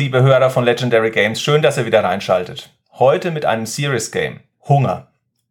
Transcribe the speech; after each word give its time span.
Liebe 0.00 0.22
Hörer 0.22 0.48
von 0.48 0.64
Legendary 0.64 1.10
Games, 1.10 1.42
schön, 1.42 1.60
dass 1.60 1.76
ihr 1.76 1.84
wieder 1.84 2.02
reinschaltet. 2.02 2.70
Heute 2.92 3.30
mit 3.30 3.44
einem 3.44 3.66
Serious 3.66 4.10
Game. 4.10 4.40
Hunger. 4.66 5.08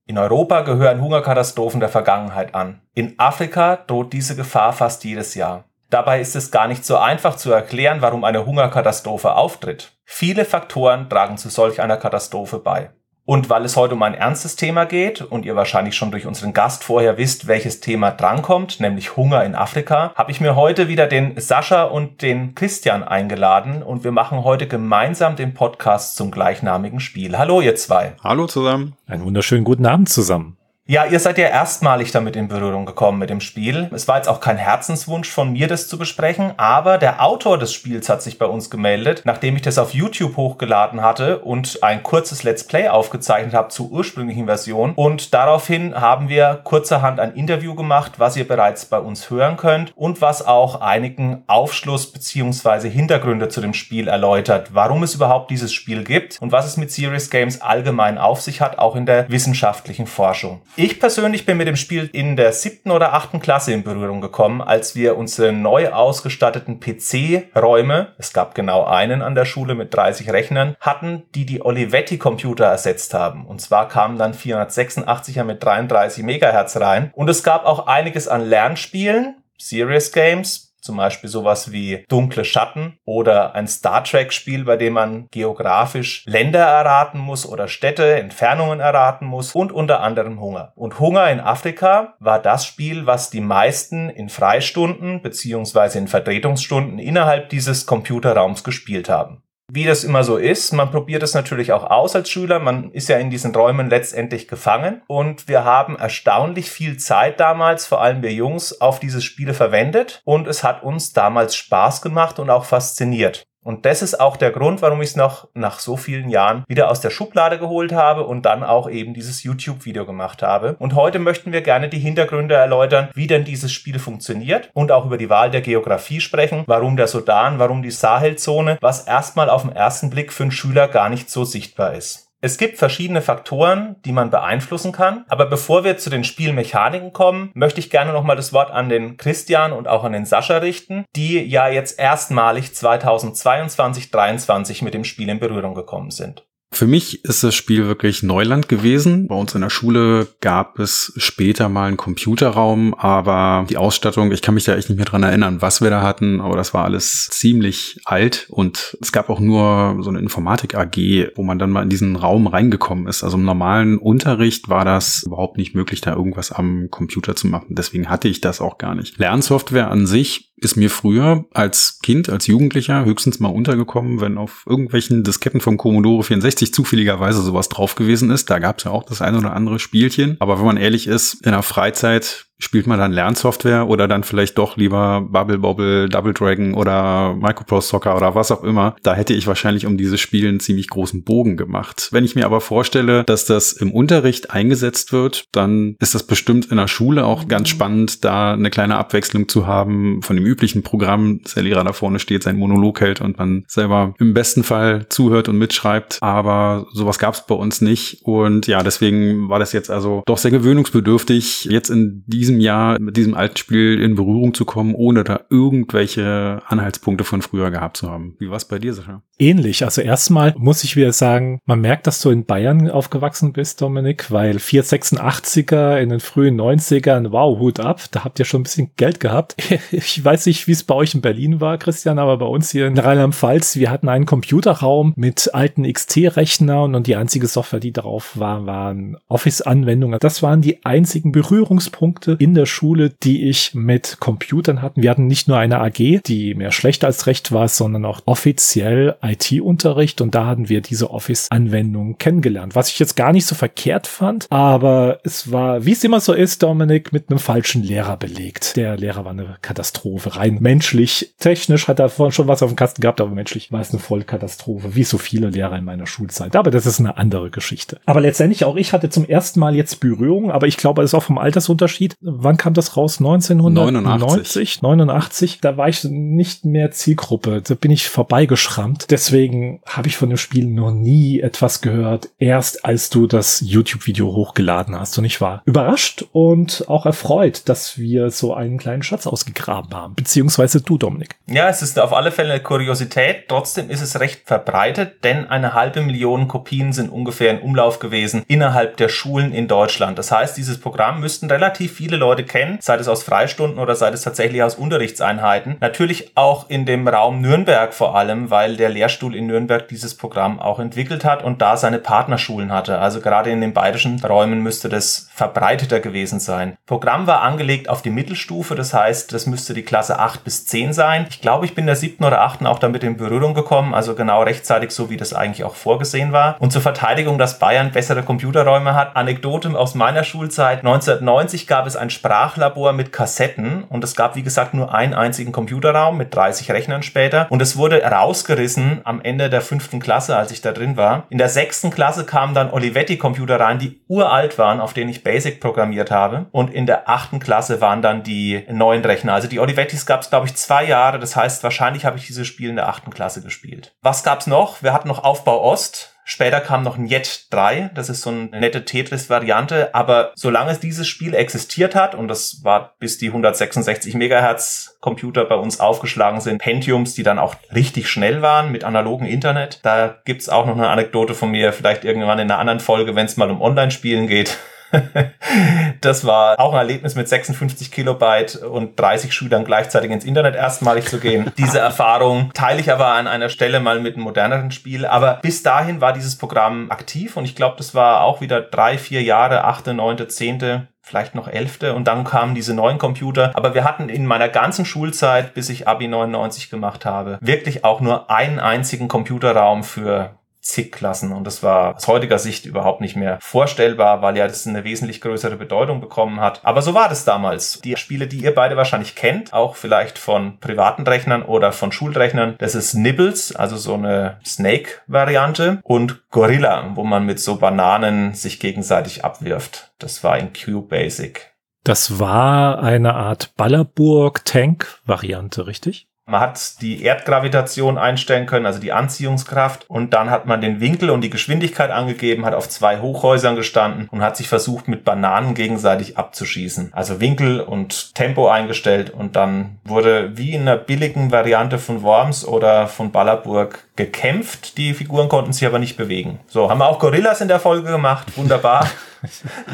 In 0.08 0.18
Europa 0.18 0.62
gehören 0.62 1.02
Hungerkatastrophen 1.02 1.80
der 1.80 1.90
Vergangenheit 1.90 2.56
an. 2.56 2.82
In 2.96 3.14
Afrika 3.20 3.76
droht 3.76 4.12
diese 4.12 4.36
Gefahr 4.36 4.74
fast 4.74 5.04
jedes 5.04 5.36
Jahr. 5.36 5.66
Dabei 5.92 6.20
ist 6.20 6.36
es 6.36 6.50
gar 6.50 6.68
nicht 6.68 6.84
so 6.84 6.98
einfach 6.98 7.36
zu 7.36 7.52
erklären, 7.52 8.02
warum 8.02 8.24
eine 8.24 8.48
Hungerkatastrophe 8.48 9.36
auftritt. 9.36 9.92
Viele 10.04 10.46
Faktoren 10.46 11.08
tragen 11.08 11.38
zu 11.38 11.50
solch 11.50 11.80
einer 11.80 11.98
Katastrophe 11.98 12.58
bei. 12.58 12.90
Und 13.30 13.48
weil 13.48 13.64
es 13.64 13.78
heute 13.78 13.94
um 13.94 14.02
ein 14.02 14.16
ernstes 14.16 14.56
Thema 14.56 14.86
geht 14.86 15.22
und 15.22 15.46
ihr 15.46 15.56
wahrscheinlich 15.56 15.94
schon 15.94 16.10
durch 16.10 16.26
unseren 16.26 16.52
Gast 16.52 16.84
vorher 16.84 17.20
wisst, 17.20 17.46
welches 17.46 17.80
Thema 17.80 18.10
drankommt, 18.10 18.80
nämlich 18.80 19.18
Hunger 19.18 19.46
in 19.46 19.54
Afrika, 19.54 20.12
habe 20.16 20.32
ich 20.32 20.42
mir 20.42 20.56
heute 20.56 20.88
wieder 20.88 21.06
den 21.06 21.40
Sascha 21.40 21.84
und 21.84 22.24
den 22.24 22.56
Christian 22.56 23.04
eingeladen 23.04 23.84
und 23.84 24.04
wir 24.04 24.12
machen 24.12 24.44
heute 24.44 24.68
gemeinsam 24.68 25.36
den 25.36 25.54
Podcast 25.54 26.16
zum 26.16 26.32
gleichnamigen 26.32 27.00
Spiel. 27.00 27.38
Hallo 27.38 27.62
ihr 27.62 27.76
zwei. 27.76 28.14
Hallo 28.24 28.48
zusammen. 28.48 28.96
Einen 29.06 29.24
wunderschönen 29.26 29.64
guten 29.64 29.86
Abend 29.86 30.10
zusammen. 30.10 30.58
Ja, 30.92 31.06
ihr 31.06 31.20
seid 31.20 31.38
ja 31.38 31.46
erstmalig 31.50 32.10
damit 32.10 32.36
in 32.36 32.48
Berührung 32.48 32.88
gekommen 32.88 33.20
mit 33.20 33.30
dem 33.30 33.42
Spiel. 33.42 33.92
Es 33.94 34.08
war 34.08 34.16
jetzt 34.16 34.28
auch 34.28 34.40
kein 34.40 34.58
Herzenswunsch 34.58 35.30
von 35.30 35.52
mir, 35.52 35.68
das 35.68 35.88
zu 35.88 36.00
besprechen, 36.00 36.54
aber 36.58 36.98
der 36.98 37.24
Autor 37.24 37.60
des 37.60 37.72
Spiels 37.74 38.10
hat 38.10 38.24
sich 38.24 38.40
bei 38.40 38.48
uns 38.48 38.72
gemeldet, 38.72 39.22
nachdem 39.24 39.56
ich 39.56 39.62
das 39.62 39.78
auf 39.78 39.94
YouTube 39.94 40.36
hochgeladen 40.36 41.04
hatte 41.04 41.42
und 41.42 41.84
ein 41.84 42.02
kurzes 42.02 42.42
Let's 42.42 42.64
Play 42.64 42.88
aufgezeichnet 42.88 43.54
habe 43.54 43.70
zur 43.70 43.92
ursprünglichen 43.92 44.48
Version. 44.48 44.94
Und 44.96 45.36
daraufhin 45.36 45.94
haben 45.94 46.28
wir 46.28 46.60
kurzerhand 46.64 47.20
ein 47.20 47.34
Interview 47.34 47.76
gemacht, 47.76 48.14
was 48.18 48.36
ihr 48.36 48.48
bereits 48.48 48.86
bei 48.86 48.98
uns 48.98 49.30
hören 49.30 49.58
könnt 49.58 49.96
und 49.96 50.24
was 50.24 50.44
auch 50.44 50.82
einigen 50.82 51.44
Aufschluss 51.46 52.12
beziehungsweise 52.12 52.88
Hintergründe 52.88 53.50
zu 53.50 53.62
dem 53.62 53.76
Spiel 53.76 54.08
erläutert, 54.08 54.70
warum 54.74 55.04
es 55.04 55.14
überhaupt 55.14 55.52
dieses 55.52 55.72
Spiel 55.72 56.04
gibt 56.04 56.42
und 56.42 56.52
was 56.52 56.66
es 56.66 56.78
mit 56.78 56.92
Serious 56.92 57.30
Games 57.30 57.62
allgemein 57.62 58.18
auf 58.18 58.42
sich 58.42 58.60
hat, 58.60 58.80
auch 58.80 58.96
in 58.96 59.06
der 59.06 59.30
wissenschaftlichen 59.30 60.08
Forschung. 60.08 60.62
Ich 60.82 60.98
persönlich 60.98 61.46
bin 61.46 61.58
mit 61.58 61.68
dem 61.68 61.76
Spiel 61.76 62.10
in 62.14 62.38
der 62.38 62.54
siebten 62.54 62.92
oder 62.92 63.12
achten 63.12 63.42
Klasse 63.42 63.74
in 63.74 63.84
Berührung 63.84 64.22
gekommen, 64.22 64.62
als 64.62 64.96
wir 64.96 65.18
unsere 65.18 65.52
neu 65.52 65.90
ausgestatteten 65.90 66.80
PC-Räume, 66.80 68.14
es 68.18 68.32
gab 68.32 68.56
genau 68.56 68.86
einen 68.86 69.22
an 69.22 69.36
der 69.36 69.44
Schule 69.44 69.76
mit 69.76 69.94
30 69.94 70.32
Rechnern, 70.32 70.78
hatten, 70.80 71.24
die 71.36 71.46
die 71.46 71.62
Olivetti-Computer 71.66 72.64
ersetzt 72.64 73.14
haben. 73.14 73.46
Und 73.46 73.60
zwar 73.60 73.90
kamen 73.90 74.18
dann 74.18 74.34
486er 74.34 75.44
mit 75.44 75.62
33 75.62 76.24
Megahertz 76.24 76.78
rein. 76.78 77.12
Und 77.14 77.30
es 77.30 77.44
gab 77.44 77.66
auch 77.66 77.88
einiges 77.88 78.30
an 78.30 78.48
Lernspielen, 78.48 79.36
Serious 79.58 80.14
Games, 80.14 80.69
zum 80.82 80.98
Beispiel 80.98 81.30
sowas 81.30 81.72
wie 81.72 82.06
Dunkle 82.08 82.46
Schatten 82.46 82.98
oder 83.06 83.56
ein 83.56 83.68
Star 83.68 84.04
Trek-Spiel, 84.04 84.66
bei 84.66 84.78
dem 84.78 84.94
man 84.94 85.28
geografisch 85.32 86.24
Länder 86.26 86.60
erraten 86.60 87.20
muss 87.20 87.48
oder 87.48 87.68
Städte, 87.68 88.20
Entfernungen 88.20 88.80
erraten 88.80 89.26
muss 89.26 89.54
und 89.54 89.72
unter 89.72 90.02
anderem 90.02 90.40
Hunger. 90.40 90.74
Und 90.76 91.00
Hunger 91.00 91.30
in 91.30 91.40
Afrika 91.40 92.16
war 92.20 92.40
das 92.40 92.66
Spiel, 92.66 93.06
was 93.06 93.30
die 93.30 93.42
meisten 93.42 94.10
in 94.10 94.30
Freistunden 94.30 95.22
beziehungsweise 95.22 95.98
in 95.98 96.08
Vertretungsstunden 96.08 97.00
innerhalb 97.00 97.50
dieses 97.50 97.86
Computerraums 97.86 98.64
gespielt 98.64 99.10
haben. 99.10 99.44
Wie 99.72 99.86
das 99.86 100.04
immer 100.04 100.24
so 100.24 100.38
ist, 100.38 100.74
man 100.74 100.90
probiert 100.90 101.22
es 101.22 101.36
natürlich 101.36 101.74
auch 101.74 101.84
aus 101.84 102.16
als 102.16 102.30
Schüler. 102.30 102.60
Man 102.60 102.92
ist 102.92 103.08
ja 103.08 103.20
in 103.20 103.30
diesen 103.30 103.54
Räumen 103.54 103.90
letztendlich 103.90 104.48
gefangen. 104.48 105.04
Und 105.06 105.48
wir 105.48 105.64
haben 105.64 105.96
erstaunlich 105.96 106.72
viel 106.72 106.98
Zeit 106.98 107.40
damals, 107.40 107.86
vor 107.86 108.02
allem 108.02 108.24
wir 108.24 108.34
Jungs, 108.34 108.82
auf 108.82 109.00
diese 109.00 109.22
Spiele 109.22 109.54
verwendet. 109.54 110.22
Und 110.26 110.48
es 110.48 110.64
hat 110.64 110.82
uns 110.82 111.14
damals 111.14 111.56
Spaß 111.56 112.02
gemacht 112.02 112.40
und 112.40 112.50
auch 112.50 112.66
fasziniert. 112.66 113.46
Und 113.64 113.86
das 113.86 114.02
ist 114.02 114.20
auch 114.20 114.38
der 114.38 114.52
Grund, 114.52 114.82
warum 114.82 115.02
ich 115.02 115.10
es 115.10 115.16
noch 115.16 115.50
nach 115.54 115.80
so 115.80 115.98
vielen 115.98 116.30
Jahren 116.30 116.64
wieder 116.68 116.90
aus 116.90 117.02
der 117.02 117.10
Schublade 117.10 117.60
geholt 117.60 117.92
habe 117.92 118.26
und 118.26 118.44
dann 118.44 118.64
auch 118.64 118.90
eben 118.90 119.14
dieses 119.14 119.44
YouTube-Video 119.44 120.06
gemacht 120.06 120.42
habe. 120.42 120.76
Und 120.80 120.96
heute 120.96 121.20
möchten 121.20 121.52
wir 121.52 121.62
gerne 121.62 121.90
die 121.90 122.00
Hintergründe 122.00 122.56
erläutern, 122.56 123.10
wie 123.14 123.28
denn 123.28 123.44
dieses 123.44 123.72
Spiel 123.72 124.00
funktioniert 124.00 124.70
und 124.74 124.92
auch 124.92 125.06
über 125.06 125.18
die 125.18 125.30
Wahl 125.30 125.52
der 125.52 125.62
Geografie 125.62 126.22
sprechen, 126.22 126.64
warum 126.68 126.96
der 126.96 127.08
Sudan, 127.08 127.60
warum 127.60 127.84
die 127.84 127.92
Sahelzone, 127.92 128.78
was 128.82 129.06
erstmal 129.06 129.50
auf 129.50 129.64
den 129.64 129.74
ersten 129.74 130.10
Blick 130.10 130.32
für 130.32 130.44
einen 130.44 130.52
Schüler 130.52 130.88
gar 130.88 131.10
nicht 131.10 131.30
so 131.30 131.44
sichtbar 131.44 131.94
ist. 131.94 132.29
Es 132.42 132.58
gibt 132.58 132.78
verschiedene 132.78 133.22
Faktoren, 133.22 133.98
die 134.06 134.14
man 134.14 134.30
beeinflussen 134.30 134.94
kann. 134.94 135.26
Aber 135.28 135.46
bevor 135.46 135.84
wir 135.84 135.98
zu 135.98 136.10
den 136.10 136.24
Spielmechaniken 136.24 137.12
kommen, 137.12 137.52
möchte 137.54 137.82
ich 137.82 137.90
gerne 137.90 138.14
nochmal 138.14 138.38
das 138.38 138.54
Wort 138.54 138.72
an 138.72 138.88
den 138.88 139.18
Christian 139.18 139.74
und 139.74 139.88
auch 139.88 140.06
an 140.06 140.14
den 140.14 140.26
Sascha 140.26 140.58
richten, 140.58 141.06
die 141.16 141.42
ja 141.42 141.68
jetzt 141.68 142.00
erstmalig 142.00 142.74
2022, 142.74 144.10
2023 144.10 144.82
mit 144.82 144.94
dem 144.94 145.04
Spiel 145.04 145.30
in 145.30 145.40
Berührung 145.40 145.76
gekommen 145.76 146.12
sind. 146.12 146.46
Für 146.72 146.88
mich 146.88 147.26
ist 147.26 147.44
das 147.44 147.56
Spiel 147.56 147.88
wirklich 147.88 148.22
Neuland 148.22 148.70
gewesen. 148.70 149.28
Bei 149.28 149.36
uns 149.36 149.56
in 149.56 149.62
der 149.62 149.70
Schule 149.72 150.28
gab 150.40 150.80
es 150.80 151.12
später 151.18 151.68
mal 151.68 151.88
einen 151.88 151.98
Computerraum, 151.98 152.94
aber 152.94 153.66
die 153.70 153.78
Ausstattung, 153.78 154.32
ich 154.32 154.42
kann 154.42 154.54
mich 154.54 154.66
da 154.66 154.76
echt 154.76 154.88
nicht 154.90 154.98
mehr 154.98 155.06
dran 155.06 155.24
erinnern, 155.24 155.62
was 155.62 155.82
wir 155.82 155.90
da 155.90 156.04
hatten, 156.04 156.40
aber 156.40 156.56
das 156.56 156.74
war 156.74 156.86
alles 156.86 157.28
ziemlich 157.32 158.00
alt 158.06 158.48
und 158.50 158.98
es 159.02 159.12
gab 159.12 159.30
auch 159.30 159.40
nur 159.40 159.98
so 160.02 160.10
eine 160.10 160.20
Informatik 160.20 160.76
AG, 160.76 161.32
wo 161.36 161.44
man 161.44 161.58
dann 161.58 161.72
mal 161.72 161.84
in 161.84 161.90
diesen 161.90 162.16
Raum 162.16 162.48
reingekommen 162.48 163.08
ist. 163.08 163.24
Also 163.24 163.38
im 163.38 163.46
normalen 163.46 163.98
Unterricht 163.98 164.70
war 164.70 164.86
das 164.86 165.24
überhaupt 165.26 165.58
nicht 165.58 165.74
möglich, 165.76 166.02
da 166.02 166.14
irgendwas 166.14 166.52
am 166.52 166.90
Computer 166.92 167.36
zu 167.36 167.48
machen. 167.48 167.76
Deswegen 167.76 168.10
hatte 168.10 168.28
ich 168.28 168.42
das 168.42 168.62
auch 168.62 168.78
gar 168.78 168.94
nicht. 168.94 169.18
Lernsoftware 169.18 169.90
an 169.90 170.06
sich 170.06 170.49
ist 170.62 170.76
mir 170.76 170.90
früher 170.90 171.46
als 171.54 172.00
Kind, 172.02 172.30
als 172.30 172.48
Jugendlicher 172.48 173.06
höchstens 173.06 173.40
mal 173.40 173.50
untergekommen, 173.50 174.22
wenn 174.22 174.38
auf 174.38 174.64
irgendwelchen 174.68 175.24
Disketten 175.24 175.62
vom 175.62 175.78
Commodore 175.78 176.24
64 176.24 176.74
zufälligerweise 176.74 177.42
sowas 177.42 177.70
drauf 177.70 177.96
gewesen 177.96 178.30
ist. 178.32 178.50
Da 178.50 178.60
gab 178.60 178.80
es 178.80 178.84
ja 178.84 178.92
auch 178.92 179.04
das 179.04 179.22
ein 179.22 179.36
oder 179.36 179.54
andere 179.54 179.80
Spielchen. 179.80 180.38
Aber 180.40 180.60
wenn 180.60 180.66
man 180.66 180.78
ehrlich 180.78 181.08
ist, 181.08 181.46
in 181.46 181.52
der 181.52 181.64
Freizeit 181.64 182.49
spielt 182.60 182.88
man 182.88 183.00
dann 183.00 183.14
Lernsoftware 183.14 183.88
oder 183.88 184.08
dann 184.08 184.24
vielleicht 184.24 184.58
doch 184.58 184.78
lieber 184.78 185.22
Bubble 185.22 185.58
Bobble, 185.58 186.10
Double 186.10 186.34
Dragon 186.34 186.74
oder 186.74 187.36
Microprose 187.36 187.88
Soccer 187.88 188.16
oder 188.16 188.36
was 188.36 188.52
auch 188.52 188.64
immer. 188.64 188.96
Da 189.02 189.16
hätte 189.16 189.34
ich 189.34 189.48
wahrscheinlich 189.48 189.86
um 189.86 189.98
dieses 189.98 190.20
Spiel 190.20 190.48
einen 190.48 190.60
ziemlich 190.60 190.90
großen 190.90 191.24
Bogen 191.24 191.58
gemacht. 191.58 192.10
Wenn 192.12 192.26
ich 192.26 192.36
mir 192.36 192.46
aber 192.46 192.62
vorstelle, 192.62 193.24
dass 193.24 193.46
das 193.46 193.72
im 193.72 193.92
Unterricht 193.92 194.52
eingesetzt 194.52 195.14
wird, 195.14 195.46
dann 195.54 195.96
ist 196.00 196.14
das 196.16 196.24
bestimmt 196.24 196.66
in 196.66 196.78
der 196.78 196.88
Schule 196.88 197.26
auch 197.26 197.48
ganz 197.48 197.70
spannend, 197.70 198.26
da 198.26 198.54
eine 198.54 198.70
kleine 198.70 198.98
Abwechslung 198.98 199.48
zu 199.48 199.66
haben 199.66 200.22
von 200.22 200.36
dem 200.36 200.46
üblichen 200.46 200.84
Programm, 200.84 201.40
dass 201.44 201.54
der 201.54 201.64
Lehrer 201.64 201.84
da 201.84 201.94
vorne 201.94 202.20
steht, 202.20 202.44
seinen 202.44 202.60
Monolog 202.60 203.00
hält 203.00 203.22
und 203.22 203.38
man 203.38 203.64
selber 203.68 204.14
im 204.20 204.34
besten 204.34 204.64
Fall 204.64 205.08
zuhört 205.10 205.48
und 205.48 205.58
mitschreibt. 205.58 206.18
Aber 206.22 206.88
sowas 206.94 207.20
gab 207.20 207.36
es 207.36 207.46
bei 207.46 207.56
uns 207.56 207.80
nicht. 207.80 208.20
Und 208.24 208.68
ja, 208.68 208.84
deswegen 208.84 209.50
war 209.50 209.60
das 209.60 209.72
jetzt 209.72 209.90
also 209.90 210.24
doch 210.26 210.38
sehr 210.38 210.52
gewöhnungsbedürftig, 210.52 211.66
jetzt 211.66 211.90
in 211.90 212.24
diesem 212.28 212.49
diesem 212.50 212.60
Jahr 212.60 213.00
mit 213.00 213.16
diesem 213.16 213.36
alten 213.36 213.58
Spiel 213.58 214.02
in 214.02 214.16
Berührung 214.16 214.54
zu 214.54 214.66
kommen, 214.66 214.96
ohne 214.96 215.24
da 215.24 215.42
irgendwelche 215.50 216.62
Anhaltspunkte 216.66 217.24
von 217.24 217.42
früher 217.42 217.70
gehabt 217.70 217.98
zu 217.98 218.10
haben. 218.10 218.36
Wie 218.40 218.50
war 218.50 218.58
es 218.58 218.66
bei 218.66 218.80
dir, 218.80 218.94
Sascha? 218.94 219.22
Ähnlich. 219.38 219.84
Also 219.86 220.02
erstmal 220.02 220.54
muss 220.58 220.84
ich 220.84 220.96
wieder 220.96 221.14
sagen, 221.14 221.60
man 221.66 221.80
merkt, 221.80 222.08
dass 222.08 222.22
du 222.22 222.30
in 222.30 222.46
Bayern 222.46 222.90
aufgewachsen 222.90 223.54
bist, 223.54 223.82
Dominik, 223.82 224.32
weil 224.32 224.58
486er 224.58 225.98
in 225.98 226.10
den 226.10 226.20
frühen 226.20 226.60
90ern, 226.60 227.32
wow, 227.32 227.58
Hut 227.58 227.80
ab, 227.80 228.02
da 228.12 228.24
habt 228.24 228.40
ihr 228.40 228.46
schon 228.46 228.62
ein 228.62 228.64
bisschen 228.64 228.92
Geld 228.98 229.20
gehabt. 229.20 229.56
Ich 229.92 230.24
weiß 230.24 230.46
nicht, 230.46 230.68
wie 230.68 230.72
es 230.72 230.84
bei 230.84 230.96
euch 230.96 231.14
in 231.16 231.22
Berlin 231.22 231.62
war, 231.62 231.78
Christian, 231.78 232.20
aber 232.20 232.38
bei 232.38 232.46
uns 232.46 232.70
hier 232.72 232.88
in 232.88 232.98
Rheinland-Pfalz, 232.98 233.76
wir 233.76 233.90
hatten 233.90 234.08
einen 234.10 234.26
Computerraum 234.26 235.14
mit 235.16 235.54
alten 235.54 235.92
XT-Rechnern 235.92 236.96
und 236.96 237.08
die 237.08 237.16
einzige 237.16 237.48
Software, 237.48 237.80
die 237.80 237.92
darauf 237.92 238.38
war, 238.40 238.66
waren 238.66 239.18
Office-Anwendungen. 239.28 240.20
Das 240.20 240.44
waren 240.44 240.62
die 240.62 240.86
einzigen 240.86 241.32
Berührungspunkte, 241.32 242.36
in 242.40 242.56
der 242.56 242.66
Schule, 242.66 243.10
die 243.10 243.48
ich 243.50 243.74
mit 243.76 244.18
Computern 244.20 244.82
hatten. 244.82 245.04
Wir 245.04 245.12
hatten 245.12 245.28
nicht 245.28 245.48
nur 245.48 245.58
eine 245.58 245.80
AG, 245.80 246.22
die 246.26 246.56
mehr 246.56 246.72
schlecht 246.72 247.04
als 247.04 247.28
recht 247.28 247.52
war, 247.52 247.68
sondern 247.68 248.06
auch 248.06 248.22
offiziell 248.26 249.16
IT-Unterricht 249.22 250.22
und 250.22 250.34
da 250.34 250.46
hatten 250.46 250.70
wir 250.70 250.82
diese 250.82 251.12
Office-Anwendungen 251.12 252.18
kennengelernt, 252.18 252.76
was 252.76 252.90
ich 252.90 253.00
jetzt 253.00 253.16
gar 253.16 253.34
nicht 253.34 253.46
so 253.46 253.56
verkehrt 253.56 254.08
fand, 254.08 254.48
aber 254.50 255.20
es 255.24 255.52
war, 255.52 255.86
wie 255.86 255.92
es 255.92 256.04
immer 256.04 256.20
so 256.20 256.34
ist, 256.34 256.64
Dominik, 256.64 257.14
mit 257.14 257.30
einem 257.30 257.40
falschen 257.40 257.84
Lehrer 257.84 258.18
belegt. 258.18 258.76
Der 258.76 258.98
Lehrer 258.98 259.26
war 259.26 259.32
eine 259.32 259.58
Katastrophe, 259.62 260.36
rein 260.36 260.58
menschlich, 260.62 261.34
technisch 261.40 261.88
hat 261.88 262.00
er 262.00 262.10
vorhin 262.10 262.32
schon 262.32 262.48
was 262.48 262.64
auf 262.64 262.72
dem 262.72 262.76
Kasten 262.76 263.02
gehabt, 263.02 263.22
aber 263.22 263.32
menschlich 263.32 263.72
war 263.72 263.82
es 263.82 263.92
eine 263.92 264.00
Vollkatastrophe, 264.00 264.96
wie 264.96 265.04
so 265.04 265.18
viele 265.18 265.50
Lehrer 265.50 265.78
in 265.78 265.86
meiner 265.86 266.08
Schulzeit. 266.08 266.56
Aber 266.56 266.72
das 266.72 266.86
ist 266.86 267.00
eine 267.00 267.18
andere 267.18 267.50
Geschichte. 267.50 268.00
Aber 268.06 268.22
letztendlich 268.22 268.64
auch 268.64 268.76
ich 268.76 268.94
hatte 268.94 269.10
zum 269.10 269.26
ersten 269.26 269.60
Mal 269.60 269.76
jetzt 269.76 270.00
Berührung, 270.00 270.52
aber 270.52 270.68
ich 270.68 270.78
glaube, 270.78 271.02
das 271.02 271.12
ist 271.12 271.16
auch 271.16 271.24
vom 271.24 271.38
Altersunterschied 271.38 272.16
wann 272.32 272.58
kam 272.58 272.74
das 272.74 272.98
raus? 272.98 273.20
1990? 273.20 274.82
89. 274.82 274.82
89. 274.82 275.62
Da 275.62 275.78
war 275.78 275.90
ich 275.90 276.04
nicht 276.04 276.66
mehr 276.66 276.92
Zielgruppe. 276.92 277.62
Da 277.62 277.76
bin 277.76 277.92
ich 277.92 278.10
vorbeigeschrammt. 278.10 279.08
Deswegen 279.10 279.82
habe 279.86 280.08
ich 280.08 280.18
von 280.18 280.30
dem 280.30 280.38
Spiel 280.38 280.66
noch 280.66 280.92
nie 280.92 281.40
etwas 281.40 281.82
gehört, 281.82 282.30
erst 282.38 282.86
als 282.86 283.10
du 283.10 283.28
das 283.28 283.62
YouTube-Video 283.66 284.34
hochgeladen 284.34 284.98
hast. 284.98 285.18
Und 285.18 285.26
ich 285.26 285.42
war 285.42 285.62
überrascht 285.66 286.26
und 286.32 286.86
auch 286.88 287.06
erfreut, 287.06 287.64
dass 287.66 287.98
wir 287.98 288.32
so 288.32 288.54
einen 288.54 288.78
kleinen 288.78 289.04
Schatz 289.04 289.28
ausgegraben 289.28 289.94
haben. 289.94 290.16
Beziehungsweise 290.16 290.82
du, 290.82 290.98
Dominik. 290.98 291.36
Ja, 291.48 291.70
es 291.70 291.82
ist 291.82 292.00
auf 292.00 292.14
alle 292.14 292.32
Fälle 292.32 292.54
eine 292.54 292.64
Kuriosität. 292.64 293.48
Trotzdem 293.48 293.90
ist 293.90 294.02
es 294.02 294.20
recht 294.20 294.42
verbreitet, 294.46 295.24
denn 295.24 295.48
eine 295.48 295.74
halbe 295.74 296.02
Million 296.02 296.48
Kopien 296.48 296.94
sind 296.94 297.10
ungefähr 297.10 297.52
in 297.52 297.60
Umlauf 297.60 298.00
gewesen 298.00 298.44
innerhalb 298.48 298.98
der 298.98 299.10
Schulen 299.10 299.54
in 299.54 299.68
Deutschland. 299.68 300.18
Das 300.18 300.32
heißt, 300.32 300.58
dieses 300.58 300.80
Programm 300.80 301.20
müssten 301.20 301.50
relativ 301.50 301.94
viele 301.94 302.18
Leute 302.20 302.44
kennen, 302.44 302.78
sei 302.82 302.96
es 302.96 303.08
aus 303.08 303.24
Freistunden 303.24 303.80
oder 303.80 303.96
sei 303.96 304.10
es 304.10 304.22
tatsächlich 304.22 304.62
aus 304.62 304.76
Unterrichtseinheiten. 304.76 305.78
Natürlich 305.80 306.32
auch 306.36 306.70
in 306.70 306.86
dem 306.86 307.08
Raum 307.08 307.42
Nürnberg 307.42 307.94
vor 307.94 308.16
allem, 308.16 308.52
weil 308.52 308.76
der 308.76 308.90
Lehrstuhl 308.90 309.36
in 309.36 309.48
Nürnberg 309.48 309.88
dieses 309.88 310.16
Programm 310.16 310.60
auch 310.60 310.80
entwickelt 310.80 311.26
hat 311.26 311.44
und 311.44 311.62
da 311.62 311.78
seine 311.78 312.00
Partnerschulen 312.00 312.72
hatte. 312.72 313.00
Also 313.00 313.22
gerade 313.22 313.50
in 313.50 313.62
den 313.62 313.74
bayerischen 313.74 314.24
Räumen 314.24 314.62
müsste 314.62 314.90
das 314.90 315.30
verbreiteter 315.34 316.00
gewesen 316.00 316.40
sein. 316.40 316.78
Programm 316.86 317.28
war 317.28 317.42
angelegt 317.42 317.90
auf 317.90 318.02
die 318.02 318.10
Mittelstufe, 318.10 318.76
das 318.76 318.94
heißt, 318.94 319.34
das 319.34 319.46
müsste 319.46 319.74
die 319.74 319.84
Klasse 319.84 320.20
8 320.20 320.44
bis 320.44 320.66
10 320.66 320.94
sein. 320.94 321.28
Ich 321.30 321.42
glaube, 321.42 321.66
ich 321.66 321.76
bin 321.76 321.86
der 321.86 321.96
siebten 321.96 322.24
oder 322.24 322.42
achten 322.42 322.68
auch 322.68 322.80
damit 322.80 323.04
in 323.04 323.18
Berührung 323.18 323.54
gekommen, 323.54 323.94
also 323.94 324.16
genau 324.16 324.44
rechtzeitig 324.44 324.92
so, 324.92 325.10
wie 325.10 325.18
das 325.18 325.34
eigentlich 325.34 325.64
auch 325.64 325.76
vorgesehen 325.76 326.32
war. 326.32 326.58
Und 326.60 326.72
zur 326.72 326.82
Verteidigung, 326.82 327.38
dass 327.38 327.60
Bayern 327.60 327.92
bessere 327.92 328.24
Computerräume 328.24 328.96
hat, 328.96 329.16
Anekdote 329.16 329.70
aus 329.78 329.96
meiner 329.96 330.24
Schulzeit. 330.24 330.80
1990 330.80 331.68
gab 331.68 331.86
es 331.86 331.96
ein 332.00 332.10
Sprachlabor 332.10 332.94
mit 332.94 333.12
Kassetten 333.12 333.84
und 333.84 334.04
es 334.04 334.16
gab, 334.16 334.36
wie 334.36 334.44
gesagt, 334.44 334.74
nur 334.74 334.94
einen 334.94 335.14
einzigen 335.14 335.52
Computerraum 335.52 336.18
mit 336.18 336.34
30 336.34 336.72
Rechnern 336.72 337.04
später 337.04 337.48
und 337.50 337.62
es 337.62 337.78
wurde 337.78 338.02
rausgerissen 338.02 339.02
am 339.04 339.22
Ende 339.22 339.50
der 339.50 339.62
fünften 339.62 340.00
Klasse, 340.00 340.36
als 340.36 340.52
ich 340.52 340.62
da 340.62 340.72
drin 340.72 340.98
war. 340.98 341.26
In 341.30 341.38
der 341.38 341.50
sechsten 341.50 341.92
Klasse 341.92 342.26
kamen 342.26 342.54
dann 342.54 342.72
Olivetti-Computer 342.72 343.60
rein, 343.60 343.80
die 343.80 344.02
uralt 344.08 344.58
waren, 344.58 344.82
auf 344.82 344.94
denen 344.94 345.10
ich 345.10 345.24
Basic 345.24 345.60
programmiert 345.60 346.12
habe 346.12 346.48
und 346.52 346.74
in 346.74 346.86
der 346.86 347.10
achten 347.10 347.40
Klasse 347.40 347.82
waren 347.82 348.02
dann 348.02 348.24
die 348.24 348.64
neuen 348.70 349.04
Rechner. 349.04 349.34
Also 349.34 349.48
die 349.48 349.60
Olivettis 349.60 350.06
gab 350.06 350.22
es, 350.22 350.30
glaube 350.30 350.48
ich, 350.48 350.56
zwei 350.56 350.86
Jahre. 350.86 351.20
Das 351.20 351.36
heißt, 351.36 351.64
wahrscheinlich 351.64 352.06
habe 352.06 352.18
ich 352.18 352.28
dieses 352.28 352.48
Spiel 352.48 352.70
in 352.70 352.76
der 352.76 352.88
achten 352.88 353.12
Klasse 353.12 353.42
gespielt. 353.42 353.96
Was 354.02 354.24
gab's 354.24 354.48
noch? 354.48 354.82
Wir 354.84 354.94
hatten 354.94 355.08
noch 355.08 355.24
Aufbau 355.24 355.62
Ost. 355.64 356.16
Später 356.32 356.62
kam 356.62 356.84
noch 356.84 356.96
ein 356.96 357.08
Jet 357.08 357.48
3, 357.50 357.90
das 357.96 358.08
ist 358.08 358.22
so 358.22 358.30
eine 358.30 358.52
nette 358.52 358.86
Tetris-Variante, 358.86 359.96
aber 359.96 360.32
solange 360.36 360.78
dieses 360.78 361.08
Spiel 361.08 361.34
existiert 361.34 361.96
hat, 361.96 362.14
und 362.14 362.28
das 362.28 362.64
war 362.64 362.94
bis 363.00 363.18
die 363.18 363.30
166 363.30 364.14
Megahertz 364.14 364.96
Computer 365.00 365.44
bei 365.46 365.56
uns 365.56 365.80
aufgeschlagen 365.80 366.40
sind, 366.40 366.60
Pentiums, 366.60 367.16
die 367.16 367.24
dann 367.24 367.40
auch 367.40 367.56
richtig 367.74 368.12
schnell 368.12 368.44
waren 368.44 368.72
mit 368.72 368.84
analogem 368.84 369.26
Internet. 369.26 369.80
Da 369.82 370.18
gibt's 370.24 370.50
auch 370.50 370.68
noch 370.68 370.78
eine 370.78 370.90
Anekdote 370.90 371.34
von 371.34 371.50
mir, 371.50 371.74
vielleicht 371.74 372.06
irgendwann 372.06 372.38
in 372.38 372.52
einer 372.52 372.60
anderen 372.60 372.80
Folge, 372.80 373.16
wenn 373.16 373.26
es 373.26 373.36
mal 373.36 373.50
um 373.50 373.60
Online-Spielen 373.60 374.28
geht. 374.28 374.60
das 376.02 376.26
war 376.26 376.60
auch 376.60 376.74
ein 376.74 376.80
Erlebnis 376.80 377.16
mit 377.16 377.28
56 377.28 377.92
Kilobyte 377.92 378.56
und 378.58 379.00
30 379.00 379.34
Schülern 379.34 379.66
gleichzeitig 379.66 380.12
ins 380.12 380.26
Internet 380.26 380.56
erstmalig 380.56 381.06
zu 381.06 381.20
gehen. 381.20 381.52
Diese 381.58 381.80
Erfahrung 381.80 382.52
teile 382.54 382.80
ich 382.80 382.92
aber 382.92 383.08
an 383.08 383.28
einer 383.28 383.50
Stelle 383.50 383.80
mal 383.80 384.00
mit 384.00 384.16
einem 384.16 384.24
moderneren 384.24 384.72
Spiel. 384.72 385.06
Aber 385.06 385.40
bis 385.42 385.64
dahin 385.64 386.02
war 386.02 386.14
dieses 386.14 386.38
Programm 386.38 386.92
aktiv 386.92 387.38
und 387.38 387.46
ich 387.46 387.56
glaube, 387.56 387.76
das 387.78 387.96
war 387.96 388.22
auch 388.22 388.42
wieder 388.42 388.62
drei, 388.62 388.98
vier 388.98 389.22
Jahre, 389.24 389.64
achte, 389.64 389.94
neunte, 389.94 390.28
zehnte 390.28 390.88
vielleicht 391.02 391.34
noch 391.34 391.48
elfte 391.48 391.96
und 391.96 392.08
dann 392.08 392.24
kamen 392.24 392.54
diese 392.54 392.74
neuen 392.74 393.00
Computer. 393.00 393.52
Aber 393.56 393.74
wir 393.74 393.84
hatten 393.84 394.10
in 394.10 394.26
meiner 394.26 394.48
ganzen 394.48 394.86
Schulzeit, 394.86 395.56
bis 395.56 395.70
ich 395.70 395.88
Abi 395.88 396.08
99 396.08 396.70
gemacht 396.70 397.06
habe, 397.06 397.40
wirklich 397.42 397.84
auch 397.84 398.00
nur 398.00 398.30
einen 398.30 398.60
einzigen 398.60 399.08
Computerraum 399.08 399.84
für 399.84 400.39
zig 400.62 400.92
Klassen 400.92 401.32
und 401.32 401.46
das 401.46 401.64
war 401.64 401.96
aus 401.96 402.08
heutiger 402.08 402.38
Sicht 402.38 402.66
überhaupt 402.66 403.02
nicht 403.02 403.16
mehr 403.16 403.40
vorstellbar, 403.42 404.22
weil 404.22 404.38
ja 404.38 404.48
das 404.48 404.68
eine 404.68 404.84
wesentlich 404.84 405.22
größere 405.22 405.56
Bedeutung 405.56 406.02
bekommen 406.02 406.42
hat. 406.42 406.60
Aber 406.64 406.82
so 406.82 406.94
war 406.94 407.10
das 407.10 407.26
damals. 407.26 407.80
Die 407.82 407.96
Spiele, 407.96 408.28
die 408.28 408.44
ihr 408.44 408.54
beide 408.54 408.78
wahrscheinlich 408.78 409.16
kennt, 409.16 409.54
auch 409.54 409.76
vielleicht 409.76 410.18
von 410.18 410.60
privaten 410.60 411.08
Rechnern 411.08 411.44
oder 411.44 411.72
von 411.72 411.92
Schulrechnern, 411.92 412.56
das 412.60 412.76
ist 412.76 412.94
Nibbles, 412.94 413.56
also 413.56 413.78
so 413.78 413.94
eine 413.94 414.40
Snake-Variante 414.46 415.80
und 415.84 416.30
Gorilla, 416.30 416.92
wo 416.96 417.04
man 417.04 417.26
mit 417.26 417.40
so 417.40 417.58
Bananen 417.58 418.34
sich 418.34 418.60
gegenseitig 418.60 419.24
abwirft. 419.24 419.92
Das 420.00 420.24
war 420.24 420.38
in 420.38 420.52
Q-Basic. 420.54 421.54
Das 421.84 422.20
war 422.20 422.84
eine 422.84 423.16
Art 423.16 423.56
Ballerburg-Tank-Variante, 423.56 425.66
richtig? 425.66 426.09
Man 426.30 426.42
hat 426.42 426.82
die 426.82 427.04
Erdgravitation 427.04 427.98
einstellen 427.98 428.46
können, 428.46 428.66
also 428.66 428.80
die 428.80 428.92
Anziehungskraft. 428.92 429.86
Und 429.90 430.14
dann 430.14 430.30
hat 430.30 430.46
man 430.46 430.62
den 430.62 430.80
Winkel 430.80 431.10
und 431.10 431.22
die 431.22 431.30
Geschwindigkeit 431.30 431.92
angegeben, 431.92 432.46
hat 432.46 432.54
auf 432.54 432.70
zwei 432.70 433.00
Hochhäusern 433.00 433.56
gestanden 433.56 434.08
und 434.12 434.22
hat 434.22 434.38
sich 434.38 434.48
versucht, 434.48 434.88
mit 434.88 435.04
Bananen 435.04 435.54
gegenseitig 435.54 436.18
abzuschießen. 436.18 436.92
Also 436.94 437.20
Winkel 437.20 437.60
und 437.60 438.16
Tempo 438.16 438.50
eingestellt 438.50 439.10
und 439.10 439.36
dann 439.36 439.80
wurde 439.84 440.38
wie 440.38 440.54
in 440.54 440.62
einer 440.62 440.78
billigen 440.78 441.32
Variante 441.32 441.80
von 441.80 442.04
Worms 442.04 442.46
oder 442.46 442.88
von 442.88 443.12
Ballerburg 443.12 443.86
gekämpft. 443.96 444.78
Die 444.78 444.94
Figuren 444.94 445.30
konnten 445.30 445.54
sich 445.54 445.66
aber 445.66 445.80
nicht 445.80 445.98
bewegen. 445.98 446.40
So, 446.48 446.70
haben 446.70 446.80
wir 446.80 446.88
auch 446.88 447.00
Gorillas 447.00 447.42
in 447.42 447.48
der 447.48 447.60
Folge 447.60 447.90
gemacht. 447.90 448.28
Wunderbar. 448.38 448.90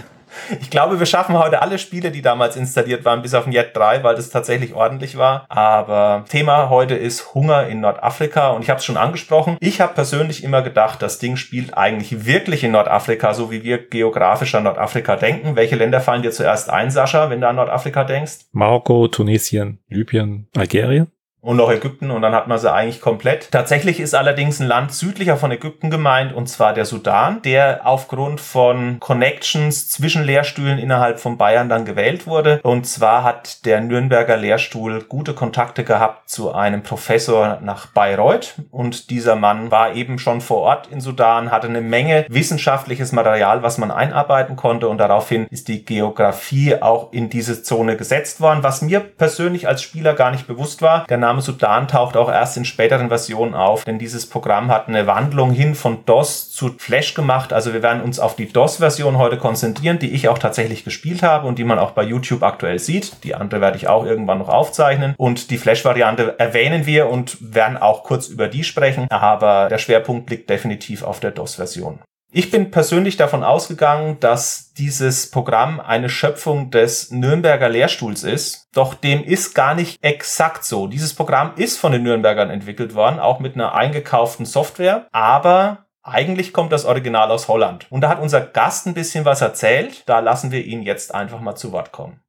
Ich 0.61 0.69
glaube, 0.69 0.99
wir 0.99 1.05
schaffen 1.05 1.37
heute 1.37 1.61
alle 1.61 1.79
Spiele, 1.79 2.11
die 2.11 2.21
damals 2.21 2.55
installiert 2.55 3.05
waren, 3.05 3.21
bis 3.21 3.33
auf 3.33 3.45
den 3.45 3.53
Jet 3.53 3.75
3, 3.75 4.03
weil 4.03 4.15
das 4.15 4.29
tatsächlich 4.29 4.73
ordentlich 4.73 5.17
war. 5.17 5.45
Aber 5.49 6.25
Thema 6.29 6.69
heute 6.69 6.95
ist 6.95 7.33
Hunger 7.33 7.67
in 7.67 7.81
Nordafrika 7.81 8.49
und 8.49 8.61
ich 8.61 8.69
habe 8.69 8.79
es 8.79 8.85
schon 8.85 8.97
angesprochen. 8.97 9.57
Ich 9.59 9.81
habe 9.81 9.93
persönlich 9.93 10.43
immer 10.43 10.61
gedacht, 10.61 11.01
das 11.01 11.19
Ding 11.19 11.37
spielt 11.37 11.77
eigentlich 11.77 12.25
wirklich 12.25 12.63
in 12.63 12.71
Nordafrika, 12.71 13.33
so 13.33 13.51
wie 13.51 13.63
wir 13.63 13.87
geografisch 13.89 14.55
an 14.55 14.63
Nordafrika 14.63 15.15
denken. 15.15 15.55
Welche 15.55 15.75
Länder 15.75 16.01
fallen 16.01 16.21
dir 16.21 16.31
zuerst 16.31 16.69
ein, 16.69 16.91
Sascha, 16.91 17.29
wenn 17.29 17.41
du 17.41 17.47
an 17.47 17.55
Nordafrika 17.55 18.03
denkst? 18.03 18.45
Marokko, 18.51 19.07
Tunesien, 19.07 19.79
Libyen, 19.89 20.47
Algerien 20.55 21.07
und 21.45 21.57
noch 21.57 21.71
Ägypten 21.71 22.09
und 22.09 22.23
dann 22.23 22.33
hat 22.33 22.47
man 22.47 22.57
sie 22.57 22.73
eigentlich 22.73 23.01
komplett. 23.01 23.51
Tatsächlich 23.51 23.99
ist 23.99 24.15
allerdings 24.15 24.59
ein 24.59 24.67
Land 24.67 24.93
südlicher 24.93 25.37
von 25.37 25.51
Ägypten 25.51 25.91
gemeint 25.91 26.33
und 26.33 26.47
zwar 26.47 26.73
der 26.73 26.85
Sudan, 26.85 27.41
der 27.43 27.81
aufgrund 27.85 28.41
von 28.41 28.99
Connections 28.99 29.89
zwischen 29.89 30.23
Lehrstühlen 30.23 30.79
innerhalb 30.79 31.19
von 31.19 31.37
Bayern 31.37 31.69
dann 31.69 31.85
gewählt 31.85 32.25
wurde. 32.25 32.59
Und 32.63 32.87
zwar 32.87 33.23
hat 33.23 33.63
der 33.65 33.79
Nürnberger 33.79 34.37
Lehrstuhl 34.37 35.03
gute 35.03 35.33
Kontakte 35.33 35.83
gehabt 35.83 36.29
zu 36.29 36.51
einem 36.51 36.81
Professor 36.81 37.59
nach 37.61 37.85
Bayreuth 37.87 38.55
und 38.71 39.11
dieser 39.11 39.35
Mann 39.35 39.69
war 39.69 39.93
eben 39.93 40.17
schon 40.17 40.41
vor 40.41 40.61
Ort 40.61 40.87
in 40.87 40.99
Sudan, 40.99 41.51
hatte 41.51 41.67
eine 41.67 41.81
Menge 41.81 42.25
wissenschaftliches 42.27 43.11
Material, 43.11 43.61
was 43.61 43.77
man 43.77 43.91
einarbeiten 43.91 44.55
konnte 44.55 44.87
und 44.87 44.97
daraufhin 44.97 45.45
ist 45.51 45.67
die 45.67 45.85
Geografie 45.85 46.81
auch 46.81 47.13
in 47.13 47.29
diese 47.29 47.61
Zone 47.61 47.97
gesetzt 47.97 48.41
worden, 48.41 48.63
was 48.63 48.81
mir 48.81 48.99
persönlich 48.99 49.67
als 49.67 49.83
Spieler 49.83 50.15
gar 50.15 50.31
nicht 50.31 50.47
bewusst 50.47 50.81
war. 50.81 51.05
Der 51.05 51.17
Name 51.17 51.34
Name 51.35 51.41
Sudan 51.41 51.89
taucht 51.89 52.15
auch 52.15 52.31
erst 52.31 52.55
in 52.55 52.63
späteren 52.63 53.09
Versionen 53.09 53.55
auf, 53.55 53.83
denn 53.83 53.99
dieses 53.99 54.25
Programm 54.25 54.71
hat 54.71 54.87
eine 54.87 55.05
Wandlung 55.05 55.51
hin 55.51 55.75
von 55.75 56.05
DOS 56.05 56.49
zu 56.49 56.75
Flash 56.77 57.13
gemacht. 57.13 57.51
Also 57.51 57.73
wir 57.73 57.83
werden 57.83 58.01
uns 58.01 58.21
auf 58.21 58.37
die 58.37 58.47
DOS-Version 58.47 59.17
heute 59.17 59.37
konzentrieren, 59.37 59.99
die 59.99 60.11
ich 60.11 60.29
auch 60.29 60.37
tatsächlich 60.37 60.85
gespielt 60.85 61.23
habe 61.23 61.45
und 61.45 61.59
die 61.59 61.65
man 61.65 61.77
auch 61.77 61.91
bei 61.91 62.03
YouTube 62.03 62.41
aktuell 62.41 62.79
sieht. 62.79 63.25
Die 63.25 63.35
andere 63.35 63.59
werde 63.59 63.75
ich 63.75 63.89
auch 63.89 64.05
irgendwann 64.05 64.37
noch 64.37 64.47
aufzeichnen. 64.47 65.13
Und 65.17 65.51
die 65.51 65.57
Flash-Variante 65.57 66.39
erwähnen 66.39 66.85
wir 66.85 67.09
und 67.09 67.37
werden 67.41 67.75
auch 67.75 68.03
kurz 68.03 68.27
über 68.27 68.47
die 68.47 68.63
sprechen. 68.63 69.07
Aber 69.09 69.67
der 69.67 69.77
Schwerpunkt 69.77 70.29
liegt 70.29 70.49
definitiv 70.49 71.03
auf 71.03 71.19
der 71.19 71.31
DOS-Version. 71.31 71.99
Ich 72.37 72.51
bin 72.51 72.69
persönlich 72.69 73.15
davon 73.15 73.45
ausgegangen, 73.45 74.19
dass 74.19 74.73
dieses 74.73 75.31
Programm 75.31 75.79
eine 75.79 76.09
Schöpfung 76.09 76.69
des 76.69 77.09
Nürnberger 77.09 77.69
Lehrstuhls 77.69 78.25
ist. 78.25 78.67
Doch 78.73 78.93
dem 78.93 79.23
ist 79.23 79.55
gar 79.55 79.73
nicht 79.73 80.03
exakt 80.03 80.65
so. 80.65 80.87
Dieses 80.87 81.13
Programm 81.13 81.53
ist 81.55 81.79
von 81.79 81.93
den 81.93 82.03
Nürnbergern 82.03 82.49
entwickelt 82.49 82.93
worden, 82.93 83.21
auch 83.21 83.39
mit 83.39 83.55
einer 83.55 83.73
eingekauften 83.73 84.45
Software. 84.45 85.07
Aber 85.13 85.85
eigentlich 86.03 86.51
kommt 86.51 86.73
das 86.73 86.83
Original 86.83 87.31
aus 87.31 87.47
Holland. 87.47 87.87
Und 87.89 88.01
da 88.01 88.09
hat 88.09 88.19
unser 88.19 88.41
Gast 88.41 88.85
ein 88.85 88.93
bisschen 88.93 89.23
was 89.23 89.39
erzählt. 89.39 90.03
Da 90.05 90.19
lassen 90.19 90.51
wir 90.51 90.65
ihn 90.65 90.81
jetzt 90.81 91.15
einfach 91.15 91.39
mal 91.39 91.55
zu 91.55 91.71
Wort 91.71 91.93
kommen. 91.93 92.19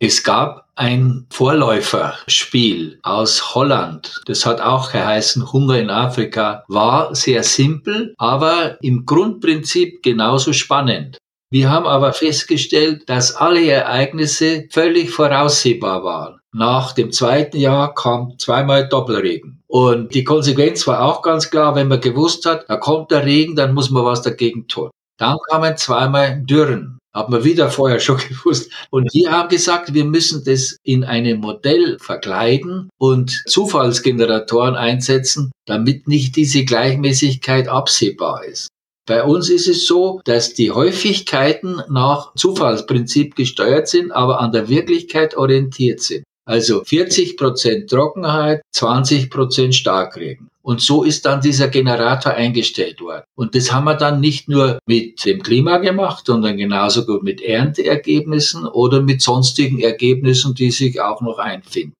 Es 0.00 0.22
gab 0.22 0.68
ein 0.76 1.26
Vorläuferspiel 1.30 3.00
aus 3.02 3.56
Holland. 3.56 4.20
Das 4.26 4.46
hat 4.46 4.60
auch 4.60 4.92
geheißen 4.92 5.52
Hunger 5.52 5.76
in 5.76 5.90
Afrika. 5.90 6.62
War 6.68 7.16
sehr 7.16 7.42
simpel, 7.42 8.14
aber 8.16 8.78
im 8.80 9.06
Grundprinzip 9.06 10.04
genauso 10.04 10.52
spannend. 10.52 11.18
Wir 11.50 11.68
haben 11.68 11.86
aber 11.86 12.12
festgestellt, 12.12 13.08
dass 13.08 13.34
alle 13.34 13.66
Ereignisse 13.66 14.68
völlig 14.70 15.10
voraussehbar 15.10 16.04
waren. 16.04 16.38
Nach 16.52 16.92
dem 16.92 17.10
zweiten 17.10 17.56
Jahr 17.56 17.92
kam 17.92 18.38
zweimal 18.38 18.88
Doppelregen. 18.88 19.64
Und 19.66 20.14
die 20.14 20.22
Konsequenz 20.22 20.86
war 20.86 21.02
auch 21.02 21.22
ganz 21.22 21.50
klar, 21.50 21.74
wenn 21.74 21.88
man 21.88 22.00
gewusst 22.00 22.46
hat, 22.46 22.66
da 22.68 22.76
kommt 22.76 23.10
der 23.10 23.26
Regen, 23.26 23.56
dann 23.56 23.74
muss 23.74 23.90
man 23.90 24.04
was 24.04 24.22
dagegen 24.22 24.68
tun. 24.68 24.90
Dann 25.18 25.38
kamen 25.50 25.76
zweimal 25.76 26.40
Dürren. 26.42 26.97
Haben 27.18 27.32
wir 27.32 27.42
wieder 27.42 27.68
vorher 27.68 27.98
schon 27.98 28.18
gewusst. 28.28 28.70
Und 28.90 29.12
die 29.12 29.28
haben 29.28 29.48
gesagt, 29.48 29.92
wir 29.92 30.04
müssen 30.04 30.44
das 30.44 30.76
in 30.84 31.02
einem 31.02 31.40
Modell 31.40 31.98
verkleiden 31.98 32.90
und 32.96 33.42
Zufallsgeneratoren 33.46 34.76
einsetzen, 34.76 35.50
damit 35.66 36.06
nicht 36.06 36.36
diese 36.36 36.64
Gleichmäßigkeit 36.64 37.66
absehbar 37.66 38.44
ist. 38.44 38.68
Bei 39.04 39.24
uns 39.24 39.50
ist 39.50 39.66
es 39.66 39.88
so, 39.88 40.20
dass 40.26 40.54
die 40.54 40.70
Häufigkeiten 40.70 41.82
nach 41.88 42.34
Zufallsprinzip 42.36 43.34
gesteuert 43.34 43.88
sind, 43.88 44.12
aber 44.12 44.38
an 44.38 44.52
der 44.52 44.68
Wirklichkeit 44.68 45.36
orientiert 45.36 46.00
sind. 46.00 46.22
Also 46.46 46.84
40 46.84 47.36
Prozent 47.36 47.90
Trockenheit, 47.90 48.62
20 48.72 49.28
Prozent 49.28 49.74
Starkregen. 49.74 50.47
Und 50.62 50.80
so 50.80 51.02
ist 51.04 51.24
dann 51.24 51.40
dieser 51.40 51.68
Generator 51.68 52.32
eingestellt 52.32 53.00
worden. 53.00 53.24
Und 53.34 53.54
das 53.54 53.72
haben 53.72 53.84
wir 53.84 53.94
dann 53.94 54.20
nicht 54.20 54.48
nur 54.48 54.78
mit 54.86 55.24
dem 55.24 55.42
Klima 55.42 55.78
gemacht, 55.78 56.26
sondern 56.26 56.56
genauso 56.56 57.06
gut 57.06 57.22
mit 57.22 57.40
Ernteergebnissen 57.40 58.66
oder 58.66 59.00
mit 59.00 59.22
sonstigen 59.22 59.78
Ergebnissen, 59.78 60.54
die 60.54 60.70
sich 60.70 61.00
auch 61.00 61.20
noch 61.20 61.38
einfinden 61.38 61.97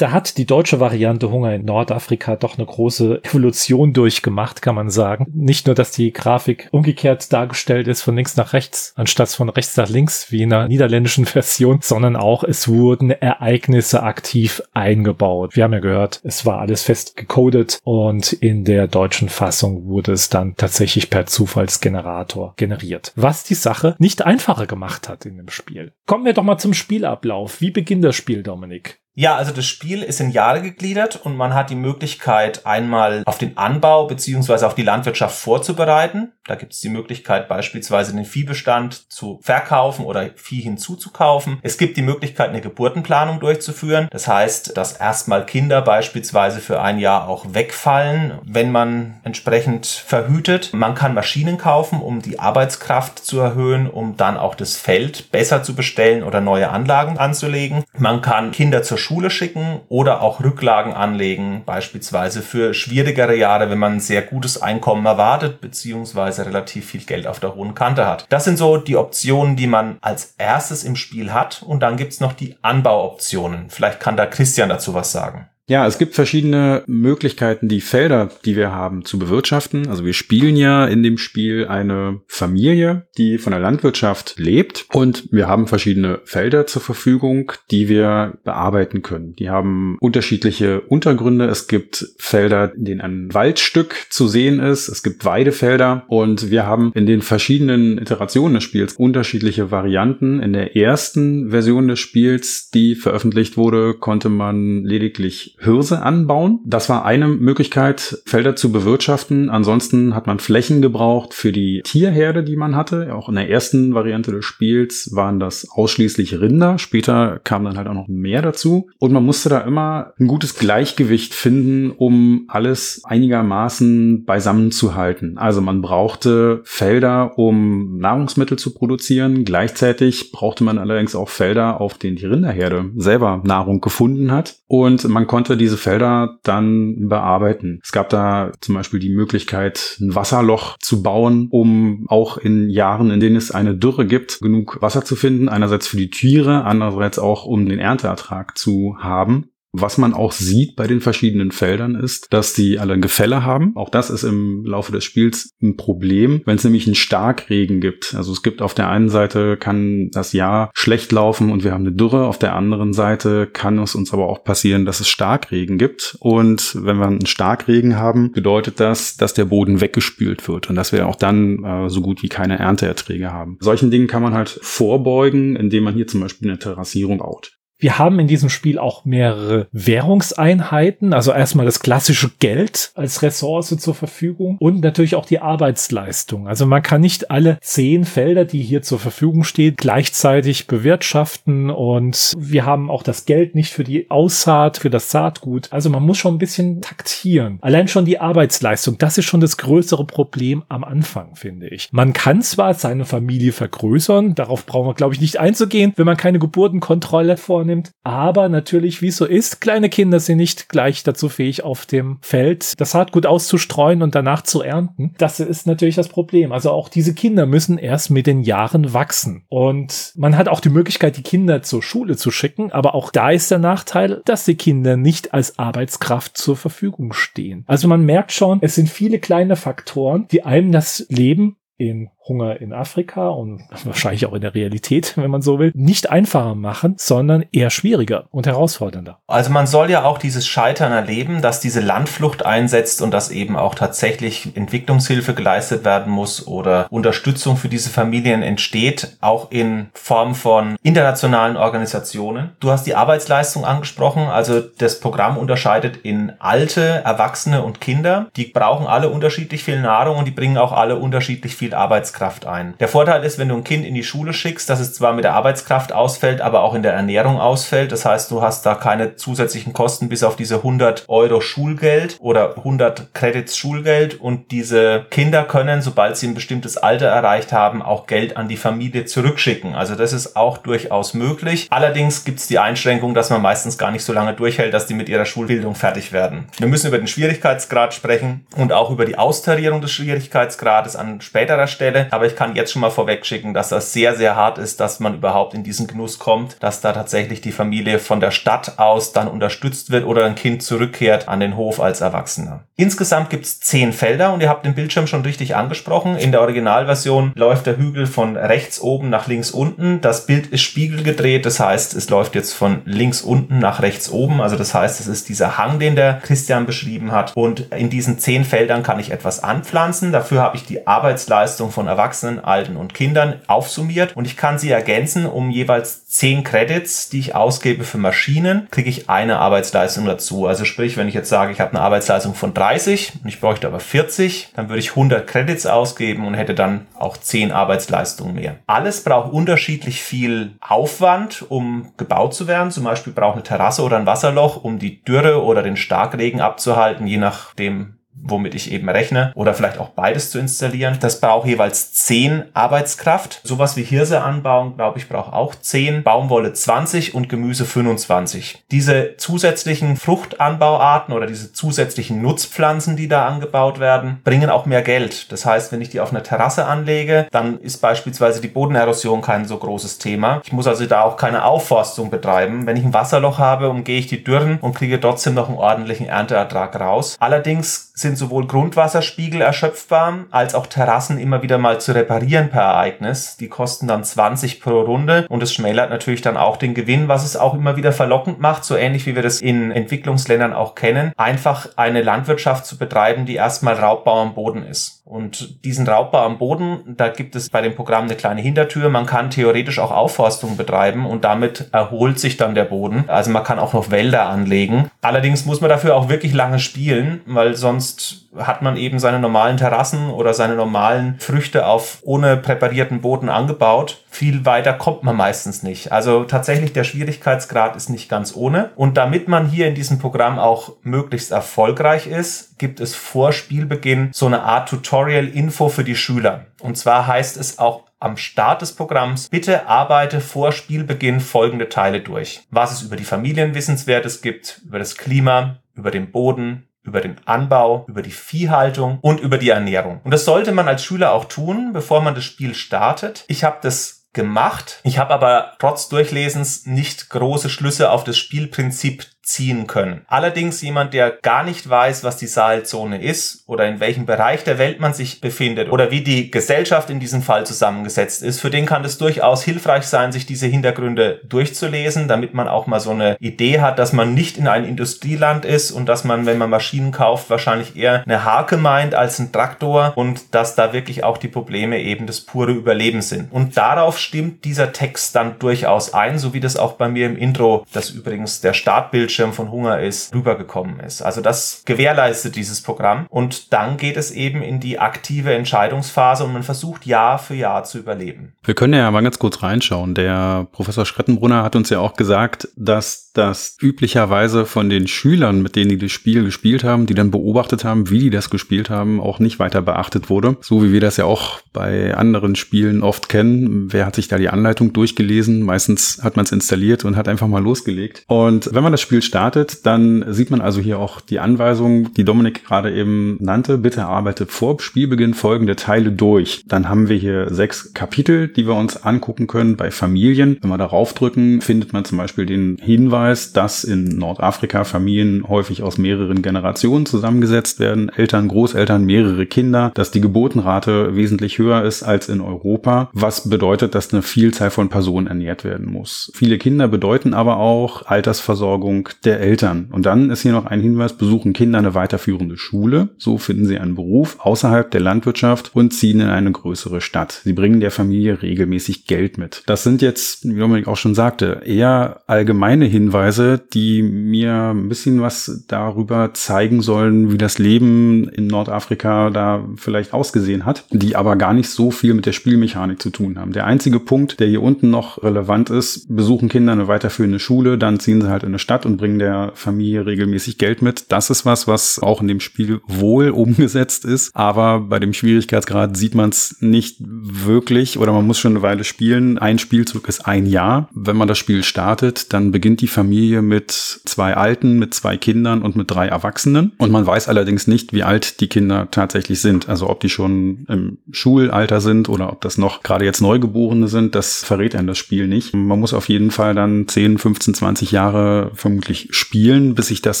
da 0.00 0.12
hat 0.12 0.38
die 0.38 0.46
deutsche 0.46 0.80
Variante 0.80 1.30
Hunger 1.30 1.54
in 1.54 1.64
Nordafrika 1.64 2.36
doch 2.36 2.56
eine 2.56 2.66
große 2.66 3.22
Evolution 3.22 3.92
durchgemacht, 3.92 4.62
kann 4.62 4.74
man 4.74 4.88
sagen. 4.88 5.26
Nicht 5.34 5.66
nur, 5.66 5.74
dass 5.74 5.92
die 5.92 6.12
Grafik 6.12 6.68
umgekehrt 6.70 7.32
dargestellt 7.32 7.86
ist 7.86 8.02
von 8.02 8.16
links 8.16 8.36
nach 8.36 8.52
rechts, 8.52 8.94
anstatt 8.96 9.28
von 9.30 9.50
rechts 9.50 9.76
nach 9.76 9.88
links, 9.88 10.32
wie 10.32 10.42
in 10.42 10.52
einer 10.52 10.68
niederländischen 10.68 11.26
Version, 11.26 11.80
sondern 11.82 12.16
auch 12.16 12.44
es 12.44 12.68
wurden 12.68 13.10
Ereignisse 13.10 14.02
aktiv 14.02 14.62
eingebaut. 14.72 15.54
Wir 15.54 15.64
haben 15.64 15.72
ja 15.72 15.80
gehört, 15.80 16.20
es 16.24 16.46
war 16.46 16.60
alles 16.60 16.82
fest 16.82 17.16
gecodet 17.16 17.78
und 17.84 18.32
in 18.32 18.64
der 18.64 18.88
deutschen 18.88 19.28
Fassung 19.28 19.86
wurde 19.86 20.12
es 20.12 20.30
dann 20.30 20.56
tatsächlich 20.56 21.10
per 21.10 21.26
Zufallsgenerator 21.26 22.54
generiert. 22.56 23.12
Was 23.16 23.44
die 23.44 23.54
Sache 23.54 23.96
nicht 23.98 24.22
einfacher 24.22 24.66
gemacht 24.66 25.08
hat 25.08 25.26
in 25.26 25.36
dem 25.36 25.50
Spiel. 25.50 25.92
Kommen 26.06 26.24
wir 26.24 26.32
doch 26.32 26.42
mal 26.42 26.58
zum 26.58 26.72
Spielablauf. 26.72 27.60
Wie 27.60 27.70
beginnt 27.70 28.04
das 28.04 28.16
Spiel, 28.16 28.42
Dominik? 28.42 28.99
Ja, 29.14 29.34
also 29.36 29.52
das 29.52 29.66
Spiel 29.66 30.02
ist 30.02 30.20
in 30.20 30.30
Jahre 30.30 30.62
gegliedert 30.62 31.16
und 31.24 31.36
man 31.36 31.52
hat 31.52 31.68
die 31.68 31.74
Möglichkeit, 31.74 32.64
einmal 32.64 33.22
auf 33.26 33.38
den 33.38 33.56
Anbau 33.56 34.06
beziehungsweise 34.06 34.66
auf 34.66 34.76
die 34.76 34.82
Landwirtschaft 34.82 35.36
vorzubereiten. 35.36 36.32
Da 36.46 36.54
gibt 36.54 36.72
es 36.72 36.80
die 36.80 36.88
Möglichkeit, 36.88 37.48
beispielsweise 37.48 38.14
den 38.14 38.24
Viehbestand 38.24 39.10
zu 39.10 39.40
verkaufen 39.42 40.04
oder 40.04 40.30
Vieh 40.36 40.62
hinzuzukaufen. 40.62 41.58
Es 41.62 41.76
gibt 41.76 41.96
die 41.96 42.02
Möglichkeit, 42.02 42.50
eine 42.50 42.60
Geburtenplanung 42.60 43.40
durchzuführen. 43.40 44.08
Das 44.12 44.28
heißt, 44.28 44.76
dass 44.76 44.92
erstmal 44.92 45.44
Kinder 45.44 45.82
beispielsweise 45.82 46.60
für 46.60 46.80
ein 46.80 46.98
Jahr 46.98 47.28
auch 47.28 47.46
wegfallen, 47.50 48.38
wenn 48.44 48.70
man 48.70 49.20
entsprechend 49.24 49.86
verhütet. 49.86 50.72
Man 50.72 50.94
kann 50.94 51.14
Maschinen 51.14 51.58
kaufen, 51.58 52.00
um 52.00 52.22
die 52.22 52.38
Arbeitskraft 52.38 53.18
zu 53.18 53.40
erhöhen, 53.40 53.88
um 53.90 54.16
dann 54.16 54.36
auch 54.36 54.54
das 54.54 54.76
Feld 54.76 55.32
besser 55.32 55.64
zu 55.64 55.74
bestellen 55.74 56.22
oder 56.22 56.40
neue 56.40 56.70
Anlagen 56.70 57.18
anzulegen. 57.18 57.84
Man 57.98 58.22
kann 58.22 58.52
Kinder 58.52 58.82
zur 58.82 58.99
Schule 59.00 59.30
schicken 59.30 59.80
oder 59.88 60.22
auch 60.22 60.38
Rücklagen 60.38 60.92
anlegen, 60.92 61.62
beispielsweise 61.66 62.42
für 62.42 62.72
schwierigere 62.74 63.34
Jahre, 63.34 63.70
wenn 63.70 63.78
man 63.78 63.94
ein 63.94 64.00
sehr 64.00 64.22
gutes 64.22 64.62
Einkommen 64.62 65.04
erwartet, 65.04 65.60
beziehungsweise 65.60 66.46
relativ 66.46 66.86
viel 66.86 67.02
Geld 67.02 67.26
auf 67.26 67.40
der 67.40 67.56
hohen 67.56 67.74
Kante 67.74 68.06
hat. 68.06 68.26
Das 68.28 68.44
sind 68.44 68.56
so 68.56 68.76
die 68.76 68.96
Optionen, 68.96 69.56
die 69.56 69.66
man 69.66 69.98
als 70.00 70.34
erstes 70.38 70.84
im 70.84 70.94
Spiel 70.94 71.32
hat. 71.32 71.62
Und 71.62 71.80
dann 71.80 71.96
gibt's 71.96 72.20
noch 72.20 72.32
die 72.32 72.56
Anbauoptionen. 72.62 73.70
Vielleicht 73.70 73.98
kann 73.98 74.16
da 74.16 74.26
Christian 74.26 74.68
dazu 74.68 74.94
was 74.94 75.10
sagen. 75.10 75.48
Ja, 75.70 75.86
es 75.86 75.98
gibt 75.98 76.16
verschiedene 76.16 76.82
Möglichkeiten, 76.88 77.68
die 77.68 77.80
Felder, 77.80 78.28
die 78.44 78.56
wir 78.56 78.72
haben, 78.72 79.04
zu 79.04 79.20
bewirtschaften. 79.20 79.86
Also 79.86 80.04
wir 80.04 80.14
spielen 80.14 80.56
ja 80.56 80.84
in 80.84 81.04
dem 81.04 81.16
Spiel 81.16 81.68
eine 81.68 82.22
Familie, 82.26 83.06
die 83.16 83.38
von 83.38 83.52
der 83.52 83.60
Landwirtschaft 83.60 84.34
lebt 84.36 84.86
und 84.92 85.28
wir 85.30 85.46
haben 85.46 85.68
verschiedene 85.68 86.22
Felder 86.24 86.66
zur 86.66 86.82
Verfügung, 86.82 87.52
die 87.70 87.88
wir 87.88 88.40
bearbeiten 88.42 89.02
können. 89.02 89.36
Die 89.36 89.48
haben 89.48 89.96
unterschiedliche 90.00 90.80
Untergründe. 90.80 91.44
Es 91.44 91.68
gibt 91.68 92.04
Felder, 92.18 92.74
in 92.74 92.84
denen 92.84 93.00
ein 93.00 93.32
Waldstück 93.32 93.94
zu 94.10 94.26
sehen 94.26 94.58
ist. 94.58 94.88
Es 94.88 95.04
gibt 95.04 95.24
Weidefelder 95.24 96.04
und 96.08 96.50
wir 96.50 96.66
haben 96.66 96.90
in 96.96 97.06
den 97.06 97.22
verschiedenen 97.22 97.96
Iterationen 97.98 98.54
des 98.54 98.64
Spiels 98.64 98.94
unterschiedliche 98.94 99.70
Varianten. 99.70 100.42
In 100.42 100.52
der 100.52 100.74
ersten 100.74 101.50
Version 101.50 101.86
des 101.86 102.00
Spiels, 102.00 102.70
die 102.70 102.96
veröffentlicht 102.96 103.56
wurde, 103.56 103.94
konnte 103.94 104.30
man 104.30 104.82
lediglich 104.82 105.58
Hirse 105.62 106.02
anbauen. 106.02 106.60
Das 106.64 106.88
war 106.88 107.04
eine 107.04 107.28
Möglichkeit, 107.28 108.22
Felder 108.24 108.56
zu 108.56 108.72
bewirtschaften. 108.72 109.50
Ansonsten 109.50 110.14
hat 110.14 110.26
man 110.26 110.38
Flächen 110.38 110.80
gebraucht 110.80 111.34
für 111.34 111.52
die 111.52 111.82
Tierherde, 111.84 112.42
die 112.42 112.56
man 112.56 112.74
hatte. 112.76 113.14
Auch 113.14 113.28
in 113.28 113.34
der 113.34 113.50
ersten 113.50 113.94
Variante 113.94 114.32
des 114.32 114.44
Spiels 114.44 115.10
waren 115.14 115.38
das 115.38 115.68
ausschließlich 115.70 116.40
Rinder. 116.40 116.78
Später 116.78 117.40
kam 117.44 117.64
dann 117.64 117.76
halt 117.76 117.88
auch 117.88 117.94
noch 117.94 118.08
mehr 118.08 118.40
dazu. 118.40 118.88
Und 118.98 119.12
man 119.12 119.24
musste 119.24 119.50
da 119.50 119.60
immer 119.60 120.14
ein 120.18 120.28
gutes 120.28 120.54
Gleichgewicht 120.54 121.34
finden, 121.34 121.90
um 121.90 122.46
alles 122.48 123.02
einigermaßen 123.04 124.24
beisammen 124.24 124.72
zu 124.72 124.94
halten. 124.94 125.36
Also 125.36 125.60
man 125.60 125.82
brauchte 125.82 126.62
Felder, 126.64 127.38
um 127.38 127.98
Nahrungsmittel 127.98 128.58
zu 128.58 128.72
produzieren. 128.72 129.44
Gleichzeitig 129.44 130.32
brauchte 130.32 130.64
man 130.64 130.78
allerdings 130.78 131.14
auch 131.14 131.28
Felder, 131.28 131.82
auf 131.82 131.98
denen 131.98 132.16
die 132.16 132.26
Rinderherde 132.26 132.86
selber 132.96 133.42
Nahrung 133.44 133.82
gefunden 133.82 134.32
hat. 134.32 134.56
Und 134.66 135.06
man 135.08 135.26
konnte 135.26 135.49
konnte 135.50 135.64
diese 135.64 135.78
Felder 135.78 136.38
dann 136.44 137.08
bearbeiten. 137.08 137.80
Es 137.82 137.90
gab 137.90 138.08
da 138.08 138.52
zum 138.60 138.76
Beispiel 138.76 139.00
die 139.00 139.08
Möglichkeit, 139.08 139.96
ein 140.00 140.14
Wasserloch 140.14 140.78
zu 140.78 141.02
bauen, 141.02 141.48
um 141.50 142.06
auch 142.08 142.38
in 142.38 142.70
Jahren, 142.70 143.10
in 143.10 143.18
denen 143.18 143.34
es 143.34 143.50
eine 143.50 143.74
Dürre 143.74 144.06
gibt, 144.06 144.38
genug 144.40 144.80
Wasser 144.80 145.04
zu 145.04 145.16
finden. 145.16 145.48
Einerseits 145.48 145.88
für 145.88 145.96
die 145.96 146.08
Tiere, 146.08 146.64
andererseits 146.64 147.18
auch 147.18 147.46
um 147.46 147.66
den 147.66 147.80
Ernteertrag 147.80 148.56
zu 148.56 148.94
haben. 149.00 149.50
Was 149.72 149.98
man 149.98 150.14
auch 150.14 150.32
sieht 150.32 150.74
bei 150.74 150.86
den 150.86 151.00
verschiedenen 151.00 151.52
Feldern 151.52 151.94
ist, 151.94 152.26
dass 152.30 152.54
die 152.54 152.78
alle 152.78 152.98
Gefälle 152.98 153.44
haben. 153.44 153.76
Auch 153.76 153.88
das 153.88 154.10
ist 154.10 154.24
im 154.24 154.64
Laufe 154.64 154.90
des 154.90 155.04
Spiels 155.04 155.52
ein 155.62 155.76
Problem, 155.76 156.42
wenn 156.44 156.56
es 156.56 156.64
nämlich 156.64 156.86
einen 156.86 156.96
Starkregen 156.96 157.80
gibt. 157.80 158.14
Also 158.14 158.32
es 158.32 158.42
gibt 158.42 158.62
auf 158.62 158.74
der 158.74 158.88
einen 158.88 159.08
Seite 159.08 159.56
kann 159.56 160.10
das 160.10 160.32
Jahr 160.32 160.70
schlecht 160.74 161.12
laufen 161.12 161.52
und 161.52 161.62
wir 161.62 161.72
haben 161.72 161.86
eine 161.86 161.92
Dürre. 161.92 162.26
Auf 162.26 162.38
der 162.38 162.54
anderen 162.54 162.92
Seite 162.92 163.46
kann 163.46 163.78
es 163.78 163.94
uns 163.94 164.12
aber 164.12 164.28
auch 164.28 164.42
passieren, 164.42 164.86
dass 164.86 165.00
es 165.00 165.08
Starkregen 165.08 165.78
gibt. 165.78 166.16
Und 166.20 166.76
wenn 166.84 166.98
wir 166.98 167.06
einen 167.06 167.26
Starkregen 167.26 167.96
haben, 167.96 168.32
bedeutet 168.32 168.80
das, 168.80 169.16
dass 169.16 169.34
der 169.34 169.44
Boden 169.44 169.80
weggespült 169.80 170.48
wird 170.48 170.68
und 170.68 170.76
dass 170.76 170.92
wir 170.92 171.06
auch 171.06 171.16
dann 171.16 171.64
äh, 171.64 171.88
so 171.88 172.00
gut 172.00 172.22
wie 172.22 172.28
keine 172.28 172.58
Ernteerträge 172.58 173.32
haben. 173.32 173.56
Solchen 173.60 173.90
Dingen 173.90 174.08
kann 174.08 174.22
man 174.22 174.34
halt 174.34 174.58
vorbeugen, 174.62 175.54
indem 175.54 175.84
man 175.84 175.94
hier 175.94 176.06
zum 176.06 176.20
Beispiel 176.20 176.48
eine 176.48 176.58
Terrassierung 176.58 177.18
baut. 177.18 177.59
Wir 177.80 177.98
haben 177.98 178.18
in 178.18 178.26
diesem 178.26 178.50
Spiel 178.50 178.78
auch 178.78 179.06
mehrere 179.06 179.66
Währungseinheiten, 179.72 181.14
also 181.14 181.32
erstmal 181.32 181.64
das 181.64 181.80
klassische 181.80 182.30
Geld 182.38 182.92
als 182.94 183.22
Ressource 183.22 183.74
zur 183.78 183.94
Verfügung 183.94 184.58
und 184.60 184.80
natürlich 184.80 185.14
auch 185.14 185.24
die 185.24 185.38
Arbeitsleistung. 185.38 186.46
Also 186.46 186.66
man 186.66 186.82
kann 186.82 187.00
nicht 187.00 187.30
alle 187.30 187.56
zehn 187.62 188.04
Felder, 188.04 188.44
die 188.44 188.60
hier 188.60 188.82
zur 188.82 188.98
Verfügung 188.98 189.44
stehen, 189.44 189.76
gleichzeitig 189.78 190.66
bewirtschaften 190.66 191.70
und 191.70 192.34
wir 192.36 192.66
haben 192.66 192.90
auch 192.90 193.02
das 193.02 193.24
Geld 193.24 193.54
nicht 193.54 193.72
für 193.72 193.84
die 193.84 194.10
Aussaat, 194.10 194.76
für 194.76 194.90
das 194.90 195.10
Saatgut. 195.10 195.68
Also 195.72 195.88
man 195.88 196.02
muss 196.02 196.18
schon 196.18 196.34
ein 196.34 196.38
bisschen 196.38 196.82
taktieren. 196.82 197.60
Allein 197.62 197.88
schon 197.88 198.04
die 198.04 198.18
Arbeitsleistung, 198.18 198.98
das 198.98 199.16
ist 199.16 199.24
schon 199.24 199.40
das 199.40 199.56
größere 199.56 200.04
Problem 200.04 200.64
am 200.68 200.84
Anfang, 200.84 201.34
finde 201.34 201.68
ich. 201.68 201.88
Man 201.92 202.12
kann 202.12 202.42
zwar 202.42 202.74
seine 202.74 203.06
Familie 203.06 203.52
vergrößern, 203.52 204.34
darauf 204.34 204.66
brauchen 204.66 204.88
wir, 204.88 204.94
glaube 204.94 205.14
ich, 205.14 205.20
nicht 205.22 205.40
einzugehen, 205.40 205.94
wenn 205.96 206.04
man 206.04 206.18
keine 206.18 206.38
Geburtenkontrolle 206.38 207.38
vornimmt 207.38 207.69
vornimmt. 207.70 207.92
Aber 208.02 208.48
natürlich, 208.48 209.02
wie 209.02 209.10
so 209.10 209.24
ist, 209.24 209.60
kleine 209.60 209.88
Kinder 209.88 210.20
sind 210.20 210.38
nicht 210.38 210.68
gleich 210.68 211.02
dazu 211.02 211.28
fähig, 211.28 211.62
auf 211.64 211.86
dem 211.86 212.18
Feld 212.20 212.80
das 212.80 212.92
Saatgut 212.92 213.26
auszustreuen 213.26 214.02
und 214.02 214.14
danach 214.14 214.42
zu 214.42 214.62
ernten. 214.62 215.14
Das 215.18 215.40
ist 215.40 215.66
natürlich 215.66 215.94
das 215.94 216.08
Problem. 216.08 216.52
Also 216.52 216.70
auch 216.70 216.88
diese 216.88 217.14
Kinder 217.14 217.46
müssen 217.46 217.78
erst 217.78 218.10
mit 218.10 218.26
den 218.26 218.42
Jahren 218.42 218.92
wachsen. 218.92 219.44
Und 219.48 220.12
man 220.16 220.36
hat 220.36 220.48
auch 220.48 220.60
die 220.60 220.70
Möglichkeit, 220.70 221.16
die 221.16 221.22
Kinder 221.22 221.62
zur 221.62 221.82
Schule 221.82 222.16
zu 222.16 222.30
schicken. 222.30 222.72
Aber 222.72 222.94
auch 222.94 223.10
da 223.10 223.30
ist 223.30 223.50
der 223.50 223.58
Nachteil, 223.58 224.22
dass 224.24 224.44
die 224.44 224.56
Kinder 224.56 224.96
nicht 224.96 225.32
als 225.34 225.58
Arbeitskraft 225.58 226.36
zur 226.36 226.56
Verfügung 226.56 227.12
stehen. 227.12 227.64
Also 227.66 227.88
man 227.88 228.04
merkt 228.04 228.32
schon, 228.32 228.58
es 228.62 228.74
sind 228.74 228.88
viele 228.88 229.18
kleine 229.18 229.56
Faktoren, 229.56 230.26
die 230.30 230.44
einem 230.44 230.72
das 230.72 231.06
Leben 231.08 231.56
in 231.76 232.10
Hunger 232.26 232.60
in 232.60 232.72
Afrika 232.72 233.28
und 233.28 233.62
wahrscheinlich 233.84 234.26
auch 234.26 234.32
in 234.32 234.40
der 234.40 234.54
Realität, 234.54 235.14
wenn 235.16 235.30
man 235.30 235.42
so 235.42 235.58
will, 235.58 235.72
nicht 235.74 236.10
einfacher 236.10 236.54
machen, 236.54 236.94
sondern 236.98 237.44
eher 237.52 237.70
schwieriger 237.70 238.24
und 238.30 238.46
herausfordernder. 238.46 239.18
Also 239.26 239.50
man 239.50 239.66
soll 239.66 239.90
ja 239.90 240.04
auch 240.04 240.18
dieses 240.18 240.46
Scheitern 240.46 240.92
erleben, 240.92 241.42
dass 241.42 241.60
diese 241.60 241.80
Landflucht 241.80 242.44
einsetzt 242.44 243.02
und 243.02 243.12
dass 243.12 243.30
eben 243.30 243.56
auch 243.56 243.74
tatsächlich 243.74 244.56
Entwicklungshilfe 244.56 245.34
geleistet 245.34 245.84
werden 245.84 246.12
muss 246.12 246.46
oder 246.46 246.86
Unterstützung 246.90 247.56
für 247.56 247.68
diese 247.68 247.90
Familien 247.90 248.42
entsteht, 248.42 249.16
auch 249.20 249.50
in 249.50 249.88
Form 249.94 250.34
von 250.34 250.76
internationalen 250.82 251.56
Organisationen. 251.56 252.50
Du 252.60 252.70
hast 252.70 252.86
die 252.86 252.94
Arbeitsleistung 252.94 253.64
angesprochen, 253.64 254.24
also 254.24 254.60
das 254.60 255.00
Programm 255.00 255.36
unterscheidet 255.36 255.98
in 256.02 256.32
alte, 256.38 257.02
Erwachsene 257.04 257.62
und 257.62 257.80
Kinder. 257.80 258.28
Die 258.36 258.46
brauchen 258.46 258.86
alle 258.86 259.08
unterschiedlich 259.08 259.64
viel 259.64 259.80
Nahrung 259.80 260.18
und 260.18 260.26
die 260.26 260.32
bringen 260.32 260.58
auch 260.58 260.72
alle 260.72 260.96
unterschiedlich 260.96 261.56
viel 261.56 261.74
Arbeitskraft 261.74 262.09
Arbeitskraft 262.10 262.46
ein. 262.46 262.74
Der 262.80 262.88
Vorteil 262.88 263.24
ist, 263.24 263.38
wenn 263.38 263.48
du 263.48 263.56
ein 263.56 263.64
Kind 263.64 263.84
in 263.84 263.94
die 263.94 264.02
Schule 264.02 264.32
schickst, 264.32 264.68
dass 264.68 264.80
es 264.80 264.94
zwar 264.94 265.12
mit 265.12 265.24
der 265.24 265.34
Arbeitskraft 265.34 265.92
ausfällt, 265.92 266.40
aber 266.40 266.62
auch 266.62 266.74
in 266.74 266.82
der 266.82 266.92
Ernährung 266.92 267.40
ausfällt. 267.40 267.92
Das 267.92 268.04
heißt, 268.04 268.30
du 268.30 268.42
hast 268.42 268.66
da 268.66 268.74
keine 268.74 269.16
zusätzlichen 269.16 269.72
Kosten 269.72 270.08
bis 270.08 270.22
auf 270.22 270.36
diese 270.36 270.56
100 270.56 271.04
Euro 271.08 271.40
Schulgeld 271.40 272.16
oder 272.20 272.56
100 272.56 273.14
Credits 273.14 273.56
Schulgeld 273.56 274.20
und 274.20 274.50
diese 274.50 275.06
Kinder 275.10 275.44
können, 275.44 275.82
sobald 275.82 276.16
sie 276.16 276.26
ein 276.26 276.34
bestimmtes 276.34 276.76
Alter 276.76 277.06
erreicht 277.06 277.52
haben, 277.52 277.82
auch 277.82 278.06
Geld 278.06 278.36
an 278.36 278.48
die 278.48 278.56
Familie 278.56 279.04
zurückschicken. 279.04 279.74
Also 279.74 279.94
das 279.94 280.12
ist 280.12 280.36
auch 280.36 280.58
durchaus 280.58 281.14
möglich. 281.14 281.68
Allerdings 281.70 282.24
gibt 282.24 282.40
es 282.40 282.48
die 282.48 282.58
Einschränkung, 282.58 283.14
dass 283.14 283.30
man 283.30 283.42
meistens 283.42 283.78
gar 283.78 283.90
nicht 283.90 284.04
so 284.04 284.12
lange 284.12 284.34
durchhält, 284.34 284.74
dass 284.74 284.86
die 284.86 284.94
mit 284.94 285.08
ihrer 285.08 285.24
Schulbildung 285.24 285.74
fertig 285.74 286.12
werden. 286.12 286.46
Wir 286.58 286.66
müssen 286.66 286.88
über 286.88 286.98
den 286.98 287.06
Schwierigkeitsgrad 287.06 287.94
sprechen 287.94 288.46
und 288.56 288.72
auch 288.72 288.90
über 288.90 289.04
die 289.04 289.16
Austarierung 289.16 289.80
des 289.80 289.92
Schwierigkeitsgrades 289.92 290.96
an 290.96 291.20
späterer 291.20 291.66
Stelle. 291.66 291.99
Aber 292.10 292.26
ich 292.26 292.36
kann 292.36 292.56
jetzt 292.56 292.72
schon 292.72 292.82
mal 292.82 292.90
vorwegschicken, 292.90 293.54
dass 293.54 293.68
das 293.68 293.92
sehr, 293.92 294.16
sehr 294.16 294.36
hart 294.36 294.58
ist, 294.58 294.80
dass 294.80 295.00
man 295.00 295.14
überhaupt 295.14 295.54
in 295.54 295.64
diesen 295.64 295.86
Genuss 295.86 296.18
kommt, 296.18 296.56
dass 296.60 296.80
da 296.80 296.92
tatsächlich 296.92 297.40
die 297.40 297.52
Familie 297.52 297.98
von 297.98 298.20
der 298.20 298.30
Stadt 298.30 298.78
aus 298.78 299.12
dann 299.12 299.28
unterstützt 299.28 299.90
wird 299.90 300.04
oder 300.04 300.24
ein 300.24 300.34
Kind 300.34 300.62
zurückkehrt 300.62 301.28
an 301.28 301.40
den 301.40 301.56
Hof 301.56 301.80
als 301.80 302.00
Erwachsener. 302.00 302.64
Insgesamt 302.76 303.28
gibt 303.28 303.44
es 303.44 303.60
zehn 303.60 303.92
Felder 303.92 304.32
und 304.32 304.40
ihr 304.40 304.48
habt 304.48 304.64
den 304.64 304.74
Bildschirm 304.74 305.06
schon 305.06 305.22
richtig 305.22 305.54
angesprochen. 305.54 306.16
In 306.16 306.32
der 306.32 306.40
Originalversion 306.40 307.32
läuft 307.34 307.66
der 307.66 307.76
Hügel 307.76 308.06
von 308.06 308.36
rechts 308.36 308.80
oben 308.80 309.10
nach 309.10 309.26
links 309.26 309.50
unten. 309.50 310.00
Das 310.00 310.24
Bild 310.24 310.46
ist 310.46 310.62
spiegelgedreht, 310.62 311.44
das 311.44 311.60
heißt, 311.60 311.94
es 311.94 312.08
läuft 312.08 312.34
jetzt 312.34 312.54
von 312.54 312.80
links 312.86 313.20
unten 313.20 313.58
nach 313.58 313.82
rechts 313.82 314.10
oben. 314.10 314.40
Also 314.40 314.56
das 314.56 314.72
heißt, 314.72 314.98
es 314.98 315.08
ist 315.08 315.28
dieser 315.28 315.58
Hang, 315.58 315.78
den 315.78 315.94
der 315.94 316.20
Christian 316.22 316.64
beschrieben 316.64 317.12
hat. 317.12 317.36
Und 317.36 317.70
in 317.72 317.90
diesen 317.90 318.18
zehn 318.18 318.44
Feldern 318.44 318.82
kann 318.82 318.98
ich 318.98 319.10
etwas 319.10 319.42
anpflanzen. 319.42 320.10
Dafür 320.10 320.40
habe 320.40 320.56
ich 320.56 320.64
die 320.64 320.86
Arbeitsleistung 320.86 321.70
von 321.70 321.88
Erwachsenen, 321.90 322.42
Alten 322.42 322.76
und 322.76 322.94
Kindern 322.94 323.40
aufsummiert 323.46 324.16
und 324.16 324.26
ich 324.26 324.36
kann 324.36 324.58
sie 324.58 324.70
ergänzen 324.70 325.26
um 325.26 325.50
jeweils 325.50 326.06
zehn 326.06 326.44
Credits, 326.44 327.08
die 327.10 327.18
ich 327.18 327.34
ausgebe 327.34 327.84
für 327.84 327.98
Maschinen, 327.98 328.68
kriege 328.70 328.88
ich 328.88 329.10
eine 329.10 329.38
Arbeitsleistung 329.38 330.06
dazu. 330.06 330.46
Also 330.46 330.64
sprich, 330.64 330.96
wenn 330.96 331.08
ich 331.08 331.14
jetzt 331.14 331.28
sage, 331.28 331.52
ich 331.52 331.60
habe 331.60 331.72
eine 331.72 331.80
Arbeitsleistung 331.80 332.34
von 332.34 332.54
30 332.54 333.12
und 333.22 333.28
ich 333.28 333.40
bräuchte 333.40 333.66
aber 333.66 333.80
40, 333.80 334.52
dann 334.54 334.68
würde 334.68 334.80
ich 334.80 334.90
100 334.90 335.26
Credits 335.26 335.66
ausgeben 335.66 336.26
und 336.26 336.34
hätte 336.34 336.54
dann 336.54 336.86
auch 336.98 337.16
10 337.16 337.52
Arbeitsleistungen 337.52 338.34
mehr. 338.34 338.56
Alles 338.66 339.04
braucht 339.04 339.32
unterschiedlich 339.32 340.02
viel 340.02 340.52
Aufwand, 340.60 341.44
um 341.48 341.92
gebaut 341.96 342.34
zu 342.34 342.46
werden. 342.46 342.70
Zum 342.70 342.84
Beispiel 342.84 343.12
braucht 343.12 343.34
eine 343.34 343.42
Terrasse 343.42 343.82
oder 343.82 343.96
ein 343.96 344.06
Wasserloch, 344.06 344.62
um 344.62 344.78
die 344.78 345.02
Dürre 345.02 345.42
oder 345.42 345.62
den 345.62 345.76
Starkregen 345.76 346.40
abzuhalten, 346.40 347.06
je 347.06 347.18
nachdem, 347.18 347.99
womit 348.14 348.54
ich 348.54 348.72
eben 348.72 348.88
rechne, 348.88 349.32
oder 349.34 349.54
vielleicht 349.54 349.78
auch 349.78 349.90
beides 349.90 350.30
zu 350.30 350.38
installieren. 350.38 350.98
Das 351.00 351.20
braucht 351.20 351.46
jeweils 351.46 351.92
10 351.94 352.44
Arbeitskraft. 352.54 353.40
Sowas 353.44 353.76
wie 353.76 353.82
Hirse 353.82 354.22
anbauen, 354.22 354.76
glaube 354.76 354.98
ich, 354.98 355.08
braucht 355.08 355.32
auch 355.32 355.54
10, 355.54 356.02
Baumwolle 356.02 356.52
20 356.52 357.14
und 357.14 357.28
Gemüse 357.28 357.64
25. 357.64 358.64
Diese 358.70 359.16
zusätzlichen 359.16 359.96
Fruchtanbauarten 359.96 361.14
oder 361.14 361.26
diese 361.26 361.52
zusätzlichen 361.52 362.22
Nutzpflanzen, 362.22 362.96
die 362.96 363.08
da 363.08 363.26
angebaut 363.26 363.80
werden, 363.80 364.20
bringen 364.24 364.50
auch 364.50 364.66
mehr 364.66 364.82
Geld. 364.82 365.32
Das 365.32 365.46
heißt, 365.46 365.72
wenn 365.72 365.80
ich 365.80 365.90
die 365.90 366.00
auf 366.00 366.10
einer 366.10 366.22
Terrasse 366.22 366.66
anlege, 366.66 367.26
dann 367.30 367.58
ist 367.60 367.78
beispielsweise 367.78 368.40
die 368.40 368.48
Bodenerosion 368.48 369.22
kein 369.22 369.46
so 369.46 369.56
großes 369.56 369.98
Thema. 369.98 370.40
Ich 370.44 370.52
muss 370.52 370.66
also 370.66 370.86
da 370.86 371.02
auch 371.02 371.16
keine 371.16 371.44
Aufforstung 371.44 372.10
betreiben. 372.10 372.66
Wenn 372.66 372.76
ich 372.76 372.84
ein 372.84 372.94
Wasserloch 372.94 373.38
habe, 373.38 373.68
umgehe 373.68 373.98
ich 373.98 374.06
die 374.06 374.22
Dürren 374.22 374.58
und 374.60 374.74
kriege 374.74 375.00
trotzdem 375.00 375.34
noch 375.34 375.48
einen 375.48 375.58
ordentlichen 375.58 376.06
Ernteertrag 376.06 376.78
raus. 376.78 377.16
Allerdings 377.20 377.92
sind 378.00 378.09
sowohl 378.16 378.46
Grundwasserspiegel 378.46 379.40
erschöpfbar, 379.40 380.26
als 380.30 380.54
auch 380.54 380.66
Terrassen 380.66 381.18
immer 381.18 381.42
wieder 381.42 381.58
mal 381.58 381.80
zu 381.80 381.92
reparieren 381.94 382.50
per 382.50 382.62
Ereignis. 382.62 383.36
Die 383.36 383.48
kosten 383.48 383.86
dann 383.86 384.04
20 384.04 384.60
pro 384.60 384.80
Runde 384.82 385.26
und 385.28 385.42
es 385.42 385.52
schmälert 385.52 385.90
natürlich 385.90 386.22
dann 386.22 386.36
auch 386.36 386.56
den 386.56 386.74
Gewinn, 386.74 387.08
was 387.08 387.24
es 387.24 387.36
auch 387.36 387.54
immer 387.54 387.76
wieder 387.76 387.92
verlockend 387.92 388.40
macht, 388.40 388.64
so 388.64 388.76
ähnlich 388.76 389.06
wie 389.06 389.14
wir 389.14 389.22
das 389.22 389.40
in 389.40 389.70
Entwicklungsländern 389.70 390.52
auch 390.52 390.74
kennen, 390.74 391.12
einfach 391.16 391.68
eine 391.76 392.02
Landwirtschaft 392.02 392.66
zu 392.66 392.78
betreiben, 392.78 393.26
die 393.26 393.34
erstmal 393.34 393.74
Raubbau 393.74 394.20
am 394.20 394.34
Boden 394.34 394.64
ist. 394.64 394.99
Und 395.10 395.64
diesen 395.64 395.88
Raubbau 395.88 396.24
am 396.24 396.38
Boden, 396.38 396.94
da 396.96 397.08
gibt 397.08 397.34
es 397.34 397.50
bei 397.50 397.60
dem 397.60 397.74
Programm 397.74 398.04
eine 398.04 398.14
kleine 398.14 398.40
Hintertür. 398.40 398.90
Man 398.90 399.06
kann 399.06 399.30
theoretisch 399.30 399.80
auch 399.80 399.90
Aufforstung 399.90 400.56
betreiben 400.56 401.04
und 401.04 401.24
damit 401.24 401.68
erholt 401.72 402.20
sich 402.20 402.36
dann 402.36 402.54
der 402.54 402.62
Boden. 402.62 403.04
Also 403.08 403.32
man 403.32 403.42
kann 403.42 403.58
auch 403.58 403.72
noch 403.72 403.90
Wälder 403.90 404.26
anlegen. 404.26 404.88
Allerdings 405.02 405.46
muss 405.46 405.60
man 405.60 405.68
dafür 405.68 405.96
auch 405.96 406.08
wirklich 406.08 406.32
lange 406.32 406.60
spielen, 406.60 407.22
weil 407.26 407.56
sonst 407.56 408.28
hat 408.36 408.62
man 408.62 408.76
eben 408.76 409.00
seine 409.00 409.18
normalen 409.18 409.56
Terrassen 409.56 410.10
oder 410.10 410.34
seine 410.34 410.54
normalen 410.54 411.16
Früchte 411.18 411.66
auf 411.66 411.98
ohne 412.02 412.36
präparierten 412.36 413.00
Boden 413.00 413.28
angebaut. 413.28 414.04
Viel 414.08 414.44
weiter 414.44 414.72
kommt 414.72 415.02
man 415.02 415.16
meistens 415.16 415.64
nicht. 415.64 415.90
Also 415.90 416.22
tatsächlich 416.24 416.72
der 416.72 416.84
Schwierigkeitsgrad 416.84 417.74
ist 417.74 417.90
nicht 417.90 418.08
ganz 418.08 418.36
ohne. 418.36 418.70
Und 418.76 418.96
damit 418.96 419.26
man 419.26 419.46
hier 419.46 419.66
in 419.66 419.74
diesem 419.74 419.98
Programm 419.98 420.38
auch 420.38 420.74
möglichst 420.82 421.32
erfolgreich 421.32 422.06
ist, 422.06 422.58
gibt 422.58 422.78
es 422.78 422.94
vor 422.94 423.32
Spielbeginn 423.32 424.10
so 424.12 424.26
eine 424.26 424.42
Art 424.42 424.68
Tutorial-Info 425.00 425.70
für 425.70 425.84
die 425.84 425.96
Schüler. 425.96 426.46
Und 426.60 426.76
zwar 426.76 427.06
heißt 427.06 427.38
es 427.38 427.58
auch 427.58 427.84
am 428.00 428.18
Start 428.18 428.60
des 428.60 428.72
Programms, 428.72 429.30
bitte 429.30 429.66
arbeite 429.66 430.20
vor 430.20 430.52
Spielbeginn 430.52 431.20
folgende 431.20 431.70
Teile 431.70 432.00
durch. 432.00 432.42
Was 432.50 432.72
es 432.72 432.82
über 432.82 432.96
die 432.96 433.04
Familien 433.04 433.54
gibt, 433.54 434.60
über 434.64 434.78
das 434.78 434.96
Klima, 434.96 435.56
über 435.74 435.90
den 435.90 436.10
Boden, 436.12 436.68
über 436.82 437.00
den 437.00 437.16
Anbau, 437.24 437.86
über 437.88 438.02
die 438.02 438.10
Viehhaltung 438.10 438.98
und 439.00 439.20
über 439.20 439.38
die 439.38 439.48
Ernährung. 439.48 440.00
Und 440.04 440.12
das 440.12 440.26
sollte 440.26 440.52
man 440.52 440.68
als 440.68 440.84
Schüler 440.84 441.12
auch 441.12 441.26
tun, 441.26 441.72
bevor 441.72 442.02
man 442.02 442.14
das 442.14 442.24
Spiel 442.24 442.54
startet. 442.54 443.24
Ich 443.28 443.42
habe 443.42 443.58
das 443.62 444.08
gemacht. 444.12 444.80
Ich 444.82 444.98
habe 444.98 445.14
aber 445.14 445.52
trotz 445.58 445.88
Durchlesens 445.88 446.66
nicht 446.66 447.10
große 447.10 447.48
Schlüsse 447.48 447.90
auf 447.90 448.04
das 448.04 448.18
Spielprinzip 448.18 449.06
ziehen 449.30 449.68
können. 449.68 450.02
Allerdings 450.08 450.60
jemand, 450.60 450.92
der 450.92 451.10
gar 451.10 451.44
nicht 451.44 451.68
weiß, 451.68 452.02
was 452.02 452.16
die 452.16 452.26
Saalzone 452.26 453.00
ist 453.00 453.44
oder 453.46 453.68
in 453.68 453.78
welchem 453.78 454.04
Bereich 454.04 454.42
der 454.42 454.58
Welt 454.58 454.80
man 454.80 454.92
sich 454.92 455.20
befindet 455.20 455.70
oder 455.70 455.92
wie 455.92 456.00
die 456.00 456.32
Gesellschaft 456.32 456.90
in 456.90 456.98
diesem 456.98 457.22
Fall 457.22 457.46
zusammengesetzt 457.46 458.24
ist, 458.24 458.40
für 458.40 458.50
den 458.50 458.66
kann 458.66 458.84
es 458.84 458.98
durchaus 458.98 459.44
hilfreich 459.44 459.84
sein, 459.84 460.10
sich 460.10 460.26
diese 460.26 460.48
Hintergründe 460.48 461.20
durchzulesen, 461.28 462.08
damit 462.08 462.34
man 462.34 462.48
auch 462.48 462.66
mal 462.66 462.80
so 462.80 462.90
eine 462.90 463.16
Idee 463.20 463.60
hat, 463.60 463.78
dass 463.78 463.92
man 463.92 464.14
nicht 464.14 464.36
in 464.36 464.48
ein 464.48 464.64
Industrieland 464.64 465.44
ist 465.44 465.70
und 465.70 465.86
dass 465.86 466.02
man, 466.02 466.26
wenn 466.26 466.38
man 466.38 466.50
Maschinen 466.50 466.90
kauft, 466.90 467.30
wahrscheinlich 467.30 467.76
eher 467.76 468.02
eine 468.02 468.24
Hake 468.24 468.56
meint 468.56 468.96
als 468.96 469.20
ein 469.20 469.30
Traktor 469.30 469.92
und 469.94 470.34
dass 470.34 470.56
da 470.56 470.72
wirklich 470.72 471.04
auch 471.04 471.18
die 471.18 471.28
Probleme 471.28 471.80
eben 471.80 472.08
das 472.08 472.20
pure 472.20 472.50
Überleben 472.50 473.00
sind. 473.00 473.30
Und 473.30 473.56
darauf 473.56 473.96
stimmt 473.96 474.44
dieser 474.44 474.72
Text 474.72 475.14
dann 475.14 475.38
durchaus 475.38 475.94
ein, 475.94 476.18
so 476.18 476.34
wie 476.34 476.40
das 476.40 476.56
auch 476.56 476.72
bei 476.72 476.88
mir 476.88 477.06
im 477.06 477.16
Intro, 477.16 477.64
das 477.72 477.90
übrigens 477.90 478.40
der 478.40 478.54
Startbildschirm 478.54 479.19
Bildschirm 479.20 479.32
von 479.34 479.50
Hunger 479.50 479.80
ist, 479.80 480.14
rübergekommen 480.14 480.80
ist. 480.80 481.02
Also 481.02 481.20
das 481.20 481.62
gewährleistet 481.66 482.36
dieses 482.36 482.62
Programm. 482.62 483.06
Und 483.10 483.52
dann 483.52 483.76
geht 483.76 483.96
es 483.98 484.10
eben 484.10 484.40
in 484.42 484.60
die 484.60 484.78
aktive 484.78 485.34
Entscheidungsphase 485.34 486.24
und 486.24 486.32
man 486.32 486.42
versucht 486.42 486.86
Jahr 486.86 487.18
für 487.18 487.34
Jahr 487.34 487.64
zu 487.64 487.78
überleben. 487.78 488.32
Wir 488.42 488.54
können 488.54 488.72
ja 488.72 488.90
mal 488.90 489.02
ganz 489.02 489.18
kurz 489.18 489.42
reinschauen. 489.42 489.94
Der 489.94 490.46
Professor 490.52 490.86
Schrettenbrunner 490.86 491.42
hat 491.42 491.54
uns 491.54 491.68
ja 491.68 491.80
auch 491.80 491.94
gesagt, 491.94 492.48
dass 492.56 493.09
das 493.12 493.56
üblicherweise 493.60 494.46
von 494.46 494.70
den 494.70 494.86
Schülern, 494.86 495.42
mit 495.42 495.56
denen 495.56 495.70
die 495.70 495.78
das 495.78 495.92
Spiel 495.92 496.24
gespielt 496.24 496.64
haben, 496.64 496.86
die 496.86 496.94
dann 496.94 497.10
beobachtet 497.10 497.64
haben, 497.64 497.90
wie 497.90 497.98
die 497.98 498.10
das 498.10 498.30
gespielt 498.30 498.70
haben, 498.70 499.00
auch 499.00 499.18
nicht 499.18 499.38
weiter 499.38 499.62
beachtet 499.62 500.10
wurde. 500.10 500.36
So 500.40 500.62
wie 500.62 500.72
wir 500.72 500.80
das 500.80 500.96
ja 500.96 501.04
auch 501.04 501.40
bei 501.52 501.94
anderen 501.94 502.36
Spielen 502.36 502.82
oft 502.82 503.08
kennen. 503.08 503.72
Wer 503.72 503.86
hat 503.86 503.96
sich 503.96 504.08
da 504.08 504.18
die 504.18 504.28
Anleitung 504.28 504.72
durchgelesen? 504.72 505.42
Meistens 505.42 506.00
hat 506.02 506.16
man 506.16 506.24
es 506.24 506.32
installiert 506.32 506.84
und 506.84 506.96
hat 506.96 507.08
einfach 507.08 507.26
mal 507.26 507.42
losgelegt. 507.42 508.04
Und 508.06 508.50
wenn 508.52 508.62
man 508.62 508.72
das 508.72 508.80
Spiel 508.80 509.02
startet, 509.02 509.66
dann 509.66 510.04
sieht 510.12 510.30
man 510.30 510.40
also 510.40 510.60
hier 510.60 510.78
auch 510.78 511.00
die 511.00 511.18
Anweisung, 511.18 511.92
die 511.94 512.04
Dominik 512.04 512.44
gerade 512.44 512.72
eben 512.72 513.16
nannte. 513.20 513.58
Bitte 513.58 513.86
arbeite 513.86 514.26
vor 514.26 514.60
Spielbeginn 514.60 515.14
folgende 515.14 515.56
Teile 515.56 515.92
durch. 515.92 516.42
Dann 516.46 516.68
haben 516.68 516.88
wir 516.88 516.96
hier 516.96 517.32
sechs 517.32 517.72
Kapitel, 517.74 518.28
die 518.28 518.46
wir 518.46 518.54
uns 518.54 518.82
angucken 518.84 519.26
können 519.26 519.56
bei 519.56 519.70
Familien. 519.70 520.38
Wenn 520.40 520.50
wir 520.50 520.58
darauf 520.58 520.94
drücken, 520.94 521.40
findet 521.40 521.72
man 521.72 521.84
zum 521.84 521.98
Beispiel 521.98 522.26
den 522.26 522.56
Hinweis, 522.60 522.99
dass 523.32 523.64
in 523.64 523.84
Nordafrika 523.84 524.64
Familien 524.64 525.28
häufig 525.28 525.62
aus 525.62 525.78
mehreren 525.78 526.22
Generationen 526.22 526.86
zusammengesetzt 526.86 527.58
werden. 527.58 527.88
Eltern, 527.88 528.28
Großeltern, 528.28 528.84
mehrere 528.84 529.26
Kinder, 529.26 529.72
dass 529.74 529.90
die 529.90 530.00
Geburtenrate 530.00 530.96
wesentlich 530.96 531.38
höher 531.38 531.62
ist 531.64 531.82
als 531.82 532.08
in 532.08 532.20
Europa, 532.20 532.90
was 532.92 533.28
bedeutet, 533.28 533.74
dass 533.74 533.92
eine 533.92 534.02
Vielzahl 534.02 534.50
von 534.50 534.68
Personen 534.68 535.06
ernährt 535.06 535.44
werden 535.44 535.70
muss. 535.70 536.10
Viele 536.14 536.38
Kinder 536.38 536.68
bedeuten 536.68 537.14
aber 537.14 537.38
auch 537.38 537.86
Altersversorgung 537.86 538.88
der 539.04 539.20
Eltern. 539.20 539.68
Und 539.72 539.86
dann 539.86 540.10
ist 540.10 540.22
hier 540.22 540.32
noch 540.32 540.46
ein 540.46 540.60
Hinweis, 540.60 540.92
besuchen 540.92 541.32
Kinder 541.32 541.58
eine 541.58 541.74
weiterführende 541.74 542.36
Schule, 542.36 542.90
so 542.98 543.18
finden 543.18 543.46
sie 543.46 543.58
einen 543.58 543.74
Beruf 543.74 544.18
außerhalb 544.20 544.70
der 544.70 544.80
Landwirtschaft 544.80 545.50
und 545.54 545.72
ziehen 545.72 546.00
in 546.00 546.08
eine 546.08 546.32
größere 546.32 546.80
Stadt. 546.80 547.20
Sie 547.24 547.32
bringen 547.32 547.60
der 547.60 547.70
Familie 547.70 548.22
regelmäßig 548.22 548.86
Geld 548.86 549.18
mit. 549.18 549.42
Das 549.46 549.62
sind 549.62 549.82
jetzt, 549.82 550.28
wie 550.28 550.38
Dominik 550.38 550.68
auch 550.68 550.76
schon 550.76 550.94
sagte, 550.94 551.42
eher 551.44 552.02
allgemeine 552.06 552.64
Hinweise, 552.64 552.89
Hinweise, 552.90 553.40
die 553.54 553.82
mir 553.82 554.50
ein 554.50 554.68
bisschen 554.68 555.00
was 555.00 555.44
darüber 555.46 556.12
zeigen 556.12 556.60
sollen, 556.60 557.12
wie 557.12 557.18
das 557.18 557.38
Leben 557.38 558.08
in 558.08 558.26
Nordafrika 558.26 559.10
da 559.10 559.44
vielleicht 559.54 559.92
ausgesehen 559.92 560.44
hat, 560.44 560.64
die 560.72 560.96
aber 560.96 561.14
gar 561.14 561.32
nicht 561.32 561.48
so 561.50 561.70
viel 561.70 561.94
mit 561.94 562.06
der 562.06 562.12
Spielmechanik 562.12 562.82
zu 562.82 562.90
tun 562.90 563.16
haben. 563.16 563.32
Der 563.32 563.46
einzige 563.46 563.78
Punkt, 563.78 564.18
der 564.18 564.26
hier 564.26 564.42
unten 564.42 564.70
noch 564.70 565.04
relevant 565.04 565.50
ist, 565.50 565.86
besuchen 565.94 566.28
Kinder 566.28 566.50
eine 566.50 566.66
weiterführende 566.66 567.20
Schule, 567.20 567.58
dann 567.58 567.78
ziehen 567.78 568.00
sie 568.00 568.10
halt 568.10 568.24
in 568.24 568.30
eine 568.30 568.40
Stadt 568.40 568.66
und 568.66 568.76
bringen 568.76 568.98
der 568.98 569.30
Familie 569.34 569.86
regelmäßig 569.86 570.38
Geld 570.38 570.60
mit. 570.60 570.86
Das 570.88 571.10
ist 571.10 571.24
was, 571.24 571.46
was 571.46 571.78
auch 571.78 572.00
in 572.00 572.08
dem 572.08 572.20
Spiel 572.20 572.60
wohl 572.66 573.10
umgesetzt 573.20 573.84
ist, 573.84 574.10
aber 574.16 574.58
bei 574.58 574.80
dem 574.80 574.92
Schwierigkeitsgrad 574.92 575.76
sieht 575.76 575.94
man 575.94 576.10
es 576.10 576.38
nicht 576.40 576.78
wirklich 576.80 577.78
oder 577.78 577.92
man 577.92 578.06
muss 578.06 578.18
schon 578.18 578.32
eine 578.32 578.42
Weile 578.42 578.64
spielen. 578.64 579.16
Ein 579.16 579.38
Spielzug 579.38 579.88
ist 579.88 580.06
ein 580.06 580.26
Jahr. 580.26 580.68
Wenn 580.74 580.96
man 580.96 581.06
das 581.06 581.18
Spiel 581.18 581.44
startet, 581.44 582.12
dann 582.12 582.32
beginnt 582.32 582.60
die 582.62 582.66
Familie 582.66 582.79
mit 582.82 583.50
zwei 583.50 584.14
Alten, 584.14 584.58
mit 584.58 584.74
zwei 584.74 584.96
Kindern 584.96 585.42
und 585.42 585.56
mit 585.56 585.70
drei 585.70 585.88
Erwachsenen. 585.88 586.52
Und 586.58 586.70
man 586.70 586.86
weiß 586.86 587.08
allerdings 587.08 587.46
nicht, 587.46 587.72
wie 587.72 587.82
alt 587.82 588.20
die 588.20 588.28
Kinder 588.28 588.68
tatsächlich 588.70 589.20
sind. 589.20 589.48
Also 589.48 589.68
ob 589.68 589.80
die 589.80 589.88
schon 589.88 590.46
im 590.48 590.78
Schulalter 590.90 591.60
sind 591.60 591.88
oder 591.88 592.12
ob 592.12 592.20
das 592.20 592.38
noch 592.38 592.62
gerade 592.62 592.84
jetzt 592.84 593.00
Neugeborene 593.00 593.68
sind, 593.68 593.94
das 593.94 594.24
verrät 594.24 594.54
einem 594.54 594.68
das 594.68 594.78
Spiel 594.78 595.08
nicht. 595.08 595.34
Man 595.34 595.60
muss 595.60 595.74
auf 595.74 595.88
jeden 595.88 596.10
Fall 596.10 596.34
dann 596.34 596.68
10, 596.68 596.98
15, 596.98 597.34
20 597.34 597.72
Jahre 597.72 598.30
vermutlich 598.34 598.88
spielen, 598.90 599.54
bis 599.54 599.68
sich 599.68 599.82
das 599.82 600.00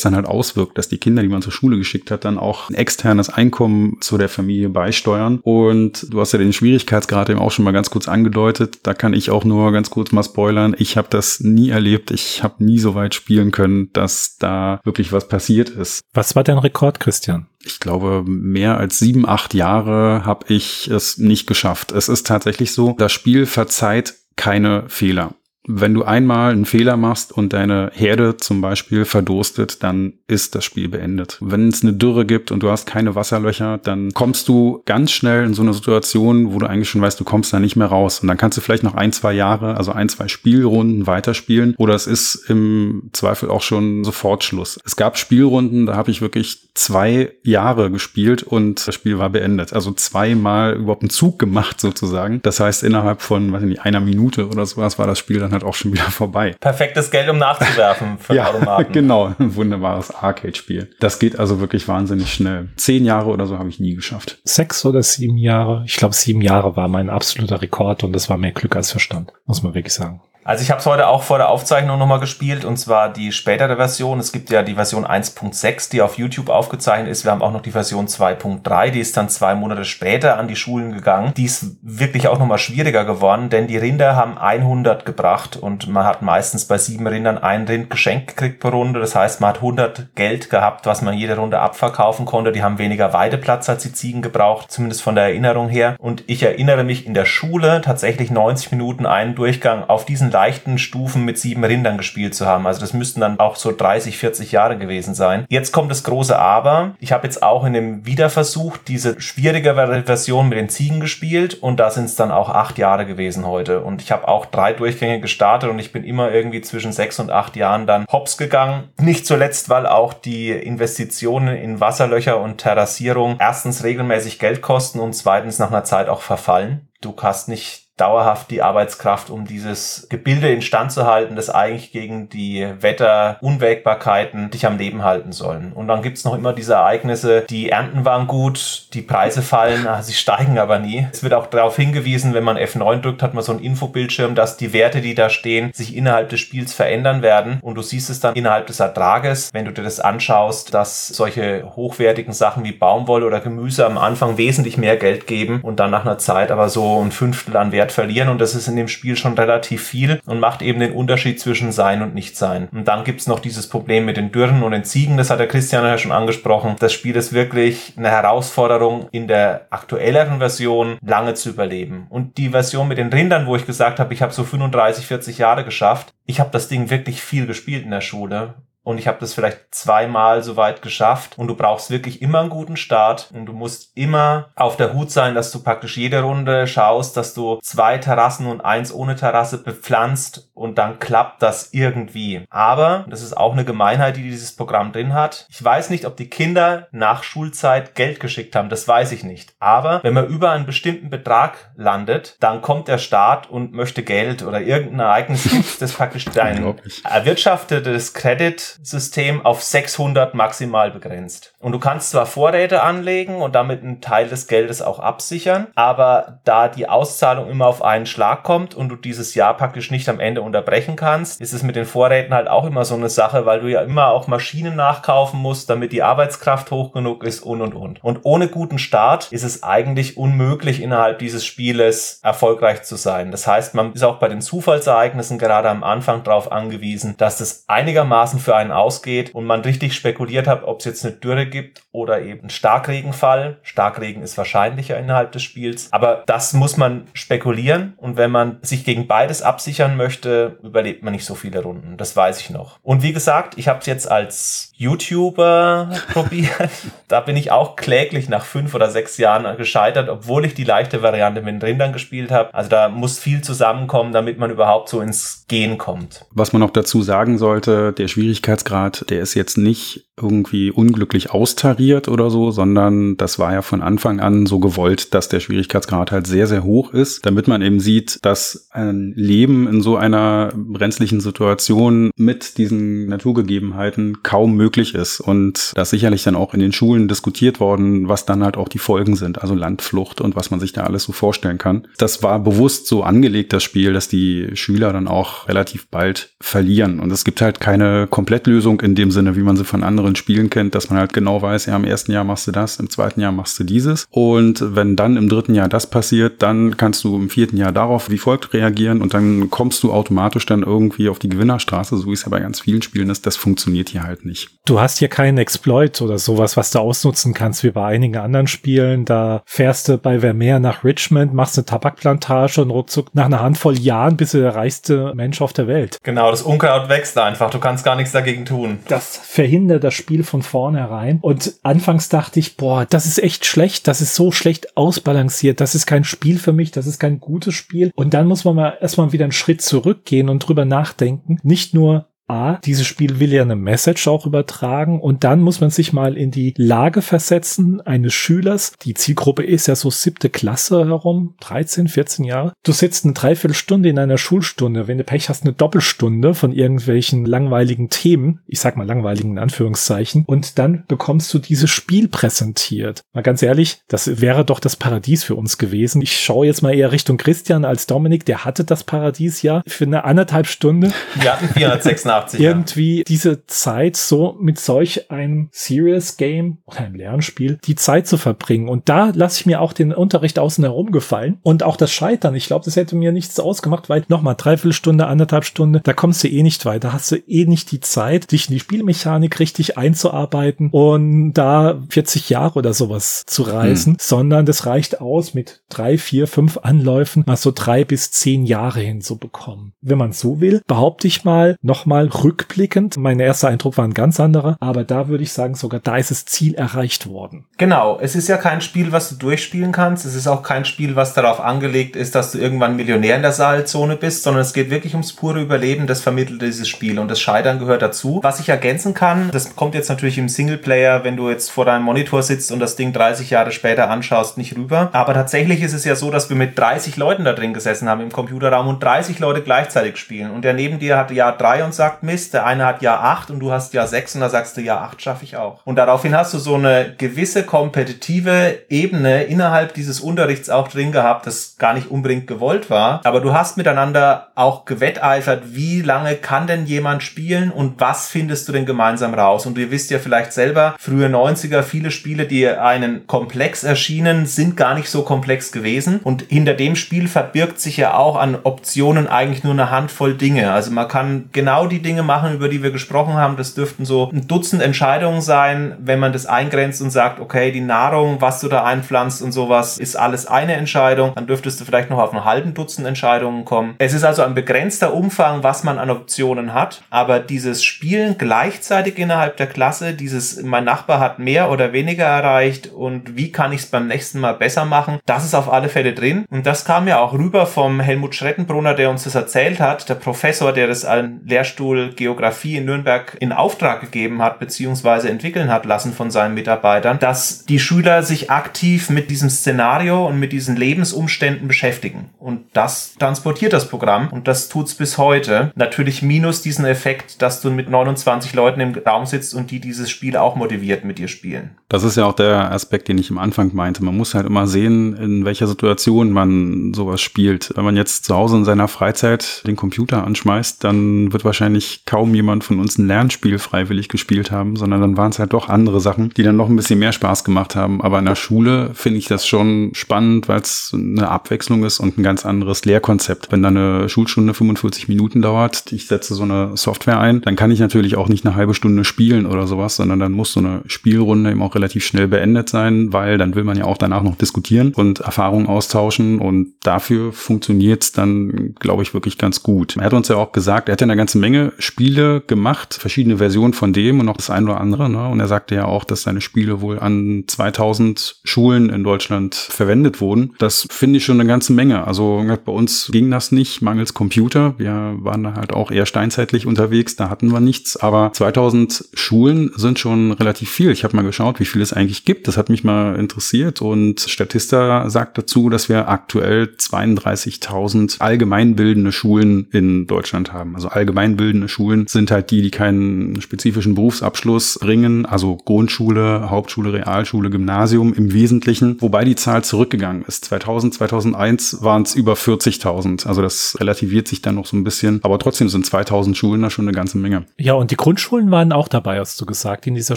dann 0.00 0.14
halt 0.14 0.26
auswirkt, 0.26 0.78
dass 0.78 0.88
die 0.88 0.98
Kinder, 0.98 1.22
die 1.22 1.28
man 1.28 1.42
zur 1.42 1.52
Schule 1.52 1.76
geschickt 1.76 2.10
hat, 2.10 2.24
dann 2.24 2.38
auch 2.38 2.70
ein 2.70 2.74
externes 2.74 3.28
Einkommen 3.28 3.98
zu 4.00 4.18
der 4.18 4.28
Familie 4.28 4.68
beisteuern. 4.68 5.40
Und 5.42 6.06
du 6.12 6.20
hast 6.20 6.32
ja 6.32 6.38
den 6.38 6.52
Schwierigkeitsgrad 6.52 7.30
eben 7.30 7.38
auch 7.38 7.50
schon 7.50 7.64
mal 7.64 7.72
ganz 7.72 7.90
kurz 7.90 8.08
angedeutet. 8.08 8.80
Da 8.82 8.94
kann 8.94 9.14
ich 9.14 9.30
auch 9.30 9.44
nur 9.44 9.72
ganz 9.72 9.90
kurz 9.90 10.12
mal 10.12 10.22
spoilern. 10.22 10.74
Ich 10.78 10.96
habe 10.96 11.08
das 11.10 11.40
nie 11.40 11.70
erlebt. 11.70 12.10
Ich 12.10 12.42
habe 12.42 12.64
nie 12.64 12.69
so 12.78 12.94
weit 12.94 13.14
spielen 13.14 13.50
können, 13.50 13.92
dass 13.92 14.36
da 14.38 14.80
wirklich 14.84 15.12
was 15.12 15.28
passiert 15.28 15.70
ist. 15.70 16.00
Was 16.12 16.36
war 16.36 16.44
dein 16.44 16.58
Rekord, 16.58 17.00
Christian? 17.00 17.46
Ich 17.62 17.80
glaube, 17.80 18.24
mehr 18.26 18.78
als 18.78 18.98
sieben, 18.98 19.28
acht 19.28 19.54
Jahre 19.54 20.24
habe 20.24 20.52
ich 20.52 20.88
es 20.88 21.18
nicht 21.18 21.46
geschafft. 21.46 21.92
Es 21.92 22.08
ist 22.08 22.26
tatsächlich 22.26 22.72
so, 22.72 22.94
das 22.96 23.12
Spiel 23.12 23.46
verzeiht 23.46 24.14
keine 24.36 24.88
Fehler 24.88 25.34
wenn 25.76 25.94
du 25.94 26.04
einmal 26.04 26.52
einen 26.52 26.64
Fehler 26.64 26.96
machst 26.96 27.32
und 27.32 27.52
deine 27.52 27.90
Herde 27.94 28.36
zum 28.36 28.60
Beispiel 28.60 29.04
verdurstet, 29.04 29.82
dann 29.82 30.14
ist 30.26 30.54
das 30.54 30.64
Spiel 30.64 30.88
beendet. 30.88 31.38
Wenn 31.40 31.68
es 31.68 31.82
eine 31.82 31.92
Dürre 31.92 32.26
gibt 32.26 32.50
und 32.50 32.62
du 32.62 32.70
hast 32.70 32.86
keine 32.86 33.14
Wasserlöcher, 33.14 33.78
dann 33.78 34.12
kommst 34.12 34.48
du 34.48 34.82
ganz 34.86 35.10
schnell 35.12 35.44
in 35.44 35.54
so 35.54 35.62
eine 35.62 35.74
Situation, 35.74 36.52
wo 36.52 36.58
du 36.58 36.66
eigentlich 36.66 36.88
schon 36.88 37.02
weißt, 37.02 37.18
du 37.20 37.24
kommst 37.24 37.52
da 37.52 37.60
nicht 37.60 37.76
mehr 37.76 37.86
raus. 37.86 38.20
Und 38.20 38.28
dann 38.28 38.36
kannst 38.36 38.58
du 38.58 38.62
vielleicht 38.62 38.82
noch 38.82 38.94
ein, 38.94 39.12
zwei 39.12 39.32
Jahre, 39.32 39.76
also 39.76 39.92
ein, 39.92 40.08
zwei 40.08 40.28
Spielrunden 40.28 41.06
weiterspielen 41.06 41.74
oder 41.76 41.94
es 41.94 42.06
ist 42.06 42.48
im 42.48 43.10
Zweifel 43.12 43.50
auch 43.50 43.62
schon 43.62 44.04
sofort 44.04 44.44
Schluss. 44.44 44.78
Es 44.84 44.96
gab 44.96 45.18
Spielrunden, 45.18 45.86
da 45.86 45.96
habe 45.96 46.10
ich 46.10 46.20
wirklich 46.20 46.70
zwei 46.74 47.32
Jahre 47.42 47.90
gespielt 47.90 48.42
und 48.42 48.86
das 48.86 48.94
Spiel 48.94 49.18
war 49.18 49.30
beendet. 49.30 49.72
Also 49.72 49.92
zweimal 49.92 50.74
überhaupt 50.74 51.02
einen 51.02 51.10
Zug 51.10 51.38
gemacht 51.38 51.80
sozusagen. 51.80 52.40
Das 52.42 52.60
heißt, 52.60 52.82
innerhalb 52.82 53.22
von, 53.22 53.52
weiß 53.52 53.62
nicht, 53.62 53.82
einer 53.82 54.00
Minute 54.00 54.48
oder 54.48 54.66
sowas 54.66 54.98
war 54.98 55.06
das 55.06 55.18
Spiel 55.18 55.38
dann 55.38 55.52
halt 55.52 55.59
auch 55.64 55.74
schon 55.74 55.92
wieder 55.92 56.04
vorbei. 56.04 56.54
Perfektes 56.60 57.10
Geld, 57.10 57.28
um 57.28 57.38
nachzuwerfen 57.38 58.18
für 58.18 58.34
ja, 58.36 58.48
Automaten. 58.48 58.92
genau. 58.92 59.34
Ein 59.38 59.54
wunderbares 59.54 60.14
Arcade-Spiel. 60.14 60.90
Das 61.00 61.18
geht 61.18 61.38
also 61.38 61.60
wirklich 61.60 61.88
wahnsinnig 61.88 62.32
schnell. 62.32 62.68
Zehn 62.76 63.04
Jahre 63.04 63.30
oder 63.30 63.46
so 63.46 63.58
habe 63.58 63.68
ich 63.68 63.80
nie 63.80 63.94
geschafft. 63.94 64.38
Sechs 64.44 64.84
oder 64.84 65.02
sieben 65.02 65.36
Jahre? 65.36 65.84
Ich 65.86 65.96
glaube, 65.96 66.14
sieben 66.14 66.40
Jahre 66.40 66.76
war 66.76 66.88
mein 66.88 67.10
absoluter 67.10 67.62
Rekord 67.62 68.04
und 68.04 68.12
das 68.12 68.28
war 68.28 68.36
mehr 68.36 68.52
Glück 68.52 68.76
als 68.76 68.90
Verstand, 68.90 69.32
muss 69.46 69.62
man 69.62 69.74
wirklich 69.74 69.94
sagen. 69.94 70.20
Also 70.50 70.64
ich 70.64 70.72
habe 70.72 70.80
es 70.80 70.86
heute 70.86 71.06
auch 71.06 71.22
vor 71.22 71.38
der 71.38 71.48
Aufzeichnung 71.48 71.96
nochmal 71.96 72.18
gespielt 72.18 72.64
und 72.64 72.76
zwar 72.76 73.08
die 73.12 73.30
spätere 73.30 73.76
Version. 73.76 74.18
Es 74.18 74.32
gibt 74.32 74.50
ja 74.50 74.64
die 74.64 74.74
Version 74.74 75.06
1.6, 75.06 75.92
die 75.92 76.02
auf 76.02 76.18
YouTube 76.18 76.48
aufgezeichnet 76.48 77.08
ist. 77.08 77.22
Wir 77.22 77.30
haben 77.30 77.40
auch 77.40 77.52
noch 77.52 77.62
die 77.62 77.70
Version 77.70 78.08
2.3, 78.08 78.90
die 78.90 78.98
ist 78.98 79.16
dann 79.16 79.28
zwei 79.28 79.54
Monate 79.54 79.84
später 79.84 80.38
an 80.38 80.48
die 80.48 80.56
Schulen 80.56 80.92
gegangen. 80.92 81.32
Die 81.36 81.44
ist 81.44 81.76
wirklich 81.82 82.26
auch 82.26 82.40
nochmal 82.40 82.58
schwieriger 82.58 83.04
geworden, 83.04 83.48
denn 83.48 83.68
die 83.68 83.78
Rinder 83.78 84.16
haben 84.16 84.38
100 84.38 85.06
gebracht 85.06 85.56
und 85.56 85.86
man 85.86 86.04
hat 86.04 86.20
meistens 86.20 86.64
bei 86.64 86.78
sieben 86.78 87.06
Rindern 87.06 87.38
ein 87.38 87.68
Rind 87.68 87.88
geschenkt 87.88 88.26
gekriegt 88.26 88.58
pro 88.58 88.70
Runde. 88.70 88.98
Das 88.98 89.14
heißt, 89.14 89.40
man 89.40 89.50
hat 89.50 89.58
100 89.58 90.16
Geld 90.16 90.50
gehabt, 90.50 90.84
was 90.84 91.00
man 91.00 91.14
jede 91.14 91.36
Runde 91.36 91.60
abverkaufen 91.60 92.26
konnte. 92.26 92.50
Die 92.50 92.64
haben 92.64 92.78
weniger 92.78 93.12
Weideplatz 93.12 93.68
als 93.68 93.84
die 93.84 93.92
Ziegen 93.92 94.20
gebraucht, 94.20 94.72
zumindest 94.72 95.02
von 95.02 95.14
der 95.14 95.26
Erinnerung 95.26 95.68
her. 95.68 95.94
Und 96.00 96.24
ich 96.26 96.42
erinnere 96.42 96.82
mich 96.82 97.06
in 97.06 97.14
der 97.14 97.24
Schule 97.24 97.82
tatsächlich 97.82 98.32
90 98.32 98.72
Minuten 98.72 99.06
einen 99.06 99.36
Durchgang 99.36 99.84
auf 99.88 100.04
diesen 100.04 100.39
leichten 100.40 100.78
Stufen 100.78 101.26
mit 101.26 101.38
sieben 101.38 101.62
Rindern 101.64 101.98
gespielt 101.98 102.34
zu 102.34 102.46
haben. 102.46 102.66
Also 102.66 102.80
das 102.80 102.94
müssten 102.94 103.20
dann 103.20 103.38
auch 103.38 103.56
so 103.56 103.76
30, 103.76 104.16
40 104.16 104.52
Jahre 104.52 104.78
gewesen 104.78 105.14
sein. 105.14 105.44
Jetzt 105.50 105.70
kommt 105.70 105.90
das 105.90 106.02
große 106.02 106.38
Aber. 106.38 106.94
Ich 106.98 107.12
habe 107.12 107.26
jetzt 107.26 107.42
auch 107.42 107.62
in 107.66 107.74
dem 107.74 108.06
Wiederversuch 108.06 108.78
diese 108.78 109.20
schwierigere 109.20 110.02
Version 110.04 110.48
mit 110.48 110.56
den 110.56 110.70
Ziegen 110.70 110.98
gespielt 111.00 111.62
und 111.62 111.78
da 111.78 111.90
sind 111.90 112.06
es 112.06 112.16
dann 112.16 112.30
auch 112.30 112.48
acht 112.48 112.78
Jahre 112.78 113.04
gewesen 113.04 113.46
heute. 113.46 113.80
Und 113.84 114.00
ich 114.00 114.12
habe 114.12 114.28
auch 114.28 114.46
drei 114.46 114.72
Durchgänge 114.72 115.20
gestartet 115.20 115.68
und 115.68 115.78
ich 115.78 115.92
bin 115.92 116.04
immer 116.04 116.32
irgendwie 116.32 116.62
zwischen 116.62 116.92
sechs 116.92 117.20
und 117.20 117.30
acht 117.30 117.54
Jahren 117.54 117.86
dann 117.86 118.06
hops 118.10 118.38
gegangen. 118.38 118.88
Nicht 118.98 119.26
zuletzt, 119.26 119.68
weil 119.68 119.86
auch 119.86 120.14
die 120.14 120.52
Investitionen 120.52 121.54
in 121.54 121.80
Wasserlöcher 121.80 122.40
und 122.40 122.56
Terrassierung 122.56 123.36
erstens 123.38 123.84
regelmäßig 123.84 124.38
Geld 124.38 124.62
kosten 124.62 125.00
und 125.00 125.12
zweitens 125.12 125.58
nach 125.58 125.70
einer 125.70 125.84
Zeit 125.84 126.08
auch 126.08 126.22
verfallen. 126.22 126.88
Du 127.02 127.14
hast 127.20 127.48
nicht 127.48 127.89
dauerhaft 128.00 128.50
die 128.50 128.62
Arbeitskraft, 128.62 129.30
um 129.30 129.46
dieses 129.46 130.06
Gebilde 130.08 130.50
instand 130.50 130.92
zu 130.92 131.06
halten, 131.06 131.36
das 131.36 131.50
eigentlich 131.50 131.92
gegen 131.92 132.28
die 132.28 132.66
Wetterunwägbarkeiten 132.80 134.50
dich 134.50 134.66
am 134.66 134.78
Leben 134.78 135.04
halten 135.04 135.32
sollen. 135.32 135.72
Und 135.72 135.88
dann 135.88 136.02
gibt's 136.02 136.24
noch 136.24 136.34
immer 136.34 136.52
diese 136.52 136.74
Ereignisse, 136.74 137.44
die 137.48 137.70
Ernten 137.70 138.04
waren 138.04 138.26
gut, 138.26 138.88
die 138.94 139.02
Preise 139.02 139.42
fallen, 139.42 139.86
ah, 139.86 140.02
sie 140.02 140.14
steigen 140.14 140.58
aber 140.58 140.78
nie. 140.78 141.06
Es 141.12 141.22
wird 141.22 141.34
auch 141.34 141.46
darauf 141.46 141.76
hingewiesen, 141.76 142.32
wenn 142.34 142.44
man 142.44 142.56
F9 142.56 143.00
drückt, 143.00 143.22
hat 143.22 143.34
man 143.34 143.44
so 143.44 143.52
einen 143.52 143.62
Infobildschirm, 143.62 144.34
dass 144.34 144.56
die 144.56 144.72
Werte, 144.72 145.00
die 145.00 145.14
da 145.14 145.28
stehen, 145.28 145.70
sich 145.74 145.96
innerhalb 145.96 146.30
des 146.30 146.40
Spiels 146.40 146.72
verändern 146.72 147.22
werden. 147.22 147.58
Und 147.62 147.74
du 147.74 147.82
siehst 147.82 148.08
es 148.10 148.20
dann 148.20 148.34
innerhalb 148.34 148.66
des 148.66 148.80
Ertrages, 148.80 149.50
wenn 149.52 149.64
du 149.64 149.72
dir 149.72 149.82
das 149.82 150.00
anschaust, 150.00 150.72
dass 150.72 151.08
solche 151.08 151.72
hochwertigen 151.76 152.32
Sachen 152.32 152.64
wie 152.64 152.72
Baumwolle 152.72 153.26
oder 153.26 153.40
Gemüse 153.40 153.84
am 153.84 153.98
Anfang 153.98 154.38
wesentlich 154.38 154.78
mehr 154.78 154.96
Geld 154.96 155.26
geben 155.26 155.60
und 155.62 155.80
dann 155.80 155.90
nach 155.90 156.04
einer 156.04 156.18
Zeit 156.18 156.50
aber 156.50 156.68
so 156.68 157.02
ein 157.02 157.12
Fünftel 157.12 157.56
an 157.56 157.72
Wert 157.72 157.89
Wert 157.90 157.92
verlieren 157.92 158.28
und 158.28 158.40
das 158.40 158.54
ist 158.54 158.68
in 158.68 158.76
dem 158.76 158.88
Spiel 158.88 159.16
schon 159.16 159.34
relativ 159.34 159.86
viel 159.86 160.20
und 160.26 160.40
macht 160.40 160.62
eben 160.62 160.80
den 160.80 160.92
Unterschied 160.92 161.40
zwischen 161.40 161.72
Sein 161.72 162.02
und 162.02 162.14
Nicht-Sein. 162.14 162.68
Und 162.72 162.86
dann 162.86 163.04
gibt's 163.04 163.26
noch 163.26 163.40
dieses 163.40 163.68
Problem 163.68 164.04
mit 164.04 164.16
den 164.16 164.32
Dürren 164.32 164.62
und 164.62 164.72
den 164.72 164.84
Ziegen, 164.84 165.16
das 165.16 165.30
hat 165.30 165.40
der 165.40 165.48
Christian 165.48 165.84
ja 165.84 165.98
schon 165.98 166.12
angesprochen. 166.12 166.76
Das 166.78 166.92
Spiel 166.92 167.16
ist 167.16 167.32
wirklich 167.32 167.94
eine 167.96 168.10
Herausforderung 168.10 169.08
in 169.10 169.26
der 169.26 169.66
aktuelleren 169.70 170.38
Version 170.38 170.98
lange 171.04 171.34
zu 171.34 171.50
überleben. 171.50 172.06
Und 172.08 172.38
die 172.38 172.50
Version 172.50 172.88
mit 172.88 172.98
den 172.98 173.12
Rindern, 173.12 173.46
wo 173.46 173.56
ich 173.56 173.66
gesagt 173.66 173.98
habe, 173.98 174.14
ich 174.14 174.22
habe 174.22 174.32
so 174.32 174.44
35, 174.44 175.06
40 175.06 175.38
Jahre 175.38 175.64
geschafft, 175.64 176.12
ich 176.26 176.40
habe 176.40 176.50
das 176.52 176.68
Ding 176.68 176.90
wirklich 176.90 177.22
viel 177.22 177.46
gespielt 177.46 177.84
in 177.84 177.90
der 177.90 178.00
Schule 178.00 178.54
und 178.82 178.98
ich 178.98 179.06
habe 179.06 179.18
das 179.20 179.34
vielleicht 179.34 179.74
zweimal 179.74 180.42
so 180.42 180.56
weit 180.56 180.82
geschafft. 180.82 181.36
Und 181.36 181.48
du 181.48 181.54
brauchst 181.54 181.90
wirklich 181.90 182.22
immer 182.22 182.40
einen 182.40 182.50
guten 182.50 182.76
Start. 182.76 183.30
Und 183.32 183.46
du 183.46 183.52
musst 183.52 183.96
immer 183.96 184.50
auf 184.56 184.76
der 184.76 184.94
Hut 184.94 185.10
sein, 185.10 185.34
dass 185.34 185.52
du 185.52 185.62
praktisch 185.62 185.96
jede 185.96 186.22
Runde 186.22 186.66
schaust, 186.66 187.16
dass 187.16 187.34
du 187.34 187.58
zwei 187.62 187.98
Terrassen 187.98 188.46
und 188.46 188.62
eins 188.62 188.92
ohne 188.92 189.16
Terrasse 189.16 189.62
bepflanzt. 189.62 190.50
Und 190.54 190.78
dann 190.78 190.98
klappt 190.98 191.42
das 191.42 191.72
irgendwie. 191.72 192.44
Aber, 192.48 193.04
das 193.08 193.22
ist 193.22 193.36
auch 193.36 193.52
eine 193.52 193.64
Gemeinheit, 193.64 194.16
die 194.16 194.22
dieses 194.22 194.56
Programm 194.56 194.92
drin 194.92 195.14
hat, 195.14 195.46
ich 195.50 195.62
weiß 195.62 195.90
nicht, 195.90 196.06
ob 196.06 196.16
die 196.16 196.30
Kinder 196.30 196.88
nach 196.90 197.22
Schulzeit 197.22 197.94
Geld 197.94 198.20
geschickt 198.20 198.56
haben, 198.56 198.68
das 198.68 198.86
weiß 198.86 199.12
ich 199.12 199.24
nicht. 199.24 199.54
Aber 199.58 200.02
wenn 200.02 200.14
man 200.14 200.26
über 200.26 200.50
einen 200.50 200.66
bestimmten 200.66 201.10
Betrag 201.10 201.70
landet, 201.76 202.36
dann 202.40 202.62
kommt 202.62 202.88
der 202.88 202.98
Staat 202.98 203.48
und 203.48 203.72
möchte 203.72 204.02
Geld 204.02 204.42
oder 204.42 204.60
irgendein 204.60 205.00
Ereignis 205.00 205.44
gibt, 205.44 205.80
das 205.82 205.92
praktisch 205.92 206.26
dein 206.26 206.78
erwirtschaftetes 207.04 208.14
Credit 208.14 208.69
System 208.82 209.44
auf 209.44 209.62
600 209.62 210.34
maximal 210.34 210.90
begrenzt. 210.90 211.54
Und 211.58 211.72
du 211.72 211.78
kannst 211.78 212.10
zwar 212.10 212.26
Vorräte 212.26 212.82
anlegen 212.82 213.42
und 213.42 213.54
damit 213.54 213.82
einen 213.82 214.00
Teil 214.00 214.28
des 214.28 214.46
Geldes 214.46 214.82
auch 214.82 214.98
absichern, 214.98 215.68
aber 215.74 216.40
da 216.44 216.68
die 216.68 216.88
Auszahlung 216.88 217.50
immer 217.50 217.66
auf 217.66 217.82
einen 217.82 218.06
Schlag 218.06 218.42
kommt 218.42 218.74
und 218.74 218.88
du 218.88 218.96
dieses 218.96 219.34
Jahr 219.34 219.56
praktisch 219.56 219.90
nicht 219.90 220.08
am 220.08 220.20
Ende 220.20 220.42
unterbrechen 220.42 220.96
kannst, 220.96 221.40
ist 221.40 221.52
es 221.52 221.62
mit 221.62 221.76
den 221.76 221.86
Vorräten 221.86 222.34
halt 222.34 222.48
auch 222.48 222.66
immer 222.66 222.84
so 222.84 222.94
eine 222.94 223.08
Sache, 223.08 223.46
weil 223.46 223.60
du 223.60 223.68
ja 223.68 223.82
immer 223.82 224.08
auch 224.08 224.26
Maschinen 224.26 224.76
nachkaufen 224.76 225.40
musst, 225.40 225.70
damit 225.70 225.92
die 225.92 226.02
Arbeitskraft 226.02 226.70
hoch 226.70 226.92
genug 226.92 227.24
ist 227.24 227.40
und 227.40 227.62
und 227.62 227.74
und. 227.74 228.02
Und 228.04 228.20
ohne 228.22 228.48
guten 228.48 228.78
Start 228.78 229.30
ist 229.32 229.44
es 229.44 229.62
eigentlich 229.62 230.16
unmöglich 230.16 230.82
innerhalb 230.82 231.18
dieses 231.18 231.44
Spieles 231.44 232.20
erfolgreich 232.22 232.82
zu 232.82 232.96
sein. 232.96 233.30
Das 233.30 233.46
heißt, 233.46 233.74
man 233.74 233.92
ist 233.92 234.02
auch 234.02 234.18
bei 234.18 234.28
den 234.28 234.40
Zufallsereignissen 234.40 235.38
gerade 235.38 235.68
am 235.68 235.84
Anfang 235.84 236.22
darauf 236.22 236.52
angewiesen, 236.52 237.16
dass 237.16 237.38
das 237.38 237.64
einigermaßen 237.66 238.40
für 238.40 238.56
einen 238.60 238.72
ausgeht 238.72 239.34
und 239.34 239.44
man 239.44 239.60
richtig 239.62 239.94
spekuliert 239.94 240.46
hat, 240.46 240.64
ob 240.64 240.80
es 240.80 240.84
jetzt 240.84 241.04
eine 241.04 241.14
Dürre 241.14 241.46
gibt 241.46 241.82
oder 241.92 242.20
eben 242.22 242.50
Starkregenfall. 242.50 243.58
Starkregen 243.62 244.22
ist 244.22 244.38
wahrscheinlicher 244.38 244.98
innerhalb 244.98 245.32
des 245.32 245.42
Spiels, 245.42 245.88
aber 245.92 246.22
das 246.26 246.52
muss 246.52 246.76
man 246.76 247.06
spekulieren 247.12 247.94
und 247.96 248.16
wenn 248.16 248.30
man 248.30 248.58
sich 248.62 248.84
gegen 248.84 249.06
beides 249.06 249.42
absichern 249.42 249.96
möchte, 249.96 250.58
überlebt 250.62 251.02
man 251.02 251.12
nicht 251.12 251.24
so 251.24 251.34
viele 251.34 251.62
Runden. 251.62 251.96
Das 251.96 252.16
weiß 252.16 252.40
ich 252.40 252.50
noch. 252.50 252.78
Und 252.82 253.02
wie 253.02 253.12
gesagt, 253.12 253.58
ich 253.58 253.68
habe 253.68 253.80
es 253.80 253.86
jetzt 253.86 254.10
als 254.10 254.72
YouTuber 254.76 255.90
probiert. 256.12 256.70
Da 257.08 257.20
bin 257.20 257.36
ich 257.36 257.50
auch 257.50 257.76
kläglich 257.76 258.28
nach 258.28 258.44
fünf 258.44 258.74
oder 258.74 258.90
sechs 258.90 259.18
Jahren 259.18 259.56
gescheitert, 259.56 260.08
obwohl 260.08 260.44
ich 260.44 260.54
die 260.54 260.64
leichte 260.64 261.02
Variante 261.02 261.42
mit 261.42 261.54
den 261.54 261.62
Rindern 261.62 261.92
gespielt 261.92 262.30
habe. 262.30 262.54
Also 262.54 262.70
da 262.70 262.88
muss 262.88 263.18
viel 263.18 263.42
zusammenkommen, 263.42 264.12
damit 264.12 264.38
man 264.38 264.50
überhaupt 264.50 264.88
so 264.88 265.00
ins 265.00 265.44
Gehen 265.48 265.78
kommt. 265.78 266.24
Was 266.30 266.52
man 266.52 266.60
noch 266.60 266.70
dazu 266.70 267.02
sagen 267.02 267.38
sollte, 267.38 267.92
der 267.92 268.08
Schwierigkeitsgrad, 268.50 269.08
der 269.10 269.20
ist 269.20 269.34
jetzt 269.34 269.56
nicht 269.56 270.09
irgendwie 270.20 270.70
unglücklich 270.70 271.30
austariert 271.30 272.08
oder 272.08 272.30
so, 272.30 272.50
sondern 272.50 273.16
das 273.16 273.38
war 273.38 273.52
ja 273.52 273.62
von 273.62 273.82
Anfang 273.82 274.20
an 274.20 274.46
so 274.46 274.58
gewollt, 274.58 275.14
dass 275.14 275.28
der 275.28 275.40
Schwierigkeitsgrad 275.40 276.12
halt 276.12 276.26
sehr, 276.26 276.46
sehr 276.46 276.64
hoch 276.64 276.92
ist, 276.92 277.26
damit 277.26 277.48
man 277.48 277.62
eben 277.62 277.80
sieht, 277.80 278.18
dass 278.22 278.68
ein 278.70 279.12
Leben 279.16 279.66
in 279.68 279.82
so 279.82 279.96
einer 279.96 280.52
brenzlichen 280.54 281.20
Situation 281.20 282.10
mit 282.16 282.58
diesen 282.58 283.06
Naturgegebenheiten 283.06 284.22
kaum 284.22 284.54
möglich 284.54 284.94
ist. 284.94 285.20
Und 285.20 285.72
das 285.74 285.90
sicherlich 285.90 286.22
dann 286.22 286.36
auch 286.36 286.54
in 286.54 286.60
den 286.60 286.72
Schulen 286.72 287.08
diskutiert 287.08 287.60
worden, 287.60 288.08
was 288.08 288.26
dann 288.26 288.44
halt 288.44 288.56
auch 288.56 288.68
die 288.68 288.78
Folgen 288.78 289.16
sind, 289.16 289.40
also 289.42 289.54
Landflucht 289.54 290.20
und 290.20 290.36
was 290.36 290.50
man 290.50 290.60
sich 290.60 290.72
da 290.72 290.84
alles 290.84 291.04
so 291.04 291.12
vorstellen 291.12 291.58
kann. 291.58 291.86
Das 291.98 292.22
war 292.22 292.38
bewusst 292.40 292.86
so 292.86 293.02
angelegt, 293.02 293.52
das 293.52 293.62
Spiel, 293.62 293.92
dass 293.92 294.08
die 294.08 294.50
Schüler 294.54 294.92
dann 294.92 295.08
auch 295.08 295.48
relativ 295.48 295.88
bald 295.88 296.34
verlieren. 296.40 297.00
Und 297.00 297.10
es 297.12 297.24
gibt 297.24 297.40
halt 297.40 297.60
keine 297.60 298.06
Komplettlösung 298.08 298.80
in 298.80 298.94
dem 298.94 299.10
Sinne, 299.10 299.36
wie 299.36 299.42
man 299.42 299.56
sie 299.56 299.64
von 299.64 299.82
anderen 299.82 300.09
anderen 300.10 300.16
Spielen 300.16 300.50
kennt, 300.50 300.74
dass 300.74 300.90
man 300.90 300.98
halt 300.98 301.12
genau 301.12 301.40
weiß, 301.40 301.66
ja, 301.66 301.76
im 301.76 301.84
ersten 301.84 302.12
Jahr 302.12 302.24
machst 302.24 302.46
du 302.46 302.52
das, 302.52 302.78
im 302.78 302.90
zweiten 302.90 303.20
Jahr 303.20 303.32
machst 303.32 303.58
du 303.58 303.64
dieses. 303.64 304.06
Und 304.10 304.74
wenn 304.74 304.96
dann 304.96 305.16
im 305.16 305.28
dritten 305.28 305.54
Jahr 305.54 305.68
das 305.68 305.88
passiert, 305.88 306.42
dann 306.42 306.76
kannst 306.76 307.04
du 307.04 307.16
im 307.16 307.30
vierten 307.30 307.56
Jahr 307.56 307.72
darauf 307.72 308.10
wie 308.10 308.18
folgt 308.18 308.52
reagieren 308.52 309.02
und 309.02 309.14
dann 309.14 309.50
kommst 309.50 309.82
du 309.82 309.92
automatisch 309.92 310.46
dann 310.46 310.62
irgendwie 310.62 311.08
auf 311.08 311.18
die 311.18 311.28
Gewinnerstraße, 311.28 311.96
so 311.96 312.06
wie 312.06 312.12
es 312.12 312.24
ja 312.24 312.28
bei 312.28 312.40
ganz 312.40 312.60
vielen 312.60 312.82
Spielen 312.82 313.10
ist. 313.10 313.26
Das 313.26 313.36
funktioniert 313.36 313.90
hier 313.90 314.02
halt 314.02 314.24
nicht. 314.24 314.50
Du 314.66 314.80
hast 314.80 314.98
hier 314.98 315.08
keinen 315.08 315.38
Exploit 315.38 316.00
oder 316.02 316.18
sowas, 316.18 316.56
was 316.56 316.70
du 316.70 316.80
ausnutzen 316.80 317.34
kannst, 317.34 317.62
wie 317.62 317.70
bei 317.70 317.86
einigen 317.86 318.16
anderen 318.16 318.46
Spielen. 318.46 319.04
Da 319.04 319.42
fährst 319.46 319.88
du 319.88 319.98
bei 319.98 320.20
Vermeer 320.20 320.58
nach 320.58 320.84
Richmond, 320.84 321.32
machst 321.32 321.56
eine 321.58 321.66
Tabakplantage 321.66 322.62
und 322.62 322.70
ruckzuck 322.70 323.14
nach 323.14 323.26
einer 323.26 323.40
Handvoll 323.40 323.78
Jahren 323.78 324.16
bist 324.16 324.34
du 324.34 324.38
der 324.38 324.54
reichste 324.54 325.12
Mensch 325.14 325.40
auf 325.40 325.52
der 325.52 325.66
Welt. 325.66 325.98
Genau, 326.02 326.30
das 326.30 326.42
Unkraut 326.42 326.88
wächst 326.88 327.16
einfach. 327.18 327.50
Du 327.50 327.58
kannst 327.58 327.84
gar 327.84 327.96
nichts 327.96 328.12
dagegen 328.12 328.44
tun. 328.44 328.80
Das 328.88 329.16
verhindert 329.16 329.84
das 329.84 329.94
Spiel 330.00 330.24
von 330.24 330.42
vornherein. 330.42 331.18
Und 331.20 331.54
anfangs 331.62 332.08
dachte 332.08 332.40
ich, 332.40 332.56
boah, 332.56 332.86
das 332.88 333.06
ist 333.06 333.22
echt 333.22 333.46
schlecht, 333.46 333.86
das 333.86 334.00
ist 334.00 334.14
so 334.14 334.32
schlecht 334.32 334.76
ausbalanciert, 334.76 335.60
das 335.60 335.74
ist 335.74 335.86
kein 335.86 336.04
Spiel 336.04 336.38
für 336.38 336.52
mich, 336.52 336.70
das 336.70 336.86
ist 336.86 336.98
kein 336.98 337.20
gutes 337.20 337.54
Spiel. 337.54 337.92
Und 337.94 338.14
dann 338.14 338.26
muss 338.26 338.44
man 338.44 338.56
mal 338.56 338.78
erstmal 338.80 339.12
wieder 339.12 339.24
einen 339.24 339.32
Schritt 339.32 339.62
zurückgehen 339.62 340.28
und 340.28 340.40
drüber 340.40 340.64
nachdenken. 340.64 341.38
Nicht 341.42 341.74
nur, 341.74 342.06
A, 342.30 342.60
dieses 342.64 342.86
Spiel 342.86 343.20
will 343.20 343.32
ja 343.32 343.42
eine 343.42 343.56
Message 343.56 344.06
auch 344.08 344.24
übertragen 344.24 345.00
und 345.00 345.24
dann 345.24 345.40
muss 345.40 345.60
man 345.60 345.70
sich 345.70 345.92
mal 345.92 346.16
in 346.16 346.30
die 346.30 346.54
Lage 346.56 347.02
versetzen 347.02 347.80
eines 347.80 348.14
Schülers. 348.14 348.72
Die 348.82 348.94
Zielgruppe 348.94 349.42
ist 349.42 349.66
ja 349.66 349.74
so 349.74 349.90
siebte 349.90 350.30
Klasse 350.30 350.86
herum, 350.86 351.34
13, 351.40 351.88
14 351.88 352.24
Jahre. 352.24 352.52
Du 352.62 352.72
sitzt 352.72 353.04
eine 353.04 353.14
Dreiviertelstunde 353.14 353.88
in 353.88 353.98
einer 353.98 354.18
Schulstunde, 354.18 354.86
wenn 354.86 354.98
du 354.98 355.04
Pech 355.04 355.28
hast, 355.28 355.42
eine 355.42 355.52
Doppelstunde 355.52 356.34
von 356.34 356.52
irgendwelchen 356.52 357.26
langweiligen 357.26 357.90
Themen, 357.90 358.40
ich 358.46 358.60
sag 358.60 358.76
mal 358.76 358.86
langweiligen 358.86 359.32
in 359.32 359.38
Anführungszeichen, 359.38 360.24
und 360.26 360.58
dann 360.58 360.84
bekommst 360.86 361.34
du 361.34 361.38
dieses 361.38 361.70
Spiel 361.70 362.08
präsentiert. 362.08 363.02
Mal 363.12 363.22
ganz 363.22 363.42
ehrlich, 363.42 363.80
das 363.88 364.20
wäre 364.20 364.44
doch 364.44 364.60
das 364.60 364.76
Paradies 364.76 365.24
für 365.24 365.34
uns 365.34 365.58
gewesen. 365.58 366.00
Ich 366.00 366.20
schaue 366.20 366.46
jetzt 366.46 366.62
mal 366.62 366.74
eher 366.74 366.92
Richtung 366.92 367.16
Christian 367.16 367.64
als 367.64 367.86
Dominik, 367.86 368.24
der 368.24 368.44
hatte 368.44 368.64
das 368.64 368.84
Paradies 368.84 369.42
ja 369.42 369.62
für 369.66 369.84
eine 369.84 370.04
anderthalb 370.04 370.46
Stunde. 370.46 370.92
Wir 371.14 371.32
hatten 371.32 371.48
486 371.48 372.04
80, 372.24 372.40
irgendwie 372.40 372.98
ja. 372.98 373.04
diese 373.06 373.46
Zeit 373.46 373.96
so 373.96 374.36
mit 374.40 374.58
solch 374.58 375.10
einem 375.10 375.48
Serious 375.52 376.16
Game 376.16 376.58
oder 376.66 376.80
einem 376.80 376.94
Lernspiel 376.94 377.58
die 377.64 377.74
Zeit 377.74 378.06
zu 378.06 378.16
verbringen. 378.16 378.68
Und 378.68 378.88
da 378.88 379.12
lasse 379.14 379.40
ich 379.40 379.46
mir 379.46 379.60
auch 379.60 379.72
den 379.72 379.92
Unterricht 379.92 380.38
außen 380.38 380.64
herum 380.64 380.90
gefallen 380.92 381.38
und 381.42 381.62
auch 381.62 381.76
das 381.76 381.92
Scheitern. 381.92 382.34
Ich 382.34 382.46
glaube, 382.46 382.64
das 382.64 382.76
hätte 382.76 382.96
mir 382.96 383.12
nichts 383.12 383.38
ausgemacht, 383.40 383.88
weil 383.88 384.04
nochmal 384.08 384.34
dreiviertel 384.36 384.72
Stunde, 384.72 385.06
anderthalb 385.06 385.44
Stunde, 385.44 385.80
da 385.82 385.92
kommst 385.92 386.22
du 386.24 386.28
eh 386.28 386.42
nicht 386.42 386.64
weiter. 386.64 386.92
Hast 386.92 387.12
du 387.12 387.16
eh 387.16 387.44
nicht 387.46 387.70
die 387.72 387.80
Zeit, 387.80 388.32
dich 388.32 388.48
in 388.48 388.54
die 388.54 388.60
Spielmechanik 388.60 389.38
richtig 389.38 389.78
einzuarbeiten 389.78 390.70
und 390.70 391.34
da 391.34 391.80
40 391.88 392.30
Jahre 392.30 392.58
oder 392.58 392.74
sowas 392.74 393.24
zu 393.26 393.42
reißen, 393.42 393.94
hm. 393.94 393.98
sondern 394.00 394.46
das 394.46 394.66
reicht 394.66 395.00
aus, 395.00 395.34
mit 395.34 395.62
drei, 395.68 395.98
vier, 395.98 396.26
fünf 396.26 396.58
Anläufen 396.58 397.24
mal 397.26 397.36
so 397.36 397.52
drei 397.54 397.84
bis 397.84 398.10
zehn 398.10 398.44
Jahre 398.44 398.80
hinzubekommen. 398.80 399.72
Wenn 399.80 399.98
man 399.98 400.12
so 400.12 400.40
will, 400.40 400.62
behaupte 400.66 401.06
ich 401.06 401.24
mal, 401.24 401.56
nochmal 401.62 402.08
rückblickend, 402.10 402.96
mein 402.96 403.20
erster 403.20 403.48
Eindruck 403.48 403.76
war 403.78 403.84
ein 403.84 403.94
ganz 403.94 404.20
anderer, 404.20 404.56
aber 404.60 404.84
da 404.84 405.08
würde 405.08 405.22
ich 405.22 405.32
sagen, 405.32 405.54
sogar 405.54 405.80
da 405.80 405.96
ist 405.96 406.10
das 406.10 406.24
Ziel 406.24 406.54
erreicht 406.54 407.08
worden. 407.08 407.44
Genau, 407.58 407.98
es 408.00 408.14
ist 408.14 408.28
ja 408.28 408.36
kein 408.36 408.60
Spiel, 408.60 408.92
was 408.92 409.08
du 409.08 409.16
durchspielen 409.16 409.72
kannst. 409.72 410.04
Es 410.04 410.14
ist 410.14 410.26
auch 410.26 410.42
kein 410.42 410.64
Spiel, 410.64 410.96
was 410.96 411.14
darauf 411.14 411.40
angelegt 411.40 411.96
ist, 411.96 412.14
dass 412.14 412.32
du 412.32 412.38
irgendwann 412.38 412.76
Millionär 412.76 413.16
in 413.16 413.22
der 413.22 413.32
Saalzone 413.32 413.96
bist, 413.96 414.22
sondern 414.22 414.42
es 414.42 414.52
geht 414.52 414.70
wirklich 414.70 414.94
ums 414.94 415.12
pure 415.12 415.40
Überleben, 415.40 415.86
das 415.86 416.00
vermittelt 416.00 416.42
dieses 416.42 416.68
Spiel 416.68 416.98
und 416.98 417.08
das 417.08 417.20
Scheitern 417.20 417.58
gehört 417.58 417.82
dazu. 417.82 418.20
Was 418.22 418.40
ich 418.40 418.48
ergänzen 418.48 418.94
kann, 418.94 419.30
das 419.30 419.56
kommt 419.56 419.74
jetzt 419.74 419.88
natürlich 419.88 420.18
im 420.18 420.28
Singleplayer, 420.28 421.04
wenn 421.04 421.16
du 421.16 421.28
jetzt 421.28 421.50
vor 421.50 421.64
deinem 421.64 421.84
Monitor 421.84 422.22
sitzt 422.22 422.52
und 422.52 422.60
das 422.60 422.76
Ding 422.76 422.92
30 422.92 423.30
Jahre 423.30 423.52
später 423.52 423.90
anschaust, 423.90 424.38
nicht 424.38 424.56
rüber. 424.56 424.90
Aber 424.92 425.14
tatsächlich 425.14 425.62
ist 425.62 425.72
es 425.72 425.84
ja 425.84 425.94
so, 425.94 426.10
dass 426.10 426.28
wir 426.30 426.36
mit 426.36 426.58
30 426.58 426.96
Leuten 426.96 427.24
da 427.24 427.32
drin 427.32 427.54
gesessen 427.54 427.88
haben 427.88 428.00
im 428.00 428.12
Computerraum 428.12 428.68
und 428.68 428.82
30 428.82 429.18
Leute 429.18 429.42
gleichzeitig 429.42 429.96
spielen. 429.96 430.30
Und 430.30 430.44
der 430.44 430.54
neben 430.54 430.78
dir 430.78 430.96
hat 430.96 431.10
Jahr 431.10 431.36
3 431.36 431.64
und 431.64 431.74
sagt, 431.74 431.89
Mist, 432.02 432.34
der 432.34 432.46
eine 432.46 432.66
hat 432.66 432.82
Jahr 432.82 433.02
8 433.02 433.30
und 433.30 433.40
du 433.40 433.52
hast 433.52 433.74
Jahr 433.74 433.86
6 433.86 434.16
und 434.16 434.20
da 434.20 434.28
sagst 434.28 434.56
du, 434.56 434.60
Jahr 434.60 434.82
8 434.82 435.02
schaffe 435.02 435.24
ich 435.24 435.36
auch. 435.36 435.60
Und 435.64 435.76
daraufhin 435.76 436.16
hast 436.16 436.32
du 436.34 436.38
so 436.38 436.54
eine 436.54 436.94
gewisse 436.96 437.44
kompetitive 437.44 438.58
Ebene 438.68 439.24
innerhalb 439.24 439.74
dieses 439.74 440.00
Unterrichts 440.00 440.50
auch 440.50 440.68
drin 440.68 440.92
gehabt, 440.92 441.26
das 441.26 441.56
gar 441.58 441.74
nicht 441.74 441.90
unbedingt 441.90 442.26
gewollt 442.26 442.70
war. 442.70 443.00
Aber 443.04 443.20
du 443.20 443.32
hast 443.32 443.56
miteinander 443.56 444.28
auch 444.34 444.64
gewetteifert, 444.64 445.54
wie 445.54 445.82
lange 445.82 446.14
kann 446.16 446.46
denn 446.46 446.66
jemand 446.66 447.02
spielen 447.02 447.50
und 447.50 447.80
was 447.80 448.08
findest 448.08 448.48
du 448.48 448.52
denn 448.52 448.66
gemeinsam 448.66 449.14
raus? 449.14 449.46
Und 449.46 449.58
ihr 449.58 449.70
wisst 449.70 449.90
ja 449.90 449.98
vielleicht 449.98 450.32
selber, 450.32 450.76
frühe 450.78 451.06
90er, 451.06 451.62
viele 451.62 451.90
Spiele, 451.90 452.26
die 452.26 452.46
einen 452.48 453.06
komplex 453.06 453.64
erschienen, 453.64 454.26
sind 454.26 454.56
gar 454.56 454.74
nicht 454.74 454.88
so 454.88 455.02
komplex 455.02 455.52
gewesen. 455.52 456.00
Und 456.02 456.22
hinter 456.28 456.54
dem 456.54 456.76
Spiel 456.76 457.08
verbirgt 457.08 457.60
sich 457.60 457.76
ja 457.76 457.94
auch 457.94 458.16
an 458.16 458.38
Optionen 458.42 459.08
eigentlich 459.08 459.44
nur 459.44 459.52
eine 459.52 459.70
Handvoll 459.70 460.14
Dinge. 460.14 460.52
Also 460.52 460.70
man 460.70 460.88
kann 460.88 461.28
genau 461.32 461.66
die 461.66 461.79
Dinge 461.82 462.02
machen, 462.02 462.34
über 462.34 462.48
die 462.48 462.62
wir 462.62 462.70
gesprochen 462.70 463.14
haben. 463.14 463.36
Das 463.36 463.54
dürften 463.54 463.84
so 463.84 464.10
ein 464.12 464.26
Dutzend 464.26 464.62
Entscheidungen 464.62 465.20
sein, 465.20 465.76
wenn 465.80 465.98
man 465.98 466.12
das 466.12 466.26
eingrenzt 466.26 466.82
und 466.82 466.90
sagt, 466.90 467.20
okay, 467.20 467.52
die 467.52 467.60
Nahrung, 467.60 468.20
was 468.20 468.40
du 468.40 468.48
da 468.48 468.64
einpflanzt 468.64 469.22
und 469.22 469.32
sowas, 469.32 469.78
ist 469.78 469.96
alles 469.96 470.26
eine 470.26 470.54
Entscheidung. 470.54 471.12
Dann 471.14 471.26
dürftest 471.26 471.60
du 471.60 471.64
vielleicht 471.64 471.90
noch 471.90 471.98
auf 471.98 472.12
einen 472.12 472.24
halben 472.24 472.54
Dutzend 472.54 472.86
Entscheidungen 472.86 473.44
kommen. 473.44 473.74
Es 473.78 473.92
ist 473.92 474.04
also 474.04 474.22
ein 474.22 474.34
begrenzter 474.34 474.94
Umfang, 474.94 475.42
was 475.42 475.64
man 475.64 475.78
an 475.78 475.90
Optionen 475.90 476.54
hat. 476.54 476.82
Aber 476.90 477.20
dieses 477.20 477.64
Spielen 477.64 478.16
gleichzeitig 478.18 478.98
innerhalb 478.98 479.36
der 479.36 479.46
Klasse, 479.46 479.94
dieses 479.94 480.42
mein 480.42 480.64
Nachbar 480.64 481.00
hat 481.00 481.18
mehr 481.18 481.50
oder 481.50 481.72
weniger 481.72 482.04
erreicht 482.04 482.68
und 482.68 483.16
wie 483.16 483.32
kann 483.32 483.52
ich 483.52 483.62
es 483.62 483.66
beim 483.66 483.86
nächsten 483.86 484.20
Mal 484.20 484.34
besser 484.34 484.64
machen, 484.64 484.98
das 485.06 485.24
ist 485.24 485.34
auf 485.34 485.52
alle 485.52 485.68
Fälle 485.68 485.94
drin. 485.94 486.24
Und 486.30 486.46
das 486.46 486.64
kam 486.64 486.88
ja 486.88 487.00
auch 487.00 487.12
rüber 487.12 487.46
vom 487.46 487.80
Helmut 487.80 488.14
Schrettenbrunner, 488.14 488.74
der 488.74 488.90
uns 488.90 489.04
das 489.04 489.14
erzählt 489.14 489.60
hat, 489.60 489.88
der 489.88 489.94
Professor, 489.94 490.52
der 490.52 490.66
das 490.66 490.84
an 490.84 491.20
Lehrstuhl 491.24 491.69
Geografie 491.94 492.56
in 492.56 492.64
Nürnberg 492.64 493.16
in 493.20 493.32
Auftrag 493.32 493.80
gegeben 493.80 494.22
hat, 494.22 494.38
beziehungsweise 494.38 495.08
entwickeln 495.08 495.50
hat 495.50 495.66
lassen 495.66 495.92
von 495.92 496.10
seinen 496.10 496.34
Mitarbeitern, 496.34 496.98
dass 496.98 497.44
die 497.44 497.58
Schüler 497.58 498.02
sich 498.02 498.30
aktiv 498.30 498.90
mit 498.90 499.10
diesem 499.10 499.30
Szenario 499.30 500.06
und 500.06 500.18
mit 500.18 500.32
diesen 500.32 500.56
Lebensumständen 500.56 501.48
beschäftigen. 501.48 502.10
Und 502.18 502.42
das 502.52 502.94
transportiert 502.98 503.52
das 503.52 503.68
Programm 503.68 504.08
und 504.08 504.28
das 504.28 504.48
tut's 504.48 504.74
bis 504.74 504.98
heute. 504.98 505.52
Natürlich 505.54 506.02
minus 506.02 506.42
diesen 506.42 506.64
Effekt, 506.64 507.22
dass 507.22 507.40
du 507.40 507.50
mit 507.50 507.70
29 507.70 508.34
Leuten 508.34 508.60
im 508.60 508.74
Raum 508.74 509.06
sitzt 509.06 509.34
und 509.34 509.50
die 509.50 509.60
dieses 509.60 509.90
Spiel 509.90 510.16
auch 510.16 510.36
motiviert 510.36 510.84
mit 510.84 510.98
dir 510.98 511.08
spielen. 511.08 511.50
Das 511.68 511.84
ist 511.84 511.96
ja 511.96 512.04
auch 512.04 512.14
der 512.14 512.50
Aspekt, 512.50 512.88
den 512.88 512.98
ich 512.98 513.10
am 513.10 513.18
Anfang 513.18 513.54
meinte. 513.54 513.84
Man 513.84 513.96
muss 513.96 514.14
halt 514.14 514.26
immer 514.26 514.46
sehen, 514.46 514.96
in 514.96 515.24
welcher 515.24 515.46
Situation 515.46 516.10
man 516.10 516.74
sowas 516.74 517.00
spielt. 517.00 517.52
Wenn 517.54 517.64
man 517.64 517.76
jetzt 517.76 518.04
zu 518.04 518.14
Hause 518.14 518.38
in 518.38 518.44
seiner 518.44 518.68
Freizeit 518.68 519.46
den 519.46 519.56
Computer 519.56 520.04
anschmeißt, 520.04 520.64
dann 520.64 521.12
wird 521.12 521.24
wahrscheinlich 521.24 521.59
wahrscheinlich 521.60 521.84
kaum 521.86 522.14
jemand 522.14 522.44
von 522.44 522.58
uns 522.58 522.78
ein 522.78 522.86
Lernspiel 522.86 523.38
freiwillig 523.38 523.88
gespielt 523.88 524.30
haben, 524.30 524.56
sondern 524.56 524.80
dann 524.80 524.96
waren 524.96 525.10
es 525.10 525.18
halt 525.18 525.32
doch 525.32 525.48
andere 525.48 525.80
Sachen, 525.80 526.10
die 526.16 526.22
dann 526.22 526.36
noch 526.36 526.48
ein 526.48 526.56
bisschen 526.56 526.78
mehr 526.78 526.92
Spaß 526.92 527.24
gemacht 527.24 527.56
haben. 527.56 527.82
Aber 527.82 527.98
in 527.98 528.06
der 528.06 528.14
Schule 528.14 528.70
finde 528.74 528.98
ich 528.98 529.06
das 529.06 529.26
schon 529.26 529.70
spannend, 529.74 530.28
weil 530.28 530.40
es 530.40 530.72
eine 530.74 531.08
Abwechslung 531.08 531.64
ist 531.64 531.80
und 531.80 531.98
ein 531.98 532.02
ganz 532.02 532.24
anderes 532.24 532.64
Lehrkonzept. 532.64 533.30
Wenn 533.30 533.42
dann 533.42 533.56
eine 533.56 533.88
Schulstunde 533.88 534.34
45 534.34 534.88
Minuten 534.88 535.22
dauert, 535.22 535.72
ich 535.72 535.86
setze 535.86 536.14
so 536.14 536.22
eine 536.22 536.56
Software 536.56 537.00
ein, 537.00 537.20
dann 537.20 537.36
kann 537.36 537.50
ich 537.50 537.60
natürlich 537.60 537.96
auch 537.96 538.08
nicht 538.08 538.24
eine 538.24 538.34
halbe 538.34 538.54
Stunde 538.54 538.84
spielen 538.84 539.26
oder 539.26 539.46
sowas, 539.46 539.76
sondern 539.76 540.00
dann 540.00 540.12
muss 540.12 540.32
so 540.32 540.40
eine 540.40 540.62
Spielrunde 540.66 541.30
eben 541.30 541.42
auch 541.42 541.54
relativ 541.54 541.84
schnell 541.84 542.08
beendet 542.08 542.48
sein, 542.48 542.92
weil 542.92 543.18
dann 543.18 543.34
will 543.34 543.44
man 543.44 543.58
ja 543.58 543.64
auch 543.64 543.78
danach 543.78 544.02
noch 544.02 544.16
diskutieren 544.16 544.72
und 544.74 545.00
Erfahrungen 545.00 545.46
austauschen 545.46 546.20
und 546.20 546.52
dafür 546.62 547.12
funktioniert 547.12 547.82
es 547.82 547.92
dann, 547.92 548.54
glaube 548.58 548.82
ich, 548.82 548.94
wirklich 548.94 549.18
ganz 549.18 549.42
gut. 549.42 549.76
Er 549.76 549.84
hat 549.84 549.92
uns 549.92 550.08
ja 550.08 550.16
auch 550.16 550.32
gesagt, 550.32 550.68
er 550.68 550.72
hat 550.72 550.80
ja 550.80 550.86
eine 550.86 550.96
ganze 550.96 551.18
Menge 551.18 551.49
Spiele 551.58 552.22
gemacht, 552.26 552.74
verschiedene 552.74 553.18
Versionen 553.18 553.52
von 553.52 553.72
dem 553.72 554.00
und 554.00 554.06
noch 554.06 554.16
das 554.16 554.30
ein 554.30 554.44
oder 554.44 554.60
andere. 554.60 554.88
Ne? 554.88 555.08
Und 555.08 555.20
er 555.20 555.28
sagte 555.28 555.54
ja 555.54 555.64
auch, 555.64 555.84
dass 555.84 556.02
seine 556.02 556.20
Spiele 556.20 556.60
wohl 556.60 556.78
an 556.78 557.24
2000 557.26 558.20
Schulen 558.24 558.70
in 558.70 558.84
Deutschland 558.84 559.34
verwendet 559.34 560.00
wurden. 560.00 560.34
Das 560.38 560.66
finde 560.70 560.98
ich 560.98 561.04
schon 561.04 561.20
eine 561.20 561.28
ganze 561.28 561.52
Menge. 561.52 561.86
Also 561.86 562.24
bei 562.44 562.52
uns 562.52 562.88
ging 562.92 563.10
das 563.10 563.32
nicht, 563.32 563.62
mangels 563.62 563.94
Computer. 563.94 564.54
Wir 564.58 564.96
waren 564.98 565.22
da 565.22 565.34
halt 565.34 565.52
auch 565.52 565.70
eher 565.70 565.86
steinzeitlich 565.86 566.46
unterwegs, 566.46 566.96
da 566.96 567.10
hatten 567.10 567.32
wir 567.32 567.40
nichts. 567.40 567.76
Aber 567.76 568.12
2000 568.12 568.88
Schulen 568.94 569.50
sind 569.56 569.78
schon 569.78 570.12
relativ 570.12 570.50
viel. 570.50 570.70
Ich 570.70 570.84
habe 570.84 570.96
mal 570.96 571.02
geschaut, 571.02 571.40
wie 571.40 571.44
viel 571.44 571.62
es 571.62 571.72
eigentlich 571.72 572.04
gibt. 572.04 572.28
Das 572.28 572.36
hat 572.36 572.48
mich 572.48 572.64
mal 572.64 572.96
interessiert 572.96 573.62
und 573.62 574.00
Statista 574.00 574.88
sagt 574.90 575.18
dazu, 575.18 575.48
dass 575.48 575.68
wir 575.68 575.88
aktuell 575.88 576.54
32.000 576.58 578.00
allgemeinbildende 578.00 578.92
Schulen 578.92 579.48
in 579.52 579.86
Deutschland 579.86 580.32
haben. 580.32 580.54
Also 580.54 580.68
allgemeinbildende 580.68 581.39
Schulen 581.48 581.86
sind 581.88 582.10
halt 582.10 582.30
die, 582.30 582.42
die 582.42 582.50
keinen 582.50 583.20
spezifischen 583.20 583.74
Berufsabschluss 583.74 584.58
bringen, 584.60 585.06
also 585.06 585.36
Grundschule, 585.36 586.30
Hauptschule, 586.30 586.72
Realschule, 586.72 587.30
Gymnasium 587.30 587.92
im 587.94 588.12
Wesentlichen, 588.12 588.76
wobei 588.80 589.04
die 589.04 589.16
Zahl 589.16 589.44
zurückgegangen 589.44 590.04
ist. 590.06 590.24
2000, 590.26 590.74
2001 590.74 591.62
waren 591.62 591.82
es 591.82 591.94
über 591.94 592.14
40.000. 592.14 593.06
Also 593.06 593.22
das 593.22 593.56
relativiert 593.60 594.08
sich 594.08 594.22
dann 594.22 594.34
noch 594.36 594.46
so 594.46 594.56
ein 594.56 594.64
bisschen, 594.64 595.00
aber 595.02 595.18
trotzdem 595.18 595.48
sind 595.48 595.66
2000 595.66 596.16
Schulen 596.16 596.42
da 596.42 596.50
schon 596.50 596.66
eine 596.66 596.72
ganze 596.74 596.98
Menge. 596.98 597.24
Ja, 597.38 597.54
und 597.54 597.70
die 597.70 597.76
Grundschulen 597.76 598.30
waren 598.30 598.52
auch 598.52 598.68
dabei, 598.68 598.98
hast 598.98 599.20
du 599.20 599.26
gesagt, 599.26 599.66
in 599.66 599.74
dieser 599.74 599.96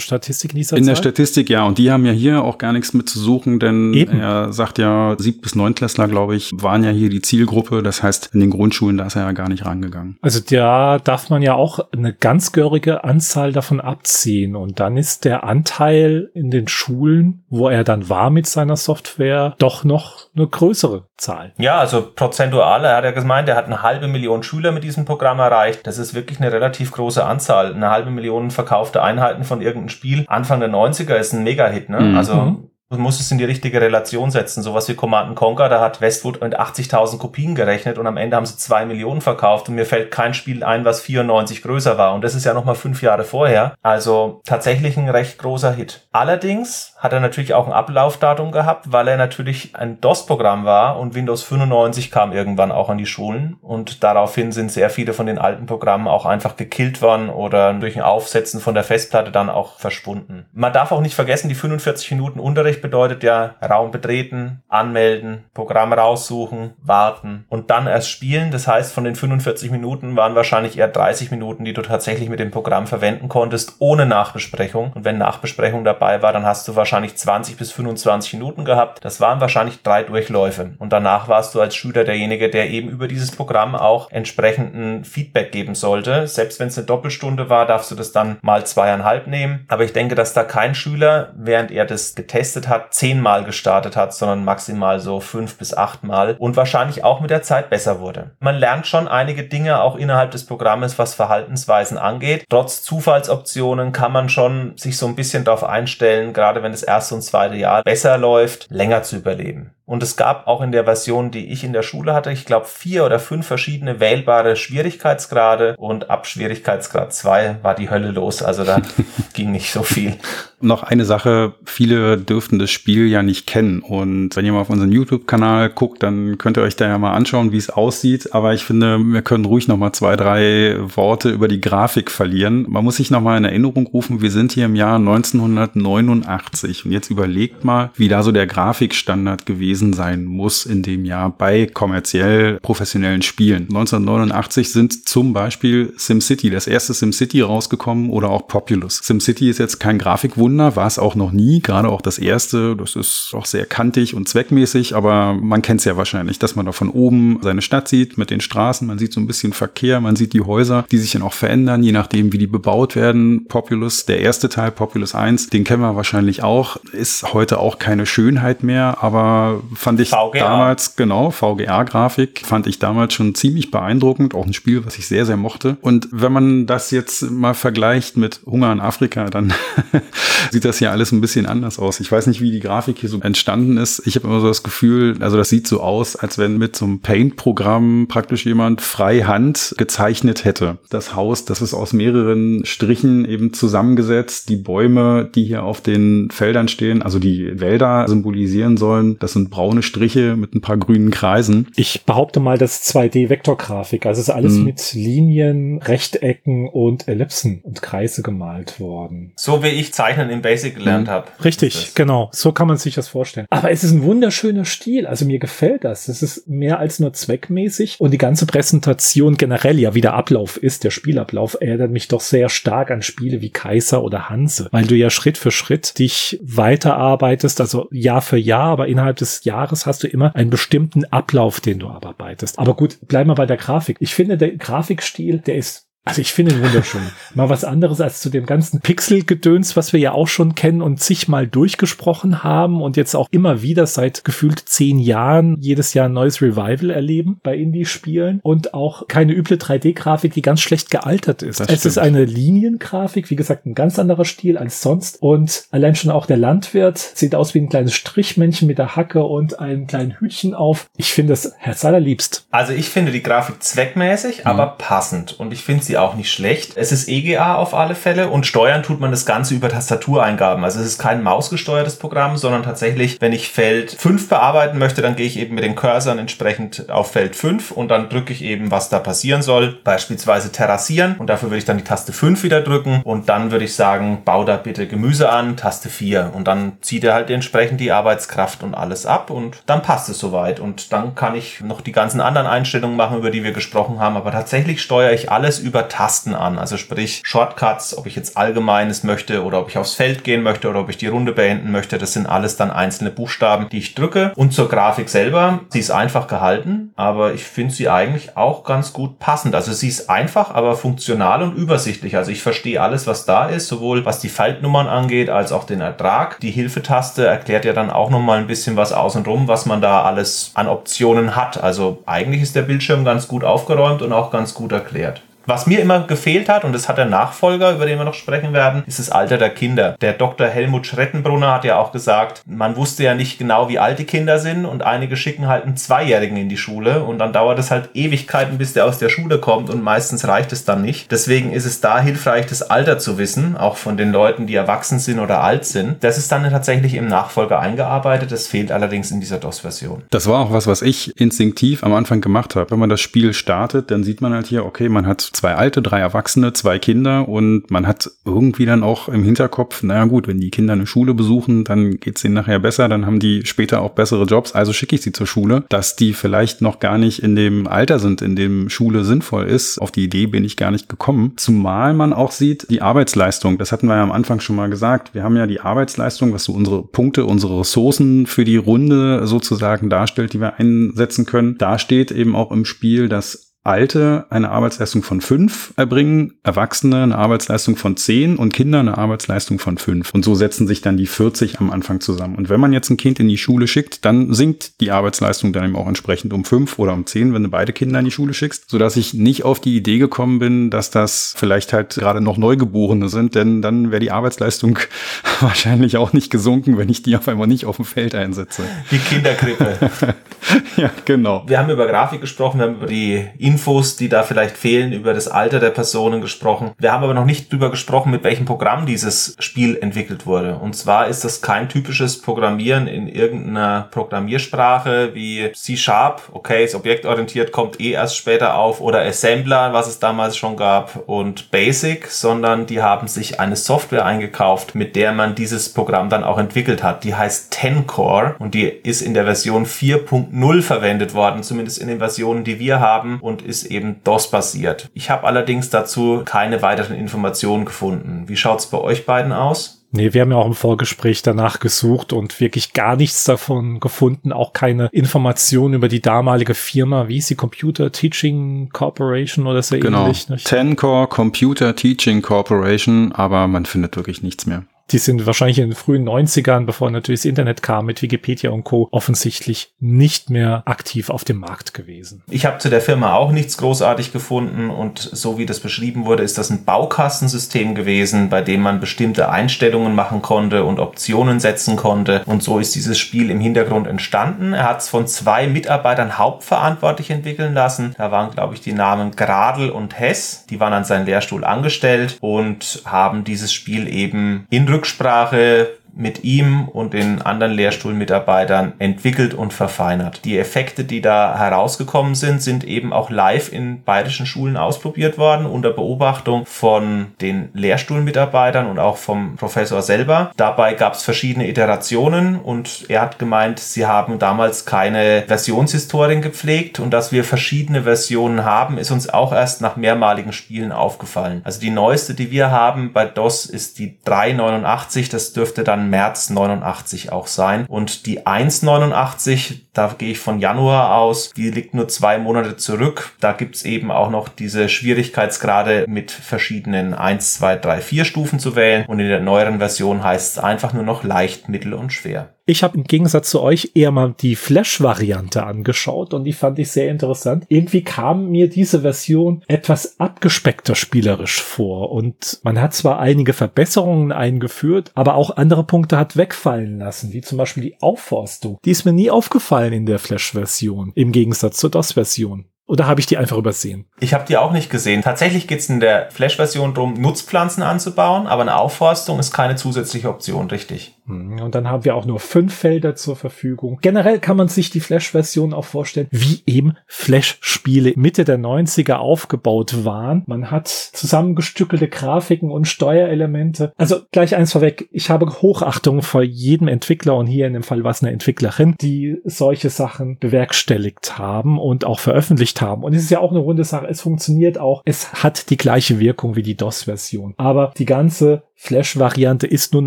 Statistik, 0.00 0.52
in 0.52 0.58
dieser 0.58 0.76
In 0.76 0.84
Zahl? 0.84 0.94
der 0.94 0.96
Statistik, 0.96 1.50
ja, 1.50 1.64
und 1.64 1.78
die 1.78 1.90
haben 1.90 2.04
ja 2.06 2.12
hier 2.12 2.42
auch 2.42 2.58
gar 2.58 2.72
nichts 2.72 2.94
mit 2.94 3.08
zu 3.08 3.18
suchen, 3.18 3.58
denn 3.58 3.94
Eben. 3.94 4.18
er 4.18 4.52
sagt 4.52 4.78
ja, 4.78 5.16
sieb 5.18 5.42
bis 5.42 5.54
neunklässler, 5.54 6.08
glaube 6.08 6.36
ich, 6.36 6.52
waren 6.54 6.84
ja 6.84 6.90
hier 6.90 7.08
die 7.10 7.22
Zielgruppe. 7.22 7.82
Das 7.82 8.02
heißt, 8.02 8.30
in 8.32 8.40
den 8.40 8.50
Grundschulen, 8.50 8.98
da 8.98 9.06
ist 9.06 9.16
er 9.16 9.22
ja 9.22 9.32
gar 9.32 9.48
nicht 9.48 9.64
rangegangen. 9.64 10.16
Also 10.20 10.40
da 10.40 10.98
darf 10.98 11.30
man 11.30 11.33
ja 11.42 11.54
auch 11.54 11.80
eine 11.92 12.12
ganz 12.12 12.52
gehörige 12.52 13.04
Anzahl 13.04 13.52
davon 13.52 13.80
abziehen. 13.80 14.56
Und 14.56 14.80
dann 14.80 14.96
ist 14.96 15.24
der 15.24 15.44
Anteil 15.44 16.30
in 16.34 16.50
den 16.50 16.68
Schulen, 16.68 17.44
wo 17.48 17.68
er 17.68 17.84
dann 17.84 18.08
war 18.08 18.30
mit 18.30 18.46
seiner 18.46 18.76
Software, 18.76 19.54
doch 19.58 19.84
noch 19.84 20.28
eine 20.36 20.46
größere 20.46 21.06
Zahl. 21.16 21.52
Ja, 21.58 21.78
also 21.78 22.12
prozentual, 22.14 22.84
er 22.84 22.96
hat 22.96 23.04
ja 23.04 23.10
gemeint, 23.12 23.48
er 23.48 23.56
hat 23.56 23.66
eine 23.66 23.82
halbe 23.82 24.08
Million 24.08 24.42
Schüler 24.42 24.72
mit 24.72 24.84
diesem 24.84 25.04
Programm 25.04 25.38
erreicht. 25.38 25.86
Das 25.86 25.98
ist 25.98 26.14
wirklich 26.14 26.40
eine 26.40 26.52
relativ 26.52 26.92
große 26.92 27.24
Anzahl. 27.24 27.74
Eine 27.74 27.90
halbe 27.90 28.10
Million 28.10 28.50
verkaufte 28.50 29.02
Einheiten 29.02 29.44
von 29.44 29.60
irgendeinem 29.60 29.88
Spiel. 29.88 30.24
Anfang 30.28 30.60
der 30.60 30.70
90er 30.70 31.16
ist 31.16 31.32
ein 31.32 31.44
Mega-Hit, 31.44 31.88
ne? 31.88 32.00
Mhm. 32.00 32.16
Also 32.16 32.70
Du 32.94 33.00
musst 33.00 33.20
es 33.20 33.30
in 33.32 33.38
die 33.38 33.44
richtige 33.44 33.80
Relation 33.80 34.30
setzen. 34.30 34.62
Sowas 34.62 34.88
wie 34.88 34.94
Command 34.94 35.34
Conquer, 35.34 35.68
da 35.68 35.80
hat 35.80 36.00
Westwood 36.00 36.40
mit 36.40 36.58
80.000 36.58 37.18
Kopien 37.18 37.56
gerechnet 37.56 37.98
und 37.98 38.06
am 38.06 38.16
Ende 38.16 38.36
haben 38.36 38.46
sie 38.46 38.56
zwei 38.56 38.84
Millionen 38.84 39.20
verkauft 39.20 39.68
und 39.68 39.74
mir 39.74 39.84
fällt 39.84 40.12
kein 40.12 40.32
Spiel 40.32 40.62
ein, 40.62 40.84
was 40.84 41.00
94 41.00 41.62
größer 41.62 41.98
war. 41.98 42.14
Und 42.14 42.22
das 42.22 42.36
ist 42.36 42.44
ja 42.44 42.54
nochmal 42.54 42.76
fünf 42.76 43.02
Jahre 43.02 43.24
vorher. 43.24 43.74
Also 43.82 44.42
tatsächlich 44.46 44.96
ein 44.96 45.08
recht 45.08 45.38
großer 45.38 45.72
Hit. 45.72 46.06
Allerdings 46.12 46.94
hat 46.98 47.12
er 47.12 47.18
natürlich 47.18 47.52
auch 47.52 47.66
ein 47.66 47.72
Ablaufdatum 47.72 48.52
gehabt, 48.52 48.92
weil 48.92 49.08
er 49.08 49.16
natürlich 49.16 49.74
ein 49.74 50.00
DOS-Programm 50.00 50.64
war 50.64 51.00
und 51.00 51.16
Windows 51.16 51.42
95 51.42 52.12
kam 52.12 52.32
irgendwann 52.32 52.70
auch 52.70 52.90
an 52.90 52.98
die 52.98 53.06
Schulen 53.06 53.56
und 53.60 54.04
daraufhin 54.04 54.52
sind 54.52 54.70
sehr 54.70 54.88
viele 54.88 55.14
von 55.14 55.26
den 55.26 55.38
alten 55.38 55.66
Programmen 55.66 56.06
auch 56.06 56.26
einfach 56.26 56.56
gekillt 56.56 57.02
worden 57.02 57.28
oder 57.28 57.74
durch 57.74 57.96
ein 57.96 58.02
Aufsetzen 58.02 58.60
von 58.60 58.74
der 58.74 58.84
Festplatte 58.84 59.32
dann 59.32 59.50
auch 59.50 59.78
verschwunden. 59.78 60.46
Man 60.52 60.72
darf 60.72 60.92
auch 60.92 61.00
nicht 61.00 61.14
vergessen, 61.14 61.48
die 61.48 61.56
45 61.56 62.12
Minuten 62.12 62.38
Unterricht 62.38 62.83
bedeutet 62.84 63.22
ja 63.22 63.56
Raum 63.68 63.90
betreten, 63.90 64.62
anmelden, 64.68 65.44
Programm 65.52 65.92
raussuchen, 65.92 66.74
warten 66.82 67.46
und 67.48 67.70
dann 67.70 67.86
erst 67.86 68.10
spielen. 68.10 68.50
Das 68.50 68.68
heißt, 68.68 68.92
von 68.92 69.04
den 69.04 69.16
45 69.16 69.70
Minuten 69.70 70.16
waren 70.16 70.36
wahrscheinlich 70.36 70.78
eher 70.78 70.88
30 70.88 71.32
Minuten, 71.32 71.64
die 71.64 71.72
du 71.72 71.82
tatsächlich 71.82 72.28
mit 72.28 72.40
dem 72.40 72.50
Programm 72.50 72.86
verwenden 72.86 73.28
konntest, 73.28 73.76
ohne 73.80 74.06
Nachbesprechung. 74.06 74.92
Und 74.94 75.04
wenn 75.04 75.18
Nachbesprechung 75.18 75.84
dabei 75.84 76.22
war, 76.22 76.32
dann 76.32 76.46
hast 76.46 76.68
du 76.68 76.76
wahrscheinlich 76.76 76.84
wahrscheinlich 76.94 77.16
20 77.16 77.56
bis 77.56 77.72
25 77.72 78.34
Minuten 78.34 78.64
gehabt. 78.64 79.04
Das 79.04 79.20
waren 79.20 79.40
wahrscheinlich 79.40 79.82
drei 79.82 80.02
Durchläufe. 80.02 80.74
Und 80.78 80.92
danach 80.92 81.28
warst 81.28 81.54
du 81.54 81.60
als 81.60 81.74
Schüler 81.74 82.04
derjenige, 82.04 82.50
der 82.50 82.70
eben 82.70 82.88
über 82.88 83.08
dieses 83.08 83.32
Programm 83.32 83.74
auch 83.74 84.10
entsprechenden 84.10 85.04
Feedback 85.04 85.50
geben 85.50 85.74
sollte. 85.74 86.28
Selbst 86.28 86.60
wenn 86.60 86.68
es 86.68 86.78
eine 86.78 86.86
Doppelstunde 86.86 87.48
war, 87.50 87.66
darfst 87.66 87.90
du 87.90 87.94
das 87.94 88.12
dann 88.12 88.36
mal 88.42 88.64
zweieinhalb 88.66 89.26
nehmen. 89.26 89.64
Aber 89.68 89.84
ich 89.84 89.92
denke, 89.92 90.14
dass 90.14 90.34
da 90.34 90.44
kein 90.44 90.74
Schüler, 90.74 91.32
während 91.36 91.70
er 91.70 91.84
das 91.84 92.14
getestet 92.14 92.63
hat, 92.68 92.94
zehnmal 92.94 93.44
gestartet 93.44 93.96
hat, 93.96 94.14
sondern 94.14 94.44
maximal 94.44 95.00
so 95.00 95.20
fünf 95.20 95.58
bis 95.58 95.74
achtmal 95.74 96.36
und 96.38 96.56
wahrscheinlich 96.56 97.04
auch 97.04 97.20
mit 97.20 97.30
der 97.30 97.42
Zeit 97.42 97.70
besser 97.70 98.00
wurde. 98.00 98.30
Man 98.40 98.56
lernt 98.56 98.86
schon 98.86 99.08
einige 99.08 99.44
Dinge 99.44 99.80
auch 99.80 99.96
innerhalb 99.96 100.30
des 100.30 100.46
Programmes, 100.46 100.98
was 100.98 101.14
Verhaltensweisen 101.14 101.98
angeht. 101.98 102.44
Trotz 102.48 102.82
Zufallsoptionen 102.82 103.92
kann 103.92 104.12
man 104.12 104.28
schon 104.28 104.76
sich 104.76 104.96
so 104.96 105.06
ein 105.06 105.16
bisschen 105.16 105.44
darauf 105.44 105.64
einstellen, 105.64 106.32
gerade 106.32 106.62
wenn 106.62 106.72
es 106.72 106.82
erste 106.82 107.14
und 107.14 107.22
zweite 107.22 107.56
Jahr 107.56 107.82
besser 107.82 108.18
läuft, 108.18 108.66
länger 108.70 109.02
zu 109.02 109.16
überleben. 109.16 109.70
Und 109.86 110.02
es 110.02 110.16
gab 110.16 110.46
auch 110.46 110.62
in 110.62 110.72
der 110.72 110.84
Version, 110.84 111.30
die 111.30 111.52
ich 111.52 111.62
in 111.62 111.74
der 111.74 111.82
Schule 111.82 112.14
hatte, 112.14 112.32
ich 112.32 112.46
glaube 112.46 112.64
vier 112.66 113.04
oder 113.04 113.18
fünf 113.18 113.46
verschiedene 113.46 114.00
wählbare 114.00 114.56
Schwierigkeitsgrade 114.56 115.76
und 115.76 116.08
ab 116.08 116.26
Schwierigkeitsgrad 116.26 117.12
zwei 117.12 117.56
war 117.60 117.74
die 117.74 117.90
Hölle 117.90 118.10
los. 118.10 118.42
Also 118.42 118.64
da 118.64 118.80
ging 119.34 119.52
nicht 119.52 119.70
so 119.70 119.82
viel. 119.82 120.16
Noch 120.62 120.82
eine 120.82 121.04
Sache, 121.04 121.52
viele 121.66 122.16
dürften 122.16 122.58
das 122.58 122.70
Spiel 122.70 123.08
ja 123.08 123.22
nicht 123.22 123.46
kennen. 123.46 123.80
Und 123.80 124.34
wenn 124.34 124.46
ihr 124.46 124.52
mal 124.54 124.62
auf 124.62 124.70
unseren 124.70 124.90
YouTube-Kanal 124.90 125.68
guckt, 125.68 126.02
dann 126.02 126.38
könnt 126.38 126.56
ihr 126.56 126.62
euch 126.62 126.76
da 126.76 126.86
ja 126.86 126.96
mal 126.96 127.12
anschauen, 127.12 127.52
wie 127.52 127.58
es 127.58 127.68
aussieht. 127.68 128.32
Aber 128.32 128.54
ich 128.54 128.64
finde, 128.64 128.98
wir 128.98 129.20
können 129.20 129.44
ruhig 129.44 129.68
noch 129.68 129.76
mal 129.76 129.92
zwei, 129.92 130.16
drei 130.16 130.76
Worte 130.80 131.28
über 131.28 131.48
die 131.48 131.60
Grafik 131.60 132.10
verlieren. 132.10 132.64
Man 132.70 132.82
muss 132.82 132.96
sich 132.96 133.10
noch 133.10 133.20
mal 133.20 133.36
in 133.36 133.44
Erinnerung 133.44 133.86
rufen, 133.86 134.22
wir 134.22 134.30
sind 134.30 134.52
hier 134.52 134.64
im 134.64 134.74
Jahr 134.74 134.96
1989. 134.96 136.86
Und 136.86 136.92
jetzt 136.92 137.10
überlegt 137.10 137.64
mal, 137.64 137.90
wie 137.96 138.08
da 138.08 138.22
so 138.22 138.32
der 138.32 138.46
Grafikstandard 138.46 139.44
gewesen 139.44 139.73
gewesen 139.74 139.92
sein 139.92 140.24
muss 140.24 140.66
in 140.66 140.82
dem 140.82 141.04
Jahr 141.04 141.30
bei 141.30 141.66
kommerziell 141.66 142.60
professionellen 142.60 143.22
Spielen. 143.22 143.62
1989 143.64 144.70
sind 144.70 145.08
zum 145.08 145.32
Beispiel 145.32 145.92
SimCity, 145.96 146.50
das 146.50 146.68
erste 146.68 146.94
SimCity 146.94 147.40
rausgekommen 147.40 148.10
oder 148.10 148.30
auch 148.30 148.46
Populous. 148.46 148.98
SimCity 149.02 149.50
ist 149.50 149.58
jetzt 149.58 149.80
kein 149.80 149.98
Grafikwunder, 149.98 150.76
war 150.76 150.86
es 150.86 151.00
auch 151.00 151.16
noch 151.16 151.32
nie, 151.32 151.60
gerade 151.60 151.88
auch 151.88 152.00
das 152.00 152.18
erste, 152.18 152.76
das 152.76 152.94
ist 152.94 153.32
auch 153.34 153.46
sehr 153.46 153.66
kantig 153.66 154.14
und 154.14 154.28
zweckmäßig, 154.28 154.94
aber 154.94 155.34
man 155.34 155.62
kennt 155.62 155.80
es 155.80 155.86
ja 155.86 155.96
wahrscheinlich, 155.96 156.38
dass 156.38 156.54
man 156.54 156.66
da 156.66 156.72
von 156.72 156.88
oben 156.88 157.40
seine 157.42 157.62
Stadt 157.62 157.88
sieht 157.88 158.16
mit 158.16 158.30
den 158.30 158.40
Straßen, 158.40 158.86
man 158.86 158.98
sieht 158.98 159.12
so 159.12 159.20
ein 159.20 159.26
bisschen 159.26 159.52
Verkehr, 159.52 160.00
man 160.00 160.14
sieht 160.14 160.34
die 160.34 160.42
Häuser, 160.42 160.84
die 160.92 160.98
sich 160.98 161.12
dann 161.12 161.22
auch 161.22 161.32
verändern, 161.32 161.82
je 161.82 161.92
nachdem, 161.92 162.32
wie 162.32 162.38
die 162.38 162.46
bebaut 162.46 162.94
werden. 162.94 163.46
Populous, 163.48 164.06
der 164.06 164.20
erste 164.20 164.48
Teil, 164.48 164.70
Populous 164.70 165.14
1, 165.14 165.50
den 165.50 165.64
kennen 165.64 165.82
wir 165.82 165.96
wahrscheinlich 165.96 166.44
auch, 166.44 166.76
ist 166.92 167.32
heute 167.32 167.58
auch 167.58 167.78
keine 167.80 168.06
Schönheit 168.06 168.62
mehr, 168.62 169.02
aber 169.02 169.63
fand 169.74 170.00
ich 170.00 170.10
VGA. 170.10 170.30
damals, 170.38 170.96
genau, 170.96 171.30
VGA-Grafik, 171.30 172.42
fand 172.44 172.66
ich 172.66 172.78
damals 172.78 173.14
schon 173.14 173.34
ziemlich 173.34 173.70
beeindruckend. 173.70 174.34
Auch 174.34 174.46
ein 174.46 174.52
Spiel, 174.52 174.84
was 174.84 174.98
ich 174.98 175.06
sehr, 175.06 175.26
sehr 175.26 175.36
mochte. 175.36 175.76
Und 175.80 176.08
wenn 176.10 176.32
man 176.32 176.66
das 176.66 176.90
jetzt 176.90 177.30
mal 177.30 177.54
vergleicht 177.54 178.16
mit 178.16 178.40
Hunger 178.46 178.72
in 178.72 178.80
Afrika, 178.80 179.26
dann 179.30 179.52
sieht 180.50 180.64
das 180.64 180.80
ja 180.80 180.90
alles 180.90 181.12
ein 181.12 181.20
bisschen 181.20 181.46
anders 181.46 181.78
aus. 181.78 182.00
Ich 182.00 182.10
weiß 182.10 182.26
nicht, 182.26 182.40
wie 182.40 182.50
die 182.50 182.60
Grafik 182.60 182.98
hier 182.98 183.08
so 183.08 183.20
entstanden 183.20 183.76
ist. 183.76 184.06
Ich 184.06 184.16
habe 184.16 184.26
immer 184.26 184.40
so 184.40 184.48
das 184.48 184.62
Gefühl, 184.62 185.16
also 185.20 185.36
das 185.36 185.48
sieht 185.48 185.66
so 185.66 185.80
aus, 185.80 186.16
als 186.16 186.38
wenn 186.38 186.58
mit 186.58 186.76
so 186.76 186.84
einem 186.84 187.00
Paint-Programm 187.00 188.06
praktisch 188.08 188.44
jemand 188.44 188.80
freihand 188.80 189.74
gezeichnet 189.78 190.44
hätte. 190.44 190.78
Das 190.90 191.14
Haus, 191.14 191.44
das 191.44 191.62
ist 191.62 191.74
aus 191.74 191.92
mehreren 191.92 192.64
Strichen 192.64 193.24
eben 193.24 193.52
zusammengesetzt. 193.52 194.48
Die 194.48 194.56
Bäume, 194.56 195.30
die 195.34 195.44
hier 195.44 195.64
auf 195.64 195.80
den 195.80 196.30
Feldern 196.30 196.68
stehen, 196.68 197.02
also 197.02 197.18
die 197.18 197.60
Wälder 197.60 198.06
symbolisieren 198.08 198.76
sollen, 198.76 199.18
das 199.18 199.32
sind 199.32 199.50
braune 199.54 199.82
Striche 199.82 200.34
mit 200.34 200.52
ein 200.52 200.60
paar 200.60 200.76
grünen 200.76 201.12
Kreisen. 201.12 201.68
Ich 201.76 202.04
behaupte 202.04 202.40
mal, 202.40 202.58
das 202.58 202.80
ist 202.80 202.96
2D-Vektorgrafik. 202.96 204.04
Also 204.04 204.20
es 204.20 204.28
ist 204.28 204.34
alles 204.34 204.54
mhm. 204.54 204.64
mit 204.64 204.94
Linien, 204.94 205.78
Rechtecken 205.78 206.68
und 206.68 207.06
Ellipsen 207.06 207.60
und 207.62 207.80
Kreise 207.80 208.22
gemalt 208.22 208.80
worden. 208.80 209.32
So 209.36 209.62
wie 209.62 209.68
ich 209.68 209.94
Zeichnen 209.94 210.30
im 210.30 210.42
Basic 210.42 210.74
gelernt 210.74 211.06
mhm. 211.06 211.12
habe. 211.12 211.28
Richtig, 211.44 211.94
genau. 211.94 212.30
So 212.32 212.50
kann 212.50 212.66
man 212.66 212.78
sich 212.78 212.96
das 212.96 213.06
vorstellen. 213.06 213.46
Aber 213.50 213.70
es 213.70 213.84
ist 213.84 213.92
ein 213.92 214.02
wunderschöner 214.02 214.64
Stil. 214.64 215.06
Also 215.06 215.24
mir 215.24 215.38
gefällt 215.38 215.84
das. 215.84 216.08
Es 216.08 216.20
ist 216.20 216.48
mehr 216.48 216.80
als 216.80 216.98
nur 216.98 217.12
zweckmäßig 217.12 218.00
und 218.00 218.10
die 218.10 218.18
ganze 218.18 218.46
Präsentation 218.46 219.36
generell 219.36 219.78
ja, 219.78 219.94
wie 219.94 220.00
der 220.00 220.14
Ablauf 220.14 220.56
ist, 220.56 220.82
der 220.82 220.90
Spielablauf, 220.90 221.56
erinnert 221.60 221.92
mich 221.92 222.08
doch 222.08 222.20
sehr 222.20 222.48
stark 222.48 222.90
an 222.90 223.02
Spiele 223.02 223.40
wie 223.40 223.50
Kaiser 223.50 224.02
oder 224.02 224.28
Hanse, 224.28 224.68
weil 224.72 224.86
du 224.86 224.96
ja 224.96 225.10
Schritt 225.10 225.38
für 225.38 225.52
Schritt 225.52 226.00
dich 226.00 226.40
weiterarbeitest, 226.42 227.60
also 227.60 227.86
Jahr 227.92 228.20
für 228.20 228.36
Jahr, 228.36 228.72
aber 228.72 228.88
innerhalb 228.88 229.16
des 229.44 229.50
Jahres 229.50 229.86
hast 229.86 230.02
du 230.02 230.08
immer 230.08 230.34
einen 230.34 230.50
bestimmten 230.50 231.04
Ablauf, 231.06 231.60
den 231.60 231.78
du 231.78 231.88
abarbeitest. 231.88 232.58
Aber 232.58 232.74
gut, 232.74 232.98
bleib 233.06 233.26
mal 233.26 233.34
bei 233.34 233.46
der 233.46 233.56
Grafik. 233.56 233.98
Ich 234.00 234.14
finde, 234.14 234.38
der 234.38 234.56
Grafikstil, 234.56 235.38
der 235.38 235.56
ist 235.56 235.86
also 236.06 236.20
ich 236.20 236.32
finde 236.32 236.54
ihn 236.54 236.62
wunderschön. 236.62 237.00
mal 237.34 237.48
was 237.48 237.64
anderes 237.64 238.00
als 238.00 238.20
zu 238.20 238.28
dem 238.28 238.44
ganzen 238.44 238.80
Pixel-Gedöns, 238.80 239.74
was 239.74 239.92
wir 239.94 240.00
ja 240.00 240.12
auch 240.12 240.28
schon 240.28 240.54
kennen 240.54 240.82
und 240.82 241.00
zigmal 241.00 241.46
durchgesprochen 241.46 242.44
haben 242.44 242.82
und 242.82 242.98
jetzt 242.98 243.14
auch 243.14 243.28
immer 243.30 243.62
wieder 243.62 243.86
seit 243.86 244.22
gefühlt 244.24 244.58
zehn 244.58 244.98
Jahren 244.98 245.56
jedes 245.60 245.94
Jahr 245.94 246.06
ein 246.06 246.12
neues 246.12 246.42
Revival 246.42 246.90
erleben 246.90 247.40
bei 247.42 247.56
Indie-Spielen 247.56 248.40
und 248.42 248.74
auch 248.74 249.08
keine 249.08 249.32
üble 249.32 249.56
3D-Grafik, 249.56 250.34
die 250.34 250.42
ganz 250.42 250.60
schlecht 250.60 250.90
gealtert 250.90 251.42
ist. 251.42 251.60
Das 251.60 251.68
es 251.68 251.80
stimmt. 251.80 251.90
ist 251.92 251.98
eine 251.98 252.24
Liniengrafik, 252.26 253.30
wie 253.30 253.36
gesagt, 253.36 253.64
ein 253.64 253.74
ganz 253.74 253.98
anderer 253.98 254.26
Stil 254.26 254.58
als 254.58 254.82
sonst 254.82 255.22
und 255.22 255.64
allein 255.70 255.94
schon 255.94 256.10
auch 256.10 256.26
der 256.26 256.36
Landwirt 256.36 256.98
sieht 256.98 257.34
aus 257.34 257.54
wie 257.54 257.60
ein 257.60 257.70
kleines 257.70 257.94
Strichmännchen 257.94 258.68
mit 258.68 258.76
der 258.76 258.94
Hacke 258.94 259.24
und 259.24 259.58
einem 259.58 259.86
kleinen 259.86 260.18
Hütchen 260.20 260.52
auf. 260.52 260.86
Ich 260.98 261.12
finde 261.12 261.32
das 261.32 261.54
herzallerliebst. 261.56 262.46
Also 262.50 262.74
ich 262.74 262.90
finde 262.90 263.10
die 263.10 263.22
Grafik 263.22 263.62
zweckmäßig, 263.62 264.40
mhm. 264.40 264.46
aber 264.46 264.66
passend 264.76 265.40
und 265.40 265.52
ich 265.52 265.62
finde 265.62 265.82
sie 265.82 265.93
sie 265.94 265.98
auch 265.98 266.14
nicht 266.14 266.32
schlecht. 266.32 266.72
Es 266.76 266.90
ist 266.90 267.08
EGA 267.08 267.54
auf 267.54 267.72
alle 267.72 267.94
Fälle 267.94 268.28
und 268.28 268.46
steuern 268.46 268.82
tut 268.82 269.00
man 269.00 269.12
das 269.12 269.26
Ganze 269.26 269.54
über 269.54 269.68
Tastatureingaben. 269.68 270.64
Also 270.64 270.80
es 270.80 270.86
ist 270.86 270.98
kein 270.98 271.22
mausgesteuertes 271.22 271.96
Programm, 271.96 272.36
sondern 272.36 272.64
tatsächlich, 272.64 273.20
wenn 273.20 273.32
ich 273.32 273.48
Feld 273.48 273.92
5 273.92 274.28
bearbeiten 274.28 274.78
möchte, 274.78 275.02
dann 275.02 275.14
gehe 275.14 275.26
ich 275.26 275.38
eben 275.38 275.54
mit 275.54 275.62
den 275.62 275.76
Cursern 275.76 276.18
entsprechend 276.18 276.90
auf 276.90 277.12
Feld 277.12 277.36
5 277.36 277.70
und 277.70 277.88
dann 277.88 278.08
drücke 278.08 278.32
ich 278.32 278.42
eben, 278.42 278.70
was 278.70 278.88
da 278.88 278.98
passieren 278.98 279.42
soll. 279.42 279.78
Beispielsweise 279.84 280.50
terrassieren 280.50 281.16
und 281.18 281.28
dafür 281.28 281.50
würde 281.50 281.58
ich 281.58 281.64
dann 281.64 281.78
die 281.78 281.84
Taste 281.84 282.12
5 282.12 282.42
wieder 282.42 282.60
drücken 282.60 283.00
und 283.04 283.28
dann 283.28 283.52
würde 283.52 283.64
ich 283.64 283.76
sagen, 283.76 284.22
bau 284.24 284.44
da 284.44 284.56
bitte 284.56 284.88
Gemüse 284.88 285.30
an, 285.30 285.56
Taste 285.56 285.88
4 285.88 286.32
und 286.34 286.48
dann 286.48 286.72
zieht 286.80 287.04
er 287.04 287.14
halt 287.14 287.30
entsprechend 287.30 287.80
die 287.80 287.92
Arbeitskraft 287.92 288.62
und 288.64 288.74
alles 288.74 289.06
ab 289.06 289.30
und 289.30 289.62
dann 289.66 289.82
passt 289.82 290.08
es 290.08 290.18
soweit 290.18 290.58
und 290.58 290.92
dann 290.92 291.14
kann 291.14 291.36
ich 291.36 291.60
noch 291.60 291.80
die 291.80 291.92
ganzen 291.92 292.20
anderen 292.20 292.48
Einstellungen 292.48 292.96
machen, 292.96 293.18
über 293.18 293.30
die 293.30 293.44
wir 293.44 293.52
gesprochen 293.52 294.00
haben, 294.00 294.16
aber 294.16 294.32
tatsächlich 294.32 294.82
steuere 294.82 295.12
ich 295.12 295.30
alles 295.30 295.60
über 295.60 295.83
Tasten 295.88 296.34
an. 296.34 296.58
Also 296.58 296.76
sprich 296.76 297.22
Shortcuts, 297.24 297.96
ob 297.96 298.06
ich 298.06 298.16
jetzt 298.16 298.36
allgemeines 298.36 299.04
möchte 299.04 299.44
oder 299.44 299.60
ob 299.60 299.68
ich 299.68 299.78
aufs 299.78 299.94
Feld 299.94 300.24
gehen 300.24 300.42
möchte 300.42 300.68
oder 300.68 300.80
ob 300.80 300.90
ich 300.90 300.96
die 300.96 301.06
Runde 301.06 301.32
beenden 301.32 301.70
möchte. 301.70 301.98
Das 301.98 302.12
sind 302.12 302.26
alles 302.26 302.56
dann 302.56 302.70
einzelne 302.70 303.10
Buchstaben, 303.10 303.68
die 303.68 303.78
ich 303.78 303.94
drücke. 303.94 304.32
Und 304.36 304.52
zur 304.52 304.68
Grafik 304.68 305.08
selber, 305.08 305.60
sie 305.68 305.80
ist 305.80 305.90
einfach 305.90 306.26
gehalten, 306.26 306.92
aber 306.96 307.34
ich 307.34 307.44
finde 307.44 307.74
sie 307.74 307.88
eigentlich 307.88 308.36
auch 308.36 308.64
ganz 308.64 308.92
gut 308.92 309.18
passend. 309.18 309.54
Also 309.54 309.72
sie 309.72 309.88
ist 309.88 310.10
einfach, 310.10 310.54
aber 310.54 310.76
funktional 310.76 311.42
und 311.42 311.54
übersichtlich. 311.56 312.16
Also 312.16 312.30
ich 312.30 312.42
verstehe 312.42 312.80
alles, 312.80 313.06
was 313.06 313.24
da 313.24 313.46
ist, 313.46 313.68
sowohl 313.68 314.04
was 314.04 314.20
die 314.20 314.28
Faltnummern 314.28 314.86
angeht, 314.86 315.30
als 315.30 315.52
auch 315.52 315.64
den 315.64 315.80
Ertrag. 315.80 316.40
Die 316.40 316.50
Hilfetaste 316.50 317.26
erklärt 317.26 317.64
ja 317.64 317.72
dann 317.72 317.90
auch 317.90 318.10
nochmal 318.10 318.38
ein 318.38 318.46
bisschen 318.46 318.76
was 318.76 318.92
außenrum, 318.92 319.48
was 319.48 319.66
man 319.66 319.80
da 319.80 320.02
alles 320.02 320.50
an 320.54 320.68
Optionen 320.68 321.36
hat. 321.36 321.62
Also 321.62 322.02
eigentlich 322.06 322.42
ist 322.42 322.56
der 322.56 322.62
Bildschirm 322.62 323.04
ganz 323.04 323.28
gut 323.28 323.44
aufgeräumt 323.44 324.02
und 324.02 324.12
auch 324.12 324.30
ganz 324.30 324.54
gut 324.54 324.72
erklärt. 324.72 325.22
Was 325.46 325.66
mir 325.66 325.80
immer 325.80 326.00
gefehlt 326.00 326.48
hat, 326.48 326.64
und 326.64 326.72
das 326.72 326.88
hat 326.88 326.96
der 326.96 327.04
Nachfolger, 327.04 327.72
über 327.72 327.84
den 327.84 327.98
wir 327.98 328.04
noch 328.04 328.14
sprechen 328.14 328.52
werden, 328.52 328.82
ist 328.86 328.98
das 328.98 329.10
Alter 329.10 329.36
der 329.36 329.50
Kinder. 329.50 329.96
Der 330.00 330.14
Dr. 330.14 330.46
Helmut 330.46 330.86
Schrettenbrunner 330.86 331.52
hat 331.52 331.64
ja 331.64 331.78
auch 331.78 331.92
gesagt, 331.92 332.42
man 332.46 332.76
wusste 332.76 333.04
ja 333.04 333.14
nicht 333.14 333.38
genau, 333.38 333.68
wie 333.68 333.78
alt 333.78 333.98
die 333.98 334.04
Kinder 334.04 334.38
sind 334.38 334.64
und 334.64 334.82
einige 334.82 335.16
schicken 335.16 335.46
halt 335.46 335.64
einen 335.64 335.76
Zweijährigen 335.76 336.36
in 336.36 336.48
die 336.48 336.56
Schule 336.56 337.04
und 337.04 337.18
dann 337.18 337.32
dauert 337.32 337.58
es 337.58 337.70
halt 337.70 337.90
Ewigkeiten, 337.94 338.56
bis 338.56 338.72
der 338.72 338.86
aus 338.86 338.98
der 338.98 339.10
Schule 339.10 339.38
kommt 339.38 339.68
und 339.68 339.82
meistens 339.82 340.26
reicht 340.26 340.52
es 340.52 340.64
dann 340.64 340.82
nicht. 340.82 341.10
Deswegen 341.10 341.52
ist 341.52 341.66
es 341.66 341.80
da 341.80 342.00
hilfreich, 342.00 342.46
das 342.46 342.62
Alter 342.62 342.98
zu 342.98 343.18
wissen, 343.18 343.56
auch 343.56 343.76
von 343.76 343.96
den 343.96 344.12
Leuten, 344.12 344.46
die 344.46 344.54
erwachsen 344.54 344.98
sind 344.98 345.18
oder 345.18 345.42
alt 345.42 345.66
sind. 345.66 346.02
Das 346.02 346.16
ist 346.16 346.32
dann 346.32 346.48
tatsächlich 346.50 346.94
im 346.94 347.06
Nachfolger 347.06 347.60
eingearbeitet. 347.60 348.32
Das 348.32 348.46
fehlt 348.46 348.72
allerdings 348.72 349.10
in 349.10 349.20
dieser 349.20 349.38
DOS-Version. 349.38 350.04
Das 350.10 350.26
war 350.26 350.40
auch 350.40 350.52
was, 350.52 350.66
was 350.66 350.82
ich 350.82 351.18
instinktiv 351.20 351.84
am 351.84 351.92
Anfang 351.92 352.20
gemacht 352.20 352.56
habe. 352.56 352.70
Wenn 352.70 352.78
man 352.78 352.88
das 352.88 353.00
Spiel 353.00 353.32
startet, 353.32 353.90
dann 353.90 354.04
sieht 354.04 354.20
man 354.20 354.32
halt 354.32 354.46
hier, 354.46 354.64
okay, 354.64 354.88
man 354.88 355.06
hat 355.06 355.33
zwei 355.34 355.54
Alte, 355.54 355.82
drei 355.82 356.00
Erwachsene, 356.00 356.52
zwei 356.52 356.78
Kinder 356.78 357.28
und 357.28 357.70
man 357.70 357.86
hat 357.86 358.10
irgendwie 358.24 358.66
dann 358.66 358.82
auch 358.82 359.08
im 359.08 359.22
Hinterkopf, 359.22 359.82
naja 359.82 360.04
gut, 360.04 360.28
wenn 360.28 360.40
die 360.40 360.50
Kinder 360.50 360.72
eine 360.72 360.86
Schule 360.86 361.14
besuchen, 361.14 361.64
dann 361.64 361.98
geht's 361.98 362.24
ihnen 362.24 362.34
nachher 362.34 362.58
besser, 362.58 362.88
dann 362.88 363.06
haben 363.06 363.20
die 363.20 363.44
später 363.44 363.80
auch 363.82 363.90
bessere 363.90 364.24
Jobs, 364.24 364.52
also 364.52 364.72
schicke 364.72 364.96
ich 364.96 365.02
sie 365.02 365.12
zur 365.12 365.26
Schule. 365.26 365.64
Dass 365.68 365.96
die 365.96 366.12
vielleicht 366.12 366.60
noch 366.62 366.80
gar 366.80 366.98
nicht 366.98 367.22
in 367.22 367.36
dem 367.36 367.66
Alter 367.66 367.98
sind, 367.98 368.22
in 368.22 368.36
dem 368.36 368.68
Schule 368.68 369.04
sinnvoll 369.04 369.46
ist, 369.46 369.78
auf 369.78 369.90
die 369.90 370.04
Idee 370.04 370.26
bin 370.26 370.44
ich 370.44 370.56
gar 370.56 370.70
nicht 370.70 370.88
gekommen. 370.88 371.32
Zumal 371.36 371.94
man 371.94 372.12
auch 372.12 372.32
sieht, 372.32 372.70
die 372.70 372.82
Arbeitsleistung, 372.82 373.58
das 373.58 373.72
hatten 373.72 373.86
wir 373.86 373.96
ja 373.96 374.02
am 374.02 374.12
Anfang 374.12 374.40
schon 374.40 374.56
mal 374.56 374.70
gesagt, 374.70 375.14
wir 375.14 375.22
haben 375.22 375.36
ja 375.36 375.46
die 375.46 375.60
Arbeitsleistung, 375.60 376.32
was 376.32 376.44
so 376.44 376.52
unsere 376.52 376.82
Punkte, 376.82 377.24
unsere 377.24 377.60
Ressourcen 377.60 378.26
für 378.26 378.44
die 378.44 378.56
Runde 378.56 379.26
sozusagen 379.26 379.90
darstellt, 379.90 380.32
die 380.32 380.40
wir 380.40 380.58
einsetzen 380.58 381.26
können. 381.26 381.58
Da 381.58 381.78
steht 381.78 382.10
eben 382.10 382.36
auch 382.36 382.52
im 382.52 382.64
Spiel, 382.64 383.08
dass 383.08 383.53
Alte 383.64 384.26
eine 384.28 384.50
Arbeitsleistung 384.50 385.02
von 385.02 385.22
fünf 385.22 385.72
erbringen, 385.76 386.34
Erwachsene 386.42 387.02
eine 387.02 387.16
Arbeitsleistung 387.16 387.76
von 387.76 387.96
zehn 387.96 388.36
und 388.36 388.52
Kinder 388.52 388.80
eine 388.80 388.98
Arbeitsleistung 388.98 389.58
von 389.58 389.78
fünf. 389.78 390.12
Und 390.12 390.22
so 390.22 390.34
setzen 390.34 390.66
sich 390.66 390.82
dann 390.82 390.98
die 390.98 391.06
40 391.06 391.60
am 391.60 391.70
Anfang 391.70 392.00
zusammen. 392.00 392.36
Und 392.36 392.50
wenn 392.50 392.60
man 392.60 392.74
jetzt 392.74 392.90
ein 392.90 392.98
Kind 392.98 393.20
in 393.20 393.28
die 393.28 393.38
Schule 393.38 393.66
schickt, 393.66 394.04
dann 394.04 394.34
sinkt 394.34 394.82
die 394.82 394.90
Arbeitsleistung 394.90 395.54
dann 395.54 395.64
eben 395.64 395.76
auch 395.76 395.88
entsprechend 395.88 396.34
um 396.34 396.44
fünf 396.44 396.78
oder 396.78 396.92
um 396.92 397.06
zehn, 397.06 397.32
wenn 397.32 397.42
du 397.42 397.48
beide 397.48 397.72
Kinder 397.72 398.00
in 398.00 398.04
die 398.04 398.10
Schule 398.10 398.34
schickst, 398.34 398.68
sodass 398.68 398.96
ich 398.96 399.14
nicht 399.14 399.44
auf 399.44 399.60
die 399.60 399.74
Idee 399.74 399.96
gekommen 399.96 400.40
bin, 400.40 400.68
dass 400.68 400.90
das 400.90 401.34
vielleicht 401.34 401.72
halt 401.72 401.94
gerade 401.94 402.20
noch 402.20 402.36
Neugeborene 402.36 403.08
sind, 403.08 403.34
denn 403.34 403.62
dann 403.62 403.90
wäre 403.90 404.00
die 404.00 404.10
Arbeitsleistung 404.10 404.78
wahrscheinlich 405.40 405.96
auch 405.96 406.12
nicht 406.12 406.30
gesunken, 406.30 406.76
wenn 406.76 406.90
ich 406.90 407.02
die 407.02 407.16
auf 407.16 407.26
einmal 407.28 407.46
nicht 407.46 407.64
auf 407.64 407.76
dem 407.76 407.86
Feld 407.86 408.14
einsetze. 408.14 408.62
Die 408.90 408.98
Kinderkrippe. 408.98 409.78
ja, 410.76 410.90
genau. 411.06 411.44
Wir 411.46 411.58
haben 411.58 411.70
über 411.70 411.86
Grafik 411.86 412.20
gesprochen, 412.20 412.60
wir 412.60 412.66
haben 412.66 412.76
über 412.76 412.86
die 412.86 413.24
Infos, 413.54 413.94
die 413.94 414.08
da 414.08 414.24
vielleicht 414.24 414.56
fehlen, 414.56 414.92
über 414.92 415.14
das 415.14 415.28
Alter 415.28 415.60
der 415.60 415.70
Personen 415.70 416.20
gesprochen. 416.20 416.72
Wir 416.76 416.92
haben 416.92 417.04
aber 417.04 417.14
noch 417.14 417.24
nicht 417.24 417.52
drüber 417.52 417.70
gesprochen, 417.70 418.10
mit 418.10 418.24
welchem 418.24 418.46
Programm 418.46 418.84
dieses 418.84 419.36
Spiel 419.38 419.78
entwickelt 419.80 420.26
wurde. 420.26 420.56
Und 420.56 420.74
zwar 420.74 421.06
ist 421.06 421.22
das 421.24 421.40
kein 421.40 421.68
typisches 421.68 422.20
Programmieren 422.20 422.88
in 422.88 423.06
irgendeiner 423.06 423.86
Programmiersprache 423.92 425.14
wie 425.14 425.52
C 425.52 425.76
Sharp. 425.76 426.22
Okay, 426.32 426.64
ist 426.64 426.74
objektorientiert, 426.74 427.52
kommt 427.52 427.80
eh 427.80 427.92
erst 427.92 428.16
später 428.16 428.56
auf. 428.56 428.80
Oder 428.80 429.02
Assembler, 429.02 429.72
was 429.72 429.86
es 429.86 430.00
damals 430.00 430.36
schon 430.36 430.56
gab. 430.56 431.08
Und 431.08 431.52
Basic, 431.52 432.08
sondern 432.08 432.66
die 432.66 432.82
haben 432.82 433.06
sich 433.06 433.38
eine 433.38 433.54
Software 433.54 434.04
eingekauft, 434.04 434.74
mit 434.74 434.96
der 434.96 435.12
man 435.12 435.36
dieses 435.36 435.68
Programm 435.68 436.08
dann 436.08 436.24
auch 436.24 436.38
entwickelt 436.38 436.82
hat. 436.82 437.04
Die 437.04 437.14
heißt 437.14 437.52
Tencore 437.52 438.34
und 438.40 438.54
die 438.54 438.64
ist 438.64 439.00
in 439.00 439.14
der 439.14 439.24
Version 439.24 439.64
4.0 439.64 440.62
verwendet 440.62 441.14
worden, 441.14 441.44
zumindest 441.44 441.78
in 441.78 441.86
den 441.86 441.98
Versionen, 441.98 442.42
die 442.42 442.58
wir 442.58 442.80
haben. 442.80 443.20
Und 443.20 443.43
ist 443.44 443.64
eben 443.64 443.96
DOS-basiert. 444.04 444.90
Ich 444.94 445.10
habe 445.10 445.24
allerdings 445.24 445.70
dazu 445.70 446.22
keine 446.24 446.62
weiteren 446.62 446.96
Informationen 446.96 447.64
gefunden. 447.64 448.24
Wie 448.26 448.36
schaut's 448.36 448.66
bei 448.66 448.78
euch 448.78 449.06
beiden 449.06 449.32
aus? 449.32 449.84
Nee, 449.96 450.12
wir 450.12 450.22
haben 450.22 450.32
ja 450.32 450.38
auch 450.38 450.46
im 450.46 450.54
Vorgespräch 450.54 451.22
danach 451.22 451.60
gesucht 451.60 452.12
und 452.12 452.40
wirklich 452.40 452.72
gar 452.72 452.96
nichts 452.96 453.22
davon 453.22 453.78
gefunden, 453.78 454.32
auch 454.32 454.52
keine 454.52 454.88
Informationen 454.90 455.74
über 455.74 455.86
die 455.86 456.02
damalige 456.02 456.54
Firma, 456.54 457.06
wie 457.06 457.18
ist 457.18 457.30
die 457.30 457.36
Computer 457.36 457.92
Teaching 457.92 458.70
Corporation 458.72 459.46
oder 459.46 459.62
so 459.62 459.78
genau. 459.78 460.02
ähnlich. 460.02 460.28
Nicht? 460.28 460.48
Tencore 460.48 461.06
Computer 461.06 461.76
Teaching 461.76 462.22
Corporation, 462.22 463.12
aber 463.12 463.46
man 463.46 463.66
findet 463.66 463.96
wirklich 463.96 464.20
nichts 464.20 464.46
mehr 464.46 464.64
die 464.90 464.98
sind 464.98 465.26
wahrscheinlich 465.26 465.58
in 465.58 465.70
den 465.70 465.74
frühen 465.74 466.08
90ern, 466.08 466.66
bevor 466.66 466.90
natürlich 466.90 467.20
das 467.20 467.24
Internet 467.24 467.62
kam 467.62 467.86
mit 467.86 468.02
Wikipedia 468.02 468.50
und 468.50 468.64
Co., 468.64 468.88
offensichtlich 468.90 469.72
nicht 469.80 470.30
mehr 470.30 470.62
aktiv 470.66 471.10
auf 471.10 471.24
dem 471.24 471.38
Markt 471.38 471.74
gewesen. 471.74 472.22
Ich 472.30 472.46
habe 472.46 472.58
zu 472.58 472.68
der 472.68 472.80
Firma 472.80 473.14
auch 473.14 473.32
nichts 473.32 473.56
großartig 473.56 474.12
gefunden 474.12 474.70
und 474.70 474.98
so 474.98 475.38
wie 475.38 475.46
das 475.46 475.60
beschrieben 475.60 476.04
wurde, 476.04 476.22
ist 476.22 476.38
das 476.38 476.50
ein 476.50 476.64
Baukastensystem 476.64 477.74
gewesen, 477.74 478.28
bei 478.28 478.42
dem 478.42 478.60
man 478.60 478.80
bestimmte 478.80 479.30
Einstellungen 479.30 479.94
machen 479.94 480.22
konnte 480.22 480.64
und 480.64 480.78
Optionen 480.78 481.40
setzen 481.40 481.76
konnte 481.76 482.22
und 482.26 482.42
so 482.42 482.58
ist 482.58 482.74
dieses 482.74 482.98
Spiel 482.98 483.30
im 483.30 483.40
Hintergrund 483.40 483.86
entstanden. 483.86 484.52
Er 484.52 484.68
hat 484.68 484.80
es 484.80 484.88
von 484.88 485.06
zwei 485.06 485.46
Mitarbeitern 485.46 486.18
hauptverantwortlich 486.18 487.10
entwickeln 487.10 487.54
lassen. 487.54 487.94
Da 487.96 488.10
waren, 488.10 488.30
glaube 488.30 488.54
ich, 488.54 488.60
die 488.60 488.72
Namen 488.72 489.12
Gradl 489.12 489.70
und 489.70 489.98
Hess. 489.98 490.44
Die 490.50 490.60
waren 490.60 490.72
an 490.72 490.84
seinen 490.84 491.06
Lehrstuhl 491.06 491.44
angestellt 491.44 492.18
und 492.20 492.82
haben 492.84 493.24
dieses 493.24 493.52
Spiel 493.52 493.88
eben 493.88 494.46
in 494.50 494.66
Rücksprache 494.74 495.78
mit 495.96 496.24
ihm 496.24 496.68
und 496.68 496.92
den 496.92 497.22
anderen 497.22 497.52
Lehrstuhlmitarbeitern 497.52 498.74
entwickelt 498.78 499.34
und 499.34 499.52
verfeinert. 499.52 500.24
Die 500.24 500.38
Effekte, 500.38 500.84
die 500.84 501.00
da 501.00 501.38
herausgekommen 501.38 502.14
sind, 502.14 502.42
sind 502.42 502.64
eben 502.64 502.92
auch 502.92 503.10
live 503.10 503.52
in 503.52 503.82
bayerischen 503.82 504.26
Schulen 504.26 504.56
ausprobiert 504.56 505.18
worden 505.18 505.46
unter 505.46 505.70
Beobachtung 505.70 506.46
von 506.46 507.06
den 507.20 507.48
Lehrstuhlmitarbeitern 507.54 508.66
und 508.66 508.78
auch 508.78 508.96
vom 508.96 509.36
Professor 509.36 509.82
selber. 509.82 510.32
Dabei 510.36 510.74
gab 510.74 510.94
es 510.94 511.02
verschiedene 511.02 511.48
Iterationen 511.48 512.36
und 512.36 512.86
er 512.88 513.02
hat 513.02 513.18
gemeint, 513.18 513.60
sie 513.60 513.86
haben 513.86 514.18
damals 514.18 514.66
keine 514.66 515.24
Versionshistorien 515.26 516.22
gepflegt 516.22 516.80
und 516.80 516.90
dass 516.90 517.12
wir 517.12 517.24
verschiedene 517.24 517.82
Versionen 517.82 518.44
haben, 518.44 518.78
ist 518.78 518.90
uns 518.90 519.08
auch 519.08 519.32
erst 519.32 519.60
nach 519.60 519.76
mehrmaligen 519.76 520.32
Spielen 520.32 520.72
aufgefallen. 520.72 521.40
Also 521.44 521.60
die 521.60 521.70
neueste, 521.70 522.14
die 522.14 522.30
wir 522.30 522.50
haben 522.50 522.92
bei 522.92 523.04
DOS 523.04 523.46
ist 523.46 523.78
die 523.78 523.96
389, 524.04 525.08
das 525.08 525.32
dürfte 525.32 525.64
dann 525.64 525.83
März 525.90 526.30
89 526.30 527.12
auch 527.12 527.26
sein. 527.26 527.66
Und 527.66 528.06
die 528.06 528.26
189, 528.26 529.66
da 529.72 529.94
gehe 529.96 530.12
ich 530.12 530.18
von 530.18 530.38
Januar 530.38 530.96
aus, 530.96 531.30
die 531.30 531.50
liegt 531.50 531.74
nur 531.74 531.88
zwei 531.88 532.18
Monate 532.18 532.56
zurück. 532.56 533.12
Da 533.20 533.32
gibt's 533.32 533.64
eben 533.64 533.90
auch 533.90 534.10
noch 534.10 534.28
diese 534.28 534.68
Schwierigkeitsgrade 534.68 535.84
mit 535.88 536.10
verschiedenen 536.10 536.94
1, 536.94 537.34
2, 537.34 537.56
3, 537.56 537.80
4 537.80 538.04
Stufen 538.04 538.38
zu 538.38 538.56
wählen. 538.56 538.84
Und 538.86 539.00
in 539.00 539.08
der 539.08 539.20
neueren 539.20 539.58
Version 539.58 540.02
heißt 540.02 540.36
es 540.36 540.42
einfach 540.42 540.72
nur 540.72 540.84
noch 540.84 541.04
leicht, 541.04 541.48
mittel 541.48 541.74
und 541.74 541.92
schwer. 541.92 542.34
Ich 542.46 542.62
habe 542.62 542.76
im 542.76 542.84
Gegensatz 542.84 543.30
zu 543.30 543.40
euch 543.40 543.70
eher 543.74 543.90
mal 543.90 544.14
die 544.20 544.36
Flash-Variante 544.36 545.44
angeschaut 545.46 546.12
und 546.12 546.24
die 546.24 546.34
fand 546.34 546.58
ich 546.58 546.70
sehr 546.70 546.90
interessant. 546.90 547.46
Irgendwie 547.48 547.82
kam 547.82 548.28
mir 548.28 548.50
diese 548.50 548.82
Version 548.82 549.42
etwas 549.46 549.98
abgespeckter 549.98 550.74
spielerisch 550.74 551.40
vor 551.40 551.90
und 551.90 552.40
man 552.42 552.60
hat 552.60 552.74
zwar 552.74 552.98
einige 552.98 553.32
Verbesserungen 553.32 554.12
eingeführt, 554.12 554.92
aber 554.94 555.14
auch 555.14 555.38
andere 555.38 555.64
Punkte 555.64 555.96
hat 555.96 556.18
wegfallen 556.18 556.80
lassen, 556.80 557.14
wie 557.14 557.22
zum 557.22 557.38
Beispiel 557.38 557.62
die 557.62 557.80
Aufforstung. 557.80 558.58
Die 558.62 558.72
ist 558.72 558.84
mir 558.84 558.92
nie 558.92 559.10
aufgefallen 559.10 559.72
in 559.72 559.86
der 559.86 559.98
Flash-Version, 559.98 560.92
im 560.94 561.12
Gegensatz 561.12 561.56
zur 561.56 561.70
DOS-Version. 561.70 562.50
Oder 562.66 562.86
habe 562.86 563.00
ich 563.00 563.06
die 563.06 563.18
einfach 563.18 563.36
übersehen? 563.36 563.86
Ich 564.00 564.14
habe 564.14 564.24
die 564.26 564.38
auch 564.38 564.52
nicht 564.52 564.70
gesehen. 564.70 565.02
Tatsächlich 565.02 565.46
geht 565.46 565.60
es 565.60 565.68
in 565.68 565.80
der 565.80 566.10
Flash-Version 566.10 566.72
darum, 566.72 566.94
Nutzpflanzen 566.94 567.62
anzubauen, 567.62 568.26
aber 568.26 568.40
eine 568.40 568.56
Aufforstung 568.56 569.18
ist 569.18 569.32
keine 569.32 569.56
zusätzliche 569.56 570.08
Option, 570.08 570.48
richtig. 570.48 570.96
Hm, 571.06 571.40
und 571.40 571.54
dann 571.54 571.68
haben 571.68 571.84
wir 571.84 571.94
auch 571.94 572.06
nur 572.06 572.20
fünf 572.20 572.54
Felder 572.54 572.94
zur 572.96 573.16
Verfügung. 573.16 573.78
Generell 573.82 574.18
kann 574.18 574.36
man 574.36 574.48
sich 574.48 574.70
die 574.70 574.80
Flash-Version 574.80 575.52
auch 575.52 575.64
vorstellen, 575.64 576.08
wie 576.10 576.42
eben 576.46 576.76
Flash-Spiele 576.86 577.92
Mitte 577.96 578.24
der 578.24 578.38
90er 578.38 578.94
aufgebaut 578.94 579.84
waren. 579.84 580.22
Man 580.26 580.50
hat 580.50 580.68
zusammengestückelte 580.68 581.88
Grafiken 581.88 582.50
und 582.50 582.66
Steuerelemente. 582.66 583.72
Also 583.76 584.00
gleich 584.12 584.34
eins 584.34 584.52
vorweg, 584.52 584.88
ich 584.92 585.10
habe 585.10 585.26
Hochachtung 585.26 586.02
vor 586.02 586.22
jedem 586.22 586.68
Entwickler 586.68 587.16
und 587.16 587.26
hier 587.26 587.46
in 587.46 587.52
dem 587.52 587.62
Fall 587.62 587.84
war 587.84 587.90
es 587.90 588.02
eine 588.02 588.12
Entwicklerin, 588.12 588.74
die 588.80 589.18
solche 589.24 589.70
Sachen 589.70 590.18
bewerkstelligt 590.18 591.18
haben 591.18 591.58
und 591.58 591.84
auch 591.84 592.00
veröffentlicht 592.00 592.60
haben. 592.60 592.82
Und 592.82 592.94
es 592.94 593.02
ist 593.02 593.10
ja 593.10 593.20
auch 593.20 593.30
eine 593.30 593.40
runde 593.40 593.64
Sache. 593.64 593.86
Es 593.88 594.00
funktioniert 594.00 594.58
auch. 594.58 594.82
Es 594.84 595.22
hat 595.22 595.50
die 595.50 595.56
gleiche 595.56 595.98
Wirkung 595.98 596.36
wie 596.36 596.42
die 596.42 596.56
DOS-Version. 596.56 597.34
Aber 597.36 597.72
die 597.76 597.84
ganze 597.84 598.42
Flash-Variante 598.64 599.46
ist 599.46 599.74
nun 599.74 599.86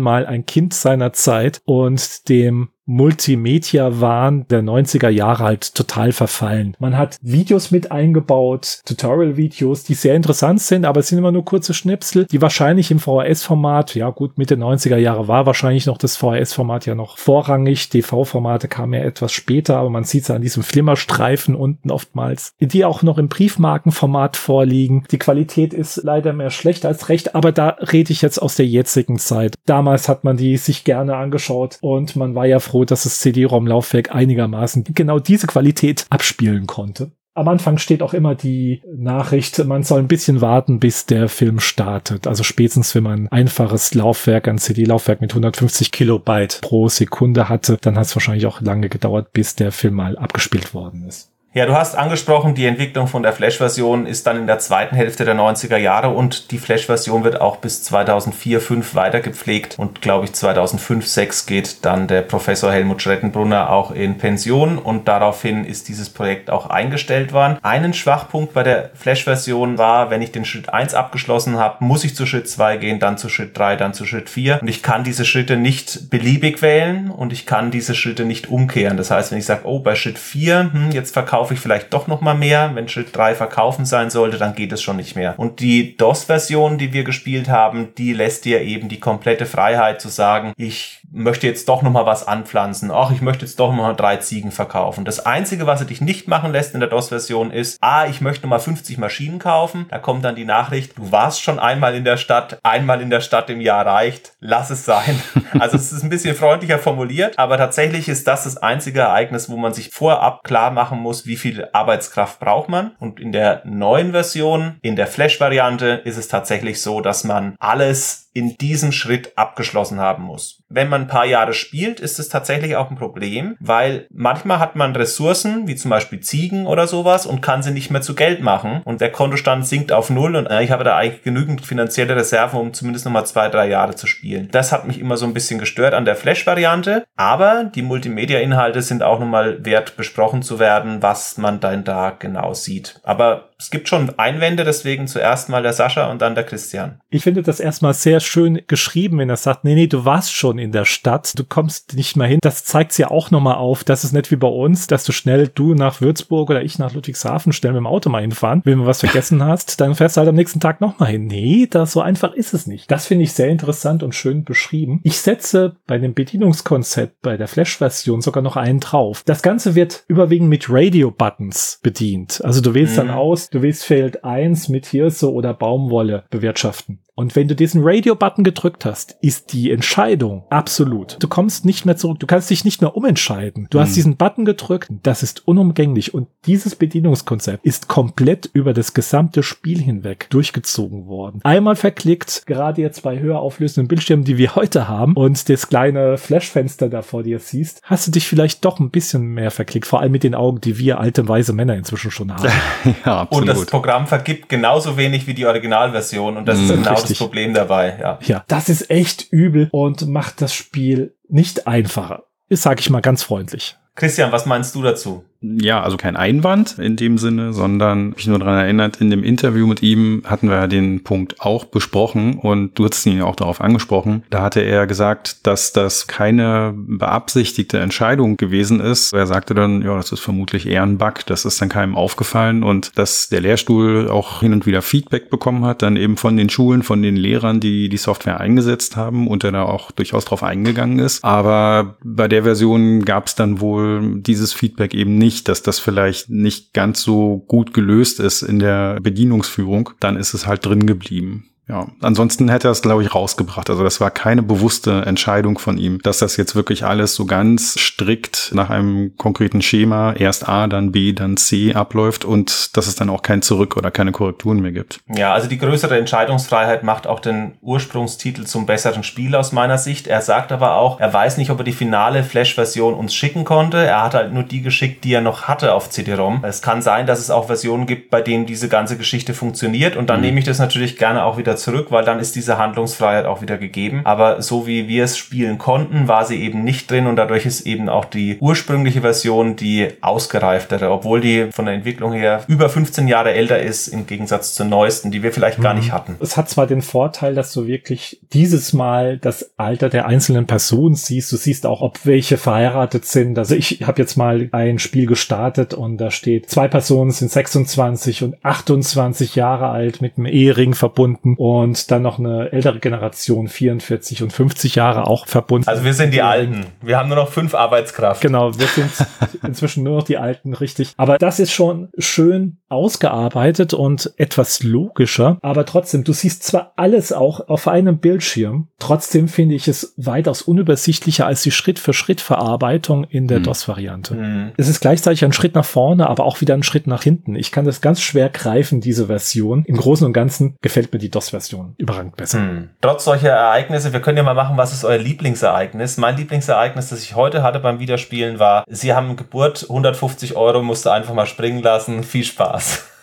mal 0.00 0.24
ein 0.24 0.46
Kind 0.46 0.72
seiner 0.72 1.12
Zeit 1.12 1.62
und 1.64 2.28
dem 2.28 2.68
Multimedia-Wahn 2.88 4.46
der 4.48 4.62
90er 4.62 5.10
Jahre 5.10 5.44
halt 5.44 5.74
total 5.74 6.12
verfallen. 6.12 6.74
Man 6.78 6.96
hat 6.96 7.18
Videos 7.20 7.70
mit 7.70 7.92
eingebaut, 7.92 8.80
Tutorial-Videos, 8.86 9.84
die 9.84 9.92
sehr 9.92 10.14
interessant 10.14 10.62
sind, 10.62 10.86
aber 10.86 11.00
es 11.00 11.08
sind 11.08 11.18
immer 11.18 11.30
nur 11.30 11.44
kurze 11.44 11.74
Schnipsel, 11.74 12.24
die 12.24 12.40
wahrscheinlich 12.40 12.90
im 12.90 12.98
VHS-Format, 12.98 13.94
ja 13.94 14.08
gut, 14.08 14.38
Mitte 14.38 14.56
90er 14.56 14.96
Jahre 14.96 15.28
war 15.28 15.44
wahrscheinlich 15.44 15.84
noch 15.84 15.98
das 15.98 16.16
VHS-Format 16.16 16.86
ja 16.86 16.94
noch 16.94 17.18
vorrangig. 17.18 17.90
DV-Formate 17.90 18.68
kamen 18.68 18.94
ja 18.94 19.00
etwas 19.00 19.32
später, 19.32 19.76
aber 19.76 19.90
man 19.90 20.04
sieht 20.04 20.24
es 20.24 20.30
an 20.30 20.40
diesem 20.40 20.62
Flimmerstreifen 20.62 21.54
unten 21.54 21.90
oftmals, 21.90 22.54
die 22.58 22.86
auch 22.86 23.02
noch 23.02 23.18
im 23.18 23.28
Briefmarkenformat 23.28 24.38
vorliegen. 24.38 25.04
Die 25.10 25.18
Qualität 25.18 25.74
ist 25.74 26.00
leider 26.04 26.32
mehr 26.32 26.50
schlecht 26.50 26.86
als 26.86 27.10
recht, 27.10 27.34
aber 27.34 27.52
da 27.52 27.76
rede 27.92 28.12
ich 28.12 28.22
jetzt 28.22 28.40
aus 28.40 28.56
der 28.56 28.66
jetzigen 28.66 29.18
Zeit. 29.18 29.56
Damals 29.66 30.08
hat 30.08 30.24
man 30.24 30.38
die 30.38 30.56
sich 30.56 30.84
gerne 30.84 31.16
angeschaut 31.16 31.76
und 31.82 32.16
man 32.16 32.34
war 32.34 32.46
ja 32.46 32.60
froh, 32.60 32.77
froh, 32.78 32.84
dass 32.84 33.02
das 33.04 33.20
CD-ROM-Laufwerk 33.20 34.14
einigermaßen 34.14 34.84
genau 34.94 35.18
diese 35.18 35.46
Qualität 35.46 36.06
abspielen 36.10 36.66
konnte. 36.66 37.10
Am 37.34 37.46
Anfang 37.46 37.78
steht 37.78 38.02
auch 38.02 38.14
immer 38.14 38.34
die 38.34 38.82
Nachricht, 38.96 39.64
man 39.64 39.84
soll 39.84 40.00
ein 40.00 40.08
bisschen 40.08 40.40
warten, 40.40 40.80
bis 40.80 41.06
der 41.06 41.28
Film 41.28 41.60
startet. 41.60 42.26
Also 42.26 42.42
spätestens, 42.42 42.96
wenn 42.96 43.04
man 43.04 43.12
ein 43.26 43.28
einfaches 43.28 43.94
Laufwerk, 43.94 44.48
ein 44.48 44.58
CD-Laufwerk 44.58 45.20
mit 45.20 45.30
150 45.30 45.92
Kilobyte 45.92 46.60
pro 46.62 46.88
Sekunde 46.88 47.48
hatte, 47.48 47.78
dann 47.80 47.96
hat 47.96 48.06
es 48.06 48.16
wahrscheinlich 48.16 48.46
auch 48.46 48.60
lange 48.60 48.88
gedauert, 48.88 49.32
bis 49.32 49.54
der 49.54 49.70
Film 49.70 49.94
mal 49.94 50.18
abgespielt 50.18 50.74
worden 50.74 51.04
ist. 51.06 51.30
Ja, 51.54 51.66
du 51.66 51.74
hast 51.74 51.96
angesprochen, 51.96 52.54
die 52.54 52.66
Entwicklung 52.66 53.06
von 53.06 53.22
der 53.22 53.32
Flash-Version 53.32 54.04
ist 54.06 54.26
dann 54.26 54.36
in 54.36 54.46
der 54.46 54.58
zweiten 54.58 54.94
Hälfte 54.94 55.24
der 55.24 55.34
90er 55.34 55.78
Jahre 55.78 56.10
und 56.10 56.50
die 56.50 56.58
Flash-Version 56.58 57.24
wird 57.24 57.40
auch 57.40 57.56
bis 57.56 57.82
2004, 57.82 58.60
2005 58.60 58.94
weitergepflegt 58.94 59.78
und 59.78 60.02
glaube 60.02 60.26
ich 60.26 60.34
2005, 60.34 61.06
2006 61.06 61.46
geht 61.46 61.84
dann 61.84 62.06
der 62.06 62.22
Professor 62.22 62.70
Helmut 62.70 63.02
Schrettenbrunner 63.02 63.70
auch 63.70 63.90
in 63.90 64.18
Pension 64.18 64.78
und 64.78 65.08
daraufhin 65.08 65.64
ist 65.64 65.88
dieses 65.88 66.10
Projekt 66.10 66.50
auch 66.50 66.68
eingestellt 66.70 67.32
worden. 67.32 67.58
Einen 67.62 67.94
Schwachpunkt 67.94 68.52
bei 68.52 68.62
der 68.62 68.90
Flash-Version 68.94 69.78
war, 69.78 70.10
wenn 70.10 70.22
ich 70.22 70.32
den 70.32 70.44
Schritt 70.44 70.68
1 70.68 70.94
abgeschlossen 70.94 71.56
habe, 71.56 71.82
muss 71.82 72.04
ich 72.04 72.14
zu 72.14 72.26
Schritt 72.26 72.48
2 72.48 72.76
gehen, 72.76 73.00
dann 73.00 73.18
zu 73.18 73.28
Schritt 73.28 73.56
3, 73.56 73.76
dann 73.76 73.94
zu 73.94 74.04
Schritt 74.04 74.30
4 74.30 74.60
und 74.62 74.68
ich 74.68 74.82
kann 74.82 75.02
diese 75.02 75.24
Schritte 75.24 75.56
nicht 75.56 76.10
beliebig 76.10 76.62
wählen 76.62 77.10
und 77.10 77.32
ich 77.32 77.46
kann 77.46 77.70
diese 77.70 77.94
Schritte 77.94 78.24
nicht 78.24 78.48
umkehren. 78.48 78.96
Das 78.96 79.10
heißt, 79.10 79.32
wenn 79.32 79.38
ich 79.38 79.46
sage, 79.46 79.62
oh, 79.64 79.80
bei 79.80 79.94
Schritt 79.94 80.18
4, 80.18 80.70
hm, 80.72 80.90
jetzt 80.92 81.14
verkaufe 81.14 81.47
verkaufe 81.48 81.54
ich 81.54 81.60
vielleicht 81.60 81.94
doch 81.94 82.06
noch 82.06 82.20
mal 82.20 82.34
mehr. 82.34 82.70
Wenn 82.74 82.88
Schritt 82.88 83.16
3 83.16 83.34
verkaufen 83.34 83.86
sein 83.86 84.10
sollte, 84.10 84.36
dann 84.36 84.54
geht 84.54 84.72
es 84.72 84.82
schon 84.82 84.96
nicht 84.96 85.16
mehr. 85.16 85.34
Und 85.38 85.60
die 85.60 85.96
DOS-Version, 85.96 86.76
die 86.76 86.92
wir 86.92 87.04
gespielt 87.04 87.48
haben, 87.48 87.94
die 87.96 88.12
lässt 88.12 88.44
dir 88.44 88.60
eben 88.60 88.88
die 88.88 89.00
komplette 89.00 89.46
Freiheit 89.46 90.00
zu 90.00 90.08
sagen, 90.08 90.52
ich 90.56 91.00
möchte 91.10 91.46
jetzt 91.46 91.68
doch 91.68 91.82
noch 91.82 91.90
mal 91.90 92.06
was 92.06 92.26
anpflanzen. 92.26 92.90
Ach, 92.90 93.10
ich 93.10 93.22
möchte 93.22 93.44
jetzt 93.44 93.58
doch 93.58 93.70
noch 93.70 93.82
mal 93.82 93.94
drei 93.94 94.16
Ziegen 94.16 94.50
verkaufen. 94.50 95.04
Das 95.04 95.24
Einzige, 95.24 95.66
was 95.66 95.80
er 95.80 95.86
dich 95.86 96.00
nicht 96.00 96.28
machen 96.28 96.52
lässt 96.52 96.74
in 96.74 96.80
der 96.80 96.88
DOS-Version 96.88 97.50
ist, 97.50 97.78
ah, 97.80 98.06
ich 98.06 98.20
möchte 98.20 98.42
noch 98.44 98.50
mal 98.50 98.58
50 98.58 98.98
Maschinen 98.98 99.38
kaufen. 99.38 99.86
Da 99.90 99.98
kommt 99.98 100.24
dann 100.24 100.36
die 100.36 100.44
Nachricht, 100.44 100.98
du 100.98 101.12
warst 101.12 101.42
schon 101.42 101.58
einmal 101.58 101.94
in 101.94 102.04
der 102.04 102.16
Stadt, 102.16 102.58
einmal 102.62 103.00
in 103.00 103.10
der 103.10 103.20
Stadt 103.20 103.50
im 103.50 103.60
Jahr 103.60 103.86
reicht, 103.86 104.32
lass 104.40 104.70
es 104.70 104.84
sein. 104.84 105.20
Also 105.58 105.76
es 105.76 105.92
ist 105.92 106.02
ein 106.02 106.10
bisschen 106.10 106.36
freundlicher 106.36 106.78
formuliert, 106.78 107.38
aber 107.38 107.56
tatsächlich 107.56 108.08
ist 108.08 108.28
das 108.28 108.44
das 108.44 108.58
einzige 108.58 109.00
Ereignis, 109.00 109.48
wo 109.48 109.56
man 109.56 109.72
sich 109.72 109.88
vorab 109.90 110.44
klar 110.44 110.70
machen 110.70 111.00
muss, 111.00 111.26
wie 111.26 111.36
viel 111.36 111.68
Arbeitskraft 111.72 112.38
braucht 112.38 112.68
man. 112.68 112.92
Und 112.98 113.18
in 113.18 113.32
der 113.32 113.62
neuen 113.64 114.12
Version, 114.12 114.76
in 114.82 114.94
der 114.94 115.06
Flash-Variante, 115.06 116.02
ist 116.04 116.18
es 116.18 116.28
tatsächlich 116.28 116.82
so, 116.82 117.00
dass 117.00 117.24
man 117.24 117.56
alles 117.58 118.27
in 118.38 118.56
diesem 118.56 118.92
Schritt 118.92 119.32
abgeschlossen 119.36 119.98
haben 119.98 120.22
muss. 120.22 120.62
Wenn 120.68 120.88
man 120.88 121.02
ein 121.02 121.08
paar 121.08 121.26
Jahre 121.26 121.54
spielt, 121.54 121.98
ist 121.98 122.20
es 122.20 122.28
tatsächlich 122.28 122.76
auch 122.76 122.88
ein 122.88 122.96
Problem, 122.96 123.56
weil 123.58 124.06
manchmal 124.10 124.60
hat 124.60 124.76
man 124.76 124.94
Ressourcen, 124.94 125.66
wie 125.66 125.74
zum 125.74 125.90
Beispiel 125.90 126.20
Ziegen 126.20 126.68
oder 126.68 126.86
sowas, 126.86 127.26
und 127.26 127.40
kann 127.40 127.64
sie 127.64 127.72
nicht 127.72 127.90
mehr 127.90 128.00
zu 128.00 128.14
Geld 128.14 128.40
machen 128.40 128.82
und 128.84 129.00
der 129.00 129.10
Kontostand 129.10 129.66
sinkt 129.66 129.90
auf 129.90 130.08
Null 130.08 130.36
und 130.36 130.46
äh, 130.46 130.62
ich 130.62 130.70
habe 130.70 130.84
da 130.84 130.96
eigentlich 130.96 131.24
genügend 131.24 131.66
finanzielle 131.66 132.14
Reserven, 132.14 132.60
um 132.60 132.72
zumindest 132.72 133.06
nochmal 133.06 133.26
zwei, 133.26 133.48
drei 133.48 133.68
Jahre 133.68 133.96
zu 133.96 134.06
spielen. 134.06 134.48
Das 134.52 134.70
hat 134.70 134.86
mich 134.86 135.00
immer 135.00 135.16
so 135.16 135.26
ein 135.26 135.34
bisschen 135.34 135.58
gestört 135.58 135.94
an 135.94 136.04
der 136.04 136.14
Flash-Variante, 136.14 137.04
aber 137.16 137.64
die 137.64 137.82
Multimedia-Inhalte 137.82 138.82
sind 138.82 139.02
auch 139.02 139.18
nochmal 139.18 139.64
wert 139.64 139.96
besprochen 139.96 140.42
zu 140.42 140.60
werden, 140.60 141.02
was 141.02 141.38
man 141.38 141.58
dann 141.58 141.82
da 141.82 142.10
genau 142.16 142.54
sieht. 142.54 143.00
Aber 143.02 143.47
es 143.60 143.70
gibt 143.70 143.88
schon 143.88 144.16
Einwände, 144.18 144.62
deswegen 144.62 145.08
zuerst 145.08 145.48
mal 145.48 145.62
der 145.64 145.72
Sascha 145.72 146.10
und 146.10 146.22
dann 146.22 146.36
der 146.36 146.44
Christian. 146.44 147.00
Ich 147.10 147.24
finde 147.24 147.42
das 147.42 147.58
erstmal 147.58 147.92
sehr 147.92 148.20
schön 148.20 148.62
geschrieben, 148.68 149.18
wenn 149.18 149.30
er 149.30 149.36
sagt, 149.36 149.64
nee, 149.64 149.74
nee, 149.74 149.88
du 149.88 150.04
warst 150.04 150.32
schon 150.32 150.58
in 150.58 150.70
der 150.70 150.84
Stadt, 150.84 151.36
du 151.36 151.42
kommst 151.42 151.96
nicht 151.96 152.16
mehr 152.16 152.28
hin. 152.28 152.38
Das 152.40 152.64
zeigt 152.64 152.96
ja 152.98 153.10
auch 153.10 153.32
nochmal 153.32 153.56
auf, 153.56 153.82
das 153.82 154.04
ist 154.04 154.12
nicht 154.12 154.30
wie 154.30 154.36
bei 154.36 154.48
uns, 154.48 154.86
dass 154.86 155.02
du 155.02 155.10
schnell 155.10 155.48
du 155.48 155.74
nach 155.74 156.00
Würzburg 156.00 156.50
oder 156.50 156.62
ich 156.62 156.78
nach 156.78 156.94
Ludwigshafen 156.94 157.52
schnell 157.52 157.72
mit 157.72 157.80
dem 157.80 157.88
Auto 157.88 158.10
mal 158.10 158.20
hinfahren. 158.20 158.62
Wenn 158.64 158.78
du 158.78 158.86
was 158.86 159.00
vergessen 159.00 159.42
hast, 159.42 159.80
dann 159.80 159.96
fährst 159.96 160.16
du 160.16 160.20
halt 160.20 160.28
am 160.28 160.36
nächsten 160.36 160.60
Tag 160.60 160.80
nochmal 160.80 161.10
hin. 161.10 161.26
Nee, 161.26 161.66
das 161.68 161.92
so 161.92 162.00
einfach 162.00 162.34
ist 162.34 162.54
es 162.54 162.68
nicht. 162.68 162.88
Das 162.88 163.06
finde 163.06 163.24
ich 163.24 163.32
sehr 163.32 163.48
interessant 163.48 164.04
und 164.04 164.14
schön 164.14 164.44
beschrieben. 164.44 165.00
Ich 165.02 165.18
setze 165.18 165.74
bei 165.88 165.98
dem 165.98 166.14
Bedienungskonzept, 166.14 167.22
bei 167.22 167.36
der 167.36 167.48
Flash-Version 167.48 168.20
sogar 168.20 168.42
noch 168.42 168.56
einen 168.56 168.78
drauf. 168.78 169.24
Das 169.26 169.42
Ganze 169.42 169.74
wird 169.74 170.04
überwiegend 170.06 170.48
mit 170.48 170.66
Radio-Buttons 170.70 171.80
bedient. 171.82 172.40
Also 172.44 172.60
du 172.60 172.72
wählst 172.74 172.92
mhm. 172.92 173.08
dann 173.08 173.10
aus, 173.10 173.47
du 173.50 173.62
willst 173.62 173.84
Feld 173.84 174.24
1 174.24 174.68
mit 174.68 174.86
Hirse 174.86 175.32
oder 175.32 175.54
Baumwolle 175.54 176.24
bewirtschaften. 176.30 177.00
Und 177.18 177.34
wenn 177.34 177.48
du 177.48 177.56
diesen 177.56 177.80
Radio-Button 177.82 178.44
gedrückt 178.44 178.84
hast, 178.84 179.16
ist 179.20 179.52
die 179.52 179.72
Entscheidung 179.72 180.44
absolut. 180.50 181.16
Du 181.18 181.26
kommst 181.26 181.64
nicht 181.64 181.84
mehr 181.84 181.96
zurück. 181.96 182.20
Du 182.20 182.28
kannst 182.28 182.48
dich 182.48 182.64
nicht 182.64 182.80
mehr 182.80 182.96
umentscheiden. 182.96 183.66
Du 183.70 183.80
hast 183.80 183.90
Mhm. 183.90 183.94
diesen 183.94 184.16
Button 184.16 184.44
gedrückt. 184.44 184.88
Das 185.02 185.24
ist 185.24 185.48
unumgänglich. 185.48 186.14
Und 186.14 186.28
dieses 186.46 186.76
Bedienungskonzept 186.76 187.64
ist 187.66 187.88
komplett 187.88 188.48
über 188.52 188.72
das 188.72 188.94
gesamte 188.94 189.42
Spiel 189.42 189.80
hinweg 189.82 190.28
durchgezogen 190.30 191.08
worden. 191.08 191.40
Einmal 191.42 191.74
verklickt, 191.74 192.44
gerade 192.46 192.82
jetzt 192.82 193.02
bei 193.02 193.18
höher 193.18 193.40
auflösenden 193.40 193.88
Bildschirmen, 193.88 194.24
die 194.24 194.38
wir 194.38 194.54
heute 194.54 194.86
haben, 194.86 195.14
und 195.14 195.48
das 195.48 195.68
kleine 195.68 196.18
Flashfenster 196.18 196.88
da 196.88 197.02
vor 197.02 197.24
dir 197.24 197.40
siehst, 197.40 197.80
hast 197.82 198.06
du 198.06 198.12
dich 198.12 198.28
vielleicht 198.28 198.64
doch 198.64 198.78
ein 198.78 198.90
bisschen 198.90 199.22
mehr 199.34 199.50
verklickt. 199.50 199.86
Vor 199.86 199.98
allem 200.00 200.12
mit 200.12 200.22
den 200.22 200.36
Augen, 200.36 200.60
die 200.60 200.78
wir 200.78 201.00
alte, 201.00 201.26
weise 201.26 201.52
Männer 201.52 201.74
inzwischen 201.74 202.12
schon 202.12 202.32
haben. 202.32 202.44
ja, 203.04 203.22
Und 203.22 203.48
das 203.48 203.56
absolut. 203.56 203.70
Programm 203.70 204.06
vergibt 204.06 204.48
genauso 204.48 204.96
wenig 204.96 205.26
wie 205.26 205.34
die 205.34 205.46
Originalversion. 205.46 206.36
Und 206.36 206.46
das 206.46 206.58
Mhm. 206.58 206.64
ist 206.64 206.70
genau 206.76 206.90
Richtig. 206.90 207.07
Das 207.10 207.18
Problem 207.18 207.54
dabei. 207.54 207.98
Ja. 208.00 208.18
Ja, 208.22 208.44
das 208.48 208.68
ist 208.68 208.90
echt 208.90 209.26
übel 209.30 209.68
und 209.72 210.06
macht 210.08 210.40
das 210.40 210.54
Spiel 210.54 211.16
nicht 211.28 211.66
einfacher. 211.66 212.24
Das 212.48 212.62
sage 212.62 212.80
ich 212.80 212.90
mal 212.90 213.00
ganz 213.00 213.22
freundlich. 213.22 213.76
Christian, 213.98 214.30
was 214.30 214.46
meinst 214.46 214.76
du 214.76 214.82
dazu? 214.82 215.24
Ja, 215.40 215.82
also 215.82 215.96
kein 215.96 216.16
Einwand 216.16 216.78
in 216.78 216.96
dem 216.96 217.16
Sinne, 217.16 217.52
sondern 217.52 218.10
mich 218.10 218.26
nur 218.26 218.40
daran 218.40 218.58
erinnert, 218.58 219.00
in 219.00 219.10
dem 219.10 219.22
Interview 219.22 219.68
mit 219.68 219.82
ihm 219.82 220.22
hatten 220.24 220.48
wir 220.48 220.56
ja 220.56 220.66
den 220.66 221.04
Punkt 221.04 221.40
auch 221.40 221.64
besprochen 221.64 222.38
und 222.38 222.76
du 222.76 222.86
hast 222.86 223.06
ihn 223.06 223.22
auch 223.22 223.36
darauf 223.36 223.60
angesprochen. 223.60 224.24
Da 224.30 224.42
hatte 224.42 224.60
er 224.60 224.88
gesagt, 224.88 225.46
dass 225.46 225.72
das 225.72 226.08
keine 226.08 226.74
beabsichtigte 226.76 227.78
Entscheidung 227.78 228.36
gewesen 228.36 228.80
ist. 228.80 229.12
Er 229.12 229.28
sagte 229.28 229.54
dann, 229.54 229.82
ja, 229.82 229.96
das 229.96 230.10
ist 230.10 230.20
vermutlich 230.20 230.66
eher 230.66 230.82
ein 230.82 230.98
Bug, 230.98 231.24
das 231.26 231.44
ist 231.44 231.60
dann 231.60 231.68
keinem 231.68 231.94
aufgefallen 231.94 232.64
und 232.64 232.98
dass 232.98 233.28
der 233.28 233.40
Lehrstuhl 233.40 234.08
auch 234.10 234.40
hin 234.40 234.52
und 234.52 234.66
wieder 234.66 234.82
Feedback 234.82 235.30
bekommen 235.30 235.64
hat, 235.64 235.82
dann 235.82 235.96
eben 235.96 236.16
von 236.16 236.36
den 236.36 236.50
Schulen, 236.50 236.82
von 236.82 237.00
den 237.00 237.14
Lehrern, 237.14 237.60
die 237.60 237.88
die 237.88 237.96
Software 237.96 238.40
eingesetzt 238.40 238.96
haben 238.96 239.28
und 239.28 239.44
er 239.44 239.52
da 239.52 239.62
auch 239.62 239.92
durchaus 239.92 240.24
drauf 240.24 240.42
eingegangen 240.42 240.98
ist. 240.98 241.22
Aber 241.22 241.96
bei 242.02 242.26
der 242.26 242.42
Version 242.42 243.04
gab 243.04 243.28
es 243.28 243.36
dann 243.36 243.60
wohl 243.60 243.87
dieses 244.20 244.52
Feedback 244.52 244.94
eben 244.94 245.18
nicht 245.18 245.48
dass 245.48 245.62
das 245.62 245.78
vielleicht 245.78 246.30
nicht 246.30 246.72
ganz 246.72 247.02
so 247.02 247.44
gut 247.48 247.72
gelöst 247.74 248.20
ist 248.20 248.42
in 248.42 248.58
der 248.58 249.00
Bedienungsführung, 249.00 249.90
dann 250.00 250.16
ist 250.16 250.34
es 250.34 250.46
halt 250.46 250.64
drin 250.64 250.86
geblieben. 250.86 251.47
Ja, 251.68 251.86
ansonsten 252.00 252.48
hätte 252.48 252.68
er 252.68 252.70
es, 252.70 252.80
glaube 252.82 253.02
ich, 253.02 253.14
rausgebracht. 253.14 253.68
Also 253.68 253.84
das 253.84 254.00
war 254.00 254.10
keine 254.10 254.42
bewusste 254.42 255.02
Entscheidung 255.02 255.58
von 255.58 255.76
ihm, 255.76 256.00
dass 256.02 256.18
das 256.18 256.36
jetzt 256.36 256.54
wirklich 256.56 256.84
alles 256.84 257.14
so 257.14 257.26
ganz 257.26 257.78
strikt 257.78 258.52
nach 258.54 258.70
einem 258.70 259.16
konkreten 259.16 259.60
Schema 259.60 260.12
erst 260.14 260.48
A, 260.48 260.66
dann 260.66 260.92
B, 260.92 261.12
dann 261.12 261.36
C 261.36 261.74
abläuft 261.74 262.24
und 262.24 262.76
dass 262.76 262.86
es 262.86 262.94
dann 262.94 263.10
auch 263.10 263.20
kein 263.22 263.42
Zurück 263.42 263.76
oder 263.76 263.90
keine 263.90 264.12
Korrekturen 264.12 264.60
mehr 264.60 264.72
gibt. 264.72 265.00
Ja, 265.14 265.34
also 265.34 265.46
die 265.48 265.58
größere 265.58 265.98
Entscheidungsfreiheit 265.98 266.84
macht 266.84 267.06
auch 267.06 267.20
den 267.20 267.52
Ursprungstitel 267.60 268.44
zum 268.44 268.64
besseren 268.64 269.02
Spiel 269.02 269.34
aus 269.34 269.52
meiner 269.52 269.76
Sicht. 269.76 270.06
Er 270.06 270.22
sagt 270.22 270.52
aber 270.52 270.76
auch, 270.76 271.00
er 271.00 271.12
weiß 271.12 271.36
nicht, 271.36 271.50
ob 271.50 271.58
er 271.58 271.64
die 271.64 271.72
finale 271.72 272.24
Flash-Version 272.24 272.94
uns 272.94 273.14
schicken 273.14 273.44
konnte. 273.44 273.76
Er 273.78 274.02
hat 274.02 274.14
halt 274.14 274.32
nur 274.32 274.42
die 274.42 274.62
geschickt, 274.62 275.04
die 275.04 275.12
er 275.12 275.20
noch 275.20 275.42
hatte 275.42 275.74
auf 275.74 275.90
CD-ROM. 275.90 276.44
Es 276.44 276.62
kann 276.62 276.80
sein, 276.80 277.06
dass 277.06 277.18
es 277.18 277.30
auch 277.30 277.46
Versionen 277.46 277.86
gibt, 277.86 278.08
bei 278.10 278.22
denen 278.22 278.46
diese 278.46 278.68
ganze 278.68 278.96
Geschichte 278.96 279.34
funktioniert 279.34 279.96
und 279.96 280.08
dann 280.08 280.20
Mhm. 280.20 280.26
nehme 280.26 280.38
ich 280.38 280.44
das 280.46 280.58
natürlich 280.58 280.96
gerne 280.96 281.24
auch 281.24 281.36
wieder 281.36 281.57
zurück, 281.58 281.88
weil 281.90 282.04
dann 282.04 282.18
ist 282.20 282.36
diese 282.36 282.56
Handlungsfreiheit 282.58 283.26
auch 283.26 283.42
wieder 283.42 283.58
gegeben. 283.58 284.00
Aber 284.04 284.40
so 284.42 284.66
wie 284.66 284.88
wir 284.88 285.04
es 285.04 285.18
spielen 285.18 285.58
konnten, 285.58 286.08
war 286.08 286.24
sie 286.24 286.42
eben 286.42 286.64
nicht 286.64 286.90
drin 286.90 287.06
und 287.06 287.16
dadurch 287.16 287.44
ist 287.46 287.66
eben 287.66 287.88
auch 287.88 288.04
die 288.06 288.38
ursprüngliche 288.40 289.00
Version 289.02 289.56
die 289.56 289.88
ausgereiftere, 290.00 290.90
obwohl 290.90 291.20
die 291.20 291.48
von 291.52 291.64
der 291.64 291.74
Entwicklung 291.74 292.12
her 292.12 292.42
über 292.48 292.68
15 292.68 293.08
Jahre 293.08 293.32
älter 293.32 293.58
ist 293.60 293.88
im 293.88 294.06
Gegensatz 294.06 294.54
zur 294.54 294.66
neuesten, 294.66 295.10
die 295.10 295.22
wir 295.22 295.32
vielleicht 295.32 295.60
gar 295.60 295.74
Mhm. 295.74 295.80
nicht 295.80 295.92
hatten. 295.92 296.16
Es 296.20 296.36
hat 296.36 296.48
zwar 296.48 296.66
den 296.66 296.82
Vorteil, 296.82 297.34
dass 297.34 297.52
du 297.52 297.66
wirklich 297.66 298.20
dieses 298.32 298.72
Mal 298.72 299.18
das 299.18 299.50
Alter 299.56 299.88
der 299.88 300.06
einzelnen 300.06 300.46
Personen 300.46 300.94
siehst. 300.94 301.30
Du 301.32 301.36
siehst 301.36 301.66
auch, 301.66 301.80
ob 301.82 302.04
welche 302.04 302.36
verheiratet 302.36 303.04
sind. 303.04 303.38
Also 303.38 303.54
ich 303.54 303.82
habe 303.86 304.00
jetzt 304.00 304.16
mal 304.16 304.48
ein 304.52 304.78
Spiel 304.78 305.06
gestartet 305.06 305.74
und 305.74 305.98
da 305.98 306.10
steht, 306.10 306.48
zwei 306.50 306.68
Personen 306.68 307.10
sind 307.10 307.30
26 307.30 308.22
und 308.24 308.36
28 308.44 309.34
Jahre 309.34 309.68
alt 309.68 310.00
mit 310.00 310.16
einem 310.16 310.26
Ehering 310.26 310.74
verbunden 310.74 311.34
und 311.48 311.90
dann 311.90 312.02
noch 312.02 312.18
eine 312.18 312.52
ältere 312.52 312.78
Generation, 312.78 313.48
44 313.48 314.22
und 314.22 314.34
50 314.34 314.74
Jahre 314.74 315.06
auch 315.06 315.26
verbunden. 315.26 315.66
Also 315.66 315.82
wir 315.82 315.94
sind 315.94 316.12
die 316.12 316.20
Alten. 316.20 316.66
Wir 316.82 316.98
haben 316.98 317.08
nur 317.08 317.16
noch 317.16 317.30
fünf 317.30 317.54
Arbeitskraft. 317.54 318.20
Genau, 318.20 318.58
wir 318.58 318.66
sind 318.66 318.90
inzwischen 319.42 319.82
nur 319.82 319.96
noch 319.96 320.04
die 320.04 320.18
Alten, 320.18 320.52
richtig. 320.52 320.92
Aber 320.98 321.16
das 321.16 321.40
ist 321.40 321.52
schon 321.52 321.88
schön 321.96 322.57
ausgearbeitet 322.68 323.74
und 323.74 324.12
etwas 324.16 324.62
logischer. 324.62 325.38
Aber 325.42 325.64
trotzdem, 325.66 326.04
du 326.04 326.12
siehst 326.12 326.42
zwar 326.42 326.72
alles 326.76 327.12
auch 327.12 327.48
auf 327.48 327.68
einem 327.68 327.98
Bildschirm, 327.98 328.68
trotzdem 328.78 329.28
finde 329.28 329.54
ich 329.54 329.68
es 329.68 329.94
weitaus 329.96 330.42
unübersichtlicher 330.42 331.26
als 331.26 331.42
die 331.42 331.50
Schritt-für-Schritt-Verarbeitung 331.50 333.04
in 333.04 333.28
der 333.28 333.38
Hm. 333.38 333.44
DOS-Variante. 333.44 334.14
Hm. 334.14 334.52
Es 334.56 334.68
ist 334.68 334.80
gleichzeitig 334.80 335.24
ein 335.24 335.32
Schritt 335.32 335.54
nach 335.54 335.64
vorne, 335.64 336.08
aber 336.08 336.24
auch 336.24 336.40
wieder 336.40 336.54
ein 336.54 336.62
Schritt 336.62 336.86
nach 336.86 337.02
hinten. 337.02 337.34
Ich 337.36 337.52
kann 337.52 337.64
das 337.64 337.80
ganz 337.80 338.00
schwer 338.00 338.28
greifen, 338.28 338.80
diese 338.80 339.06
Version. 339.06 339.64
Im 339.66 339.76
Großen 339.76 340.06
und 340.06 340.12
Ganzen 340.12 340.56
gefällt 340.60 340.92
mir 340.92 340.98
die 340.98 341.10
DOS-Version 341.10 341.74
überragend 341.78 342.16
besser. 342.16 342.38
Hm. 342.38 342.70
Trotz 342.80 343.04
solcher 343.04 343.30
Ereignisse, 343.30 343.92
wir 343.92 344.00
können 344.00 344.16
ja 344.16 344.22
mal 344.22 344.34
machen, 344.34 344.56
was 344.56 344.72
ist 344.72 344.84
euer 344.84 344.98
Lieblingsereignis? 344.98 345.96
Mein 345.96 346.16
Lieblingsereignis, 346.16 346.88
das 346.88 347.02
ich 347.02 347.14
heute 347.14 347.42
hatte 347.42 347.60
beim 347.60 347.78
Wiederspielen, 347.78 348.38
war, 348.38 348.64
sie 348.68 348.92
haben 348.92 349.16
Geburt, 349.16 349.66
150 349.68 350.36
Euro, 350.36 350.62
musste 350.62 350.92
einfach 350.92 351.14
mal 351.14 351.26
springen 351.26 351.62
lassen. 351.62 352.02
Viel 352.02 352.24
Spaß. 352.24 352.57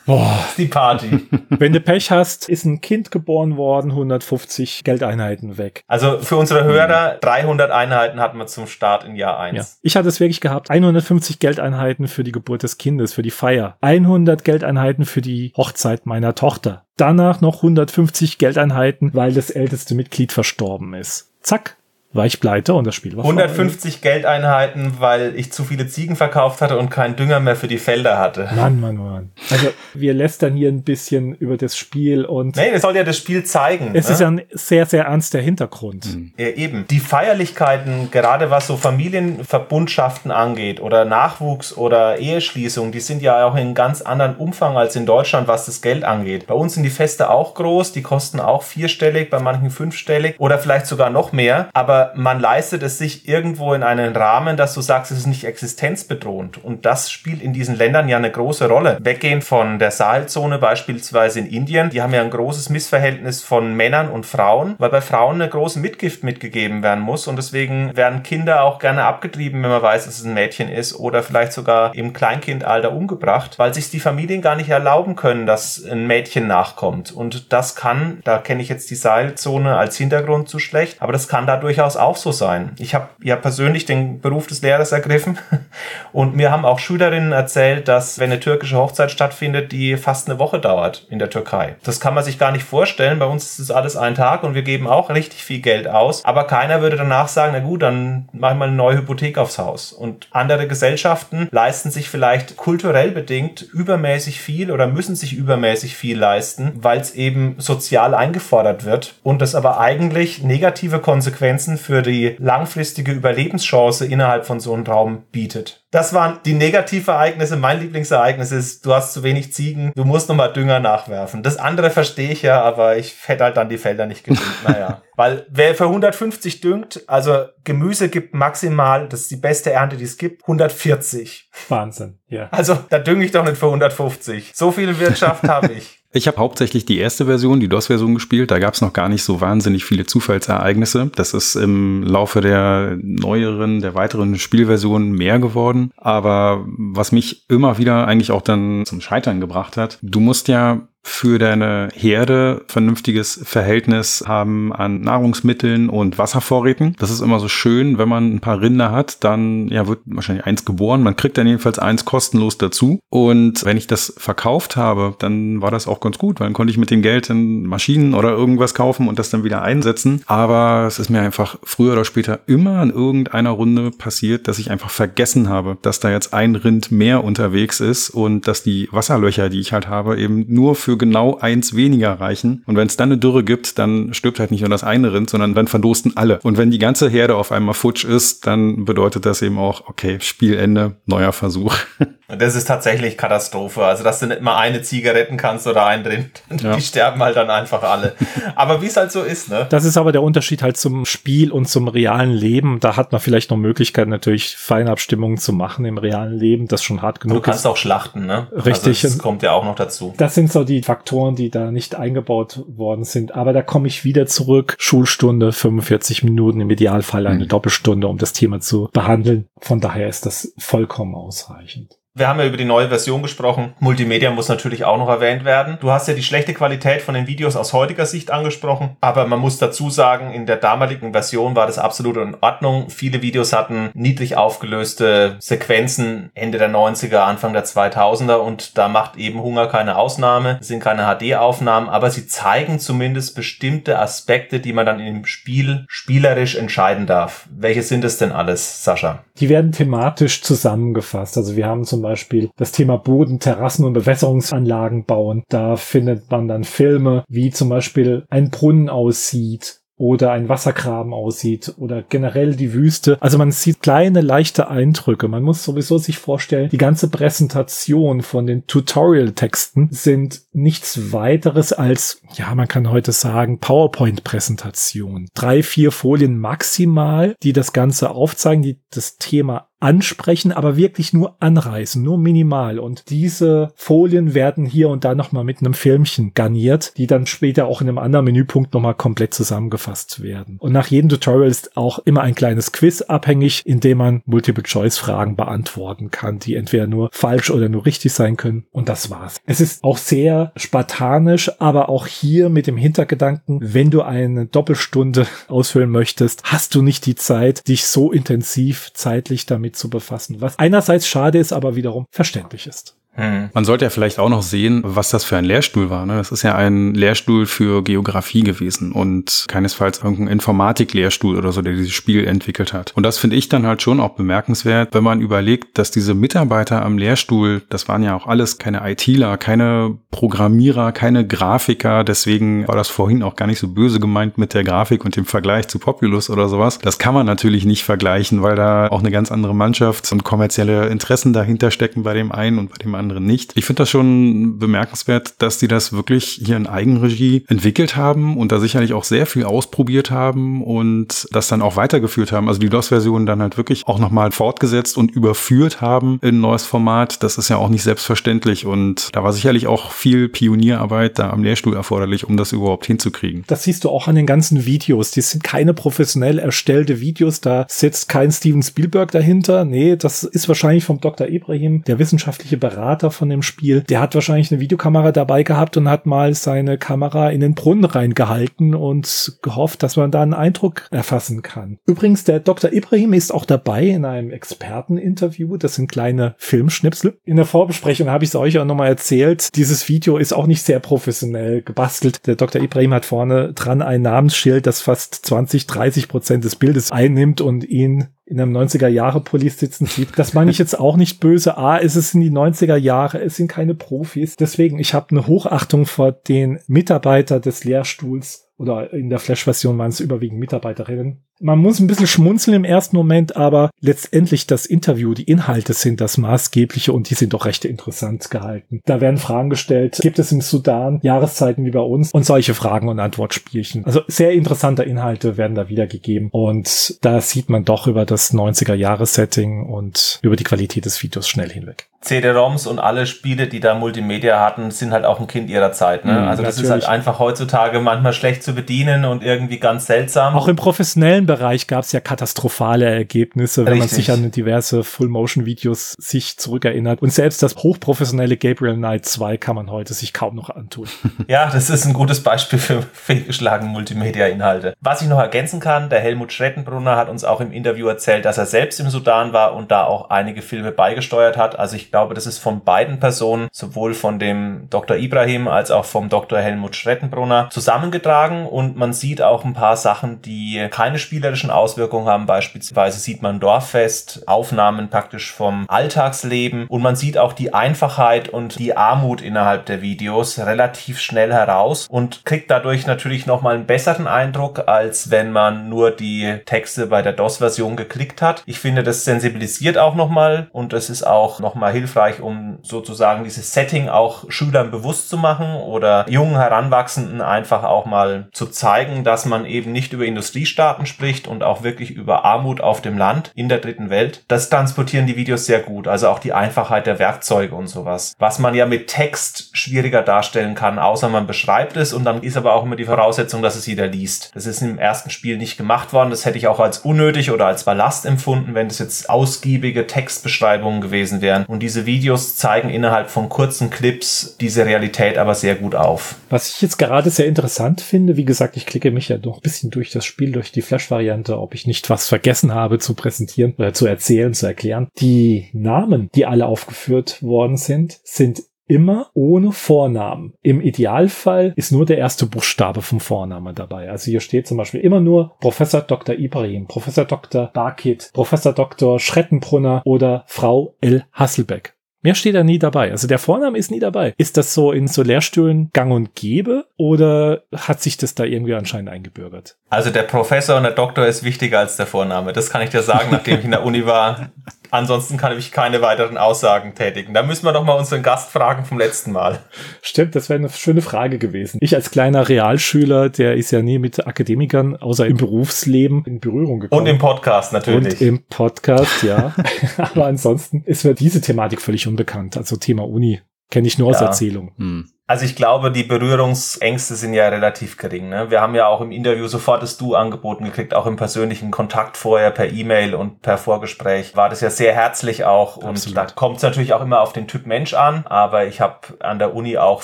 Boah, 0.05 0.37
Das 0.37 0.49
ist 0.49 0.57
die 0.59 0.67
Party. 0.67 1.27
wenn 1.49 1.73
du 1.73 1.79
Pech 1.79 2.11
hast, 2.11 2.47
ist 2.47 2.63
ein 2.65 2.79
Kind 2.81 3.09
geboren 3.09 3.57
worden, 3.57 3.91
150 3.91 4.83
Geldeinheiten 4.83 5.57
weg. 5.57 5.83
Also 5.87 6.19
für 6.19 6.37
unsere 6.37 6.63
Hörer, 6.63 7.17
300 7.21 7.71
Einheiten 7.71 8.19
hatten 8.19 8.37
wir 8.37 8.45
zum 8.45 8.67
Start 8.67 9.03
in 9.03 9.15
Jahr 9.15 9.39
1. 9.39 9.57
Ja. 9.57 9.65
Ich 9.81 9.95
hatte 9.95 10.07
es 10.07 10.19
wirklich 10.19 10.41
gehabt. 10.41 10.69
150 10.69 11.39
Geldeinheiten 11.39 12.07
für 12.07 12.23
die 12.23 12.31
Geburt 12.31 12.63
des 12.63 12.77
Kindes, 12.77 13.13
für 13.13 13.23
die 13.23 13.31
Feier. 13.31 13.77
100 13.81 14.43
Geldeinheiten 14.43 15.05
für 15.05 15.21
die 15.21 15.53
Hochzeit 15.57 16.05
meiner 16.05 16.35
Tochter. 16.35 16.85
Danach 16.97 17.41
noch 17.41 17.57
150 17.57 18.37
Geldeinheiten, 18.37 19.13
weil 19.13 19.33
das 19.33 19.49
älteste 19.49 19.95
Mitglied 19.95 20.31
verstorben 20.31 20.93
ist. 20.93 21.31
Zack, 21.41 21.77
war 22.15 22.25
ich 22.25 22.39
pleite 22.39 22.73
und 22.73 22.87
das 22.87 22.95
Spiel 22.95 23.15
war 23.17 23.25
vorbei. 23.25 23.43
150 23.43 24.01
Geldeinheiten, 24.01 24.93
weil 24.99 25.33
ich 25.35 25.51
zu 25.51 25.65
viele 25.65 25.87
Ziegen 25.87 26.15
verkauft 26.15 26.61
hatte 26.61 26.77
und 26.77 26.89
keinen 26.89 27.17
Dünger 27.17 27.41
mehr 27.41 27.57
für 27.57 27.67
die 27.67 27.77
Felder 27.77 28.19
hatte. 28.19 28.49
Mann, 28.55 28.79
Mann, 28.79 28.95
Mann. 28.95 29.31
Also 29.49 29.67
wir 29.93 30.13
lästern 30.13 30.55
hier 30.55 30.69
ein 30.69 30.83
bisschen 30.83 31.35
über 31.35 31.57
das 31.57 31.75
Spiel 31.77 32.23
und 32.23 32.55
Nee, 32.55 32.71
das 32.71 32.83
soll 32.83 32.95
ja 32.95 33.03
das 33.03 33.17
Spiel 33.17 33.43
zeigen. 33.43 33.91
es 33.93 34.07
ne? 34.07 34.13
ist 34.13 34.21
ja 34.21 34.27
ein 34.27 34.41
sehr, 34.51 34.85
sehr 34.85 35.05
ernster 35.05 35.39
Hintergrund. 35.39 36.07
Ja, 36.37 36.47
eben. 36.47 36.85
Die 36.89 36.99
Feierlichkeiten, 36.99 38.09
gerade 38.11 38.49
was 38.49 38.67
so 38.67 38.77
Familienverbundschaften 38.77 40.31
angeht 40.31 40.79
oder 40.79 41.03
Nachwuchs 41.03 41.75
oder 41.75 42.17
Eheschließung, 42.17 42.93
die 42.93 43.01
sind 43.01 43.21
ja 43.21 43.45
auch 43.45 43.55
in 43.55 43.73
ganz 43.73 44.01
anderen 44.01 44.37
Umfang 44.37 44.77
als 44.77 44.95
in 44.95 45.05
Deutschland, 45.05 45.49
was 45.49 45.65
das 45.65 45.81
Geld 45.81 46.05
angeht. 46.05 46.47
Bei 46.47 46.53
uns 46.53 46.75
sind 46.75 46.83
die 46.83 46.89
Feste 46.89 47.29
auch 47.29 47.55
groß, 47.55 47.91
die 47.91 48.01
kosten 48.01 48.39
auch 48.39 48.63
vierstellig, 48.63 49.29
bei 49.29 49.39
manchen 49.39 49.69
fünfstellig 49.69 50.35
oder 50.37 50.57
vielleicht 50.59 50.85
sogar 50.85 51.09
noch 51.09 51.33
mehr. 51.33 51.67
Aber 51.73 52.04
man 52.15 52.39
leistet 52.39 52.83
es 52.83 52.97
sich 52.97 53.27
irgendwo 53.27 53.73
in 53.73 53.83
einen 53.83 54.15
Rahmen, 54.15 54.57
dass 54.57 54.73
du 54.73 54.81
sagst, 54.81 55.11
es 55.11 55.19
ist 55.19 55.27
nicht 55.27 55.43
existenzbedrohend. 55.43 56.63
Und 56.63 56.85
das 56.85 57.11
spielt 57.11 57.41
in 57.41 57.53
diesen 57.53 57.75
Ländern 57.75 58.09
ja 58.09 58.17
eine 58.17 58.31
große 58.31 58.67
Rolle. 58.67 58.97
Weggehend 59.01 59.43
von 59.43 59.79
der 59.79 59.91
Sahelzone 59.91 60.59
beispielsweise 60.59 61.39
in 61.39 61.47
Indien, 61.47 61.89
die 61.89 62.01
haben 62.01 62.13
ja 62.13 62.21
ein 62.21 62.29
großes 62.29 62.69
Missverhältnis 62.69 63.43
von 63.43 63.75
Männern 63.75 64.09
und 64.09 64.25
Frauen, 64.25 64.75
weil 64.77 64.89
bei 64.89 65.01
Frauen 65.01 65.41
eine 65.41 65.49
große 65.49 65.79
Mitgift 65.79 66.23
mitgegeben 66.23 66.83
werden 66.83 67.03
muss 67.03 67.27
und 67.27 67.35
deswegen 67.37 67.95
werden 67.95 68.23
Kinder 68.23 68.63
auch 68.63 68.79
gerne 68.79 69.03
abgetrieben, 69.03 69.63
wenn 69.63 69.69
man 69.69 69.81
weiß, 69.81 70.05
dass 70.05 70.19
es 70.19 70.25
ein 70.25 70.33
Mädchen 70.33 70.69
ist 70.69 70.95
oder 70.95 71.23
vielleicht 71.23 71.53
sogar 71.53 71.95
im 71.95 72.13
Kleinkindalter 72.13 72.91
umgebracht, 72.91 73.57
weil 73.59 73.73
sich 73.73 73.89
die 73.89 73.99
Familien 73.99 74.41
gar 74.41 74.55
nicht 74.55 74.69
erlauben 74.69 75.15
können, 75.15 75.45
dass 75.45 75.83
ein 75.83 76.07
Mädchen 76.07 76.47
nachkommt. 76.47 77.11
Und 77.11 77.51
das 77.53 77.75
kann, 77.75 78.19
da 78.23 78.37
kenne 78.37 78.61
ich 78.61 78.69
jetzt 78.69 78.89
die 78.89 78.95
Sahelzone 78.95 79.77
als 79.77 79.97
Hintergrund 79.97 80.49
zu 80.49 80.59
schlecht, 80.59 81.01
aber 81.01 81.13
das 81.13 81.27
kann 81.27 81.47
da 81.47 81.57
durchaus 81.57 81.94
auch 81.95 82.15
so 82.15 82.31
sein. 82.31 82.73
Ich 82.77 82.95
habe 82.95 83.09
ja 83.21 83.35
persönlich 83.35 83.85
den 83.85 84.21
Beruf 84.21 84.47
des 84.47 84.61
Lehrers 84.61 84.91
ergriffen 84.91 85.37
und 86.13 86.35
mir 86.35 86.51
haben 86.51 86.65
auch 86.65 86.79
Schülerinnen 86.79 87.31
erzählt, 87.31 87.87
dass 87.87 88.19
wenn 88.19 88.31
eine 88.31 88.39
türkische 88.39 88.77
Hochzeit 88.77 89.11
stattfindet, 89.11 89.71
die 89.71 89.97
fast 89.97 90.29
eine 90.29 90.39
Woche 90.39 90.59
dauert 90.59 91.05
in 91.09 91.19
der 91.19 91.29
Türkei. 91.29 91.75
Das 91.83 91.99
kann 91.99 92.13
man 92.13 92.23
sich 92.23 92.39
gar 92.39 92.51
nicht 92.51 92.63
vorstellen. 92.63 93.19
Bei 93.19 93.25
uns 93.25 93.53
ist 93.53 93.59
es 93.59 93.71
alles 93.71 93.95
ein 93.95 94.15
Tag 94.15 94.43
und 94.43 94.55
wir 94.55 94.63
geben 94.63 94.87
auch 94.87 95.09
richtig 95.09 95.43
viel 95.43 95.59
Geld 95.59 95.87
aus. 95.87 96.23
Aber 96.25 96.45
keiner 96.45 96.81
würde 96.81 96.97
danach 96.97 97.27
sagen, 97.27 97.53
na 97.53 97.59
gut, 97.59 97.81
dann 97.81 98.29
mache 98.31 98.53
ich 98.53 98.59
mal 98.59 98.67
eine 98.67 98.75
neue 98.75 98.97
Hypothek 98.97 99.37
aufs 99.37 99.57
Haus. 99.57 99.93
Und 99.93 100.27
andere 100.31 100.67
Gesellschaften 100.67 101.47
leisten 101.51 101.91
sich 101.91 102.09
vielleicht 102.09 102.57
kulturell 102.57 103.11
bedingt 103.11 103.61
übermäßig 103.61 104.41
viel 104.41 104.71
oder 104.71 104.87
müssen 104.87 105.15
sich 105.15 105.33
übermäßig 105.33 105.95
viel 105.95 106.17
leisten, 106.17 106.73
weil 106.75 106.99
es 106.99 107.13
eben 107.13 107.55
sozial 107.57 108.13
eingefordert 108.13 108.85
wird 108.85 109.15
und 109.23 109.41
das 109.41 109.55
aber 109.55 109.79
eigentlich 109.79 110.43
negative 110.43 110.99
Konsequenzen 110.99 111.74
Grenzen 111.75 111.77
für 111.77 112.01
die 112.01 112.35
langfristige 112.39 113.11
Überlebenschance 113.11 114.05
innerhalb 114.05 114.45
von 114.45 114.59
so 114.59 114.73
einem 114.73 114.85
Raum 114.85 115.23
bietet. 115.31 115.83
Das 115.91 116.13
waren 116.13 116.39
die 116.45 116.53
Negativereignisse. 116.53 117.55
Mein 117.55 117.79
Lieblingsereignis 117.79 118.51
ist, 118.51 118.85
du 118.85 118.93
hast 118.93 119.13
zu 119.13 119.23
wenig 119.23 119.53
Ziegen, 119.53 119.91
du 119.95 120.03
musst 120.03 120.27
nochmal 120.27 120.51
Dünger 120.51 120.79
nachwerfen. 120.79 121.43
Das 121.43 121.57
andere 121.57 121.89
verstehe 121.89 122.31
ich 122.31 122.41
ja, 122.41 122.61
aber 122.61 122.97
ich 122.97 123.15
hätte 123.25 123.45
halt 123.45 123.57
dann 123.57 123.69
die 123.69 123.77
Felder 123.77 124.05
nicht 124.05 124.23
gedüngt. 124.23 124.45
naja. 124.67 125.01
Weil 125.15 125.45
wer 125.49 125.75
für 125.75 125.85
150 125.85 126.59
düngt, 126.59 127.03
also 127.07 127.45
Gemüse 127.63 128.09
gibt 128.09 128.33
maximal, 128.33 129.07
das 129.07 129.21
ist 129.21 129.31
die 129.31 129.37
beste 129.37 129.71
Ernte, 129.71 129.95
die 129.95 130.03
es 130.03 130.17
gibt, 130.17 130.43
140. 130.43 131.49
Wahnsinn, 131.69 132.19
ja. 132.27 132.49
Also 132.51 132.77
da 132.89 132.99
dünge 132.99 133.23
ich 133.23 133.31
doch 133.31 133.45
nicht 133.45 133.57
für 133.57 133.67
150. 133.67 134.51
So 134.53 134.71
viel 134.71 134.99
Wirtschaft 134.99 135.43
habe 135.43 135.71
ich. 135.77 135.94
Ich 136.15 136.29
habe 136.29 136.37
hauptsächlich 136.37 136.85
die 136.85 136.97
erste 136.97 137.25
Version, 137.25 137.59
die 137.59 137.67
DOS-Version 137.67 138.13
gespielt. 138.13 138.49
Da 138.49 138.57
gab 138.57 138.73
es 138.73 138.79
noch 138.79 138.93
gar 138.93 139.09
nicht 139.09 139.21
so 139.21 139.41
wahnsinnig 139.41 139.83
viele 139.83 140.05
Zufallsereignisse. 140.05 141.11
Das 141.13 141.33
ist 141.33 141.55
im 141.55 142.03
Laufe 142.03 142.39
der 142.39 142.97
neueren, 143.01 143.81
der 143.81 143.95
weiteren 143.95 144.37
Spielversionen 144.37 145.11
mehr 145.11 145.39
geworden. 145.39 145.91
Aber 145.97 146.65
was 146.67 147.11
mich 147.11 147.49
immer 147.49 147.77
wieder 147.79 148.07
eigentlich 148.07 148.31
auch 148.31 148.41
dann 148.41 148.85
zum 148.85 149.01
Scheitern 149.01 149.41
gebracht 149.41 149.75
hat, 149.75 149.99
du 150.01 150.21
musst 150.21 150.47
ja 150.47 150.87
für 151.07 151.37
deine 151.37 151.89
Herde 151.93 152.63
vernünftiges 152.67 153.39
Verhältnis 153.43 154.23
haben 154.27 154.73
an 154.73 155.01
Nahrungsmitteln 155.01 155.87
und 155.87 156.17
Wasservorräten. 156.17 156.95
Das 156.97 157.11
ist 157.11 157.21
immer 157.21 157.39
so 157.39 157.47
schön, 157.47 157.99
wenn 157.99 158.09
man 158.09 158.33
ein 158.33 158.39
paar 158.39 158.59
Rinder 158.59 158.91
hat, 158.91 159.23
dann 159.23 159.67
ja 159.67 159.87
wird 159.87 159.99
wahrscheinlich 160.05 160.47
eins 160.47 160.65
geboren. 160.65 161.03
Man 161.03 161.15
kriegt 161.15 161.37
dann 161.37 161.45
jedenfalls 161.45 161.77
eins 161.77 162.05
kostenlos 162.05 162.57
dazu. 162.57 162.99
Und 163.09 163.63
wenn 163.63 163.77
ich 163.77 163.85
das 163.85 164.15
verkauft 164.17 164.77
habe, 164.77 165.15
dann 165.19 165.61
war 165.61 165.69
das 165.69 165.87
auch 165.87 165.99
ganz 165.99 166.17
gut, 166.17 166.39
weil 166.39 166.47
dann 166.47 166.53
konnte 166.53 166.71
ich 166.71 166.79
mit 166.79 166.89
dem 166.89 167.03
Geld 167.03 167.29
in 167.29 167.67
Maschinen 167.67 168.15
oder 168.15 168.31
irgendwas 168.31 168.73
kaufen 168.73 169.07
und 169.07 169.19
das 169.19 169.29
dann 169.29 169.43
wieder 169.43 169.61
einsetzen. 169.61 170.23
Aber 170.25 170.85
es 170.87 170.97
ist 170.97 171.11
mir 171.11 171.21
einfach 171.21 171.57
früher 171.63 171.93
oder 171.93 172.03
später 172.03 172.39
immer 172.47 172.81
in 172.81 172.89
irgendeiner 172.89 173.51
Runde 173.51 173.91
passiert, 173.91 174.47
dass 174.47 174.57
ich 174.57 174.71
einfach 174.71 174.89
vergessen 174.89 175.49
habe, 175.49 175.77
dass 175.83 175.99
da 175.99 176.09
jetzt 176.09 176.33
ein 176.33 176.55
Rind 176.55 176.91
mehr 176.91 177.23
unterwegs 177.23 177.79
ist 177.79 178.09
und 178.09 178.47
dass 178.47 178.63
die 178.63 178.89
Wasserlöcher, 178.91 179.49
die 179.49 179.59
ich 179.59 179.71
halt 179.71 179.87
habe, 179.87 180.19
eben 180.19 180.45
nur 180.47 180.73
für 180.73 180.94
für 180.95 180.97
genau 180.97 181.37
eins 181.37 181.75
weniger 181.75 182.13
reichen. 182.13 182.63
Und 182.65 182.77
wenn 182.77 182.87
es 182.87 182.95
dann 182.95 183.09
eine 183.09 183.17
Dürre 183.17 183.43
gibt, 183.43 183.77
dann 183.77 184.13
stirbt 184.13 184.39
halt 184.39 184.51
nicht 184.51 184.61
nur 184.61 184.69
das 184.69 184.83
eine 184.83 185.13
Rind, 185.13 185.29
sondern 185.29 185.53
dann 185.53 185.67
verdursten 185.67 186.15
alle. 186.15 186.39
Und 186.43 186.57
wenn 186.57 186.71
die 186.71 186.79
ganze 186.79 187.09
Herde 187.09 187.35
auf 187.35 187.51
einmal 187.51 187.73
futsch 187.73 188.05
ist, 188.05 188.47
dann 188.47 188.85
bedeutet 188.85 189.25
das 189.25 189.41
eben 189.41 189.57
auch, 189.57 189.87
okay, 189.89 190.19
Spielende, 190.21 190.95
neuer 191.05 191.33
Versuch. 191.33 191.75
Und 192.27 192.41
das 192.41 192.55
ist 192.55 192.65
tatsächlich 192.65 193.17
Katastrophe. 193.17 193.83
Also, 193.85 194.03
dass 194.03 194.19
du 194.19 194.25
nicht 194.25 194.41
mal 194.41 194.57
eine 194.57 194.81
Ziege 194.81 195.13
retten 195.13 195.37
kannst 195.37 195.67
oder 195.67 195.85
einen 195.85 196.03
drin. 196.03 196.31
Ja. 196.65 196.75
Die 196.75 196.81
sterben 196.81 197.21
halt 197.21 197.35
dann 197.35 197.49
einfach 197.49 197.83
alle. 197.83 198.15
Aber 198.55 198.81
wie 198.81 198.85
es 198.87 198.95
halt 198.95 199.11
so 199.11 199.21
ist, 199.21 199.49
ne? 199.49 199.67
Das 199.69 199.83
ist 199.83 199.97
aber 199.97 200.11
der 200.11 200.23
Unterschied 200.23 200.63
halt 200.63 200.77
zum 200.77 201.05
Spiel 201.05 201.51
und 201.51 201.67
zum 201.67 201.87
realen 201.87 202.31
Leben. 202.31 202.79
Da 202.79 202.95
hat 202.95 203.11
man 203.11 203.19
vielleicht 203.19 203.51
noch 203.51 203.57
Möglichkeiten, 203.57 204.09
natürlich 204.09 204.55
Feinabstimmungen 204.55 205.37
zu 205.37 205.51
machen 205.51 205.85
im 205.85 205.97
realen 205.97 206.33
Leben, 206.33 206.67
das 206.67 206.81
schon 206.81 207.01
hart 207.01 207.19
genug 207.19 207.35
ist. 207.35 207.41
Du 207.41 207.45
kannst 207.45 207.59
ist. 207.59 207.65
auch 207.65 207.77
schlachten, 207.77 208.25
ne? 208.25 208.47
Richtig. 208.53 209.03
Also 209.03 209.09
das 209.09 209.17
kommt 209.17 209.43
ja 209.43 209.51
auch 209.51 209.65
noch 209.65 209.75
dazu. 209.75 210.13
Das 210.17 210.33
sind 210.33 210.51
so 210.51 210.63
die 210.63 210.81
Faktoren, 210.81 211.35
die 211.35 211.51
da 211.51 211.71
nicht 211.71 211.95
eingebaut 211.95 212.63
worden 212.67 213.03
sind. 213.03 213.35
Aber 213.35 213.51
da 213.53 213.61
komme 213.61 213.87
ich 213.87 214.05
wieder 214.05 214.25
zurück. 214.25 214.75
Schulstunde, 214.79 215.51
45 215.51 216.23
Minuten, 216.23 216.61
im 216.61 216.69
Idealfall 216.69 217.27
eine 217.27 217.43
mhm. 217.43 217.49
Doppelstunde, 217.49 218.07
um 218.07 218.17
das 218.17 218.33
Thema 218.33 218.59
zu 218.61 218.89
behandeln. 218.93 219.47
Von 219.59 219.81
daher 219.81 220.07
ist 220.07 220.25
das 220.25 220.53
vollkommen 220.57 221.15
ausreichend. 221.15 221.97
Wir 222.17 222.29
haben 222.29 222.39
ja 222.39 222.45
über 222.45 222.55
die 222.55 222.63
neue 222.63 222.87
Version 222.87 223.21
gesprochen. 223.21 223.73
Multimedia 223.79 224.31
muss 224.31 224.47
natürlich 224.47 224.85
auch 224.85 224.97
noch 224.97 225.09
erwähnt 225.09 225.43
werden. 225.43 225.77
Du 225.81 225.91
hast 225.91 226.07
ja 226.07 226.13
die 226.13 226.23
schlechte 226.23 226.53
Qualität 226.53 227.01
von 227.01 227.13
den 227.13 227.27
Videos 227.27 227.57
aus 227.57 227.73
heutiger 227.73 228.05
Sicht 228.05 228.31
angesprochen, 228.31 228.95
aber 229.01 229.27
man 229.27 229.39
muss 229.39 229.57
dazu 229.57 229.89
sagen, 229.89 230.31
in 230.31 230.45
der 230.45 230.55
damaligen 230.55 231.11
Version 231.11 231.57
war 231.57 231.67
das 231.67 231.77
absolut 231.77 232.15
in 232.15 232.37
Ordnung. 232.39 232.89
Viele 232.89 233.21
Videos 233.21 233.51
hatten 233.51 233.89
niedrig 233.93 234.37
aufgelöste 234.37 235.35
Sequenzen 235.39 236.31
Ende 236.35 236.57
der 236.57 236.69
90er, 236.69 237.17
Anfang 237.17 237.51
der 237.51 237.65
2000er 237.65 238.35
und 238.35 238.77
da 238.77 238.87
macht 238.87 239.17
eben 239.17 239.41
Hunger 239.41 239.67
keine 239.67 239.97
Ausnahme. 239.97 240.59
Es 240.61 240.69
sind 240.69 240.79
keine 240.79 241.13
HD-Aufnahmen, 241.13 241.89
aber 241.89 242.11
sie 242.11 242.27
zeigen 242.27 242.79
zumindest 242.79 243.35
bestimmte 243.35 243.99
Aspekte, 243.99 244.61
die 244.61 244.71
man 244.71 244.85
dann 244.85 245.01
im 245.01 245.25
Spiel 245.25 245.83
spielerisch 245.89 246.55
entscheiden 246.55 247.07
darf. 247.07 247.45
Welche 247.51 247.83
sind 247.83 248.05
es 248.05 248.17
denn 248.17 248.31
alles, 248.31 248.85
Sascha? 248.85 249.25
Die 249.41 249.49
werden 249.49 249.73
thematisch 249.73 250.41
zusammengefasst. 250.41 251.35
Also 251.35 251.57
wir 251.57 251.65
haben 251.65 251.83
zum 251.83 252.04
Beispiel 252.05 252.49
das 252.57 252.71
Thema 252.71 252.97
Boden, 252.97 253.39
Terrassen 253.39 253.85
und 253.85 253.93
Bewässerungsanlagen 253.93 255.05
bauen. 255.05 255.43
Da 255.49 255.75
findet 255.75 256.31
man 256.31 256.47
dann 256.47 256.63
Filme, 256.63 257.23
wie 257.27 257.51
zum 257.51 257.69
Beispiel 257.69 258.25
ein 258.29 258.49
Brunnen 258.49 258.89
aussieht 258.89 259.81
oder 259.97 260.31
ein 260.31 260.49
Wassergraben 260.49 261.13
aussieht 261.13 261.73
oder 261.77 262.03
generell 262.03 262.55
die 262.55 262.73
Wüste. 262.73 263.17
Also 263.21 263.37
man 263.37 263.51
sieht 263.51 263.81
kleine, 263.81 264.21
leichte 264.21 264.67
Eindrücke. 264.67 265.27
Man 265.27 265.43
muss 265.43 265.63
sowieso 265.63 265.97
sich 265.97 266.17
vorstellen, 266.17 266.69
die 266.69 266.77
ganze 266.77 267.09
Präsentation 267.09 268.21
von 268.21 268.45
den 268.45 268.67
Tutorial-Texten 268.67 269.89
sind 269.91 270.41
nichts 270.51 271.13
weiteres 271.13 271.71
als, 271.71 272.21
ja, 272.33 272.53
man 272.55 272.67
kann 272.67 272.91
heute 272.91 273.13
sagen, 273.13 273.59
PowerPoint-Präsentation. 273.59 275.27
Drei, 275.33 275.63
vier 275.63 275.91
Folien 275.91 276.37
maximal, 276.37 277.35
die 277.41 277.53
das 277.53 277.71
Ganze 277.71 278.11
aufzeigen, 278.11 278.63
die 278.63 278.81
das 278.91 279.17
Thema 279.17 279.69
ansprechen, 279.85 280.51
aber 280.51 280.77
wirklich 280.77 281.13
nur 281.13 281.35
anreißen, 281.39 282.01
nur 282.01 282.17
minimal. 282.17 282.79
Und 282.79 283.11
diese 283.11 283.71
Folien 283.75 284.33
werden 284.33 284.65
hier 284.65 284.89
und 284.89 285.05
da 285.05 285.13
nochmal 285.13 285.43
mit 285.43 285.59
einem 285.59 285.75
Filmchen 285.75 286.33
garniert, 286.33 286.97
die 286.97 287.05
dann 287.05 287.27
später 287.27 287.67
auch 287.67 287.81
in 287.81 287.87
einem 287.87 287.99
anderen 287.99 288.25
Menüpunkt 288.25 288.73
nochmal 288.73 288.95
komplett 288.95 289.35
zusammengefasst 289.35 290.23
werden. 290.23 290.57
Und 290.59 290.71
nach 290.71 290.87
jedem 290.87 291.09
Tutorial 291.09 291.47
ist 291.47 291.77
auch 291.77 291.99
immer 291.99 292.21
ein 292.21 292.33
kleines 292.33 292.71
Quiz 292.71 293.03
abhängig, 293.03 293.61
in 293.63 293.79
dem 293.79 293.99
man 293.99 294.23
Multiple-Choice-Fragen 294.25 295.35
beantworten 295.35 296.09
kann, 296.09 296.39
die 296.39 296.55
entweder 296.55 296.87
nur 296.87 297.09
falsch 297.11 297.51
oder 297.51 297.69
nur 297.69 297.85
richtig 297.85 298.11
sein 298.11 298.37
können. 298.37 298.65
Und 298.71 298.89
das 298.89 299.11
war's. 299.11 299.39
Es 299.45 299.61
ist 299.61 299.83
auch 299.83 299.99
sehr 299.99 300.51
spartanisch, 300.55 301.51
aber 301.59 301.89
auch 301.89 302.07
hier 302.07 302.49
mit 302.49 302.65
dem 302.65 302.77
Hintergedanken, 302.77 303.59
wenn 303.61 303.91
du 303.91 304.01
eine 304.01 304.47
Doppelstunde 304.47 305.27
ausfüllen 305.47 305.91
möchtest, 305.91 306.41
hast 306.45 306.73
du 306.73 306.81
nicht 306.81 307.05
die 307.05 307.15
Zeit, 307.15 307.67
dich 307.67 307.85
so 307.85 308.11
intensiv 308.11 308.89
zeitlich 308.95 309.45
damit 309.45 309.74
zu 309.75 309.89
befassen, 309.89 310.41
was 310.41 310.57
einerseits 310.59 311.07
schade 311.07 311.37
ist, 311.37 311.53
aber 311.53 311.75
wiederum 311.75 312.05
verständlich 312.11 312.67
ist. 312.67 312.97
Hm. 313.15 313.49
Man 313.53 313.65
sollte 313.65 313.85
ja 313.85 313.89
vielleicht 313.89 314.19
auch 314.19 314.29
noch 314.29 314.41
sehen, 314.41 314.81
was 314.83 315.09
das 315.09 315.23
für 315.23 315.37
ein 315.37 315.45
Lehrstuhl 315.45 315.89
war. 315.89 316.05
Ne? 316.05 316.17
Das 316.17 316.31
ist 316.31 316.43
ja 316.43 316.55
ein 316.55 316.93
Lehrstuhl 316.93 317.45
für 317.45 317.81
Geografie 317.83 318.43
gewesen 318.43 318.91
und 318.91 319.45
keinesfalls 319.47 320.03
irgendein 320.03 320.27
Informatik-Lehrstuhl 320.27 321.37
oder 321.37 321.51
so, 321.51 321.61
der 321.61 321.73
dieses 321.73 321.93
Spiel 321.93 322.25
entwickelt 322.25 322.73
hat. 322.73 322.91
Und 322.95 323.03
das 323.03 323.17
finde 323.17 323.37
ich 323.37 323.47
dann 323.47 323.65
halt 323.65 323.81
schon 323.81 323.99
auch 323.99 324.15
bemerkenswert, 324.15 324.93
wenn 324.93 325.03
man 325.03 325.21
überlegt, 325.21 325.77
dass 325.77 325.91
diese 325.91 326.13
Mitarbeiter 326.13 326.83
am 326.83 326.97
Lehrstuhl, 326.97 327.63
das 327.69 327.87
waren 327.87 328.03
ja 328.03 328.15
auch 328.15 328.27
alles 328.27 328.57
keine 328.57 328.81
ITler, 328.89 329.37
keine 329.37 329.97
Programmierer, 330.11 330.91
keine 330.91 331.25
Grafiker. 331.25 332.03
Deswegen 332.03 332.67
war 332.67 332.75
das 332.75 332.89
vorhin 332.89 333.23
auch 333.23 333.37
gar 333.37 333.47
nicht 333.47 333.59
so 333.59 333.69
böse 333.69 333.99
gemeint 333.99 334.37
mit 334.37 334.53
der 334.53 334.63
Grafik 334.63 335.05
und 335.05 335.15
dem 335.15 335.25
Vergleich 335.25 335.69
zu 335.69 335.79
Populus 335.79 336.29
oder 336.29 336.49
sowas. 336.49 336.79
Das 336.79 336.99
kann 336.99 337.13
man 337.13 337.25
natürlich 337.25 337.65
nicht 337.65 337.83
vergleichen, 337.85 338.43
weil 338.43 338.55
da 338.55 338.87
auch 338.87 338.99
eine 338.99 339.11
ganz 339.11 339.31
andere 339.31 339.55
Mannschaft 339.55 340.11
und 340.11 340.23
kommerzielle 340.25 340.87
Interessen 340.87 341.31
dahinter 341.31 341.71
stecken 341.71 342.03
bei 342.03 342.13
dem 342.13 342.31
einen 342.31 342.59
und 342.59 342.69
bei 342.69 342.77
dem 342.77 342.93
anderen 342.93 343.04
anderen 343.05 343.25
nicht. 343.25 343.51
Ich 343.55 343.65
finde 343.65 343.83
das 343.83 343.89
schon 343.89 344.59
bemerkenswert, 344.59 345.41
dass 345.41 345.57
die 345.57 345.67
das 345.67 345.93
wirklich 345.93 346.41
hier 346.43 346.57
in 346.57 346.67
Eigenregie 346.67 347.45
entwickelt 347.47 347.95
haben 347.95 348.37
und 348.37 348.51
da 348.51 348.59
sicherlich 348.59 348.93
auch 348.93 349.03
sehr 349.03 349.25
viel 349.25 349.43
ausprobiert 349.43 350.11
haben 350.11 350.63
und 350.63 351.27
das 351.31 351.47
dann 351.47 351.61
auch 351.61 351.75
weitergeführt 351.75 352.31
haben. 352.31 352.47
Also 352.47 352.59
die 352.59 352.69
DOS-Version 352.69 353.25
dann 353.25 353.41
halt 353.41 353.57
wirklich 353.57 353.83
auch 353.85 353.99
nochmal 353.99 354.31
fortgesetzt 354.31 354.97
und 354.97 355.11
überführt 355.11 355.81
haben 355.81 356.19
in 356.21 356.37
ein 356.37 356.41
neues 356.41 356.65
Format. 356.65 357.21
Das 357.23 357.37
ist 357.37 357.49
ja 357.49 357.57
auch 357.57 357.69
nicht 357.69 357.83
selbstverständlich 357.83 358.65
und 358.65 359.09
da 359.13 359.23
war 359.23 359.33
sicherlich 359.33 359.67
auch 359.67 359.91
viel 359.91 360.27
Pionierarbeit 360.29 361.19
da 361.19 361.29
am 361.29 361.43
Lehrstuhl 361.43 361.75
erforderlich, 361.75 362.27
um 362.27 362.37
das 362.37 362.51
überhaupt 362.51 362.85
hinzukriegen. 362.85 363.43
Das 363.47 363.63
siehst 363.63 363.83
du 363.83 363.89
auch 363.89 364.07
an 364.07 364.15
den 364.15 364.25
ganzen 364.25 364.65
Videos. 364.65 365.11
Die 365.11 365.21
sind 365.21 365.43
keine 365.43 365.73
professionell 365.73 366.39
erstellte 366.39 366.99
Videos. 366.99 367.41
Da 367.41 367.65
sitzt 367.69 368.09
kein 368.09 368.31
Steven 368.31 368.63
Spielberg 368.63 369.11
dahinter. 369.11 369.65
Nee, 369.65 369.95
das 369.95 370.23
ist 370.23 370.47
wahrscheinlich 370.47 370.83
vom 370.83 370.99
Dr. 370.99 371.27
Ibrahim, 371.27 371.83
der 371.83 371.99
wissenschaftliche 371.99 372.57
Berater 372.57 372.94
Berater 372.95 373.11
von 373.11 373.29
dem 373.29 373.41
Spiel, 373.41 373.81
der 373.81 373.99
hat 373.99 374.15
wahrscheinlich 374.15 374.51
eine 374.51 374.61
Videokamera 374.61 375.11
dabei 375.11 375.43
gehabt 375.43 375.75
und 375.75 375.89
hat 375.89 376.05
mal 376.05 376.33
seine 376.33 376.77
Kamera 376.77 377.29
in 377.29 377.41
den 377.41 377.53
Brunnen 377.53 377.83
reingehalten 377.83 378.73
und 378.73 379.37
gehofft, 379.41 379.83
dass 379.83 379.97
man 379.97 380.11
da 380.11 380.21
einen 380.21 380.33
Eindruck 380.33 380.87
erfassen 380.91 381.41
kann. 381.41 381.77
Übrigens, 381.85 382.23
der 382.23 382.39
Dr. 382.39 382.71
Ibrahim 382.71 383.11
ist 383.11 383.33
auch 383.33 383.43
dabei 383.43 383.85
in 383.85 384.05
einem 384.05 384.31
Experteninterview. 384.31 385.57
Das 385.57 385.75
sind 385.75 385.91
kleine 385.91 386.35
Filmschnipsel. 386.37 387.17
In 387.25 387.35
der 387.35 387.45
Vorbesprechung 387.45 388.09
habe 388.09 388.23
ich 388.23 388.29
es 388.29 388.35
euch 388.35 388.57
auch 388.59 388.65
nochmal 388.65 388.87
erzählt. 388.87 389.53
Dieses 389.55 389.89
Video 389.89 390.15
ist 390.17 390.33
auch 390.33 390.47
nicht 390.47 390.63
sehr 390.63 390.79
professionell 390.79 391.61
gebastelt. 391.61 392.25
Der 392.27 392.35
Dr. 392.35 392.61
Ibrahim 392.61 392.93
hat 392.93 393.03
vorne 393.03 393.51
dran 393.53 393.81
ein 393.81 394.03
Namensschild, 394.03 394.65
das 394.65 394.79
fast 394.79 395.25
20, 395.25 395.67
30 395.67 396.07
Prozent 396.07 396.45
des 396.45 396.55
Bildes 396.55 396.93
einnimmt 396.93 397.41
und 397.41 397.65
ihn 397.65 398.07
in 398.25 398.41
einem 398.41 398.55
90er 398.57 398.87
Jahre 398.87 399.21
Police 399.21 399.59
sitzen 399.59 399.85
sieht. 399.85 400.17
Das 400.17 400.33
meine 400.33 400.49
ich 400.49 400.57
jetzt 400.57 400.79
auch 400.79 400.97
nicht 400.97 401.19
böse. 401.19 401.57
A, 401.57 401.77
es 401.77 401.95
ist 401.95 402.15
in 402.15 402.21
die 402.21 402.31
90er 402.31 402.75
Jahre, 402.75 403.21
es 403.21 403.35
sind 403.35 403.47
keine 403.47 403.75
Profis. 403.75 404.35
Deswegen, 404.35 404.79
ich 404.79 404.93
habe 404.93 405.11
eine 405.11 405.27
Hochachtung 405.27 405.85
vor 405.85 406.11
den 406.11 406.59
Mitarbeiter 406.67 407.39
des 407.39 407.63
Lehrstuhls 407.63 408.51
oder 408.57 408.93
in 408.93 409.09
der 409.09 409.19
Flash-Version 409.19 409.77
waren 409.77 409.89
es 409.89 409.99
überwiegend 409.99 410.39
Mitarbeiterinnen. 410.39 411.23
Man 411.39 411.59
muss 411.59 411.79
ein 411.79 411.87
bisschen 411.87 412.07
schmunzeln 412.07 412.55
im 412.55 412.63
ersten 412.63 412.95
Moment, 412.95 413.35
aber 413.35 413.71
letztendlich 413.81 414.47
das 414.47 414.65
Interview, 414.65 415.13
die 415.13 415.23
Inhalte 415.23 415.73
sind 415.73 415.99
das 415.99 416.17
maßgebliche 416.17 416.93
und 416.93 417.09
die 417.09 417.15
sind 417.15 417.33
doch 417.33 417.45
recht 417.45 417.65
interessant 417.65 418.31
gehalten. 418.31 418.81
Da 418.85 419.01
werden 419.01 419.17
Fragen 419.17 419.49
gestellt, 419.49 419.99
gibt 420.01 420.17
es 420.17 420.31
im 420.31 420.41
Sudan 420.41 420.99
Jahreszeiten 421.03 421.65
wie 421.65 421.71
bei 421.71 421.81
uns 421.81 422.11
und 422.11 422.25
solche 422.25 422.53
Fragen 422.53 422.87
und 422.87 422.99
Antwortspielchen. 422.99 423.85
Also 423.85 424.01
sehr 424.07 424.31
interessante 424.31 424.83
Inhalte 424.83 425.35
werden 425.35 425.55
da 425.55 425.67
wiedergegeben 425.67 426.29
und 426.31 426.97
da 427.01 427.19
sieht 427.19 427.49
man 427.49 427.65
doch 427.65 427.87
über 427.87 428.05
das 428.05 428.33
90er 428.33 428.73
Jahres 428.73 429.15
Setting 429.15 429.65
und 429.65 430.19
über 430.21 430.37
die 430.37 430.43
Qualität 430.45 430.85
des 430.85 431.03
Videos 431.03 431.27
schnell 431.27 431.49
hinweg. 431.49 431.89
CD-ROMs 432.05 432.67
und 432.67 432.79
alle 432.79 433.07
Spiele, 433.07 433.47
die 433.47 433.59
da 433.59 433.73
Multimedia 433.73 434.39
hatten, 434.39 434.71
sind 434.71 434.91
halt 434.91 435.05
auch 435.05 435.19
ein 435.19 435.27
Kind 435.27 435.49
ihrer 435.49 435.71
Zeit. 435.71 436.05
Ne? 436.05 436.13
Mm, 436.13 436.27
also 436.27 436.43
das 436.43 436.57
natürlich. 436.57 436.63
ist 436.63 436.71
halt 436.71 436.85
einfach 436.87 437.19
heutzutage 437.19 437.79
manchmal 437.79 438.13
schlecht 438.13 438.43
zu 438.43 438.53
bedienen 438.53 439.05
und 439.05 439.23
irgendwie 439.23 439.57
ganz 439.57 439.87
seltsam. 439.87 440.35
Auch 440.35 440.47
im 440.47 440.55
professionellen 440.55 441.24
Bereich 441.25 441.67
gab 441.67 441.83
es 441.83 441.91
ja 441.91 441.99
katastrophale 441.99 442.85
Ergebnisse, 442.85 443.65
wenn 443.65 443.73
Richtig. 443.73 443.91
man 443.91 443.95
sich 443.95 444.11
an 444.11 444.31
diverse 444.31 444.83
Full-Motion-Videos 444.83 445.95
sich 445.97 446.37
zurückerinnert. 446.37 447.01
Und 447.01 447.11
selbst 447.11 447.41
das 447.43 447.55
hochprofessionelle 447.55 448.37
Gabriel 448.37 448.75
Knight 448.75 449.05
2 449.05 449.37
kann 449.37 449.55
man 449.55 449.71
heute 449.71 449.93
sich 449.93 450.13
kaum 450.13 450.35
noch 450.35 450.49
antun. 450.49 450.87
ja, 451.27 451.49
das 451.51 451.69
ist 451.69 451.85
ein 451.85 451.93
gutes 451.93 452.23
Beispiel 452.23 452.59
für 452.59 452.81
fehlgeschlagene 452.93 453.71
Multimedia-Inhalte. 453.71 454.75
Was 454.81 455.01
ich 455.01 455.07
noch 455.07 455.19
ergänzen 455.19 455.59
kann, 455.59 455.89
der 455.89 455.99
Helmut 455.99 456.31
Schrettenbrunner 456.31 456.95
hat 456.95 457.09
uns 457.09 457.23
auch 457.23 457.41
im 457.41 457.51
Interview 457.51 457.87
erzählt, 457.87 458.25
dass 458.25 458.37
er 458.37 458.45
selbst 458.45 458.79
im 458.79 458.89
Sudan 458.89 459.33
war 459.33 459.55
und 459.55 459.71
da 459.71 459.85
auch 459.85 460.09
einige 460.09 460.41
Filme 460.41 460.71
beigesteuert 460.71 461.37
hat. 461.37 461.57
Also 461.57 461.75
ich 461.75 461.91
glaube, 461.91 462.13
das 462.13 462.27
ist 462.27 462.37
von 462.37 462.63
beiden 462.63 462.99
Personen, 462.99 463.47
sowohl 463.51 463.93
von 463.93 464.19
dem 464.19 464.67
Dr. 464.69 464.97
Ibrahim 464.97 465.47
als 465.47 465.71
auch 465.71 465.85
vom 465.85 466.09
Dr. 466.09 466.39
Helmut 466.39 466.75
Schrettenbrunner, 466.75 467.49
zusammengetragen 467.51 468.45
und 468.45 468.75
man 468.75 468.93
sieht 468.93 469.21
auch 469.21 469.45
ein 469.45 469.53
paar 469.53 469.77
Sachen, 469.77 470.21
die 470.21 470.67
keine 470.71 470.99
spielerischen 471.15 471.49
Auswirkungen 471.49 472.07
haben. 472.07 472.25
Beispielsweise 472.25 472.99
sieht 472.99 473.21
man 473.21 473.39
Dorffest, 473.39 474.27
Aufnahmen 474.27 474.89
praktisch 474.89 475.31
vom 475.31 475.63
Alltagsleben 475.69 476.67
und 476.67 476.81
man 476.81 476.97
sieht 476.97 477.17
auch 477.17 477.31
die 477.31 477.53
Einfachheit 477.53 478.27
und 478.27 478.59
die 478.59 478.75
Armut 478.75 479.21
innerhalb 479.21 479.65
der 479.65 479.81
Videos 479.81 480.37
relativ 480.39 480.99
schnell 480.99 481.31
heraus 481.31 481.87
und 481.89 482.25
kriegt 482.25 482.51
dadurch 482.51 482.85
natürlich 482.85 483.27
nochmal 483.27 483.55
einen 483.55 483.65
besseren 483.65 484.07
Eindruck, 484.07 484.67
als 484.67 485.09
wenn 485.09 485.31
man 485.31 485.69
nur 485.69 485.91
die 485.91 486.41
Texte 486.45 486.87
bei 486.87 487.01
der 487.01 487.13
DOS-Version 487.13 487.77
geklickt 487.77 488.21
hat. 488.21 488.43
Ich 488.45 488.59
finde, 488.59 488.83
das 488.83 489.05
sensibilisiert 489.05 489.77
auch 489.77 489.95
nochmal 489.95 490.49
und 490.51 490.73
es 490.73 490.89
ist 490.89 491.07
auch 491.07 491.39
nochmal 491.39 491.71
hilfreich 491.71 492.19
um 492.19 492.59
sozusagen 492.61 493.23
dieses 493.23 493.53
Setting 493.53 493.87
auch 493.87 494.29
Schülern 494.29 494.69
bewusst 494.69 495.07
zu 495.07 495.17
machen 495.17 495.55
oder 495.55 496.09
jungen 496.09 496.35
Heranwachsenden 496.35 497.21
einfach 497.21 497.63
auch 497.63 497.85
mal 497.85 498.27
zu 498.33 498.47
zeigen, 498.47 499.05
dass 499.05 499.25
man 499.25 499.45
eben 499.45 499.71
nicht 499.71 499.93
über 499.93 500.03
Industriestaaten 500.03 500.85
spricht 500.85 501.04
und 501.27 501.43
auch 501.43 501.63
wirklich 501.63 501.91
über 501.91 502.25
Armut 502.25 502.61
auf 502.61 502.81
dem 502.81 502.97
Land 502.97 503.31
in 503.35 503.49
der 503.49 503.59
dritten 503.59 503.89
Welt. 503.89 504.23
Das 504.27 504.49
transportieren 504.49 505.07
die 505.07 505.15
Videos 505.15 505.45
sehr 505.45 505.59
gut. 505.59 505.87
Also 505.87 506.09
auch 506.09 506.19
die 506.19 506.33
Einfachheit 506.33 506.87
der 506.87 506.99
Werkzeuge 506.99 507.55
und 507.55 507.67
sowas. 507.67 508.13
Was 508.19 508.39
man 508.39 508.55
ja 508.55 508.65
mit 508.65 508.87
Text 508.87 509.55
schwieriger 509.55 510.01
darstellen 510.01 510.55
kann, 510.55 510.79
außer 510.79 511.09
man 511.09 511.27
beschreibt 511.27 511.77
es 511.77 511.93
und 511.93 512.03
dann 512.03 512.23
ist 512.23 512.37
aber 512.37 512.53
auch 512.53 512.63
immer 512.63 512.75
die 512.75 512.85
Voraussetzung, 512.85 513.41
dass 513.41 513.55
es 513.55 513.65
jeder 513.65 513.87
liest. 513.87 514.31
Das 514.33 514.45
ist 514.45 514.61
im 514.61 514.79
ersten 514.79 515.09
Spiel 515.09 515.37
nicht 515.37 515.57
gemacht 515.57 515.93
worden. 515.93 516.09
Das 516.09 516.25
hätte 516.25 516.37
ich 516.37 516.47
auch 516.47 516.59
als 516.59 516.79
unnötig 516.79 517.31
oder 517.31 517.45
als 517.45 517.63
Ballast 517.63 518.05
empfunden, 518.05 518.55
wenn 518.55 518.67
das 518.67 518.79
jetzt 518.79 519.09
ausgiebige 519.09 519.87
Textbeschreibungen 519.87 520.81
gewesen 520.81 521.21
wären. 521.21 521.45
Und 521.45 521.59
diese 521.59 521.85
Videos 521.85 522.35
zeigen 522.35 522.69
innerhalb 522.69 523.09
von 523.09 523.29
kurzen 523.29 523.69
Clips 523.69 524.35
diese 524.39 524.65
Realität 524.65 525.17
aber 525.17 525.35
sehr 525.35 525.55
gut 525.55 525.75
auf. 525.75 526.15
Was 526.29 526.49
ich 526.49 526.61
jetzt 526.61 526.77
gerade 526.77 527.09
sehr 527.09 527.27
interessant 527.27 527.81
finde, 527.81 528.17
wie 528.17 528.25
gesagt, 528.25 528.57
ich 528.57 528.65
klicke 528.65 528.91
mich 528.91 529.09
ja 529.09 529.17
noch 529.17 529.37
ein 529.37 529.41
bisschen 529.41 529.71
durch 529.71 529.91
das 529.91 530.05
Spiel, 530.05 530.31
durch 530.31 530.51
die 530.51 530.61
Flash-Variante, 530.95 531.39
ob 531.39 531.53
ich 531.53 531.67
nicht 531.67 531.89
was 531.89 532.07
vergessen 532.07 532.53
habe 532.53 532.79
zu 532.79 532.93
präsentieren 532.93 533.53
oder 533.57 533.73
zu 533.73 533.85
erzählen, 533.85 534.33
zu 534.33 534.45
erklären. 534.47 534.87
Die 534.99 535.49
Namen, 535.53 536.09
die 536.15 536.25
alle 536.25 536.45
aufgeführt 536.45 537.21
worden 537.21 537.57
sind, 537.57 537.99
sind 538.03 538.43
immer 538.67 539.11
ohne 539.13 539.51
Vornamen. 539.51 540.33
Im 540.41 540.59
Idealfall 540.59 541.53
ist 541.55 541.71
nur 541.71 541.85
der 541.85 541.99
erste 541.99 542.25
Buchstabe 542.25 542.81
vom 542.81 542.99
Vorname 542.99 543.53
dabei. 543.53 543.89
Also 543.91 544.09
hier 544.09 544.21
steht 544.21 544.47
zum 544.47 544.57
Beispiel 544.57 544.79
immer 544.79 545.01
nur 545.01 545.35
Professor 545.39 545.81
Dr. 545.81 546.15
Ibrahim, 546.15 546.65
Professor 546.65 547.05
Dr. 547.05 547.51
Barkit, 547.53 548.09
Professor 548.13 548.53
Dr. 548.53 548.99
Schrettenbrunner 548.99 549.83
oder 549.85 550.23
Frau 550.27 550.75
L. 550.81 551.03
Hasselbeck. 551.11 551.74
Mehr 552.05 552.13
steht 552.13 552.35
da 552.35 552.43
nie 552.43 552.59
dabei. 552.59 552.91
Also 552.91 553.07
der 553.07 553.17
Vorname 553.17 553.57
ist 553.57 553.71
nie 553.71 553.79
dabei. 553.79 554.13
Ist 554.19 554.37
das 554.37 554.53
so 554.53 554.71
in 554.71 554.87
so 554.87 555.01
Lehrstühlen 555.01 555.71
gang 555.73 555.91
und 555.91 556.13
gäbe 556.13 556.65
oder 556.77 557.41
hat 557.51 557.81
sich 557.81 557.97
das 557.97 558.13
da 558.13 558.23
irgendwie 558.23 558.53
anscheinend 558.53 558.89
eingebürgert? 558.89 559.57
Also 559.71 559.89
der 559.89 560.03
Professor 560.03 560.55
und 560.57 560.63
der 560.63 560.73
Doktor 560.73 561.07
ist 561.07 561.23
wichtiger 561.23 561.57
als 561.57 561.77
der 561.77 561.87
Vorname. 561.87 562.31
Das 562.31 562.51
kann 562.51 562.61
ich 562.61 562.69
dir 562.69 562.83
sagen, 562.83 563.07
nachdem 563.09 563.39
ich 563.39 563.45
in 563.45 563.49
der 563.49 563.65
Uni 563.65 563.87
war. 563.87 564.29
Ansonsten 564.75 565.15
kann 565.15 565.37
ich 565.37 565.53
keine 565.53 565.81
weiteren 565.81 566.17
Aussagen 566.17 566.75
tätigen. 566.75 567.13
Da 567.13 567.23
müssen 567.23 567.45
wir 567.45 567.53
doch 567.53 567.63
mal 567.63 567.75
unseren 567.75 568.03
Gast 568.03 568.29
fragen 568.29 568.65
vom 568.65 568.77
letzten 568.77 569.13
Mal. 569.13 569.39
Stimmt, 569.81 570.15
das 570.15 570.27
wäre 570.27 570.37
eine 570.37 570.49
schöne 570.49 570.81
Frage 570.81 571.17
gewesen. 571.17 571.59
Ich 571.61 571.75
als 571.75 571.91
kleiner 571.91 572.27
Realschüler, 572.27 573.09
der 573.09 573.35
ist 573.35 573.51
ja 573.51 573.61
nie 573.61 573.79
mit 573.79 574.05
Akademikern, 574.05 574.75
außer 574.75 575.07
im 575.07 575.15
Berufsleben, 575.15 576.03
in 576.05 576.19
Berührung 576.19 576.59
gekommen. 576.59 576.81
Und 576.81 576.87
im 576.87 576.97
Podcast 576.97 577.53
natürlich. 577.53 578.01
Und 578.01 578.01
im 578.01 578.23
Podcast, 578.25 579.01
ja. 579.03 579.33
Aber 579.77 580.07
ansonsten 580.07 580.63
ist 580.65 580.83
mir 580.83 580.93
diese 580.93 581.21
Thematik 581.21 581.61
völlig 581.61 581.87
unbekannt. 581.87 582.35
Also 582.35 582.57
Thema 582.57 582.85
Uni 582.85 583.21
kenne 583.49 583.67
ich 583.67 583.77
nur 583.77 583.89
aus 583.89 584.01
ja. 584.01 584.07
Erzählung. 584.07 584.51
Hm. 584.57 584.89
Also 585.07 585.23
ich 585.23 585.35
glaube, 585.35 585.71
die 585.71 585.83
Berührungsängste 585.83 586.95
sind 586.95 587.13
ja 587.13 587.27
relativ 587.27 587.77
gering. 587.77 588.09
Ne? 588.09 588.31
Wir 588.31 588.41
haben 588.41 588.55
ja 588.55 588.65
auch 588.65 588.81
im 588.81 588.91
Interview 588.91 589.27
sofort 589.27 589.61
das 589.61 589.77
Du 589.77 589.93
angeboten 589.93 590.45
gekriegt, 590.45 590.73
auch 590.73 590.87
im 590.87 590.95
persönlichen 590.95 591.51
Kontakt 591.51 591.95
vorher 591.95 592.31
per 592.31 592.51
E-Mail 592.51 592.95
und 592.95 593.21
per 593.21 593.37
Vorgespräch 593.37 594.15
war 594.15 594.29
das 594.29 594.41
ja 594.41 594.49
sehr 594.49 594.73
herzlich 594.73 595.23
auch. 595.23 595.57
Und 595.57 595.69
Absolut. 595.69 595.97
da 595.97 596.05
kommt 596.07 596.37
es 596.37 596.43
natürlich 596.43 596.73
auch 596.73 596.81
immer 596.81 597.01
auf 597.01 597.13
den 597.13 597.27
Typ 597.27 597.45
Mensch 597.45 597.75
an, 597.75 598.03
aber 598.07 598.47
ich 598.47 598.61
habe 598.61 598.79
an 598.99 599.19
der 599.19 599.35
Uni 599.35 599.59
auch 599.59 599.83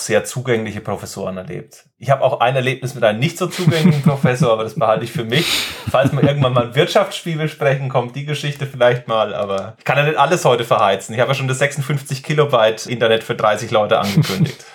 sehr 0.00 0.24
zugängliche 0.24 0.80
Professoren 0.80 1.36
erlebt. 1.36 1.84
Ich 1.98 2.10
habe 2.10 2.24
auch 2.24 2.40
ein 2.40 2.56
Erlebnis 2.56 2.96
mit 2.96 3.04
einem 3.04 3.20
nicht 3.20 3.38
so 3.38 3.46
zugänglichen 3.46 4.02
Professor, 4.04 4.50
aber 4.50 4.64
das 4.64 4.74
behalte 4.74 5.04
ich 5.04 5.12
für 5.12 5.24
mich. 5.24 5.46
Falls 5.88 6.10
wir 6.10 6.24
irgendwann 6.24 6.52
mal 6.52 6.64
ein 6.64 6.74
Wirtschaftsspiel 6.74 7.36
besprechen, 7.36 7.88
kommt 7.88 8.16
die 8.16 8.24
Geschichte 8.24 8.66
vielleicht 8.66 9.06
mal, 9.06 9.36
aber 9.36 9.76
ich 9.78 9.84
kann 9.84 9.98
ja 9.98 10.02
nicht 10.02 10.18
alles 10.18 10.44
heute 10.44 10.64
verheizen. 10.64 11.14
Ich 11.14 11.20
habe 11.20 11.30
ja 11.30 11.34
schon 11.36 11.46
das 11.46 11.60
56 11.60 12.24
Kilobyte 12.24 12.88
Internet 12.88 13.22
für 13.22 13.36
30 13.36 13.70
Leute 13.70 14.00
angekündigt. 14.00 14.64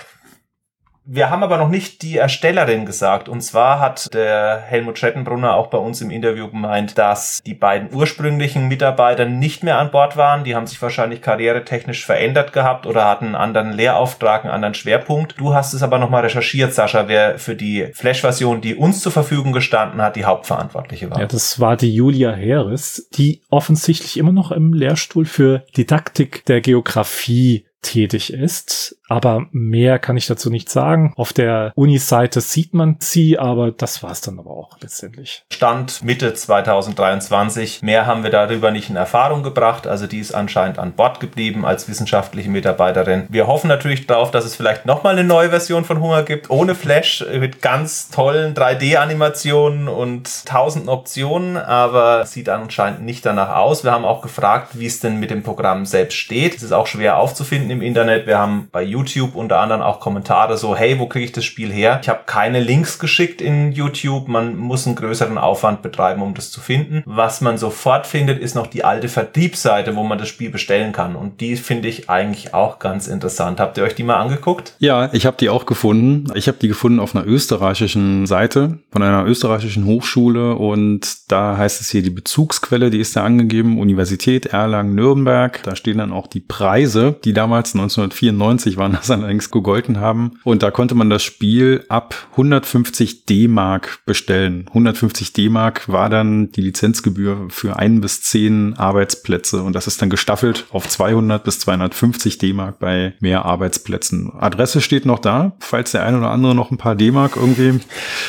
Wir 1.10 1.30
haben 1.30 1.42
aber 1.42 1.58
noch 1.58 1.70
nicht 1.70 2.02
die 2.02 2.18
Erstellerin 2.18 2.86
gesagt. 2.86 3.30
Und 3.30 3.40
zwar 3.40 3.80
hat 3.80 4.14
der 4.14 4.60
Helmut 4.60 5.00
Schettenbrunner 5.00 5.56
auch 5.56 5.68
bei 5.68 5.78
uns 5.78 6.02
im 6.02 6.12
Interview 6.12 6.50
gemeint, 6.50 6.98
dass 6.98 7.42
die 7.46 7.54
beiden 7.54 7.96
ursprünglichen 7.96 8.68
Mitarbeiter 8.68 9.24
nicht 9.24 9.64
mehr 9.64 9.78
an 9.78 9.90
Bord 9.90 10.18
waren. 10.18 10.44
Die 10.44 10.54
haben 10.54 10.68
sich 10.68 10.82
wahrscheinlich 10.82 11.22
karrieretechnisch 11.22 12.06
verändert 12.06 12.52
gehabt 12.52 12.86
oder 12.86 13.06
hatten 13.06 13.28
einen 13.28 13.36
anderen 13.36 13.72
Lehrauftrag, 13.72 14.44
einen 14.44 14.54
anderen 14.54 14.74
Schwerpunkt. 14.74 15.40
Du 15.40 15.54
hast 15.54 15.74
es 15.74 15.82
aber 15.82 15.98
nochmal 15.98 16.24
recherchiert, 16.24 16.74
Sascha, 16.74 17.08
wer 17.08 17.40
für 17.40 17.56
die 17.56 17.88
Flash-Version, 17.94 18.60
die 18.60 18.76
uns 18.76 19.00
zur 19.00 19.14
Verfügung 19.14 19.54
gestanden 19.54 20.02
hat, 20.02 20.18
die 20.18 20.26
Hauptverantwortliche 20.26 21.10
war. 21.10 21.22
Ja, 21.22 21.26
das 21.26 21.62
war 21.62 21.78
die 21.78 21.96
Julia 21.96 22.34
Heeres, 22.34 23.08
die 23.14 23.44
offensichtlich 23.50 24.18
immer 24.18 24.34
noch 24.34 24.52
im 24.52 24.74
Lehrstuhl 24.74 25.24
für 25.24 25.64
Didaktik 25.78 26.44
der 26.44 26.60
Geografie 26.60 27.66
tätig 27.88 28.34
ist. 28.34 28.98
Aber 29.10 29.46
mehr 29.52 30.00
kann 30.00 30.18
ich 30.18 30.28
dazu 30.28 30.50
nicht 30.50 30.70
sagen. 30.70 31.14
Auf 31.16 31.32
der 31.32 31.72
Uni-Seite 31.76 32.42
sieht 32.42 32.74
man 32.74 32.98
sie, 33.00 33.40
aber 33.40 33.72
das 33.72 34.04
war 34.04 34.12
es 34.12 34.20
dann 34.20 34.38
aber 34.38 34.52
auch 34.52 34.78
letztendlich. 34.82 35.46
Stand 35.52 36.04
Mitte 36.04 36.34
2023. 36.34 37.82
Mehr 37.84 38.06
haben 38.06 38.24
wir 38.24 38.32
darüber 38.32 38.72
nicht 38.72 38.90
in 38.90 38.98
Erfahrung 38.98 39.44
gebracht. 39.44 39.88
Also 39.88 40.08
die 40.08 40.20
ist 40.20 40.34
anscheinend 40.34 40.78
an 40.78 40.92
Bord 40.94 41.22
geblieben 41.22 41.66
als 41.66 41.88
wissenschaftliche 41.88 42.50
Mitarbeiterin. 42.50 43.28
Wir 43.30 43.48
hoffen 43.48 43.70
natürlich 43.70 44.08
darauf, 44.08 44.32
dass 44.32 44.44
es 44.44 44.58
vielleicht 44.58 44.86
nochmal 44.86 45.14
eine 45.14 45.24
neue 45.24 45.50
Version 45.50 45.86
von 45.86 46.02
Hunger 46.02 46.24
gibt, 46.24 46.50
ohne 46.50 46.76
Flash, 46.76 47.26
mit 47.40 47.62
ganz 47.62 48.10
tollen 48.10 48.56
3D-Animationen 48.56 49.88
und 49.88 50.46
tausenden 50.46 50.90
Optionen, 50.90 51.56
aber 51.56 52.26
sieht 52.26 52.50
anscheinend 52.50 53.04
nicht 53.04 53.26
danach 53.26 53.56
aus. 53.56 53.86
Wir 53.86 53.92
haben 53.92 54.06
auch 54.06 54.22
gefragt, 54.22 54.72
wie 54.74 54.86
es 54.86 55.00
denn 55.00 55.18
mit 55.18 55.32
dem 55.32 55.44
Programm 55.44 55.86
selbst 55.86 56.16
steht. 56.16 56.58
Es 56.58 56.64
ist 56.64 56.74
auch 56.74 56.88
schwer 56.88 57.18
aufzufinden 57.18 57.77
im 57.78 57.84
Internet. 57.84 58.26
Wir 58.26 58.38
haben 58.38 58.70
bei 58.72 58.84
YouTube 58.84 59.36
unter 59.36 59.60
anderem 59.60 59.82
auch 59.82 60.00
Kommentare 60.00 60.58
so, 60.58 60.76
hey, 60.76 61.00
wo 61.00 61.06
kriege 61.06 61.26
ich 61.26 61.32
das 61.32 61.46
Spiel 61.46 61.72
her? 61.72 62.00
Ich 62.02 62.10
habe 62.10 62.22
keine 62.26 62.60
Links 62.60 63.00
geschickt 63.00 63.42
in 63.42 63.72
YouTube. 63.72 64.28
Man 64.28 64.58
muss 64.58 64.88
einen 64.88 64.96
größeren 64.96 65.38
Aufwand 65.38 65.82
betreiben, 65.82 66.22
um 66.22 66.34
das 66.34 66.52
zu 66.52 66.60
finden. 66.60 67.04
Was 67.06 67.42
man 67.42 67.58
sofort 67.58 68.08
findet, 68.08 68.40
ist 68.40 68.56
noch 68.56 68.68
die 68.68 68.84
alte 68.84 69.10
Vertriebsseite, 69.10 69.96
wo 69.96 70.04
man 70.04 70.18
das 70.18 70.28
Spiel 70.28 70.50
bestellen 70.50 70.92
kann. 70.92 71.16
Und 71.16 71.40
die 71.40 71.56
finde 71.56 71.88
ich 71.88 72.10
eigentlich 72.10 72.54
auch 72.54 72.80
ganz 72.80 73.08
interessant. 73.08 73.60
Habt 73.60 73.78
ihr 73.78 73.84
euch 73.84 73.96
die 73.96 74.04
mal 74.04 74.16
angeguckt? 74.16 74.74
Ja, 74.80 75.14
ich 75.14 75.26
habe 75.26 75.38
die 75.40 75.50
auch 75.50 75.66
gefunden. 75.66 76.32
Ich 76.34 76.48
habe 76.48 76.58
die 76.60 76.68
gefunden 76.68 77.00
auf 77.00 77.16
einer 77.16 77.26
österreichischen 77.26 78.26
Seite 78.26 78.80
von 78.92 79.04
einer 79.04 79.26
österreichischen 79.26 79.86
Hochschule 79.86 80.56
und 80.56 81.32
da 81.32 81.58
heißt 81.58 81.82
es 81.82 81.90
hier 81.90 82.02
die 82.02 82.10
Bezugsquelle, 82.10 82.90
die 82.90 83.00
ist 83.00 83.16
da 83.16 83.24
angegeben, 83.24 83.80
Universität 83.80 84.48
Erlangen-Nürnberg. 84.48 85.62
Da 85.64 85.76
stehen 85.76 86.00
dann 86.00 86.12
auch 86.12 86.28
die 86.28 86.40
Preise, 86.40 87.16
die 87.24 87.34
damals 87.34 87.57
damals, 87.58 87.74
1994 87.76 88.78
waren 88.78 88.94
das 88.94 89.10
allerdings 89.12 89.52
gegolten 89.52 90.00
haben. 90.00 90.40
Und 90.44 90.64
da 90.64 90.72
konnte 90.72 90.96
man 90.96 91.10
das 91.10 91.24
Spiel 91.24 91.86
ab 91.90 92.16
150 92.32 93.26
D-Mark 93.26 94.00
bestellen. 94.06 94.66
150 94.68 95.34
D-Mark 95.34 95.90
war 95.90 96.10
dann 96.10 96.52
die 96.52 96.62
Lizenzgebühr 96.62 97.48
für 97.50 97.78
ein 97.78 98.02
bis 98.02 98.22
zehn 98.22 98.76
Arbeitsplätze. 98.78 99.62
Und 99.62 99.74
das 99.74 99.88
ist 99.88 100.02
dann 100.02 100.10
gestaffelt 100.10 100.66
auf 100.72 100.88
200 100.88 101.44
bis 101.44 101.60
250 101.60 102.38
D-Mark 102.38 102.80
bei 102.80 103.14
mehr 103.20 103.46
Arbeitsplätzen. 103.46 104.32
Adresse 104.38 104.82
steht 104.82 105.06
noch 105.06 105.20
da, 105.20 105.54
falls 105.60 105.92
der 105.92 106.06
eine 106.06 106.18
oder 106.18 106.30
andere 106.30 106.56
noch 106.56 106.72
ein 106.72 106.78
paar 106.78 106.96
D-Mark 106.96 107.36
irgendwie. 107.36 107.80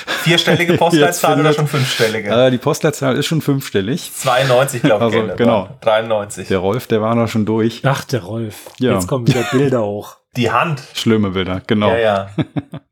Vierstellige 0.07 0.75
Postleitzahl 0.79 1.39
oder 1.39 1.53
schon 1.53 1.67
fünfstellige? 1.67 2.31
Äh, 2.31 2.51
die 2.51 2.59
Postleitzahl 2.59 3.17
ist 3.17 3.27
schon 3.27 3.41
fünfstellig. 3.41 4.11
92, 4.15 4.83
glaube 4.83 5.09
ich. 5.09 5.15
Also, 5.23 5.37
genau. 5.37 5.69
93. 5.81 6.49
Der 6.49 6.59
Rolf, 6.59 6.87
der 6.87 7.03
war 7.03 7.15
da 7.15 7.29
schon 7.29 7.45
durch. 7.45 7.83
Ach, 7.85 8.05
der 8.05 8.23
Rolf. 8.23 8.71
Ja. 8.79 8.95
Jetzt 8.95 9.09
kommen 9.19 9.29
wieder 9.29 9.47
Bilder 9.51 9.85
hoch. 9.85 10.17
Die 10.37 10.51
Hand. 10.51 10.83
Schlimme 10.95 11.31
Bilder, 11.31 11.63
genau. 11.67 11.91
Ja, 11.91 11.99
ja. 11.99 12.31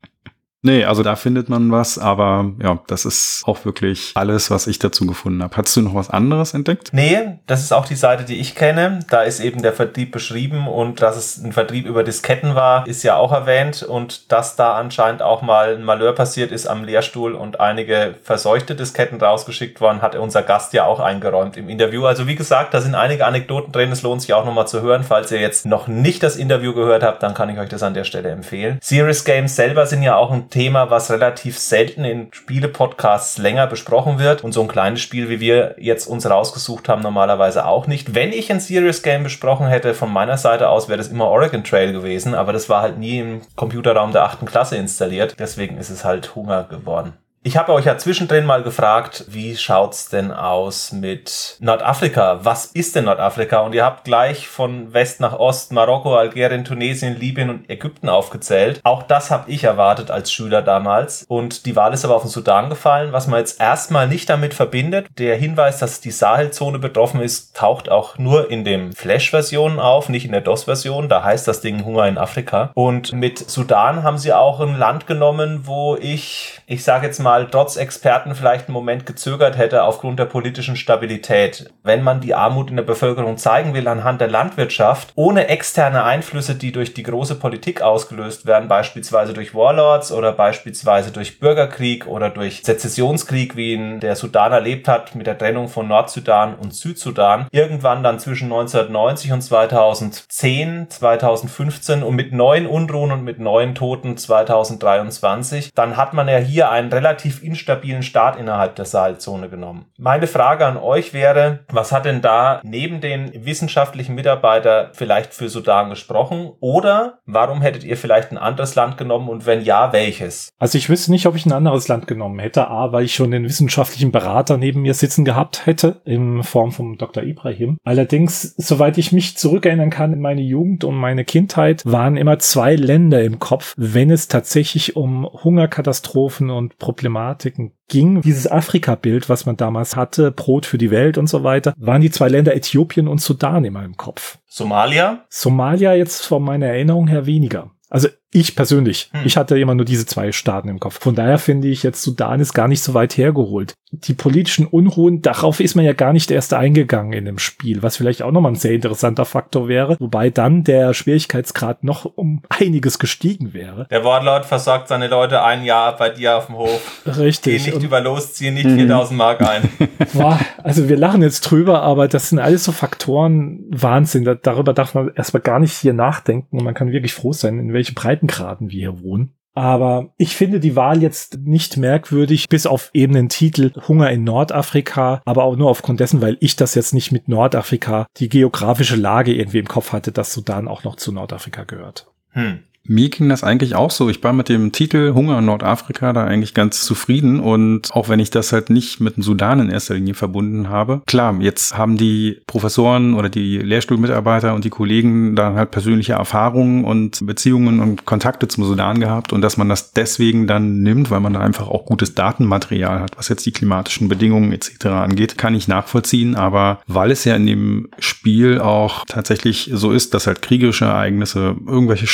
Nee, 0.63 0.85
also 0.85 1.03
da 1.03 1.15
findet 1.15 1.49
man 1.49 1.71
was, 1.71 1.99
aber 1.99 2.51
ja, 2.61 2.79
das 2.87 3.05
ist 3.05 3.43
auch 3.45 3.63
wirklich 3.63 4.11
alles, 4.15 4.49
was 4.49 4.65
ich 4.65 4.79
dazu 4.79 5.05
gefunden 5.05 5.43
habe. 5.43 5.55
Hattest 5.55 5.77
du 5.77 5.81
noch 5.81 5.93
was 5.93 6.09
anderes 6.09 6.53
entdeckt? 6.55 6.89
Nee, 6.93 7.39
das 7.45 7.61
ist 7.61 7.71
auch 7.71 7.85
die 7.85 7.95
Seite, 7.95 8.23
die 8.23 8.39
ich 8.39 8.55
kenne. 8.55 8.99
Da 9.09 9.21
ist 9.21 9.39
eben 9.39 9.61
der 9.61 9.73
Vertrieb 9.73 10.11
beschrieben 10.11 10.67
und 10.67 11.01
dass 11.01 11.15
es 11.15 11.37
ein 11.37 11.53
Vertrieb 11.53 11.85
über 11.85 12.03
Disketten 12.03 12.55
war, 12.55 12.87
ist 12.87 13.03
ja 13.03 13.17
auch 13.17 13.31
erwähnt 13.31 13.83
und 13.83 14.31
dass 14.31 14.55
da 14.55 14.73
anscheinend 14.73 15.21
auch 15.21 15.43
mal 15.43 15.75
ein 15.75 15.83
Malheur 15.83 16.13
passiert 16.13 16.51
ist 16.51 16.65
am 16.65 16.83
Lehrstuhl 16.83 17.35
und 17.35 17.59
einige 17.59 18.15
verseuchte 18.23 18.75
Disketten 18.75 19.21
rausgeschickt 19.21 19.79
worden, 19.79 20.01
hat 20.01 20.15
unser 20.15 20.41
Gast 20.41 20.73
ja 20.73 20.85
auch 20.85 20.99
eingeräumt 20.99 21.55
im 21.55 21.69
Interview. 21.69 22.05
Also 22.05 22.25
wie 22.25 22.35
gesagt, 22.35 22.73
da 22.73 22.81
sind 22.81 22.95
einige 22.95 23.25
Anekdoten 23.25 23.71
drin, 23.71 23.91
es 23.91 24.01
lohnt 24.01 24.21
sich 24.21 24.33
auch 24.33 24.45
nochmal 24.45 24.67
zu 24.67 24.81
hören. 24.81 25.03
Falls 25.03 25.31
ihr 25.31 25.39
jetzt 25.39 25.67
noch 25.67 25.87
nicht 25.87 26.23
das 26.23 26.35
Interview 26.35 26.73
gehört 26.73 27.03
habt, 27.03 27.21
dann 27.21 27.35
kann 27.35 27.49
ich 27.49 27.59
euch 27.59 27.69
das 27.69 27.83
an 27.83 27.93
der 27.93 28.05
Stelle 28.05 28.29
empfehlen. 28.29 28.79
Serious 28.81 29.23
Games 29.23 29.55
selber 29.55 29.85
sind 29.85 30.01
ja 30.01 30.15
auch 30.15 30.31
ein 30.31 30.46
Thema, 30.49 30.89
was 30.89 31.11
relativ 31.11 31.57
selten 31.57 32.05
in 32.05 32.27
Spiele-Podcasts 32.31 33.37
länger 33.37 33.67
besprochen 33.67 34.19
wird 34.19 34.43
und 34.43 34.53
so 34.53 34.61
ein 34.61 34.67
kleines 34.67 35.01
Spiel, 35.01 35.29
wie 35.29 35.39
wir 35.39 35.75
jetzt 35.77 36.07
uns 36.07 36.29
rausgesucht 36.29 36.89
haben, 36.89 37.01
normalerweise 37.01 37.65
auch 37.65 37.87
nicht. 37.87 38.15
Wenn 38.15 38.31
ich 38.31 38.51
ein 38.51 38.59
Serious 38.59 39.01
Game 39.01 39.23
besprochen 39.23 39.67
hätte, 39.67 39.93
von 39.93 40.11
meiner 40.11 40.37
Seite 40.37 40.69
aus 40.69 40.87
wäre 40.87 40.97
das 40.97 41.09
immer 41.09 41.27
Oregon 41.27 41.63
Trail 41.63 41.91
gewesen, 41.91 42.35
aber 42.35 42.53
das 42.53 42.69
war 42.69 42.81
halt 42.81 42.97
nie 42.97 43.19
im 43.19 43.41
Computerraum 43.55 44.11
der 44.11 44.23
achten 44.23 44.45
Klasse 44.45 44.77
installiert. 44.77 45.35
Deswegen 45.39 45.77
ist 45.77 45.89
es 45.89 46.05
halt 46.05 46.35
Hunger 46.35 46.63
geworden. 46.63 47.13
Ich 47.47 47.55
habe 47.55 47.71
euch 47.71 47.85
ja 47.85 47.97
zwischendrin 47.97 48.45
mal 48.45 48.61
gefragt, 48.61 49.23
wie 49.29 49.55
schaut's 49.55 50.09
denn 50.09 50.33
aus 50.33 50.91
mit 50.91 51.55
Nordafrika? 51.61 52.39
Was 52.43 52.65
ist 52.65 52.93
denn 52.97 53.05
Nordafrika? 53.05 53.61
Und 53.61 53.73
ihr 53.73 53.85
habt 53.85 54.03
gleich 54.03 54.49
von 54.49 54.93
West 54.93 55.21
nach 55.21 55.31
Ost 55.39 55.71
Marokko, 55.71 56.17
Algerien, 56.17 56.65
Tunesien, 56.65 57.17
Libyen 57.17 57.49
und 57.49 57.69
Ägypten 57.69 58.09
aufgezählt. 58.09 58.81
Auch 58.83 59.01
das 59.01 59.31
habe 59.31 59.49
ich 59.49 59.63
erwartet 59.63 60.11
als 60.11 60.29
Schüler 60.29 60.61
damals. 60.61 61.23
Und 61.29 61.65
die 61.65 61.77
Wahl 61.77 61.93
ist 61.93 62.03
aber 62.03 62.17
auf 62.17 62.23
den 62.23 62.31
Sudan 62.31 62.67
gefallen, 62.67 63.13
was 63.13 63.27
man 63.27 63.39
jetzt 63.39 63.61
erstmal 63.61 64.09
nicht 64.09 64.29
damit 64.29 64.53
verbindet. 64.53 65.07
Der 65.17 65.37
Hinweis, 65.37 65.79
dass 65.79 66.01
die 66.01 66.11
Sahelzone 66.11 66.79
betroffen 66.79 67.21
ist, 67.21 67.55
taucht 67.55 67.87
auch 67.87 68.17
nur 68.17 68.51
in 68.51 68.65
dem 68.65 68.91
Flash-Version 68.91 69.79
auf, 69.79 70.09
nicht 70.09 70.25
in 70.25 70.33
der 70.33 70.41
DOS-Version. 70.41 71.07
Da 71.07 71.23
heißt 71.23 71.47
das 71.47 71.61
Ding 71.61 71.85
Hunger 71.85 72.09
in 72.09 72.17
Afrika. 72.17 72.71
Und 72.73 73.13
mit 73.13 73.49
Sudan 73.49 74.03
haben 74.03 74.17
sie 74.17 74.33
auch 74.33 74.59
ein 74.59 74.77
Land 74.77 75.07
genommen, 75.07 75.61
wo 75.63 75.95
ich, 75.95 76.59
ich 76.67 76.83
sage 76.83 77.05
jetzt 77.05 77.19
mal, 77.19 77.36
trotz 77.45 77.75
Experten 77.77 78.35
vielleicht 78.35 78.67
einen 78.67 78.73
Moment 78.73 79.05
gezögert 79.05 79.57
hätte 79.57 79.83
aufgrund 79.83 80.19
der 80.19 80.25
politischen 80.25 80.75
Stabilität. 80.75 81.69
Wenn 81.83 82.03
man 82.03 82.21
die 82.21 82.33
Armut 82.33 82.69
in 82.69 82.75
der 82.75 82.83
Bevölkerung 82.83 83.37
zeigen 83.37 83.73
will 83.73 83.87
anhand 83.87 84.21
der 84.21 84.27
Landwirtschaft, 84.27 85.11
ohne 85.15 85.47
externe 85.47 86.03
Einflüsse, 86.03 86.55
die 86.55 86.71
durch 86.71 86.93
die 86.93 87.03
große 87.03 87.35
Politik 87.35 87.81
ausgelöst 87.81 88.45
werden, 88.45 88.67
beispielsweise 88.67 89.33
durch 89.33 89.53
Warlords 89.53 90.11
oder 90.11 90.31
beispielsweise 90.31 91.11
durch 91.11 91.39
Bürgerkrieg 91.39 92.07
oder 92.07 92.29
durch 92.29 92.61
Sezessionskrieg, 92.63 93.55
wie 93.55 93.73
ihn 93.73 93.99
der 93.99 94.15
Sudan 94.15 94.51
erlebt 94.51 94.87
hat 94.87 95.15
mit 95.15 95.27
der 95.27 95.37
Trennung 95.37 95.67
von 95.67 95.87
Nordsudan 95.87 96.55
und 96.55 96.73
Südsudan, 96.73 97.47
irgendwann 97.51 98.03
dann 98.03 98.19
zwischen 98.19 98.45
1990 98.45 99.33
und 99.33 99.41
2010, 99.41 100.89
2015 100.89 102.03
und 102.03 102.15
mit 102.15 102.33
neuen 102.33 102.67
Unruhen 102.67 103.11
und 103.11 103.23
mit 103.23 103.39
neuen 103.39 103.75
Toten 103.75 104.17
2023, 104.17 105.71
dann 105.73 105.97
hat 105.97 106.13
man 106.13 106.27
ja 106.27 106.37
hier 106.37 106.71
einen 106.71 106.91
relativ 106.91 107.16
instabilen 107.25 108.03
Staat 108.03 108.37
innerhalb 108.37 108.75
der 108.75 108.85
Sahelzone 108.85 109.49
genommen. 109.49 109.85
Meine 109.97 110.27
Frage 110.27 110.65
an 110.65 110.77
euch 110.77 111.13
wäre, 111.13 111.59
was 111.69 111.91
hat 111.91 112.05
denn 112.05 112.21
da 112.21 112.61
neben 112.63 113.01
den 113.01 113.45
wissenschaftlichen 113.45 114.15
Mitarbeiter 114.15 114.91
vielleicht 114.93 115.33
für 115.33 115.49
Sudan 115.49 115.89
gesprochen? 115.89 116.51
Oder 116.59 117.19
warum 117.25 117.61
hättet 117.61 117.83
ihr 117.83 117.97
vielleicht 117.97 118.31
ein 118.31 118.37
anderes 118.37 118.75
Land 118.75 118.97
genommen 118.97 119.29
und 119.29 119.45
wenn 119.45 119.61
ja, 119.61 119.93
welches? 119.93 120.49
Also 120.59 120.77
ich 120.77 120.89
wüsste 120.89 121.11
nicht, 121.11 121.25
ob 121.25 121.35
ich 121.35 121.45
ein 121.45 121.51
anderes 121.51 121.87
Land 121.87 122.07
genommen 122.07 122.39
hätte. 122.39 122.67
A, 122.67 122.91
weil 122.91 123.05
ich 123.05 123.15
schon 123.15 123.31
den 123.31 123.45
wissenschaftlichen 123.45 124.11
Berater 124.11 124.57
neben 124.57 124.81
mir 124.81 124.93
sitzen 124.93 125.25
gehabt 125.25 125.65
hätte, 125.65 126.01
in 126.05 126.43
Form 126.43 126.71
von 126.71 126.97
Dr. 126.97 127.23
Ibrahim. 127.23 127.77
Allerdings, 127.83 128.55
soweit 128.57 128.97
ich 128.97 129.11
mich 129.11 129.37
zurückerinnern 129.37 129.89
kann 129.89 130.13
in 130.13 130.21
meine 130.21 130.41
Jugend 130.41 130.83
und 130.83 130.95
meine 130.95 131.25
Kindheit, 131.25 131.83
waren 131.85 132.17
immer 132.17 132.39
zwei 132.39 132.75
Länder 132.75 133.23
im 133.23 133.39
Kopf, 133.39 133.73
wenn 133.77 134.09
es 134.09 134.27
tatsächlich 134.27 134.95
um 134.95 135.25
Hungerkatastrophen 135.25 136.49
und 136.49 136.77
Problematiken 137.07 137.71
ging. 137.87 138.21
Dieses 138.21 138.51
Afrika-Bild, 138.51 139.29
was 139.29 139.45
man 139.45 139.55
damals 139.55 139.95
hatte, 139.95 140.31
Brot 140.31 140.65
für 140.65 140.77
die 140.77 140.91
Welt 140.91 141.17
und 141.17 141.27
so 141.27 141.43
weiter, 141.43 141.73
waren 141.77 142.01
die 142.01 142.11
zwei 142.11 142.27
Länder 142.27 142.53
Äthiopien 142.53 143.07
und 143.07 143.21
Sudan 143.21 143.63
immer 143.63 143.83
im 143.85 143.95
Kopf. 143.95 144.39
Somalia? 144.45 145.25
Somalia 145.29 145.93
jetzt 145.93 146.25
von 146.25 146.43
meiner 146.43 146.67
Erinnerung 146.67 147.07
her 147.07 147.25
weniger. 147.25 147.71
Also 147.89 148.09
ich 148.33 148.55
persönlich, 148.55 149.09
Hm. 149.13 149.21
ich 149.25 149.37
hatte 149.37 149.57
immer 149.57 149.73
nur 149.75 149.85
diese 149.85 150.05
zwei 150.05 150.31
Staaten 150.31 150.67
im 150.69 150.79
Kopf. 150.79 150.99
Von 151.01 151.15
daher 151.15 151.37
finde 151.37 151.67
ich 151.69 151.83
jetzt 151.83 152.01
Sudan 152.03 152.39
ist 152.39 152.53
gar 152.53 152.67
nicht 152.67 152.83
so 152.83 152.93
weit 152.93 153.17
hergeholt. 153.17 153.73
Die 153.91 154.13
politischen 154.13 154.65
Unruhen, 154.67 155.21
darauf 155.21 155.61
ist 155.61 155.75
man 155.75 155.85
ja 155.85 155.93
gar 155.93 156.11
nicht 156.11 156.29
erst 156.29 156.53
eingegangen 156.53 157.13
in 157.13 157.23
dem 157.23 157.39
Spiel, 157.39 157.81
was 157.83 157.95
vielleicht 157.95 158.21
auch 158.21 158.31
nochmal 158.31 158.51
ein 158.51 158.55
sehr 158.55 158.73
interessanter 158.73 159.23
Faktor 159.23 159.69
wäre, 159.69 159.95
wobei 160.01 160.29
dann 160.29 160.65
der 160.65 160.93
Schwierigkeitsgrad 160.93 161.85
noch 161.85 162.03
um 162.03 162.41
einiges 162.49 162.99
gestiegen 162.99 163.53
wäre. 163.53 163.87
Der 163.89 164.03
Warlord 164.03 164.45
versorgt 164.45 164.89
seine 164.89 165.07
Leute 165.07 165.41
ein 165.41 165.63
Jahr 165.63 165.95
bei 165.95 166.09
dir 166.09 166.35
auf 166.37 166.47
dem 166.47 166.57
Hof. 166.57 167.01
Geh 167.05 167.11
Richtig. 167.11 167.65
nicht 167.65 167.75
Und- 167.75 167.83
über 167.83 168.01
los, 168.01 168.33
zieh 168.33 168.51
nicht 168.51 168.69
4000 168.69 169.17
Mark 169.17 169.41
ein. 169.41 169.69
Boah, 170.13 170.37
also 170.63 170.89
wir 170.89 170.97
lachen 170.97 171.21
jetzt 171.21 171.41
drüber, 171.41 171.81
aber 171.81 172.09
das 172.09 172.27
sind 172.29 172.39
alles 172.39 172.65
so 172.65 172.73
Faktoren, 172.73 173.63
Wahnsinn. 173.69 174.25
Da, 174.25 174.35
darüber 174.35 174.73
darf 174.73 174.95
man 174.95 175.11
erstmal 175.15 175.41
gar 175.41 175.59
nicht 175.59 175.73
hier 175.73 175.93
nachdenken 175.93 176.57
und 176.57 176.65
man 176.65 176.73
kann 176.73 176.91
wirklich 176.91 177.13
froh 177.13 177.31
sein, 177.31 177.57
in 177.59 177.71
welche 177.71 177.93
Breitengraden 178.27 178.69
wir 178.69 178.79
hier 178.79 179.01
wohnen. 179.01 179.33
Aber 179.53 180.13
ich 180.17 180.35
finde 180.35 180.59
die 180.59 180.75
Wahl 180.75 181.01
jetzt 181.01 181.39
nicht 181.39 181.77
merkwürdig, 181.77 182.47
bis 182.47 182.67
auf 182.67 182.91
eben 182.93 183.13
den 183.13 183.27
Titel 183.27 183.71
Hunger 183.87 184.11
in 184.11 184.23
Nordafrika, 184.23 185.21
aber 185.25 185.45
auch 185.45 185.55
nur 185.55 185.71
aufgrund 185.71 185.99
dessen, 185.99 186.21
weil 186.21 186.37
ich 186.41 186.55
das 186.55 186.75
jetzt 186.75 186.93
nicht 186.93 187.11
mit 187.11 187.27
Nordafrika, 187.27 188.05
die 188.17 188.29
geografische 188.29 188.95
Lage 188.95 189.33
irgendwie 189.33 189.57
im 189.57 189.67
Kopf 189.67 189.93
hatte, 189.93 190.11
dass 190.11 190.31
Sudan 190.31 190.67
auch 190.67 190.83
noch 190.83 190.95
zu 190.95 191.11
Nordafrika 191.11 191.63
gehört. 191.63 192.05
Hm. 192.33 192.59
Mir 192.87 193.09
ging 193.09 193.29
das 193.29 193.43
eigentlich 193.43 193.75
auch 193.75 193.91
so. 193.91 194.09
Ich 194.09 194.23
war 194.23 194.33
mit 194.33 194.49
dem 194.49 194.71
Titel 194.71 195.13
Hunger 195.13 195.39
in 195.39 195.45
Nordafrika 195.45 196.13
da 196.13 196.23
eigentlich 196.23 196.53
ganz 196.53 196.81
zufrieden 196.81 197.39
und 197.39 197.91
auch 197.91 198.09
wenn 198.09 198.19
ich 198.19 198.29
das 198.29 198.53
halt 198.53 198.69
nicht 198.69 198.99
mit 198.99 199.17
dem 199.17 199.23
Sudan 199.23 199.59
in 199.59 199.69
erster 199.69 199.95
Linie 199.95 200.13
verbunden 200.13 200.69
habe. 200.69 201.01
Klar, 201.05 201.35
jetzt 201.41 201.77
haben 201.77 201.97
die 201.97 202.41
Professoren 202.47 203.13
oder 203.13 203.29
die 203.29 203.57
Lehrstuhlmitarbeiter 203.57 204.53
und 204.55 204.63
die 204.63 204.69
Kollegen 204.69 205.35
dann 205.35 205.55
halt 205.55 205.71
persönliche 205.71 206.13
Erfahrungen 206.13 206.85
und 206.85 207.25
Beziehungen 207.25 207.79
und 207.79 208.05
Kontakte 208.05 208.47
zum 208.47 208.63
Sudan 208.63 208.99
gehabt 208.99 209.33
und 209.33 209.41
dass 209.41 209.57
man 209.57 209.69
das 209.69 209.91
deswegen 209.91 210.47
dann 210.47 210.81
nimmt, 210.81 211.11
weil 211.11 211.19
man 211.19 211.33
da 211.33 211.41
einfach 211.41 211.67
auch 211.67 211.85
gutes 211.85 212.15
Datenmaterial 212.15 212.99
hat, 212.99 213.17
was 213.17 213.29
jetzt 213.29 213.45
die 213.45 213.51
klimatischen 213.51 214.07
Bedingungen 214.07 214.51
etc. 214.53 214.85
angeht, 214.87 215.37
kann 215.37 215.55
ich 215.55 215.67
nachvollziehen. 215.67 216.35
Aber 216.35 216.79
weil 216.87 217.11
es 217.11 217.25
ja 217.25 217.35
in 217.35 217.45
dem 217.45 217.89
Spiel 217.99 218.59
auch 218.59 219.03
tatsächlich 219.07 219.69
so 219.73 219.91
ist, 219.91 220.13
dass 220.13 220.27
halt 220.27 220.41
kriegerische 220.41 220.85
Ereignisse, 220.85 221.55
irgendwelche 221.65 222.07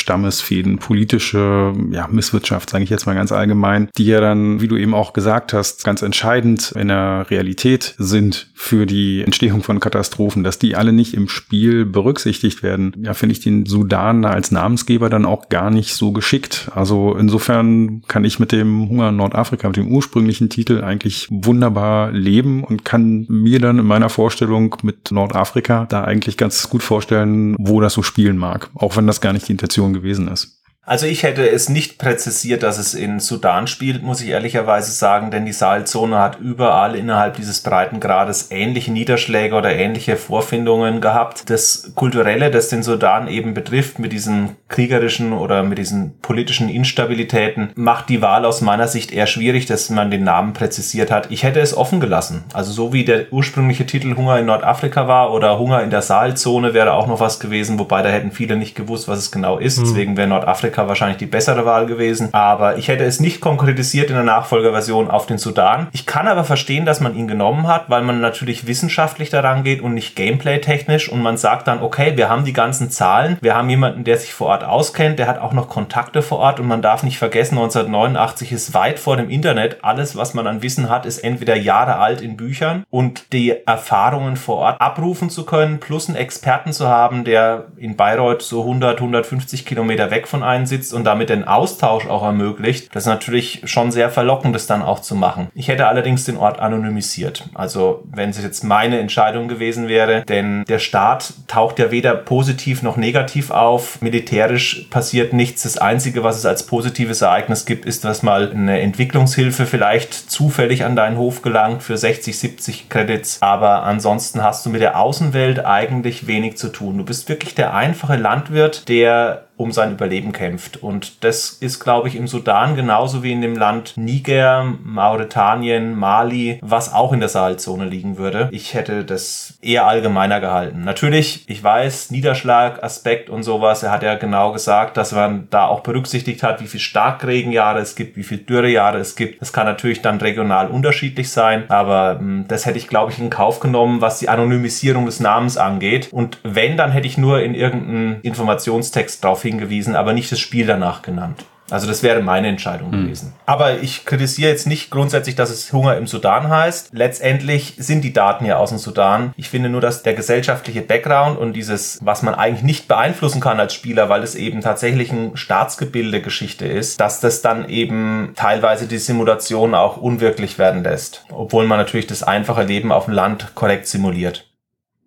Stammesfäden, 0.64 0.78
politische 0.78 1.72
ja, 1.90 2.08
Misswirtschaft, 2.10 2.70
sage 2.70 2.84
ich 2.84 2.90
jetzt 2.90 3.06
mal 3.06 3.14
ganz 3.14 3.32
allgemein, 3.32 3.88
die 3.96 4.06
ja 4.06 4.20
dann, 4.20 4.60
wie 4.60 4.68
du 4.68 4.76
eben 4.76 4.94
auch 4.94 5.12
gesagt 5.12 5.52
hast, 5.52 5.84
ganz 5.84 6.02
entscheidend 6.02 6.72
in 6.72 6.88
der 6.88 7.26
Realität 7.30 7.94
sind 7.98 8.48
für 8.54 8.86
die 8.86 9.22
Entstehung 9.22 9.62
von 9.62 9.80
Katastrophen, 9.80 10.44
dass 10.44 10.58
die 10.58 10.76
alle 10.76 10.92
nicht 10.92 11.14
im 11.14 11.28
Spiel 11.28 11.84
berücksichtigt 11.84 12.62
werden, 12.62 12.94
ja, 13.02 13.14
finde 13.14 13.34
ich 13.34 13.40
den 13.40 13.66
Sudan 13.66 14.22
da 14.22 14.30
als 14.30 14.50
Namensgeber 14.50 15.10
dann 15.10 15.26
auch 15.26 15.48
gar 15.48 15.70
nicht 15.70 15.94
so 15.94 16.12
geschickt. 16.12 16.70
Also 16.74 17.14
insofern 17.18 18.02
kann 18.08 18.24
ich 18.24 18.38
mit 18.38 18.52
dem 18.52 18.88
Hunger 18.88 19.10
in 19.10 19.16
Nordafrika, 19.16 19.68
mit 19.68 19.76
dem 19.76 19.88
ursprünglichen 19.88 20.48
Titel 20.48 20.82
eigentlich 20.82 21.28
wunderbar 21.30 22.12
leben 22.12 22.64
und 22.64 22.84
kann 22.84 23.26
mir 23.28 23.58
dann 23.60 23.78
in 23.78 23.86
meiner 23.86 24.08
Vorstellung 24.08 24.76
mit 24.82 25.10
Nordafrika 25.10 25.86
da 25.88 26.04
eigentlich 26.04 26.36
ganz 26.36 26.68
gut 26.68 26.82
vorstellen, 26.82 27.54
wo 27.58 27.80
das 27.80 27.94
so 27.94 28.02
spielen 28.02 28.36
mag, 28.36 28.70
auch 28.74 28.96
wenn 28.96 29.06
das 29.06 29.20
gar 29.20 29.32
nicht 29.32 29.48
die 29.48 29.52
Intention 29.52 29.92
gewesen 29.92 30.28
ist. 30.28 30.53
Also 30.86 31.06
ich 31.06 31.22
hätte 31.22 31.48
es 31.48 31.70
nicht 31.70 31.96
präzisiert, 31.96 32.62
dass 32.62 32.76
es 32.76 32.92
in 32.92 33.18
Sudan 33.18 33.66
spielt, 33.66 34.02
muss 34.02 34.20
ich 34.20 34.28
ehrlicherweise 34.28 34.92
sagen, 34.92 35.30
denn 35.30 35.46
die 35.46 35.52
Sahelzone 35.52 36.18
hat 36.18 36.38
überall 36.40 36.94
innerhalb 36.94 37.36
dieses 37.36 37.62
Breitengrades 37.62 38.50
ähnliche 38.50 38.92
Niederschläge 38.92 39.54
oder 39.54 39.74
ähnliche 39.74 40.16
Vorfindungen 40.16 41.00
gehabt. 41.00 41.48
Das 41.48 41.92
Kulturelle, 41.94 42.50
das 42.50 42.68
den 42.68 42.82
Sudan 42.82 43.28
eben 43.28 43.54
betrifft, 43.54 43.98
mit 43.98 44.12
diesen 44.12 44.56
kriegerischen 44.68 45.32
oder 45.32 45.62
mit 45.62 45.78
diesen 45.78 46.18
politischen 46.20 46.68
Instabilitäten, 46.68 47.70
macht 47.76 48.10
die 48.10 48.20
Wahl 48.20 48.44
aus 48.44 48.60
meiner 48.60 48.88
Sicht 48.88 49.10
eher 49.10 49.26
schwierig, 49.26 49.64
dass 49.64 49.88
man 49.88 50.10
den 50.10 50.24
Namen 50.24 50.52
präzisiert 50.52 51.10
hat. 51.10 51.30
Ich 51.30 51.44
hätte 51.44 51.60
es 51.60 51.74
offen 51.74 51.98
gelassen. 51.98 52.44
Also 52.52 52.72
so 52.72 52.92
wie 52.92 53.06
der 53.06 53.32
ursprüngliche 53.32 53.86
Titel 53.86 54.16
Hunger 54.16 54.38
in 54.38 54.46
Nordafrika 54.46 55.08
war 55.08 55.32
oder 55.32 55.58
Hunger 55.58 55.82
in 55.82 55.88
der 55.88 56.02
Sahelzone 56.02 56.74
wäre 56.74 56.92
auch 56.92 57.06
noch 57.06 57.20
was 57.20 57.40
gewesen, 57.40 57.78
wobei 57.78 58.02
da 58.02 58.10
hätten 58.10 58.32
viele 58.32 58.56
nicht 58.56 58.74
gewusst, 58.74 59.08
was 59.08 59.18
es 59.18 59.32
genau 59.32 59.56
ist. 59.56 59.78
Mhm. 59.78 59.84
Deswegen 59.84 60.16
wäre 60.18 60.28
Nordafrika 60.28 60.73
Afrika 60.74 60.88
wahrscheinlich 60.88 61.18
die 61.18 61.26
bessere 61.26 61.64
Wahl 61.64 61.86
gewesen. 61.86 62.30
Aber 62.32 62.76
ich 62.76 62.88
hätte 62.88 63.04
es 63.04 63.20
nicht 63.20 63.40
konkretisiert 63.40 64.10
in 64.10 64.16
der 64.16 64.24
Nachfolgerversion 64.24 65.10
auf 65.10 65.26
den 65.26 65.38
Sudan. 65.38 65.86
Ich 65.92 66.04
kann 66.04 66.26
aber 66.26 66.44
verstehen, 66.44 66.84
dass 66.84 67.00
man 67.00 67.14
ihn 67.14 67.28
genommen 67.28 67.68
hat, 67.68 67.88
weil 67.88 68.02
man 68.02 68.20
natürlich 68.20 68.66
wissenschaftlich 68.66 69.30
daran 69.30 69.62
geht 69.62 69.80
und 69.80 69.94
nicht 69.94 70.16
gameplay-technisch. 70.16 71.08
Und 71.08 71.22
man 71.22 71.36
sagt 71.36 71.68
dann, 71.68 71.80
okay, 71.80 72.16
wir 72.16 72.28
haben 72.28 72.44
die 72.44 72.52
ganzen 72.52 72.90
Zahlen, 72.90 73.38
wir 73.40 73.54
haben 73.54 73.70
jemanden, 73.70 74.04
der 74.04 74.18
sich 74.18 74.34
vor 74.34 74.48
Ort 74.48 74.64
auskennt, 74.64 75.18
der 75.18 75.28
hat 75.28 75.40
auch 75.40 75.52
noch 75.52 75.68
Kontakte 75.68 76.22
vor 76.22 76.38
Ort 76.38 76.58
und 76.58 76.66
man 76.66 76.82
darf 76.82 77.02
nicht 77.02 77.18
vergessen, 77.18 77.58
1989 77.58 78.52
ist 78.52 78.74
weit 78.74 78.98
vor 78.98 79.16
dem 79.16 79.30
Internet. 79.30 79.78
Alles, 79.82 80.16
was 80.16 80.34
man 80.34 80.46
an 80.46 80.62
Wissen 80.62 80.90
hat, 80.90 81.06
ist 81.06 81.18
entweder 81.18 81.54
Jahre 81.54 81.96
alt 81.96 82.20
in 82.20 82.36
Büchern 82.36 82.84
und 82.90 83.32
die 83.32 83.54
Erfahrungen 83.66 84.36
vor 84.36 84.56
Ort 84.56 84.80
abrufen 84.80 85.30
zu 85.30 85.44
können, 85.44 85.78
plus 85.78 86.08
einen 86.08 86.16
Experten 86.16 86.72
zu 86.72 86.88
haben, 86.88 87.24
der 87.24 87.66
in 87.76 87.96
Bayreuth 87.96 88.42
so 88.42 88.62
100, 88.62 88.98
150 88.98 89.64
Kilometer 89.64 90.10
weg 90.10 90.26
von 90.26 90.42
einem 90.42 90.63
sitzt 90.66 90.94
und 90.94 91.04
damit 91.04 91.30
den 91.30 91.44
Austausch 91.44 92.06
auch 92.06 92.22
ermöglicht, 92.22 92.94
das 92.94 93.04
ist 93.04 93.08
natürlich 93.08 93.62
schon 93.64 93.92
sehr 93.92 94.10
verlockend, 94.10 94.54
das 94.54 94.66
dann 94.66 94.82
auch 94.82 95.00
zu 95.00 95.14
machen. 95.14 95.48
Ich 95.54 95.68
hätte 95.68 95.86
allerdings 95.86 96.24
den 96.24 96.36
Ort 96.36 96.58
anonymisiert. 96.58 97.48
Also 97.54 98.04
wenn 98.10 98.30
es 98.30 98.42
jetzt 98.42 98.64
meine 98.64 98.98
Entscheidung 98.98 99.48
gewesen 99.48 99.88
wäre, 99.88 100.22
denn 100.22 100.64
der 100.64 100.78
Staat 100.78 101.34
taucht 101.46 101.78
ja 101.78 101.90
weder 101.90 102.14
positiv 102.14 102.82
noch 102.82 102.96
negativ 102.96 103.50
auf. 103.50 104.00
Militärisch 104.00 104.86
passiert 104.90 105.32
nichts. 105.32 105.62
Das 105.62 105.78
Einzige, 105.78 106.24
was 106.24 106.36
es 106.36 106.46
als 106.46 106.66
positives 106.66 107.22
Ereignis 107.22 107.66
gibt, 107.66 107.86
ist, 107.86 108.04
dass 108.04 108.22
mal 108.22 108.50
eine 108.50 108.80
Entwicklungshilfe 108.80 109.66
vielleicht 109.66 110.14
zufällig 110.30 110.84
an 110.84 110.96
deinen 110.96 111.16
Hof 111.16 111.42
gelangt 111.42 111.82
für 111.82 111.96
60, 111.96 112.38
70 112.38 112.88
Credits. 112.88 113.38
Aber 113.40 113.82
ansonsten 113.84 114.42
hast 114.42 114.64
du 114.66 114.70
mit 114.70 114.80
der 114.80 114.98
Außenwelt 114.98 115.64
eigentlich 115.64 116.26
wenig 116.26 116.56
zu 116.56 116.68
tun. 116.68 116.98
Du 116.98 117.04
bist 117.04 117.28
wirklich 117.28 117.54
der 117.54 117.74
einfache 117.74 118.16
Landwirt, 118.16 118.88
der 118.88 119.44
um 119.56 119.70
sein 119.70 119.92
Überleben 119.92 120.32
kämpft. 120.32 120.82
Und 120.82 121.22
das 121.24 121.50
ist, 121.50 121.78
glaube 121.80 122.08
ich, 122.08 122.16
im 122.16 122.26
Sudan 122.26 122.74
genauso 122.74 123.22
wie 123.22 123.32
in 123.32 123.40
dem 123.40 123.56
Land 123.56 123.96
Niger, 123.96 124.64
Mauretanien, 124.82 125.96
Mali, 125.96 126.58
was 126.62 126.92
auch 126.92 127.12
in 127.12 127.20
der 127.20 127.28
Sahelzone 127.28 127.84
liegen 127.84 128.18
würde. 128.18 128.48
Ich 128.50 128.74
hätte 128.74 129.04
das 129.04 129.58
eher 129.62 129.86
allgemeiner 129.86 130.40
gehalten. 130.40 130.82
Natürlich, 130.84 131.44
ich 131.48 131.62
weiß, 131.62 132.10
Niederschlag, 132.10 132.82
Aspekt 132.82 133.30
und 133.30 133.44
sowas. 133.44 133.82
Er 133.82 133.92
hat 133.92 134.02
ja 134.02 134.16
genau 134.16 134.52
gesagt, 134.52 134.96
dass 134.96 135.12
man 135.12 135.46
da 135.50 135.66
auch 135.66 135.80
berücksichtigt 135.80 136.42
hat, 136.42 136.60
wie 136.60 136.66
viel 136.66 136.80
Starkregenjahre 136.80 137.78
es 137.78 137.94
gibt, 137.94 138.16
wie 138.16 138.24
viel 138.24 138.38
Dürrejahre 138.38 138.98
es 138.98 139.14
gibt. 139.14 139.40
Das 139.40 139.52
kann 139.52 139.66
natürlich 139.66 140.02
dann 140.02 140.18
regional 140.18 140.68
unterschiedlich 140.68 141.30
sein, 141.30 141.70
aber 141.70 142.14
mh, 142.14 142.20
hm, 142.20 142.44
das 142.48 142.66
hätte 142.66 142.78
ich, 142.78 142.88
glaube 142.88 143.12
ich, 143.12 143.18
in 143.20 143.30
Kauf 143.30 143.60
genommen, 143.60 144.00
was 144.00 144.18
die 144.18 144.28
Anonymisierung 144.28 145.06
des 145.06 145.20
Namens 145.20 145.56
angeht. 145.56 146.08
Und 146.10 146.38
wenn, 146.42 146.76
dann 146.76 146.90
hätte 146.90 147.06
ich 147.06 147.18
nur 147.18 147.40
in 147.40 147.54
irgendeinen 147.54 148.20
Informationstext 148.22 149.22
drauf 149.22 149.43
hingewiesen, 149.44 149.94
aber 149.94 150.12
nicht 150.12 150.32
das 150.32 150.40
Spiel 150.40 150.66
danach 150.66 151.02
genannt. 151.02 151.44
Also 151.70 151.86
das 151.86 152.02
wäre 152.02 152.22
meine 152.22 152.48
Entscheidung 152.48 152.92
hm. 152.92 153.02
gewesen. 153.04 153.32
Aber 153.46 153.78
ich 153.80 154.04
kritisiere 154.04 154.50
jetzt 154.50 154.66
nicht 154.66 154.90
grundsätzlich, 154.90 155.34
dass 155.34 155.50
es 155.50 155.72
Hunger 155.72 155.96
im 155.96 156.06
Sudan 156.06 156.48
heißt. 156.48 156.90
Letztendlich 156.92 157.74
sind 157.78 158.02
die 158.02 158.12
Daten 158.12 158.44
ja 158.44 158.58
aus 158.58 158.68
dem 158.68 158.78
Sudan. 158.78 159.32
Ich 159.36 159.48
finde 159.48 159.70
nur, 159.70 159.80
dass 159.80 160.02
der 160.02 160.14
gesellschaftliche 160.14 160.82
Background 160.82 161.38
und 161.38 161.54
dieses, 161.54 161.98
was 162.02 162.22
man 162.22 162.34
eigentlich 162.34 162.64
nicht 162.64 162.86
beeinflussen 162.86 163.40
kann 163.40 163.60
als 163.60 163.72
Spieler, 163.72 164.08
weil 164.08 164.22
es 164.22 164.34
eben 164.34 164.60
tatsächlich 164.60 165.10
ein 165.10 165.36
Staatsgebilde-Geschichte 165.36 166.66
ist, 166.66 167.00
dass 167.00 167.20
das 167.20 167.40
dann 167.40 167.68
eben 167.68 168.32
teilweise 168.36 168.86
die 168.86 168.98
Simulation 168.98 169.74
auch 169.74 169.96
unwirklich 169.96 170.58
werden 170.58 170.82
lässt. 170.82 171.24
Obwohl 171.30 171.66
man 171.66 171.78
natürlich 171.78 172.06
das 172.06 172.22
einfache 172.22 172.64
Leben 172.64 172.92
auf 172.92 173.06
dem 173.06 173.14
Land 173.14 173.54
korrekt 173.54 173.86
simuliert. 173.86 174.46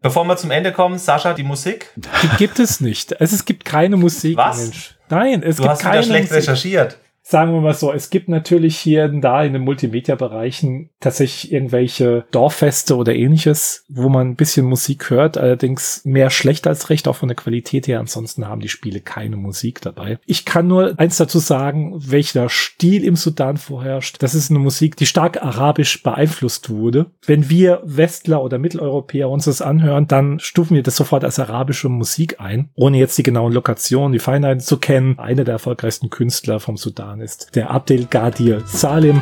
Bevor 0.02 0.26
wir 0.26 0.38
zum 0.38 0.52
Ende 0.52 0.72
kommen, 0.72 0.98
Sascha, 0.98 1.34
die 1.34 1.44
Musik? 1.44 1.92
Die 1.96 2.30
gibt 2.38 2.60
es 2.60 2.82
nicht. 2.82 3.20
Also 3.20 3.36
es 3.36 3.46
gibt 3.46 3.66
keine 3.66 3.98
Musik. 3.98 4.38
Was? 4.38 4.58
Mensch. 4.58 4.96
Nein, 5.10 5.44
es 5.44 5.56
du 5.58 5.64
gibt 5.64 5.72
hast 5.72 5.82
keine 5.82 5.94
wieder 5.96 6.04
schlecht 6.04 6.32
Musik. 6.32 6.38
recherchiert 6.38 6.98
sagen 7.30 7.52
wir 7.52 7.60
mal 7.60 7.74
so, 7.74 7.92
es 7.92 8.10
gibt 8.10 8.30
natürlich 8.30 8.78
hier 8.78 9.04
und 9.06 9.20
da 9.20 9.44
in 9.44 9.52
den 9.52 9.64
Multimedia-Bereichen 9.64 10.92
tatsächlich 11.02 11.52
irgendwelche 11.52 12.26
Dorffeste 12.32 12.96
oder 12.96 13.14
ähnliches, 13.14 13.84
wo 13.90 14.08
man 14.08 14.30
ein 14.30 14.36
bisschen 14.38 14.66
Musik 14.66 15.10
hört, 15.10 15.38
allerdings 15.38 16.06
mehr 16.06 16.30
schlecht 16.30 16.68
als 16.68 16.90
recht, 16.90 17.06
auch 17.06 17.18
von 17.18 17.28
der 17.28 17.36
Qualität 17.36 17.86
her. 17.88 18.00
Ansonsten 18.00 18.48
haben 18.48 18.62
die 18.62 18.70
Spiele 18.70 19.02
keine 19.02 19.36
Musik 19.36 19.82
dabei. 19.82 20.20
Ich 20.26 20.46
kann 20.46 20.68
nur 20.68 20.98
eins 20.98 21.18
dazu 21.18 21.40
sagen, 21.40 21.96
welcher 21.98 22.48
Stil 22.48 23.04
im 23.04 23.18
Sudan 23.18 23.58
vorherrscht. 23.58 24.24
Das 24.24 24.34
ist 24.34 24.50
eine 24.50 24.60
Musik, 24.60 24.96
die 24.96 25.06
stark 25.06 25.44
arabisch 25.44 26.02
beeinflusst 26.04 26.70
wurde. 26.70 27.08
Wenn 27.26 27.50
wir 27.50 27.82
Westler 27.84 28.42
oder 28.42 28.58
Mitteleuropäer 28.58 29.30
uns 29.30 29.46
das 29.46 29.62
anhören, 29.62 30.08
dann 30.08 30.40
stufen 30.40 30.76
wir 30.76 30.84
das 30.84 30.96
sofort 30.96 31.26
als 31.26 31.40
arabische 31.40 31.90
Musik 31.90 32.40
ein, 32.40 32.70
ohne 32.76 32.98
jetzt 33.00 33.18
die 33.18 33.24
genauen 33.24 33.52
Lokationen, 33.52 34.14
die 34.14 34.20
Feinheiten 34.20 34.62
zu 34.62 34.78
kennen. 34.78 35.20
Einer 35.20 35.44
der 35.44 35.56
erfolgreichsten 35.56 36.10
Künstler 36.10 36.62
vom 36.62 36.78
Sudan 36.78 37.17
Iran 37.18 37.22
ist, 37.22 37.56
der 37.56 37.72
Abdelgadir 37.72 38.62
Salim. 38.66 39.22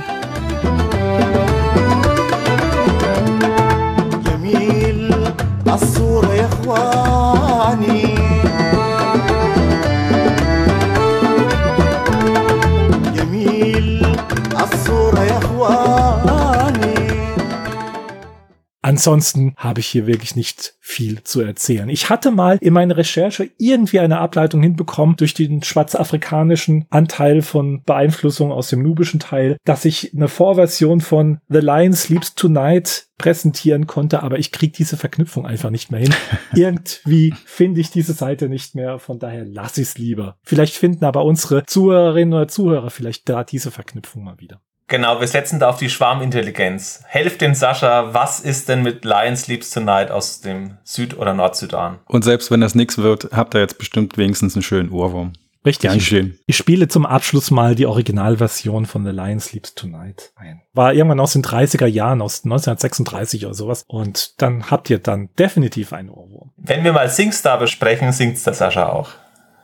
Ansonsten 18.86 19.56
habe 19.58 19.80
ich 19.80 19.88
hier 19.88 20.06
wirklich 20.06 20.36
nicht 20.36 20.76
viel 20.80 21.24
zu 21.24 21.42
erzählen. 21.42 21.90
Ich 21.90 22.12
hatte 22.12 22.30
mal 22.30 22.60
in 22.62 22.72
meiner 22.72 22.98
Recherche 22.98 23.50
irgendwie 23.58 24.00
eine 24.00 24.20
Ableitung 24.20 24.62
hinbekommen 24.62 25.16
durch 25.16 25.34
den 25.34 25.64
schwarzafrikanischen 25.64 26.86
Anteil 26.92 27.42
von 27.42 27.82
Beeinflussung 27.82 28.52
aus 28.52 28.70
dem 28.70 28.84
nubischen 28.84 29.20
Teil, 29.20 29.58
dass 29.66 29.86
ich 29.86 30.14
eine 30.14 30.28
Vorversion 30.28 31.02
von 31.02 31.40
The 31.50 31.62
Lion 31.62 31.94
Sleeps 31.94 32.36
Tonight 32.36 33.08
präsentieren 33.18 33.88
konnte, 33.88 34.22
aber 34.22 34.38
ich 34.38 34.52
kriege 34.52 34.74
diese 34.78 34.98
Verknüpfung 34.98 35.48
einfach 35.48 35.72
nicht 35.72 35.90
mehr 35.90 36.02
hin. 36.02 36.14
Irgendwie 36.54 37.34
finde 37.44 37.82
ich 37.82 37.90
diese 37.90 38.14
Seite 38.14 38.50
nicht 38.50 38.76
mehr, 38.76 39.00
von 39.00 39.18
daher 39.18 39.46
lasse 39.46 39.82
ich 39.82 39.88
es 39.88 39.98
lieber. 39.98 40.38
Vielleicht 40.44 40.76
finden 40.76 41.06
aber 41.06 41.26
unsere 41.26 41.66
Zuhörerinnen 41.66 42.36
oder 42.36 42.48
Zuhörer 42.48 42.92
vielleicht 42.92 43.28
da 43.30 43.44
diese 43.44 43.72
Verknüpfung 43.72 44.24
mal 44.24 44.40
wieder. 44.40 44.62
Genau, 44.88 45.20
wir 45.20 45.28
setzen 45.28 45.60
da 45.60 45.70
auf 45.70 45.78
die 45.78 45.90
Schwarmintelligenz. 45.90 47.02
Helft 47.08 47.42
den 47.42 47.56
Sascha, 47.56 48.14
was 48.14 48.40
ist 48.40 48.70
denn 48.70 48.84
mit 48.84 49.04
Lion 49.04 49.36
Sleeps 49.36 49.72
Tonight 49.72 50.12
aus 50.12 50.42
dem 50.42 50.78
Süd- 50.84 51.18
oder 51.18 51.34
Nordsudan? 51.34 52.00
Und 52.06 52.24
selbst 52.24 52.52
wenn 52.52 52.62
das 52.62 52.76
nichts 52.76 53.00
wird, 53.00 53.30
habt 53.32 53.56
ihr 53.56 53.62
jetzt 53.62 53.80
bestimmt 53.80 54.18
wenigstens 54.18 54.56
einen 54.56 54.62
schönen 54.64 54.92
Ohrwurm. 54.92 55.34
Richtig. 55.66 55.90
Dankeschön. 55.90 56.38
Ich 56.46 56.58
spiele 56.58 56.88
zum 56.88 57.08
Abschluss 57.08 57.50
mal 57.50 57.74
die 57.74 57.88
Originalversion 57.88 58.86
von 58.86 59.04
The 59.04 59.10
Lion 59.10 59.40
Sleeps 59.40 59.74
Tonight 59.74 60.32
ein. 60.36 60.62
War 60.74 60.94
irgendwann 60.94 61.20
aus 61.20 61.34
den 61.34 61.42
30er 61.42 61.88
Jahren, 61.88 62.22
aus 62.22 62.46
1936 62.46 63.48
oder 63.48 63.56
sowas. 63.56 63.84
Und 63.88 64.40
dann 64.44 64.70
habt 64.70 64.92
ihr 64.92 65.00
dann 65.00 65.30
definitiv 65.40 65.92
einen 65.92 66.12
Ohrwurm. 66.12 66.52
Wenn 66.58 66.84
wir 66.84 66.94
mal 66.94 67.10
SingStar 67.10 67.58
besprechen, 67.58 68.12
singt's 68.12 68.44
der 68.44 68.54
Sascha 68.54 68.90
auch. 68.90 69.10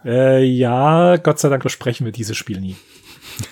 Äh, 0.04 0.44
ja, 0.44 1.18
Gott 1.18 1.38
sei 1.38 1.50
Dank 1.50 1.62
besprechen 1.62 2.06
wir 2.06 2.12
dieses 2.12 2.36
Spiel 2.36 2.60
nie. 2.60 2.76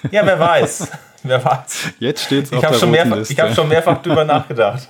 Ja, 0.10 0.26
wer 0.26 0.40
weiß. 0.40 0.88
wer 1.24 1.44
weiß. 1.44 1.92
Jetzt 2.00 2.26
steht's 2.26 2.52
auf 2.52 2.64
ich 2.64 2.70
der 2.70 2.78
schon 2.78 2.92
mehrfach, 2.92 3.16
Liste. 3.18 3.34
Ich 3.34 3.40
habe 3.40 3.54
schon 3.54 3.68
mehrfach 3.70 4.02
drüber 4.02 4.24
nachgedacht. 4.26 4.88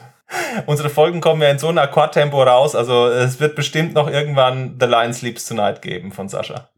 Unsere 0.65 0.89
Folgen 0.89 1.21
kommen 1.21 1.41
ja 1.41 1.49
in 1.49 1.59
so 1.59 1.67
einem 1.67 1.79
Akkordtempo 1.79 2.41
raus, 2.43 2.75
also 2.75 3.07
es 3.07 3.39
wird 3.39 3.55
bestimmt 3.55 3.93
noch 3.93 4.09
irgendwann 4.09 4.75
The 4.79 4.85
Lion 4.85 5.13
Sleeps 5.13 5.47
Tonight 5.47 5.81
geben 5.81 6.11
von 6.11 6.29
Sascha. 6.29 6.69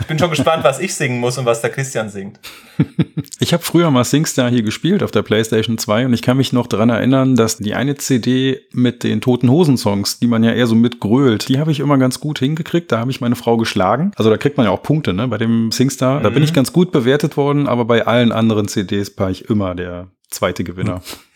Ich 0.00 0.06
bin 0.06 0.18
schon 0.18 0.30
gespannt, 0.30 0.64
was 0.64 0.78
ich 0.78 0.94
singen 0.94 1.20
muss 1.20 1.38
und 1.38 1.46
was 1.46 1.60
der 1.60 1.70
Christian 1.70 2.08
singt. 2.08 2.40
Ich 3.40 3.52
habe 3.52 3.62
früher 3.62 3.90
mal 3.90 4.02
SingStar 4.02 4.50
hier 4.50 4.62
gespielt 4.62 5.02
auf 5.02 5.12
der 5.12 5.22
PlayStation 5.22 5.78
2 5.78 6.06
und 6.06 6.12
ich 6.12 6.22
kann 6.22 6.36
mich 6.36 6.52
noch 6.52 6.66
daran 6.66 6.90
erinnern, 6.90 7.36
dass 7.36 7.58
die 7.58 7.74
eine 7.74 7.94
CD 7.94 8.60
mit 8.72 9.04
den 9.04 9.20
Toten 9.20 9.48
Hosen 9.48 9.76
Songs, 9.76 10.18
die 10.18 10.26
man 10.26 10.42
ja 10.42 10.52
eher 10.52 10.66
so 10.66 10.74
mitgrölt, 10.74 11.48
die 11.48 11.60
habe 11.60 11.70
ich 11.70 11.78
immer 11.78 11.98
ganz 11.98 12.18
gut 12.18 12.40
hingekriegt. 12.40 12.90
Da 12.90 12.98
habe 12.98 13.12
ich 13.12 13.20
meine 13.20 13.36
Frau 13.36 13.56
geschlagen. 13.56 14.10
Also 14.16 14.28
da 14.28 14.36
kriegt 14.36 14.56
man 14.56 14.66
ja 14.66 14.72
auch 14.72 14.82
Punkte, 14.82 15.12
ne? 15.12 15.28
Bei 15.28 15.38
dem 15.38 15.70
SingStar. 15.70 16.18
Mhm. 16.18 16.22
Da 16.24 16.30
bin 16.30 16.42
ich 16.42 16.50
mhm. 16.50 16.56
ganz 16.56 16.72
gut 16.72 16.90
bewertet 16.90 17.36
worden, 17.36 17.68
aber 17.68 17.84
bei 17.84 18.06
allen 18.06 18.32
anderen 18.32 18.66
CDs 18.66 19.16
war 19.18 19.30
ich 19.30 19.48
immer 19.48 19.76
der 19.76 20.08
zweite 20.30 20.64
Gewinner. 20.64 21.00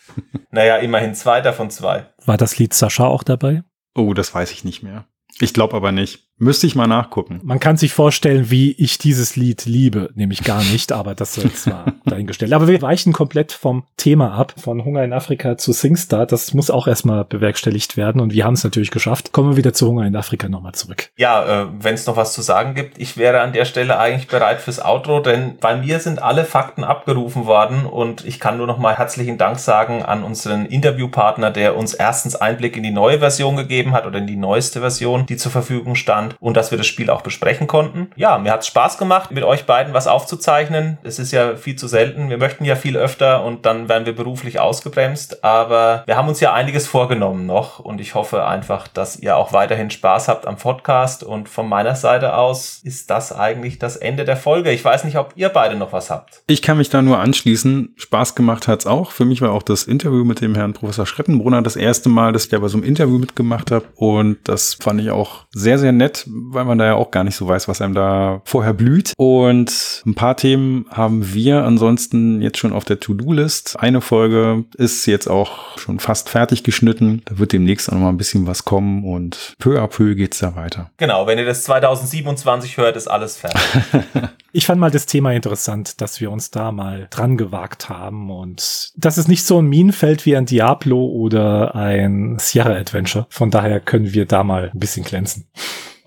Naja, 0.51 0.77
immerhin 0.77 1.15
zweiter 1.15 1.53
von 1.53 1.71
zwei. 1.71 2.07
War 2.25 2.37
das 2.37 2.59
Lied 2.59 2.75
Sascha 2.75 3.07
auch 3.07 3.23
dabei? 3.23 3.65
Oh, 3.95 4.15
das 4.15 4.35
weiß 4.35 4.53
ich 4.53 4.65
nicht 4.65 4.83
mehr. 4.83 5.07
Ich 5.41 5.55
glaube 5.55 5.75
aber 5.77 5.93
nicht. 5.93 6.29
Müsste 6.43 6.67
ich 6.67 6.75
mal 6.75 6.89
nachgucken. 6.89 7.39
Man 7.45 7.61
kann 7.61 7.77
sich 7.77 7.93
vorstellen, 7.93 8.51
wie 8.51 8.73
ich 8.73 8.99
dieses 8.99 9.37
Lied 9.37 9.65
liebe, 9.65 10.11
nämlich 10.17 10.43
gar 10.43 10.61
nicht, 10.65 10.91
aber 10.91 11.15
das 11.15 11.37
soll 11.37 11.53
zwar 11.53 11.95
dahingestellt. 12.05 12.53
Aber 12.53 12.67
wir 12.67 12.83
weichen 12.83 13.13
komplett 13.13 13.53
vom 13.53 13.85
Thema 13.97 14.33
ab, 14.33 14.55
von 14.61 14.85
Hunger 14.85 15.05
in 15.05 15.13
Afrika 15.13 15.57
zu 15.57 15.73
SingStar. 15.73 16.27
Das 16.27 16.53
muss 16.53 16.69
auch 16.69 16.89
erstmal 16.89 17.25
bewerkstelligt 17.25 17.97
werden 17.97 18.21
und 18.21 18.33
wir 18.33 18.45
haben 18.45 18.55
es 18.55 18.65
natürlich 18.65 18.91
geschafft. 18.91 19.31
Kommen 19.31 19.51
wir 19.51 19.57
wieder 19.57 19.73
zu 19.73 19.87
Hunger 19.87 20.05
in 20.05 20.17
Afrika 20.17 20.49
nochmal 20.49 20.73
zurück. 20.73 21.11
Ja, 21.17 21.63
äh, 21.63 21.67
wenn 21.79 21.95
es 21.95 22.07
noch 22.07 22.17
was 22.17 22.33
zu 22.33 22.43
sagen 22.43 22.75
gibt, 22.75 22.99
ich 22.99 23.17
wäre 23.17 23.41
an 23.41 23.53
der 23.53 23.65
Stelle 23.65 24.01
eigentlich 24.01 24.27
bereit 24.27 24.61
fürs 24.61 24.85
Outro, 24.85 25.21
denn 25.21 25.59
bei 25.61 25.77
mir 25.77 26.01
sind 26.01 26.21
alle 26.21 26.45
Fakten 26.45 26.83
abgerufen 26.83 27.47
worden 27.47 27.87
und 27.87 28.25
ich 28.25 28.41
kann 28.41 28.57
nur 28.57 28.67
noch 28.67 28.79
mal 28.79 28.99
herzlichen 28.99 29.39
Dank 29.39 29.61
sagen 29.61 30.03
an 30.03 30.25
unseren 30.25 30.67
Interviewpartner, 30.67 31.53
der 31.53 31.77
uns 31.77 31.95
erstens 31.95 32.35
Einblick 32.35 32.77
in 32.77 32.83
die 32.83 32.91
neue 32.91 33.21
Version 33.21 33.55
gegeben 33.55 33.93
hat 33.93 34.07
oder 34.07 34.19
in 34.19 34.27
die 34.27 34.35
neueste 34.35 34.81
Version, 34.81 35.25
die 35.25 35.37
zur 35.37 35.53
Verfügung 35.53 35.95
stand 35.95 36.32
und 36.41 36.57
dass 36.57 36.71
wir 36.71 36.79
das 36.79 36.87
Spiel 36.87 37.11
auch 37.11 37.23
besprechen 37.23 37.67
konnten. 37.67 38.11
Ja, 38.17 38.39
mir 38.39 38.53
hat 38.53 38.61
es 38.61 38.67
Spaß 38.67 38.99
gemacht, 38.99 39.31
mit 39.31 39.45
euch 39.45 39.65
beiden 39.65 39.95
was 39.95 40.07
aufzuzeichnen. 40.07 40.99
Es 41.03 41.19
ist 41.19 41.33
ja 41.33 41.57
viel 41.57 41.77
zu 41.77 41.89
selten. 41.89 42.31
Wir 42.31 42.39
möchten 42.39 42.65
ja 42.65 42.77
viel 42.77 42.97
öfter 42.97 43.45
und 43.45 43.67
dann 43.67 43.89
werden 43.89 44.07
wir 44.07 44.15
beruflich 44.15 44.61
ausgebremst, 44.61 45.45
aber 45.45 46.03
wir 46.07 46.17
haben 46.17 46.29
uns 46.29 46.41
ja 46.41 46.53
einiges 46.53 46.87
vorgenommen 46.87 47.47
noch 47.47 47.79
und 47.79 48.01
ich 48.01 48.15
hoffe 48.15 48.47
einfach, 48.47 48.89
dass 48.89 49.17
ihr 49.17 49.37
auch 49.37 49.53
weiterhin 49.53 49.91
Spaß 49.91 50.29
habt 50.29 50.47
am 50.47 50.57
Podcast 50.57 51.23
und 51.25 51.49
von 51.49 51.69
meiner 51.69 51.95
Seite 51.95 52.37
aus 52.37 52.81
ist 52.83 53.11
das 53.11 53.33
eigentlich 53.33 53.79
das 53.79 53.97
Ende 53.97 54.25
der 54.25 54.37
Folge. 54.37 54.71
Ich 54.71 54.85
weiß 54.85 55.05
nicht, 55.05 55.17
ob 55.19 55.33
ihr 55.37 55.49
beide 55.49 55.77
noch 55.77 55.93
was 55.93 56.11
habt. 56.11 56.43
Ich 56.47 56.63
kann 56.63 56.79
mich 56.79 56.91
da 56.91 57.03
nur 57.03 57.19
anschließen. 57.19 57.95
Spaß 57.97 58.35
gemacht 58.35 58.69
hat's 58.69 58.87
auch. 58.87 59.11
Für 59.11 59.25
mich 59.25 59.41
war 59.43 59.53
auch 59.53 59.63
das 59.63 59.85
Interview 59.85 60.25
mit 60.25 60.41
dem 60.41 60.55
Herrn 60.55 60.73
Professor 60.73 61.07
Schrettenbrunner 61.07 61.63
das 61.63 61.77
erste 61.77 62.09
Mal, 62.09 62.33
dass 62.33 62.45
ich 62.45 62.51
da 62.51 62.59
bei 62.59 62.69
so 62.69 62.79
einem 62.79 62.87
Interview 62.87 63.19
mitgemacht 63.19 63.71
habe 63.71 63.85
und 63.97 64.39
das 64.45 64.75
fand 64.75 65.01
ich 65.01 65.11
auch 65.11 65.47
sehr, 65.53 65.79
sehr 65.79 65.93
nett, 65.93 66.22
weil 66.27 66.65
man 66.65 66.79
da 66.79 66.87
ja 66.87 66.95
auch 66.95 67.11
gar 67.11 67.25
nicht 67.25 67.37
so 67.37 67.47
weiß, 67.47 67.69
was 67.69 67.81
einem 67.81 67.95
da 67.95 68.41
vorher 68.45 68.75
blüht. 68.75 69.13
Und 69.17 70.03
ein 70.07 70.15
paar 70.15 70.37
Themen 70.37 70.87
haben 70.91 71.35
wir 71.35 71.65
ansonsten 71.65 72.41
jetzt 72.41 72.59
schon 72.59 72.73
auf 72.73 72.85
der 72.85 73.01
To-Do-List. 73.01 73.77
Eine 73.79 74.01
Folge 74.01 74.65
ist 74.77 75.07
jetzt 75.07 75.29
auch 75.29 75.79
schon 75.79 75.99
fast 75.99 76.29
fertig 76.29 76.65
geschnitten. 76.65 77.23
Da 77.25 77.39
wird 77.39 77.53
demnächst 77.53 77.89
auch 77.89 77.95
noch 77.95 78.03
mal 78.03 78.09
ein 78.09 78.19
bisschen 78.19 78.47
was 78.47 78.65
kommen 78.65 79.05
und 79.05 79.55
peu 79.59 79.81
à 79.81 79.87
peu 79.87 80.15
geht's 80.15 80.39
da 80.39 80.57
weiter. 80.57 80.91
Genau, 80.97 81.27
wenn 81.27 81.39
ihr 81.39 81.47
das 81.47 81.65
2027 81.65 82.77
hört, 82.77 82.97
ist 82.97 83.09
alles 83.09 83.37
fertig. 83.37 83.63
Ich 84.55 84.67
fand 84.67 84.79
mal 84.79 84.91
das 84.91 85.07
Thema 85.07 85.33
interessant, 85.33 86.03
dass 86.03 86.21
wir 86.21 86.31
uns 86.31 86.51
da 86.51 86.73
mal 86.73 87.07
dran 87.09 87.39
gewagt 87.39 87.89
haben 87.89 88.31
und 88.31 88.93
das 88.97 89.17
ist 89.17 89.27
nicht 89.27 89.45
so 89.47 89.63
ein 89.63 89.67
Minenfeld 89.67 90.27
wie 90.27 90.37
ein 90.37 90.45
Diablo 90.45 91.07
oder 91.07 91.75
ein 91.75 92.37
Sierra 92.39 92.75
Adventure. 92.75 93.27
Von 93.31 93.51
daher 93.51 93.81
können 93.81 94.13
wir 94.13 94.27
da 94.27 94.45
mal 94.45 94.71
ein 94.73 94.79
bisschen 94.79 95.05
glänzen. 95.05 95.47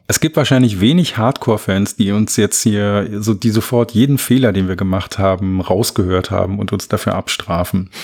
Es 0.07 0.19
gibt 0.19 0.38
wahrscheinlich 0.38 0.80
wenig 0.80 1.18
Hardcore-Fans, 1.18 1.95
die 1.95 2.11
uns 2.11 2.38
jetzt 2.38 2.61
hier 2.61 3.07
so, 3.22 3.34
die 3.34 3.49
sofort 3.49 3.91
jeden 3.91 4.19
Fehler, 4.19 4.53
den 4.53 4.68
wir 4.68 4.76
gemacht 4.76 5.18
haben, 5.18 5.61
rausgehört 5.61 6.30
haben 6.30 6.60
und 6.60 6.72
uns 6.72 6.88
dafür 6.88 7.15
abstrafen. 7.15 7.90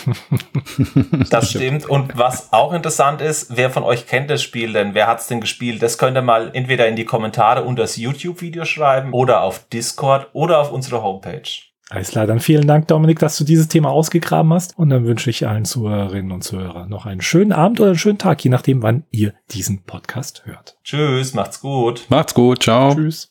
Das 1.29 1.49
stimmt. 1.49 1.85
Und 1.87 2.17
was 2.17 2.51
auch 2.51 2.73
interessant 2.73 3.21
ist, 3.21 3.55
wer 3.55 3.69
von 3.69 3.83
euch 3.83 4.07
kennt 4.07 4.29
das 4.29 4.41
Spiel 4.41 4.73
denn? 4.73 4.93
Wer 4.93 5.07
hat's 5.07 5.27
denn 5.27 5.41
gespielt? 5.41 5.81
Das 5.81 5.97
könnt 5.97 6.17
ihr 6.17 6.21
mal 6.21 6.49
entweder 6.53 6.87
in 6.87 6.95
die 6.95 7.05
Kommentare 7.05 7.63
unter 7.63 7.83
das 7.83 7.97
YouTube-Video 7.97 8.65
schreiben 8.65 9.13
oder 9.13 9.41
auf 9.41 9.67
Discord 9.69 10.27
oder 10.33 10.59
auf 10.59 10.71
unsere 10.71 11.03
Homepage. 11.03 11.70
Alles 11.91 12.11
klar, 12.11 12.25
dann 12.25 12.39
vielen 12.39 12.67
Dank, 12.67 12.87
Dominik, 12.87 13.19
dass 13.19 13.37
du 13.37 13.43
dieses 13.43 13.67
Thema 13.67 13.89
ausgegraben 13.89 14.53
hast. 14.53 14.79
Und 14.79 14.91
dann 14.91 15.05
wünsche 15.05 15.29
ich 15.29 15.45
allen 15.45 15.65
Zuhörerinnen 15.65 16.31
und 16.31 16.41
Zuhörern 16.41 16.87
noch 16.87 17.05
einen 17.05 17.19
schönen 17.19 17.51
Abend 17.51 17.81
oder 17.81 17.89
einen 17.89 17.99
schönen 17.99 18.17
Tag, 18.17 18.41
je 18.45 18.49
nachdem, 18.49 18.81
wann 18.81 19.03
ihr 19.11 19.33
diesen 19.51 19.83
Podcast 19.83 20.43
hört. 20.45 20.77
Tschüss, 20.85 21.33
macht's 21.33 21.59
gut. 21.59 22.05
Macht's 22.07 22.33
gut, 22.33 22.63
ciao. 22.63 22.95
Tschüss. 22.95 23.29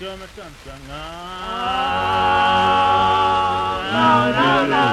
Wale 0.00 0.16
tama 0.16 0.26
sansanga. 0.34 1.00
La 3.92 4.28
la 4.30 4.66
la. 4.66 4.84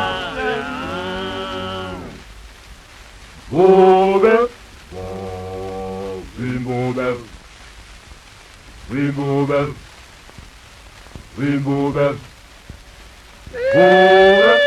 Move 3.52 4.50
we 6.40 6.60
move 6.60 6.98
it, 6.98 7.18
we 8.90 9.12
move 9.12 9.50
it, 9.52 9.76
we 11.40 11.60
move 11.60 11.98
it, 11.98 12.18
move 13.76 14.44
it, 14.46 14.62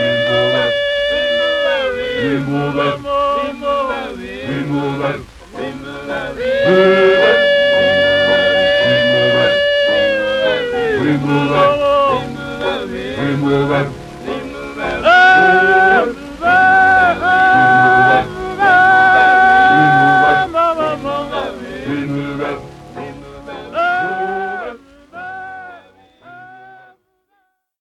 we 0.00 0.10
move 0.28 0.54
it, 0.56 0.74
we 2.22 2.32
move 2.40 2.76
it, 2.76 2.98
we 2.98 3.52
move 3.52 3.74
it. 3.74 3.90
Remove 4.50 5.00
it. 5.04 5.20
Remove 5.54 6.38
it. 6.38 7.19
moving. 13.50 13.92
Keep 14.24 14.44
moving. 14.52 16.29